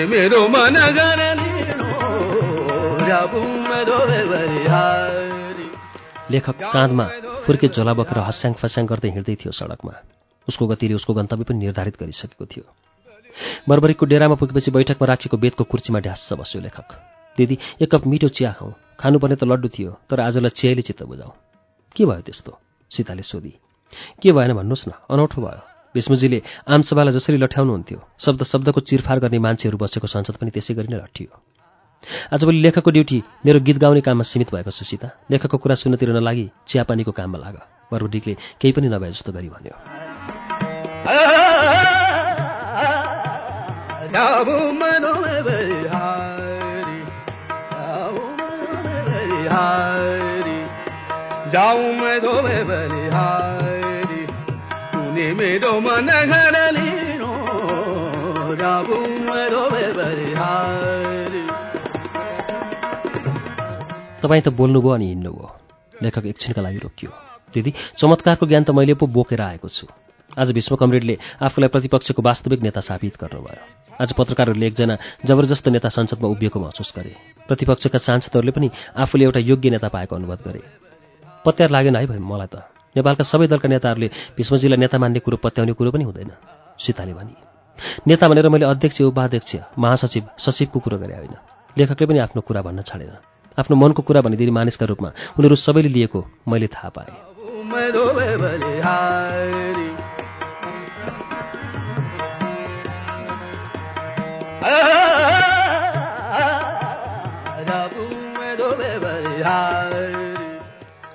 [0.06, 0.48] मेरो
[6.32, 7.06] लेखक काँधमा
[7.46, 9.94] फुर्के झोला बोकेर हस्याङ फस्याङ गर्दै हिँड्दै थियो सडकमा।
[10.48, 12.66] उसको गतिले उसको गन्तव्य पनि निर्धारित गरिसकेको थियो।
[13.70, 16.90] बर्बरीको डेरामा पुगेपछि बैठकमा राखिएको बेतको कुर्सीमा ढ्यास्स बस्यो लेखक।
[17.38, 21.34] दिदी एक कप मिठो चिया खाउँ खानुपर्ने त लड्डु थियो तर आजलाई चियाले चित्त बुझाउँ
[21.96, 22.52] के भयो त्यस्तो
[22.92, 23.54] सीताले सोधी।
[24.22, 25.62] के भएन भन्नुहोस् न अनौठो भयो।
[25.96, 31.00] भीष्मजीले आमसभालाई जसरी लठ्याउनुहुन्थ्यो शब्द शब्दको चिरफार गर्ने मान्छेहरू बसेको संसद पनि त्यसै गरी नै
[31.00, 31.32] लट्ठियो
[32.34, 36.52] आजभोलि लेखकको ड्युटी मेरो गीत गाउने काममा सीमित भएको छ सीता। लेखकको कुरा सुन्नतिर नलागी
[36.68, 37.62] चियापानीको काममा लाग।
[37.92, 39.76] बरुडीकले केही पनि नभए जस्तो गरी भन्यो।
[64.28, 65.48] तपाईँ त बोल्नुभयो अनि हिँड्नुभयो।
[66.04, 67.12] लेखक एकछिनका लागि रोकियो।
[67.56, 69.88] दिदी चमत्कारको ज्ञान त मैले पो बोकेर आएको छु।
[70.36, 76.28] आज भीष्म कमरेडले आफूलाई प्रतिपक्षको वास्तविक नेता साबित गर्नुभयो। आज पत्रकारहरूले एकजना जबरजस्त नेता संसदमा
[76.28, 77.16] उभिएको महसुस गरे।
[77.48, 78.68] प्रतिपक्षका सांसदहरूले पनि
[79.00, 80.62] आफूले एउटा योग्य नेता पाएको अनुभव गरे।
[81.46, 82.68] पत्यार लागेन है भाइ मलाई त।
[83.00, 86.32] नेपालका सबै दलका नेताहरूले भीष्मजीलाई नेता मान्ने कुरो पत्याउने कुरो पनि हुँदैन।
[86.76, 87.36] सीताले भनी
[88.08, 91.36] नेता भनेर मैले अध्यक्ष उपाध्यक्ष महासचिव सचिवको कुरो गरे होइन।
[91.78, 93.16] लेखकले पनि आफ्नो कुरा भन्न छाडेन।
[93.58, 97.16] आफ्नो मनको कुरा भनिदिने मानिसका रूपमा उनीहरू सबैले लिएको मैले थाहा पाएँ।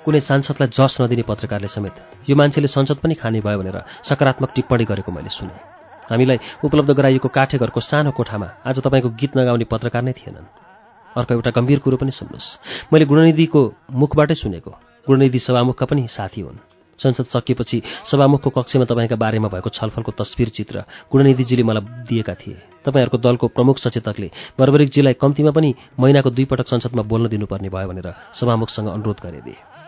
[0.05, 1.95] कुनै सांसदलाई जस नदिने पत्रकारले समेत
[2.29, 5.55] यो मान्छेले संसद पनि खाने भयो भनेर सकारात्मक टिप्पणी गरेको मैले सुने।
[6.11, 10.72] हामीलाई उपलब्ध गराइएको काठे घरको सानो कोठामा आज तपाईँको गीत नगाउने पत्रकार नै थिएनन्।
[11.15, 12.47] अर्को एउटा गम्भीर कुरो पनि सुन्नुहोस्।
[12.93, 13.61] मैले गुणनिधिको
[13.91, 14.71] मुखबाटै सुनेको।
[15.07, 16.57] गुणनिधि सभामुखका पनि साथी हुन्।
[16.99, 23.17] संसद सकिएपछि सभामुखको कक्षमा तपाईँका बारेमा भएको छलफलको तस्विर चित्र गुणनिधिजीले मलाई दिएका थिए। तपाईँहरूको
[23.17, 28.87] दलको प्रमुख सचेतकले बर्बरिकजीलाई कम्तीमा पनि महिनाको दुई पटक संसदमा बोल्न दिनुपर्ने भयो भनेर सभामुखसँग
[28.87, 29.82] अनुरोध गरिदिए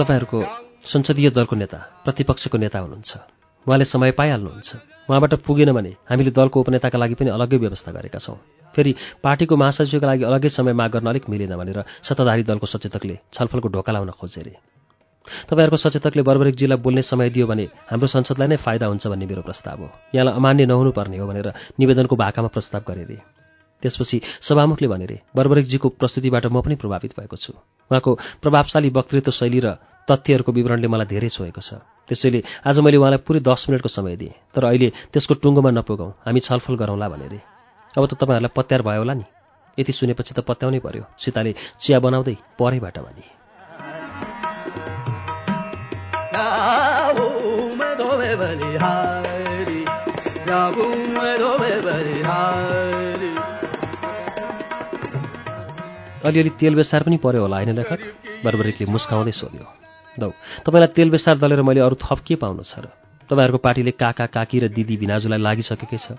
[0.00, 0.38] तपाईँहरूको
[0.82, 3.12] संसदीय दलको नेता प्रतिपक्षको नेता हुनुहुन्छ।
[3.66, 4.70] उहाँले समय पाइहाल्नुहुन्छ।
[5.08, 8.36] उहाँबाट पुगेन भने हामीले दलको उपनेताका लागि पनि अलग्गै व्यवस्था गरेका छौँ।
[8.74, 13.68] फेरि पार्टीको महासचिवका लागि अलग्गै समय माग गर्न अलिक मिलेन भनेर सत्ताधारी दलको सचेतकले छलफलको
[13.68, 14.54] ढोका लाउन खोजे अरे
[15.48, 19.78] तपाईँहरूको सचेतकले बर्बरिकजीलाई बोल्ने समय दियो भने हाम्रो संसदलाई नै फाइदा हुन्छ भन्ने मेरो प्रस्ताव
[19.84, 23.04] हो। यहाँलाई अमान्य नहुनुपर्ने हो भनेर निवेदनको भाकामा प्रस्ताव गरे
[23.82, 27.52] त्यसपछि सभामुखले भने रे बर्बरिकजीको प्रस्तुतिबाट म पनि प्रभावित भएको छु।
[27.90, 28.10] उहाँको
[28.42, 29.68] प्रभावशाली वक्तृत्व शैली र
[30.08, 34.34] तथ्यहरूको विवरणले मलाई धेरै छोएको छ। त्यसैले आज मैले उहाँलाई पुरै दस मिनटको समय दिएँ
[34.54, 37.40] तर अहिले त्यसको टुङ्गोमा नपुगौँ हामी छलफल गरौँला भने रे
[37.94, 39.26] अब त तपाईँहरूलाई पत्यार भयो होला नि।
[39.78, 43.24] यति सुनेपछि त पत्याउनै पर्यो। सीताले चिया बनाउँदै परैबाट भने।
[48.40, 49.80] बलिहारी
[56.30, 58.00] अलिअलि तेल बेसार पनि पर्यो होला होइन लेखक?
[58.44, 59.66] बर्बरिकले मुस्काउँदै सोध्यो।
[60.16, 60.30] दौ
[60.64, 62.86] तपाईँलाई तेल बेसार दलेर मैले अरू थप के पाउनु छ र?
[63.28, 66.18] तपाईँहरूको पार्टीले काका काकी र दिदी भिनाजुलाई लागिसकेकै छ।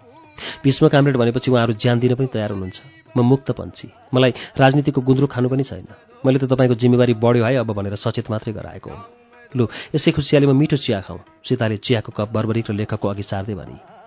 [0.64, 2.80] भीष्म कामरेड भनेपछि उहाँहरू ज्यान दिन पनि तयार हुनुहुन्छ।
[3.16, 5.88] म मुक्त पन्छी मलाई राजनीतिको गुन्द्रुक खानु पनि छैन।
[6.24, 9.04] मैले त तपाईँको जिम्मेवारी बढ्यो है अब भनेर सचेत मात्रै गराएको हुँ।
[9.52, 14.01] लु यसै खुसियालीमा मिठो चिया खाउँ। सीताले चियाको कप बर्बरिक र लेखकको अघि सार्दै भने।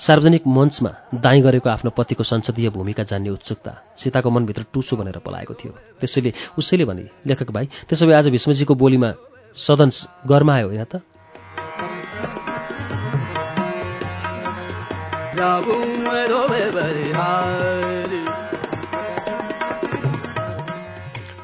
[0.00, 5.54] सार्वजनिक मञ्चमा दाइँ गरेको आफ्नो पतिको संसदीय भूमिका जान्ने उत्सुकता सीताको मनभित्र टुसो भनेर पलाएको
[5.54, 9.10] थियो। त्यसैले उसैले भने लेखक भाइ त्यसो भए आज भीष्मजीको बोलीमा
[9.56, 9.90] सदन
[10.26, 11.02] गरमायो होइन त।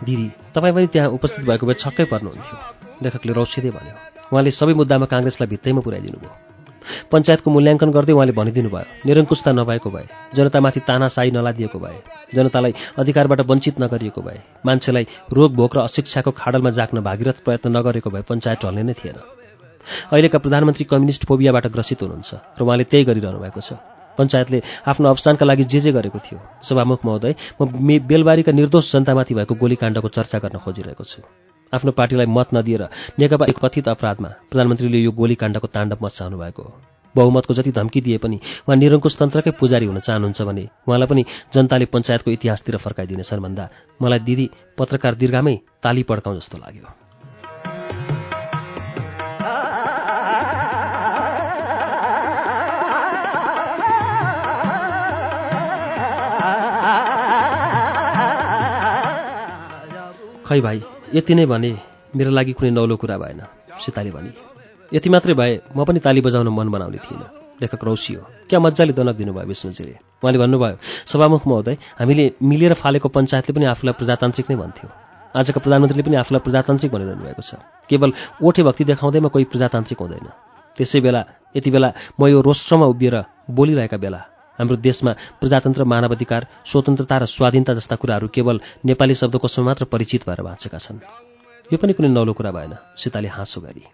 [0.05, 2.57] दिदी तपाईँ पनि त्यहाँ उपस्थित भएको भए छक्कै पर्नुहुन्थ्यो।
[3.03, 3.95] लेखकले रौसिँदै भन्यो
[4.33, 6.54] उहाँले सबै मुद्दामा काङ्ग्रेसलाई भित्तैमा पुर्याइदिनु भयो
[7.13, 10.07] पञ्चायतको मूल्याङ्कन गर्दै उहाँले भनिदिनु भयो निरङ्कुशता नभएको भए
[10.37, 11.99] जनतामाथि तानासाई नलादिएको भए
[12.37, 15.05] जनतालाई अधिकारबाट वञ्चित नगरिएको भए मान्छेलाई
[15.37, 19.19] रोग भोग र अशिक्षाको खाडलमा जाग्न भागीरथ प्रयत्न नगरेको भए पञ्चायत ढल्ने नै थिएन।
[20.13, 23.81] अहिलेका प्रधानमन्त्री कम्युनिस्ट फोबियाबाट ग्रसित हुनुहुन्छ र उहाँले त्यही गरिरहनु भएको छ।
[24.19, 29.55] पञ्चायतले आफ्नो अवसानका लागि जे जे गरेको थियो। सभामुख महोदय म बेलबारीका निर्दोष जनतामाथि भएको
[29.55, 31.21] गोलीकाण्डको चर्चा गर्न खोजिरहेको छु।
[31.75, 32.83] आफ्नो पार्टीलाई मत नदिएर
[33.19, 36.65] नेकपा एक कथित अपराधमा प्रधानमन्त्रीले यो गोलीकाण्डको ताण्डव मचाउनु भएको
[37.15, 38.37] बहुमतको जति धम्की दिए पनि
[38.67, 43.69] उहाँ निरङ्कुश तन्त्रकै पुजारी हुन चाहनुहुन्छ भने उहाँलाई पनि जनताले पञ्चायतको इतिहासतिर फर्काइदिनेछन् भन्दा
[44.03, 46.89] मलाई दिदी पत्रकार दीर्घामै ताली पड्काउँ जस्तो लाग्यो।
[60.45, 61.71] खै भाइ यति नै भने
[62.17, 63.41] मेरो लागि कुनै नौलो कुरा भएन
[63.79, 64.31] सीताले भने।
[64.91, 67.29] यति मात्रै भए म पनि ताली बजाउन मन बनाउने थिइनँ
[67.63, 68.21] लेखक रौसियो
[68.51, 69.95] क्या मजाले दनक दिनुभयो विष्णुजीले?
[70.19, 70.77] उहाँले भन्नुभयो
[71.07, 74.89] सभामुख महोदय हामीले मिलेर फालेको पञ्चायतले पनि आफूलाई प्रजातान्त्रिक नै भन्थ्यो।
[75.39, 78.11] आजका प्रधानमन्त्रीले पनि आफूलाई प्रजातान्त्रिक भनिरहनु भएको छ। केवल
[78.43, 80.27] ओठे भक्ति देखाउँदैमा कोही प्रजातान्त्रिक हुँदैन।
[80.77, 81.21] त्यसै बेला
[81.55, 83.17] यति बेला म यो रोस्ट्रमा उभिएर
[83.55, 89.85] बोलिरहेका बेला हाम्रो देशमा प्रजातन्त्र मानवाधिकार स्वतन्त्रता र स्वाधीनता जस्ता कुराहरू केवल नेपाली शब्दकोशमा मात्र
[89.85, 90.99] परिचित भएर बाँचेका छन्।
[91.73, 93.85] यो पनि कुनै नौलो कुरा भएन सीताले हाँसो गरी।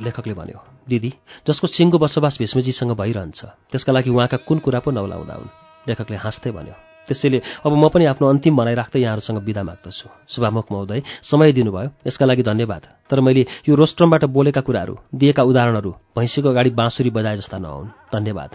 [0.00, 1.10] लेखकले भन्यो दिदी
[1.48, 5.50] जसको सिङ्गो बसोबास भीष्मजीसँग भइरहन्छ त्यसका लागि उहाँका कुन कुरा पो नौलाउँदा हुन्?
[5.88, 10.66] लेखकले हाँस्दै भन्यो त्यसैले अब म पनि आफ्नो अन्तिम भनाइ राख्दै यहाँहरूसँग विदा माग्दछु। शुभामुख
[10.72, 16.48] महोदय समय दिनुभयो। यसका लागि धन्यवाद। तर मैले यो रोस्ट्रमबाट बोलेका कुराहरू दिएका उदाहरणहरू भैँसीको
[16.48, 18.50] अगाडि बाँसुरी बजाए जस्ता नहुन्। धन्यवाद।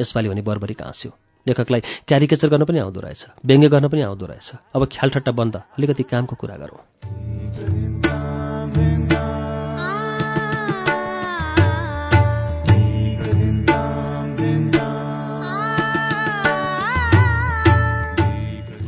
[0.00, 1.10] यसपालि भने बर्बरी हाँस्यो
[1.46, 6.02] लेखकलाई क्यारिकेचर गर्न पनि आउँदो रहेछ। व्यङ्ग्य गर्न पनि आउँदो रहेछ। अब ख्यालठट्टा बन्द। अलिकति
[6.02, 7.75] कामको कुरा गरौँ।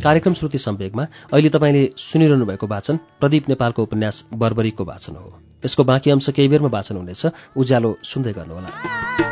[0.02, 1.02] कार्यक्रम श्रुति सम्वेकमा
[1.33, 6.49] अहिले तपाईँले सुनिरहनु भएको वाचन प्रदीप नेपालको उपन्यास बर्बरीको वाचन हो। यसको बाँकी अंश केही
[6.49, 9.27] बेरमा वाचन हुनेछ। उज्यालो सुन्दै गर्नुहोला।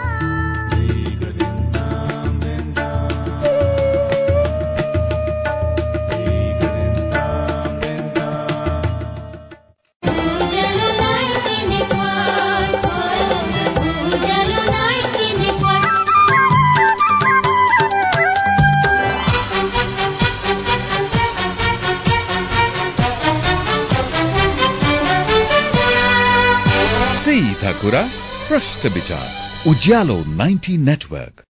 [27.86, 28.00] कुरा
[28.48, 31.42] प्रश्न विचार उज्यालो 90 नेटवर्क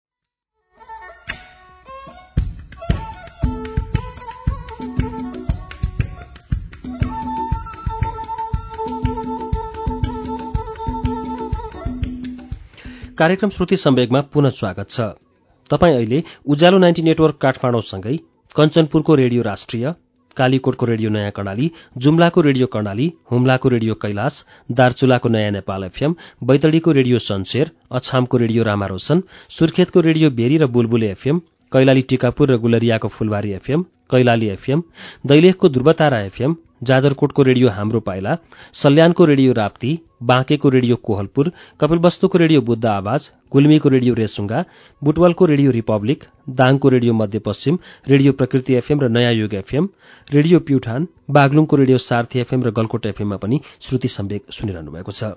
[13.18, 15.00] कार्यक्रम श्रुति सम्वेकमा पुनः स्वागत छ।
[15.70, 18.16] तपाईँ अहिले उज्यालो नाइन्टी नेटवर्क काठमाडौँसँगै
[18.56, 19.92] कञ्चनपुरको रेडियो राष्ट्रिय
[20.36, 26.92] कालीकोटको रेडियो नयाँ कर्णाली जुम्लाको रेडियो कर्णाली हुम्लाको रेडियो कैलाश दार्चुलाको नयाँ नेपाल एफएम बैतडीको
[26.92, 31.40] रेडियो सन्सेर अछामको रेडियो रामारोशन सुर्खेतको रेडियो भेरी र बुलबुले एफएम
[31.72, 34.82] कैलाली टिकापुर र गुलरियाको फुलबारी एफएम कैलाली एफएम
[35.26, 38.36] दैलेखको ध्रुवतारा एफएम जाजरकोटको रेडियो हाम्रो पाइला
[38.74, 44.64] सल्यानको रेडियो राप्ती बाँकेको रेडियो कोहलपुर कपिलवस्तुको रेडियो बुद्ध आवाज गुल्मीको रेडियो रेसुङ्गा
[45.02, 46.24] बुटवलको रेडियो रिपब्लिक
[46.56, 47.78] दाङको radio Madhyapashchim
[48.08, 49.88] radio Prakriti FM र नयाँ युग एफएम
[50.30, 55.36] रेडियो प्युठान बागलुङको रेडियो सार्थी एफएम र गलकोट एफएममा पनि श्रुति सम्वेक सुनिरहनु भएको छ।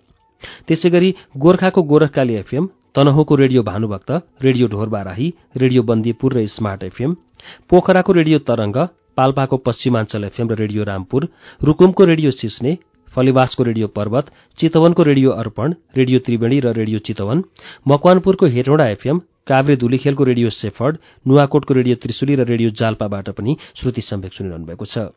[0.68, 7.16] त्यसै गरी गोर्खाको Gorkhakali FM तनहुँको radio Bhanubhakta radio Dhorbarahi radio Bandipur र स्मार्ट एफएम
[7.70, 8.78] पोखराको रेडियो तरंग
[9.18, 11.28] पाल्पाको पश्चिमाञ्चल एफएम र रेडियो रामपुर
[11.62, 12.78] रुकुमको रेडियो सिस्ने
[13.16, 17.44] फलिवासको रेडियो पर्वत चितवनको रेडियो अर्पण रेडियो त्रिवेणी र रेडियो चितवन
[17.88, 24.02] मकवानपुरको हेटौँडा एफएम काभ्रे धुलीखेलको रेडियो सेफर्ड नुवाकोटको रेडियो त्रिशुली र रेडियो जाल्पाबाट पनि श्रुति
[24.08, 25.10] सम्वेक सुनिरहनु भएको छ।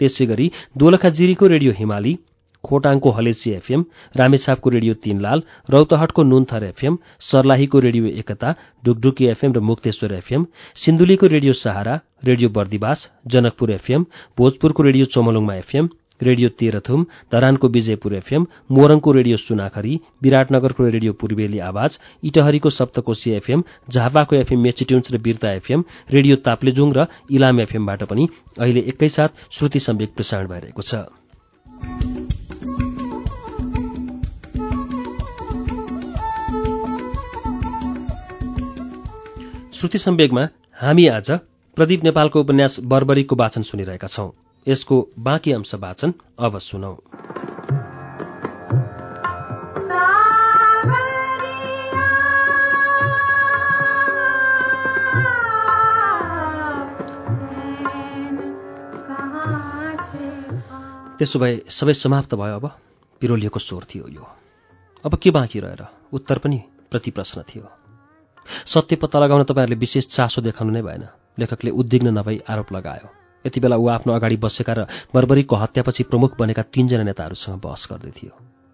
[0.00, 2.18] त्यसै गरी दोलखा जिरीको रेडियो हिमाली
[2.64, 8.54] खोटाङको हलेसी एफएम रामेछापको रेडियो तीनलाल रौतहटको नुनथर एफएम सर्लाहीको रेडियो एकता
[8.84, 10.46] ढुकढुकी एफएम र Mukteshwar FM
[10.76, 11.94] सिन्धुलीको radio Sahara
[12.24, 14.06] radio Bardibas Janakpur FM
[14.38, 15.88] भोजपुरको radio Chomolungma FM
[16.20, 23.62] radio Terhathum धरानको विजयपुर एफएम मोरङको रेडियो सुनाखरी विराटनगरको रेडियो पूर्वेली आवाज इटहरीको सप्तकोशी एफएम
[23.90, 29.80] झापाको एफएम मेचिट्युन्स र बिर्ता एफएम रेडियो ताप्लेजुङ र इलाम एफएमबाट पनि अहिले एकैसाथ श्रुति
[29.80, 31.06] सम्वेक प्रसारण भइरहेको छ।
[39.72, 40.42] श्रुति सम्वेगमा
[40.80, 41.30] हामी आज
[41.76, 44.30] प्रदीप नेपालको उपन्यास बर्बरीको वाचन सुनिरहेका छौं।
[44.66, 46.98] यसको बाँकी अंश वाचन अब सुनौ।
[61.18, 62.70] त्यसो भए सबै समाप्त भयो अब।
[63.20, 64.26] पिरोलिएको स्वर थियो यो।
[65.06, 65.86] अब के बाँकी रहेर?
[66.12, 67.70] उत्तर पनि प्रति प्रश्न थियो।
[68.66, 73.60] सत्य पत्ता लगाउन तपाईँहरूले विशेष चासो देखाउनु नै भएन। लेखकले उद्विग्न नभई आरोप लगायो। यति
[73.60, 78.32] बेला ऊ आफ्नो अगाडि बसेका र बर्बरीको हत्यापछि प्रमुख बनेका तीनजना नेताहरूसँग बहस गर्दै थियो।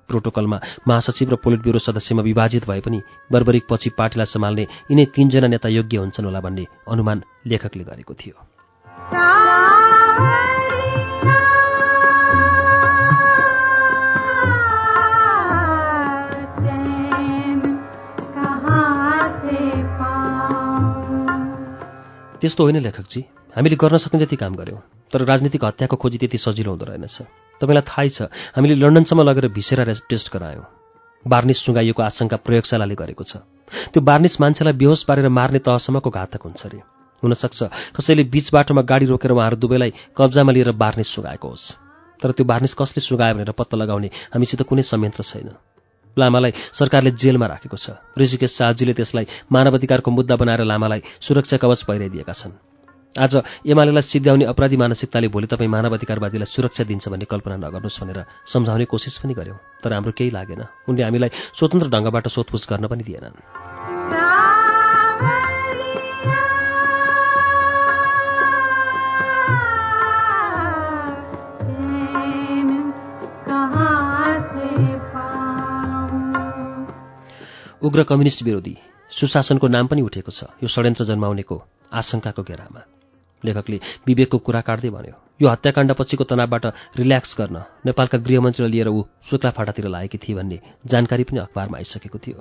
[0.09, 3.01] प्रोटोकलमा महासचिव र पोलिट ब्युरो सदस्यमा विभाजित भए पनि
[3.33, 8.37] बर्बरिक पछि पार्टीलाई सम्हाल्ने यिनै तीनजना नेता योग्य हुन्छन् होला भन्ने अनुमान लेखकले गरेको थियो।
[22.41, 24.81] त्यस्तो होइन लेखकजी। हामीले गर्न सक्ने जति काम गऱ्यौँ
[25.13, 27.17] तर राजनीतिक हत्याको खोजी त्यति सजिलो हुँदो रहेनछ।
[27.61, 28.19] तपाईँलाई थाहै छ
[28.53, 30.67] हामीले लन्डनसम्म लगेर भिसेरा टेस्ट गरायौँ।
[31.25, 33.47] बार्निस सुँगाइएको आशंका प्रयोगशालाले गरेको छ।
[33.95, 36.81] त्यो बार्निस मान्छेलाई बेहोस पारेर मार्ने तहसम्मको घातक हुन्छ अरे
[37.23, 37.61] हुनसक्छ
[37.97, 41.65] कसैले बीच बाटोमा गाडी रोकेर उहाँहरू दुवैलाई कब्जामा लिएर बार्निस सुगाएको होस्।
[42.21, 45.49] तर त्यो बार्निस कसले सुगायो भनेर पत्ता लगाउने हामीसित कुनै संयन्त्र छैन।
[46.17, 52.35] लामालाई सरकारले जेलमा राखेको छ। ऋषिकेश शाहजीले त्यसलाई मानवाधिकारको मुद्दा बनाएर लामालाई सुरक्षा कवच पहिराइदिएका
[52.35, 52.74] छन्।
[53.15, 58.85] आज एमालेलाई सिद्ध्याउने अपराधी मानसिकताले भोलि तपाईँ मानवाधिकारवादीलाई सुरक्षा दिन्छ भन्ने कल्पना नगर्नुहोस् भनेर सम्झाउने
[58.91, 63.39] कोसिस पनि गर्यौँ तर हाम्रो केही लागेन। उनले हामीलाई स्वतन्त्र ढङ्गबाट सोधपुछ गर्न पनि दिएनन्।
[77.79, 78.75] उग्र कम्युनिस्ट विरोधी
[79.13, 81.57] सुशासनको नाम पनि उठेको छ। यो षड्यन्त्र जन्माउनेको
[81.95, 82.94] आशंकाको घेरामा।
[83.45, 86.65] लेखकले विवेकको कुरा काट्दै भन्यो यो हत्याकाण्डपछिको तनावबाट
[87.01, 87.57] रिल्याक्स गर्न
[87.87, 92.39] नेपालका गृहमन्त्रीलाई लिएर ऊ शुक्ला फाटातिर लागेकी थिए भन्ने जानकारी पनि अखबारमा आइसकेको थियो।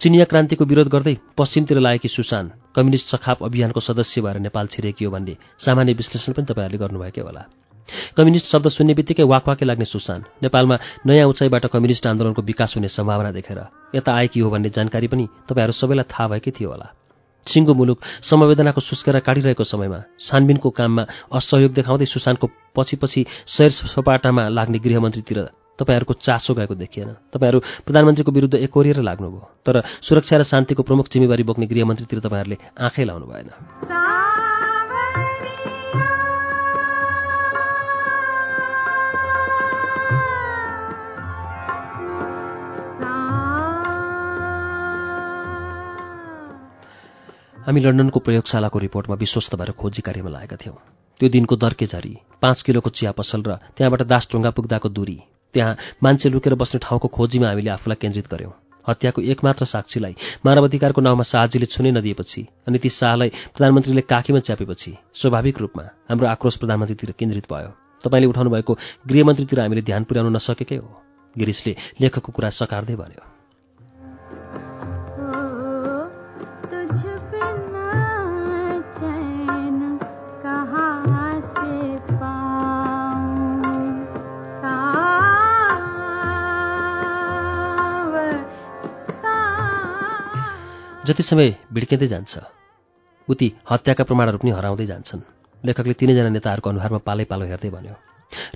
[0.00, 5.10] चिनिया क्रान्तिको विरोध गर्दै पश्चिमतिर लागेकी सुशान कम्युनिस्ट सखाप अभियानको सदस्य भएर नेपाल छिरेकी हो
[5.10, 7.42] भन्ने सामान्य विश्लेषण पनि तपाईँहरूले गर्नुभएकै होला।
[8.16, 13.30] कम्युनिस्ट शब्द सुन्ने बित्तिकै वाकवाके लाग्ने सुसान नेपालमा नयाँ उचाइबाट कम्युनिस्ट आन्दोलनको विकास हुने सम्भावना
[13.32, 13.60] देखेर
[13.94, 16.86] यता आएकी हो भन्ने जानकारी पनि तपाईँहरू सबैलाई थाहा भएकै थियो होला।
[17.46, 24.48] सिङ्गो मुलुक समवेदनाको सुस्केरा काटिरहेको समयमा छानबिनको काममा असहयोग देखाउँदै सुशानको पछि पछि सैर सपाटामा
[24.48, 25.38] लाग्ने गृहमन्त्रीतिर
[25.78, 31.42] तपाईँहरूको चासो गएको देखिएन। तपाईँहरू प्रधानमन्त्रीको विरुद्ध एकोरिएर लाग्नुभयो। तर सुरक्षा र शान्तिको प्रमुख जिम्मेवारी
[31.42, 33.50] बोक्ने गृहमन्त्रीतिर तपाईँहरूले आँखै लाउनु भएन
[47.64, 50.76] हामी लन्डनको प्रयोगशालाको रिपोर्टमा विश्वस्त भएर खोजी कार्यमा लागेका थियौँ।
[51.20, 55.16] त्यो दिनको दर्के झरी पाँच किलोको चिया पसल र त्यहाँबाट दासढुङ्गा पुग्दाको दूरी
[55.54, 58.52] त्यहाँ मान्छे लुकेर बस्ने ठाउँको खोजीमा हामीले आफूलाई केन्द्रित गऱ्यौँ
[58.84, 65.58] हत्याको एकमात्र साक्षीलाई मानवाधिकारको नाउँमा शाहजीले छुनै नदिएपछि अनि ती शाहलाई प्रधानमन्त्रीले काखीमा च्यापेपछि स्वाभाविक
[65.58, 67.70] रूपमा हाम्रो आक्रोश प्रधानमन्त्रीतिर केन्द्रित भयो।
[68.04, 68.72] तपाईँले उठाउनु भएको
[69.08, 70.90] गृहमन्त्रीतिर हामीले ध्यान पुर्याउन नसकेकै हो
[71.36, 73.33] गिरिशले लेखकको कुरा सकार्दै भन्यो।
[91.04, 92.38] जति समय भिड्किँदै जान्छ
[93.28, 95.20] उति हत्याका प्रमाणहरू पनि हराउँदै जान्छन्।
[95.64, 97.94] लेखकले तिनैजना नेताहरूको अनुहारमा पालै पालो हेर्दै भन्यो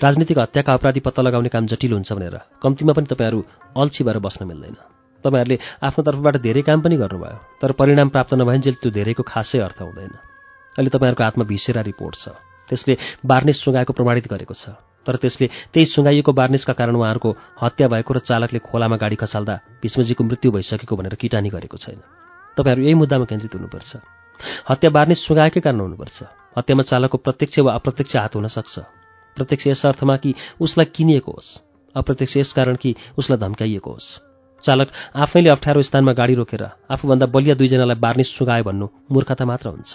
[0.01, 3.39] राजनीतिक हत्याका अपराधी पत्ता लगाउने काम जटिल हुन्छ भनेर। कम्तीमा पनि तपाईँहरू
[3.77, 4.77] अल्छी भएर बस्न मिल्दैन।
[5.25, 9.79] तपाईँहरूले आफ्नो तर्फबाट धेरै काम पनि गर्नुभयो तर परिणाम प्राप्त नभइन्जेल त्यो धेरैको खासै अर्थ
[9.83, 10.13] हुँदैन।
[10.77, 12.33] अहिले तपाईँहरूको हातमा भिसेरा रिपोर्ट छ।
[12.69, 12.95] त्यसले
[13.25, 14.73] बार्निस सुँगाएको प्रमाणित गरेको छ।
[15.07, 20.23] तर त्यसले त्यही सुँगाइएको बार्निसका कारण उहाँहरूको हत्या भएको र चालकले खोलामा गाडी खसाल्दा भीष्मजीको
[20.25, 22.01] मृत्यु भइसकेको भनेर किटानी गरेको छैन।
[22.59, 23.97] तपाईँहरू यही मुद्दामा केन्द्रित हुनुपर्छ।
[24.71, 26.19] हत्या बार्ने सुगाएकै कारण हुनुपर्छ।
[26.59, 28.79] हत्यामा चालकको प्रत्यक्ष वा अप्रत्यक्ष हात हुन सक्छ।
[29.37, 31.51] प्रत्यक्ष यस अर्थमा कि उसलाई किनिएको होस्।
[31.95, 34.09] अप्रत्यक्ष यस कारण कि उसलाई धम्काइएको होस्।
[34.63, 39.93] चालक आफैले अप्ठ्यारो स्थानमा गाडी रोकेर आफूभन्दा बलिया दुईजनालाई बार्ने सुगाए भन्नु मूर्खता मात्र हुन्छ।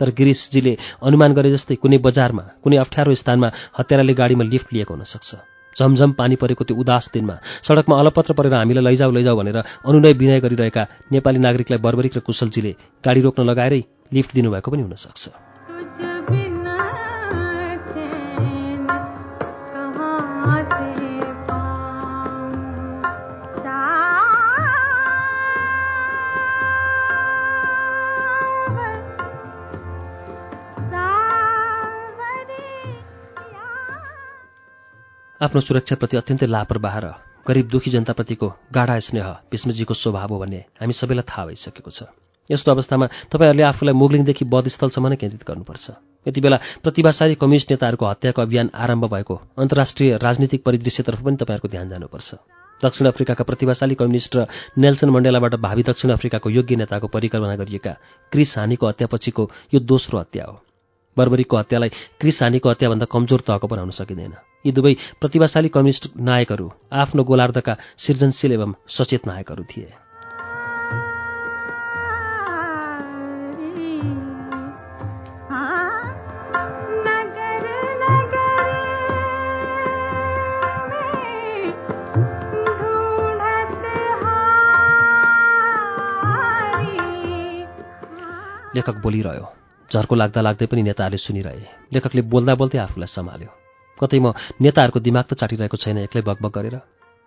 [0.00, 0.72] तर गिरिशजीले
[1.02, 3.48] अनुमान गरे जस्तै कुनै बजारमा कुनै अप्ठ्यारो स्थानमा
[3.78, 8.84] हत्याराले गाडीमा लिफ्ट लिएको हुनसक्छ झमझम पानी परेको त्यो उदास दिनमा सडकमा अलपत्र परेर हामीलाई
[8.84, 9.58] लैजाऊ लैजाऊ भनेर
[9.88, 10.82] अनुनय विनय गरिरहेका
[11.12, 12.72] नेपाली नागरिकलाई बर्बरिक र कुशलजीले
[13.04, 13.80] गाडी रोक्न लगाएरै
[14.14, 15.49] लिफ्ट दिनुभएको पनि हुनसक्छ।
[35.40, 37.06] आफ्नो सुरक्षाप्रति अत्यन्तै लापरवाह र
[37.48, 42.12] गरिब दुखी जनताप्रतिको गाढा स्नेह भीष्मजीको स्वभाव हो भन्ने हामी सबैलाई थाहा भइसकेको छ।
[42.50, 45.86] यस्तो अवस्थामा तपाईँहरूले आफूलाई मुगलिङदेखि बधस्थलसम्म नै केन्द्रित गर्नुपर्छ।
[46.28, 51.88] यति बेला प्रतिभाशाली कम्युनिस्ट नेताहरूको हत्याको अभियान आरम्भ भएको अन्तर्राष्ट्रिय राजनीतिक परिदृश्यतर्फ पनि तपाईँहरूको ध्यान
[51.88, 52.28] जानुपर्छ।
[52.84, 54.40] दक्षिण अफ्रिकाका प्रतिभाशाली कम्युनिस्ट र
[54.76, 57.96] नेल्सन मण्डेलाबाट भावी दक्षिण अफ्रिकाको योग्य नेताको परिकल्पना गरिएका
[58.32, 60.54] क्रिस हानीको हत्यापछिको यो दोस्रो हत्या हो।
[61.16, 64.36] बर्बरीको हत्यालाई क्रिस हानीको हत्याभन्दा कमजोर तहको बनाउन सकिँदैन।
[64.66, 69.90] यी दुवै प्रतिभाशाली कम्युनिस्ट नायकहरू आफ्नो गोलार्धका सृजनशील एवं सचेत नायकहरू थिए।
[88.76, 89.46] लेखक बोलिरह्यो
[89.92, 93.59] झर्को लाग्दा लाग्दै पनि नेताहरूले सुनिरहे। लेखकले बोल्दा बोल्दै आफूलाई सम्हाल्यो।
[94.00, 96.76] कतै म नेताहरूको दिमाग त चाटिरहेको छैन एक्लै बकबक गरेर।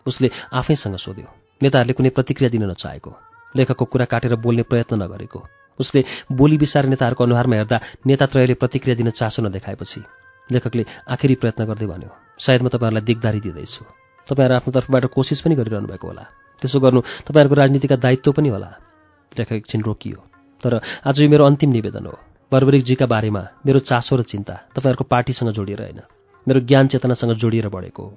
[0.05, 1.27] उसले आफैसँग सोध्यो
[1.61, 3.11] नेताहरूले कुनै प्रतिक्रिया दिन नचाहेको।
[3.55, 5.39] लेखकको कुरा काटेर बोल्ने प्रयत्न नगरेको
[5.79, 10.01] उसले बोली बिसार नेताहरूको अनुहारमा हेर्दा नेतात्रयले प्रतिक्रिया दिन चासो नदेखाएपछि
[10.49, 13.83] लेखकले आखिरी प्रयत्न गर्दै भन्यो सायद म तपाईँहरूलाई दिगदारी दिँदैछु।
[14.27, 16.23] तपाईँहरू आफ्नो तर्फबाट कोसिस पनि गरिरहनु भएको होला।
[16.61, 18.69] त्यसो गर्नु तपाईँहरूको राजनीतिका दायित्व पनि होला
[19.31, 20.19] लेखक एकछिन रोकियो
[20.63, 20.73] तर
[21.05, 22.15] आज यो मेरो अन्तिम निवेदन हो।
[22.51, 26.01] बर्बरिकजीका बारेमा मेरो चासो र चिन्ता तपाईँहरूको पार्टीसँग जोडिएर होइन।
[26.47, 28.11] मेरो ज्ञान चेतनासँग जोडिएर बढेको हो।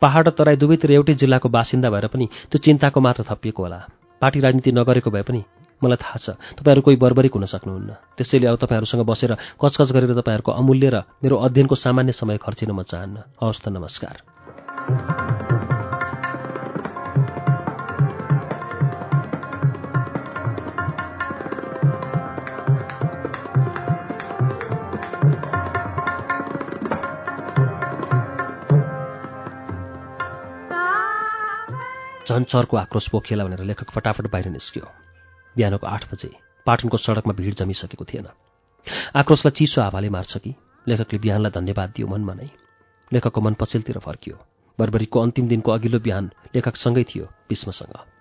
[0.00, 3.80] पहाड र तराई दुवैतिर एउटै जिल्लाको बासिन्दा भएर पनि त्यो चिन्ताको मात्र थपिएको होला।
[4.22, 5.42] पार्टी राजनीति नगरेको भए पनि
[5.82, 10.52] मलाई थाहा छ तपाईँहरू कोही बर्बरिक हुन सक्नुहुन्न। त्यसैले अब तपाईँहरूसँग बसेर कचकच गरेर तपाईँहरूको
[10.52, 15.49] अमूल्य र मेरो अध्ययनको सामान्य समय खर्चिन म चाहन्न। हवस् त नमस्कार।
[32.30, 34.86] झन् चर्को आक्रोश पोखिएला भनेर लेखक फटाफट बाहिर निस्क्यो।
[35.56, 36.30] बिहानको आठ बजे
[36.66, 38.28] पाटनको सडकमा भिड जमिसकेको थिएन।
[39.16, 40.54] आक्रोशलाई चिसो हावाले मार्छ कि?
[40.88, 42.48] लेखकले बिहानलाई धन्यवाद दियो मनमा नै।
[43.12, 44.36] लेखकको मन पछिल्तिर फर्कियो।
[44.78, 48.19] बर्बरीको अन्तिम दिनको अघिल्लो बिहान लेखकसँगै थियो भीष्मसँग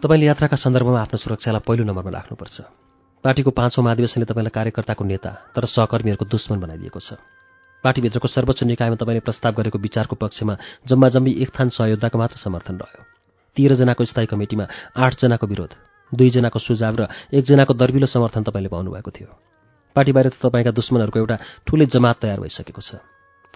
[0.00, 2.56] तपाईँले यात्राका सन्दर्भमा आफ्नो सुरक्षालाई पहिलो नम्बरमा राख्नुपर्छ।
[3.24, 7.20] पार्टीको पाँचौँ महाधिवेशनले तपाईँलाई कार्यकर्ताको नेता तर सहकर्मीहरूको दुश्मन बनाइदिएको छ।
[7.84, 10.56] पार्टीभित्रको सर्वोच्च निकायमा तपाईँले प्रस्ताव गरेको विचारको पक्षमा
[10.88, 13.02] जम्मा जम्मी एक थान सहयोद्धाको मात्र समर्थन रह्यो।
[13.56, 14.64] तेह्रजनाको स्थायी कमिटीमा
[14.96, 15.72] आठजनाको विरोध
[16.12, 17.02] दुईजनाको सुझाव र
[17.36, 19.28] एकजनाको दर्बिलो समर्थन तपाईँले पाउनुभएको थियो।
[19.96, 21.36] पार्टी बाहिर त तपाईँका दुश्मनहरूको एउटा
[21.68, 23.04] ठुलै जमात तयार भइसकेको छ।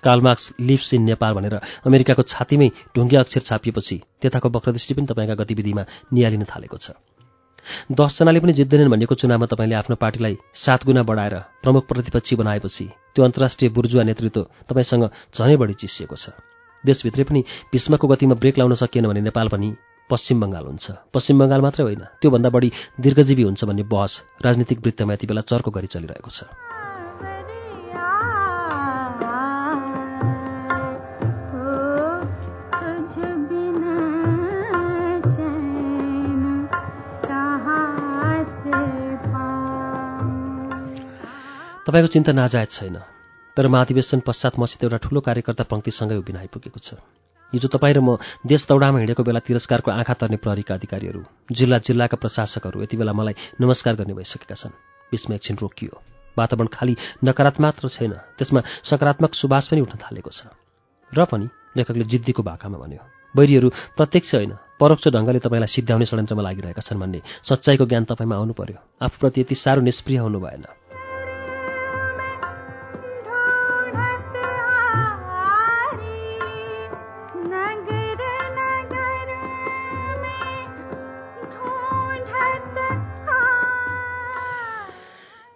[0.05, 5.83] कालमार्क्स लिभ्स इन नेपाल भनेर अमेरिकाको छातीमै ढुङ्गे अक्षर छापिएपछि त्यताको वक्रदृष्टि पनि तपाईँका गतिविधिमा
[6.13, 6.93] निहालिन थालेको छ।
[7.91, 11.35] दसजनाले पनि जित्दैनन् भनेको चुनावमा तपाईँले आफ्नो पार्टीलाई सात गुणा बढाएर
[11.65, 16.37] प्रमुख प्रतिपक्षी बनाएपछि त्यो अन्तर्राष्ट्रिय बुर्जुवा नेतृत्व तपाईँसँग झनै बढी चिसिएको छ।
[16.85, 17.41] देशभित्रै पनि
[17.73, 19.69] भीष्मको गतिमा ब्रेक लाउन सकिएन भने नेपाल पनि
[20.11, 22.69] पश्चिम बङ्गाल हुन्छ। पश्चिम बङ्गाल मात्रै होइन त्योभन्दा बढी
[23.01, 24.13] दीर्घजीवी हुन्छ भन्ने बहस
[24.45, 26.45] राजनीतिक वृत्तमा यति बेला चर्को गरी चलिरहेको छ।
[41.95, 42.97] तपाईँको चिन्ता नाजायज छैन।
[43.57, 46.99] तर महाधिवेशन पश्चात मसित एउटा ठूलो कार्यकर्ता पङ्क्तिसँगै उभिन आइपुगेको छ।
[47.55, 51.23] हिजो तपाईँ र म देश दौडामा हिँडेको बेला तिरस्कारको आँखा तर्ने प्रहरीका अधिकारीहरू
[51.55, 54.75] जिल्ला जिल्लाका प्रशासकहरू यति बेला मलाई नमस्कार गर्ने भइसकेका छन्।
[55.15, 55.95] बिचमा एकछिन रोकियो।
[56.35, 60.51] वातावरण खालि नकारात्मक छैन। त्यसमा सकारात्मक सुवास पनि उठ्न थालेको छ।
[61.15, 61.47] र पनि
[61.79, 63.03] लेखकले जिद्दीको भाकामा भन्यो
[63.39, 68.53] बैरीहरू प्रत्यक्ष होइन। परोक्ष ढङ्गले तपाईँलाई सिद्ध्याउने षड्यन्त्रमा लागिरहेका छन् भन्ने सच्चाइको ज्ञान तपाईँमा आउनु
[68.59, 70.67] पर्यो। आफूप्रति यति साह्रो निष्प्रिय हुनु भएन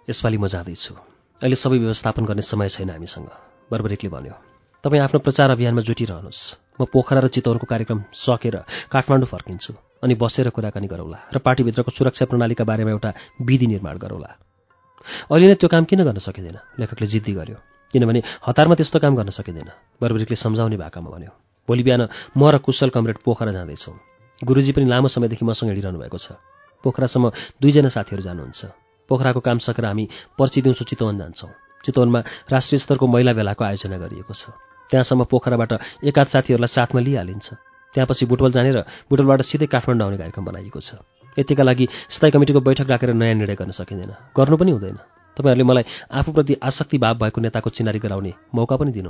[0.09, 0.93] यसपालि म जाँदैछु।
[1.41, 3.29] अहिले सबै व्यवस्थापन गर्ने समय छैन हामीसँग।
[3.69, 4.35] बर्बरिकले भन्यो।
[4.83, 6.41] तपाईँ आफ्नो प्रचार अभियानमा जुटिरहनुहोस्।
[6.81, 8.55] म पोखरा र चितवनको कार्यक्रम सकेर
[8.89, 9.73] काठमाडौँ फर्किन्छु
[10.03, 13.09] अनि बसेर कुराकानी गरौँला र पार्टीभित्रको सुरक्षा प्रणालीका बारेमा एउटा
[13.45, 14.29] विधि निर्माण गरौँला।
[15.29, 16.57] अहिले नै त्यो काम किन गर्न सकिँदैन?
[16.79, 17.57] लेखकले जिद्दी गर्यो।
[17.93, 19.69] किनभने हतारमा त्यस्तो काम गर्न सकिँदैन।
[20.01, 21.31] बर्बरिकले सम्झाउने भाकामा भन्यो।
[21.69, 22.01] भोलि बिहान
[22.33, 23.95] म र कुशल कमरेड पोखरा जाँदैछौँ।
[24.41, 26.39] गुरुजी पनि लामो समयदेखि मसँग हिँडिरहनु भएको छ।
[26.83, 30.05] पोखरासम्म दुईजना साथीहरू जानुहुन्छ। पोखराको काम सकेर हामी
[30.37, 31.49] पर्सि दिउँसो चितवन जान्छौँ।
[31.85, 32.19] चितवनमा
[32.51, 34.53] राष्ट्रिय स्तरको महिला भेलाको आयोजना गरिएको छ।
[34.89, 35.71] त्यहाँसम्म पोखराबाट
[36.05, 37.47] एकाध साथीहरूलाई साथमा लिइहालिन्छ।
[37.95, 38.79] त्यहाँपछि बुटवल जाने र
[39.09, 41.01] बुटवलबाट सिधै काठमाडौँ आउने कार्यक्रम बनाइएको छ।
[41.37, 44.97] यतिका लागि स्थायी कमिटीको बैठक राखेर नयाँ निर्णय गर्न सकिँदैन। गर्नु पनि हुँदैन।
[45.37, 49.09] तपाईँहरूले मलाई आफूप्रति आसक्ति भाव भएको नेताको चिनारी गराउने मौका पनि दिनु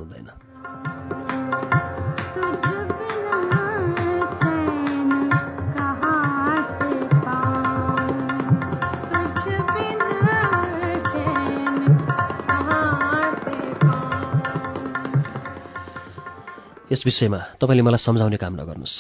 [16.92, 18.98] यस विषयमा तपाईँले मलाई सम्झाउने काम नगर्नुहोस्।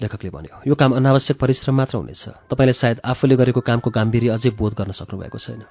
[0.00, 4.50] लेखकले भन्यो यो काम अनावश्यक परिश्रम मात्र हुनेछ। तपाईँले सायद आफूले गरेको कामको गाम्भीर्य अझै
[4.56, 5.62] बोध गर्न सक्नुभएको छैन।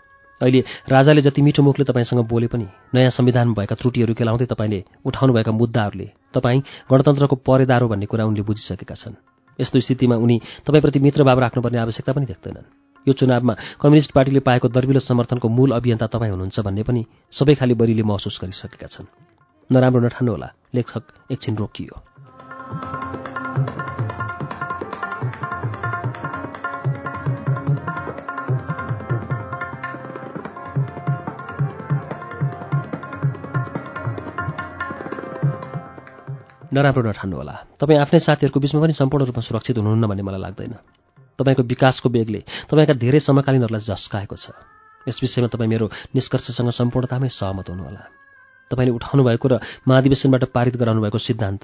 [0.42, 5.52] अहिले राजाले जति मिठो मुखले तपाईँसँग बोले पनि नयाँ संविधानमा भएका त्रुटिहरू केलाउँदै तपाईँले उठाउनुभएका
[5.52, 9.18] मुद्दाहरूले तपाईँ गणतन्त्रको परेदारो भन्ने कुरा उनले बुझिसकेका छन्।
[9.60, 12.70] यस्तो स्थितिमा उनी तपाईँप्रति मित्रभाव राख्नुपर्ने आवश्यकता पनि देख्दैनन्।
[13.08, 17.02] यो चुनावमा कम्युनिस्ट पार्टीले पाएको दर्विलो समर्थनको मूल अभियन्ता तपाईँ हुनुहुन्छ भन्ने पनि
[17.34, 19.10] सबै खाली बरीले महसुस गरिसकेका छन्।
[19.70, 21.96] नराम्रो नठान्नुहोला लेखक एकछिन रोकियो।
[36.74, 40.74] नराम्रो नठान्नुहोला। तपाईँ आफ्नै साथीहरूको बिचमा पनि सम्पूर्ण रूपमा सुरक्षित हुनुहुन्न भन्ने मलाई लाग्दैन।
[41.38, 44.50] तपाईँको विकासको वेगले तपाईँका धेरै समकालीनहरूलाई झस्काएको छ।
[45.06, 45.86] यस विषयमा तपाईँ मेरो
[46.18, 48.29] निष्कर्षसँग सम्पूर्णतामै सहमत हुनुहोला।
[48.72, 51.64] तपाईँले उठाउनु भएको र महाधिवेशनबाट पारित गराउनु भएको सिद्धान्त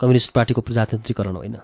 [0.00, 1.56] कम्युनिस्ट पार्टीको प्रजातन्त्रीकरण होइन।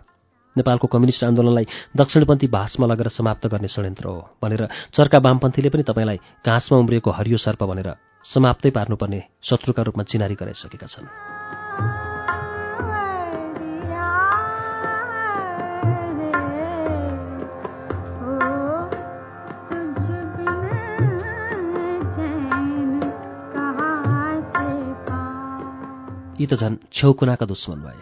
[0.57, 4.63] नेपालको कम्युनिस्ट आन्दोलनलाई दक्षिणपन्थी भाषमा लगेर समाप्त गर्ने षड्यन्त्र हो भनेर
[4.93, 7.95] चर्का वामपन्थीले पनि तपाईँलाई घाँसमा उम्रिएको हरियो सर्प भनेर
[8.25, 11.70] समाप्तै पार्नुपर्ने शत्रुका रूपमा चिनारी गराइसकेका छन्।
[26.41, 28.01] यी त झन् छेउकुनाका दुश्मन भए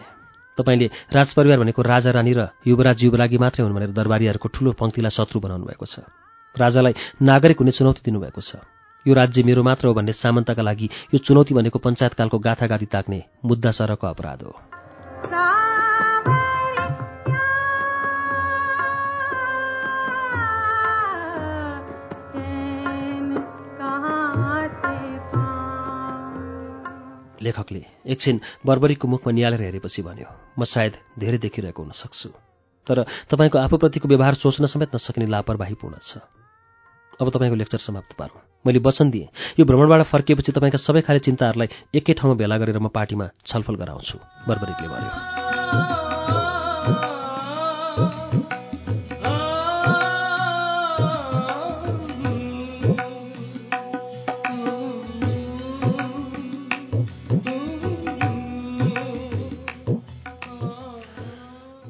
[0.57, 5.39] तपाईँले राजपरिवार भनेको राजा रानी र युवराज युवरागी मात्रै हुन् भनेर दरबारीहरूको ठूलो पङ्क्तिलाई शत्रु
[5.39, 6.07] बनाउनु भएको छ।
[6.55, 8.51] राजालाई नागरिक हुने चुनौती दिनुभएको छ।
[9.05, 13.71] यो राज्य मेरो मात्र हो भन्ने सामन्तका लागि यो चुनौती भनेको पञ्चायतकालको गाथागाथी ताक्ने मुद्दा
[13.71, 14.51] सरको अपराध हो।
[27.41, 28.35] लेखकले एकछिन
[28.65, 32.29] बर्बरीको मुखमा निहालेर हेरेपछि भन्यो म सायद धेरै देखिरहेको हुन सक्छु
[32.87, 32.97] तर
[33.29, 36.17] तपाईँको आफूप्रतिको व्यवहार सोच्न समेत नसकिने लापरवाहीपूर्ण छ।
[37.21, 39.27] अब तपाईँको लेक्चर समाप्त पारौँ। मैले वचन दिएँ।
[39.59, 44.17] यो भ्रमणबाट फर्किएपछि तपाईँका सबै खाले चिन्ताहरूलाई एकै ठाउँमा भेला गरेर म पार्टीमा छलफल गराउँछु
[44.47, 45.09] बर्बरिकले भन्यो।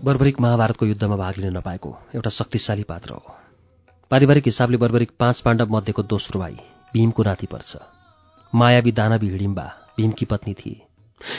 [0.03, 3.35] बर्बरिक महाभारतको युद्धमा भाग लिन नपाएको एउटा शक्तिशाली पात्र हो।
[4.11, 6.55] पारिवारिक हिसाबले बर्बरिक पाँच पाण्डव मध्येको दोस्रो भाइ
[6.93, 7.77] भीमको नाति पर्छ।
[8.53, 9.65] मायावी दानवी हिडिम्बा
[9.97, 10.81] भीमकी पत्नी थिए।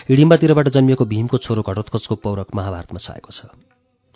[0.09, 3.49] हिडिम्बातिरबाट जन्मिएको भीमको छोरो घटोत्कचको पौरख महाभारतमा छाएको छ।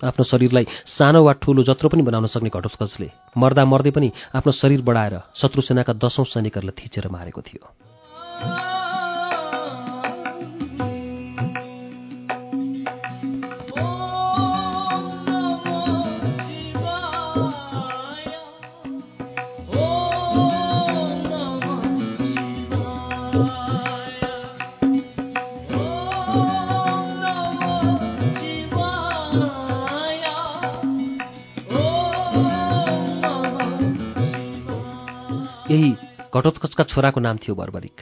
[0.03, 4.83] आफ्नो शरीरलाई सानो वा ठुलो जत्रो पनि बनाउन सक्ने घटोत्कचले मर्दा मर्दै पनि आफ्नो शरीर
[4.85, 7.65] बढाएर शत्रु सेनाका दशौं सैनिकहरूलाई थिचेर मारेको थियो।
[36.45, 38.01] घटोत्कचका छोराको नाम थियो बर्बरिक।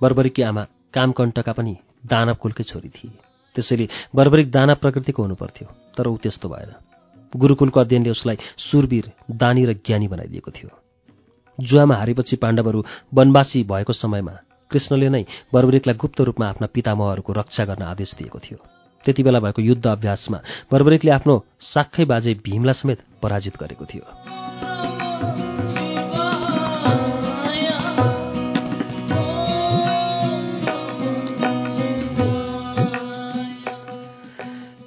[0.00, 0.62] बर्बरिककी आमा
[0.94, 3.10] कामकण्टका पनि दानव कुलकै छोरी थिए।
[3.54, 6.74] त्यसैले बर्बरिक दाना प्रकृतिको हुनुपर्थ्यो तर ऊ त्यस्तो भएन।
[7.32, 10.70] गुरुकुलको अध्ययनले उसलाई सुरवीर दानी र ज्ञानी बनाइदिएको थियो।
[11.58, 12.84] जुवामा हारेपछि पाण्डवहरू
[13.14, 14.34] वनवासी भएको समयमा
[14.70, 15.22] कृष्णले नै
[15.54, 18.58] बर्बरिकलाई गुप्त रूपमा आफ्ना पितामहहरूको रक्षा गर्न आदेश दिएको थियो।
[19.06, 20.38] त्यति बेला भएको युद्ध अभ्यासमा
[20.72, 24.97] बर्बरिकले आफ्नो साक्खै बाजे भीमलाई समेत पराजित गरेको थियो।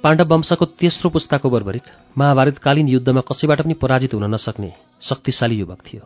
[0.02, 1.82] पाण्डव वंशको तेस्रो पुस्ताको बर्बरिक
[2.18, 6.02] महाभारतकालीन युद्धमा कसैबाट पनि पराजित हुन नसक्ने शक्तिशाली युवक थियो।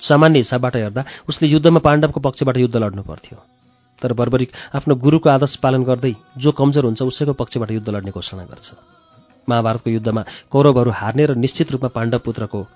[0.00, 3.38] सामान्य हिसाबबाट हेर्दा उसले युद्धमा पाण्डवको पक्षबाट युद्ध लड्नु पर्थ्यो।
[4.02, 8.44] तर बर्बरिक आफ्नो गुरुको आदर्श पालन गर्दै जो कमजोर हुन्छ उसैको पक्षबाट युद्ध लड्ने घोषणा
[8.44, 8.72] गर्छ।
[9.48, 12.66] महाभारतको युद्धमा कौरवहरू हार्ने र निश्चित रूपमा पाण्डव पुत्रको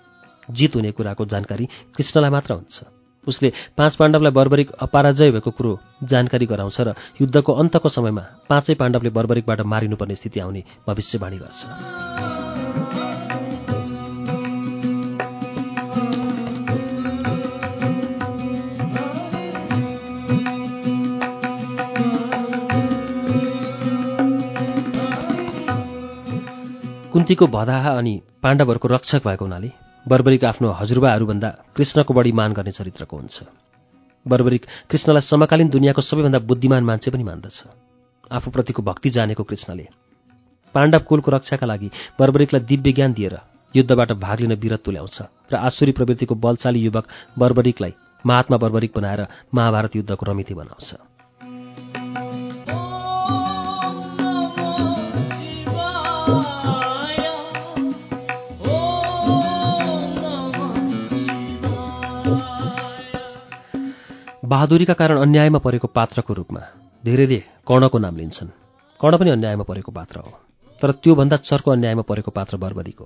[0.50, 6.46] जित हुने कुराको जानकारी कृष्णलाई मात्र हुन्छ। उसले पाँच पाण्डवलाई बर्बरिक अपराजय भएको कुरो जानकारी
[6.46, 11.60] गराउँछ र युद्धको अन्तको समयमा पाँचै पाण्डवले बर्बरिकबाट मारिनुपर्ने स्थिति आउने भविष्यवाणी गर्छ।
[27.12, 33.16] कुन्तीको भदाहा अनि पाण्डवहरूको रक्षक भएको हुनाले बर्बरिक आफ्नो हजुरबाहरूभन्दा कृष्णको बढी मान गर्ने चरित्रको
[33.16, 33.42] हुन्छ।
[34.26, 37.64] बर्बरिक कृष्णलाई समकालीन दुनियाँको सबैभन्दा बुद्धिमान मान्छे पनि मान्दछ।
[38.30, 39.86] आफूप्रतिको भक्ति जानेको कृष्णले
[40.74, 43.38] पाण्डव कुलको रक्षाका लागि बर्बरिकलाई दिव्य ज्ञान दिएर
[43.74, 45.18] युद्धबाट भाग लिन वीरत्व ल्याउँछ
[45.52, 47.06] र आसुरी प्रवृत्तिको बलशाली युवक
[47.38, 50.94] बर्बरिकलाई महात्मा बर्बरिक बनाएर महाभारत युद्धको रमिति बनाउँछ।
[64.50, 66.60] बहादुरीका कारण अन्यायमा परेको पात्रको रूपमा
[67.04, 68.48] धेरैले कर्णको नाम लिन्छन्।
[69.00, 70.30] कर्ण पनि अन्यायमा परेको पात्र हो।
[70.82, 73.00] तर त्योभन्दा चर्को अन्यायमा परेको पात्र बर्बरिक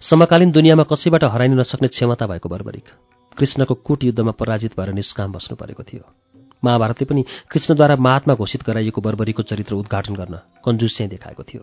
[0.00, 2.86] समकालीन दुनियाँमा कसैबाट हराइन नसक्ने क्षमता भएको बर्बरिक।
[3.36, 6.04] कृष्णको कुट युद्धमा पराजित भएर निष्काम बस्नु परेको थियो।
[6.64, 11.62] महाभारतले पनि कृष्णद्वारा महात्मा घोषित गराइएको बर्बरीको चरित्र उद्घाटन गर्न कन्जुस्याइ देखाएको थियो।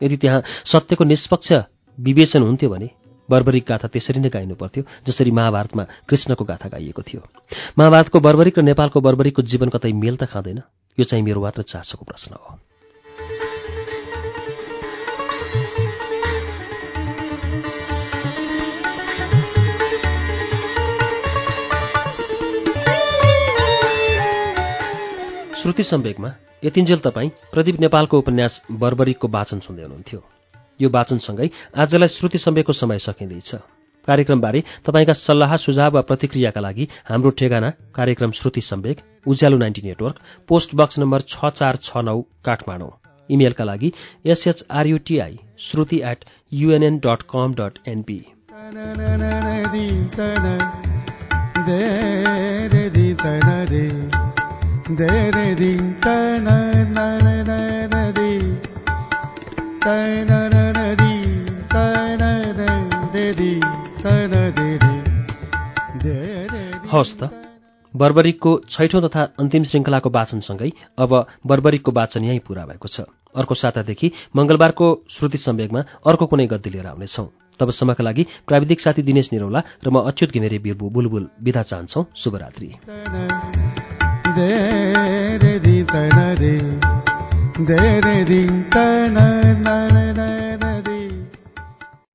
[0.00, 1.52] यदि त्यहाँ सत्यको निष्पक्ष
[1.98, 2.90] विवेचन हुन्थ्यो भने
[3.30, 7.20] बर्बरिक गाथा त्यसरी नै गाइनु पर्थ्यो जसरी महाभारतमा कृष्णको गाथा गाइएको थियो।
[7.78, 10.62] महाभारतको बर्बरिक र नेपालको बर्बरिकको जीवन कतै मेल त खाँदैन
[10.98, 12.58] यो चाहिँ मेरो मात्र चासोको प्रश्न हो।
[25.58, 26.30] श्रुति सम्वेकमा
[26.64, 30.37] यतिन्जेल तपाईँ प्रदीप नेपालको उपन्यास बर्बरिकको वाचन सुन्दै हुनुहुन्थ्यो।
[30.80, 33.50] यो वाचनसँगै आजलाई श्रुति सम्वेकको समय सकिँदैछ।
[34.08, 40.16] कार्यक्रमबारे तपाईँका सल्लाह सुझाव वा प्रतिक्रियाका लागि हाम्रो ठेगाना कार्यक्रम Shruti Sambeg Ujyalo ninety network
[40.48, 42.90] post box number छ चार छ नौ काठमाडौँ।
[43.28, 43.92] इमेलका लागि
[44.26, 48.20] S H R U T I Shruti at U N N dot com dot N P
[66.90, 67.22] हवस् त।
[67.94, 71.12] बर्बरिकको छैठौँ तथा अन्तिम श्रृङ्खलाको वाचनसँगै अब
[71.46, 73.00] बर्बरिकको वाचन यहीँ पूरा भएको छ।
[73.36, 77.28] अर्को सातादेखि मङ्गलबारको श्रुति सम्वेगमा अर्को कुनै गद्दी लिएर आउनेछौँ।
[77.60, 82.68] तबसम्मका लागि प्राविधिक साथी दिनेश निरौला र म अच्युत घिमिरे बिर्बु बुलबुल विदा चाहन्छौ। शुभरात्रि।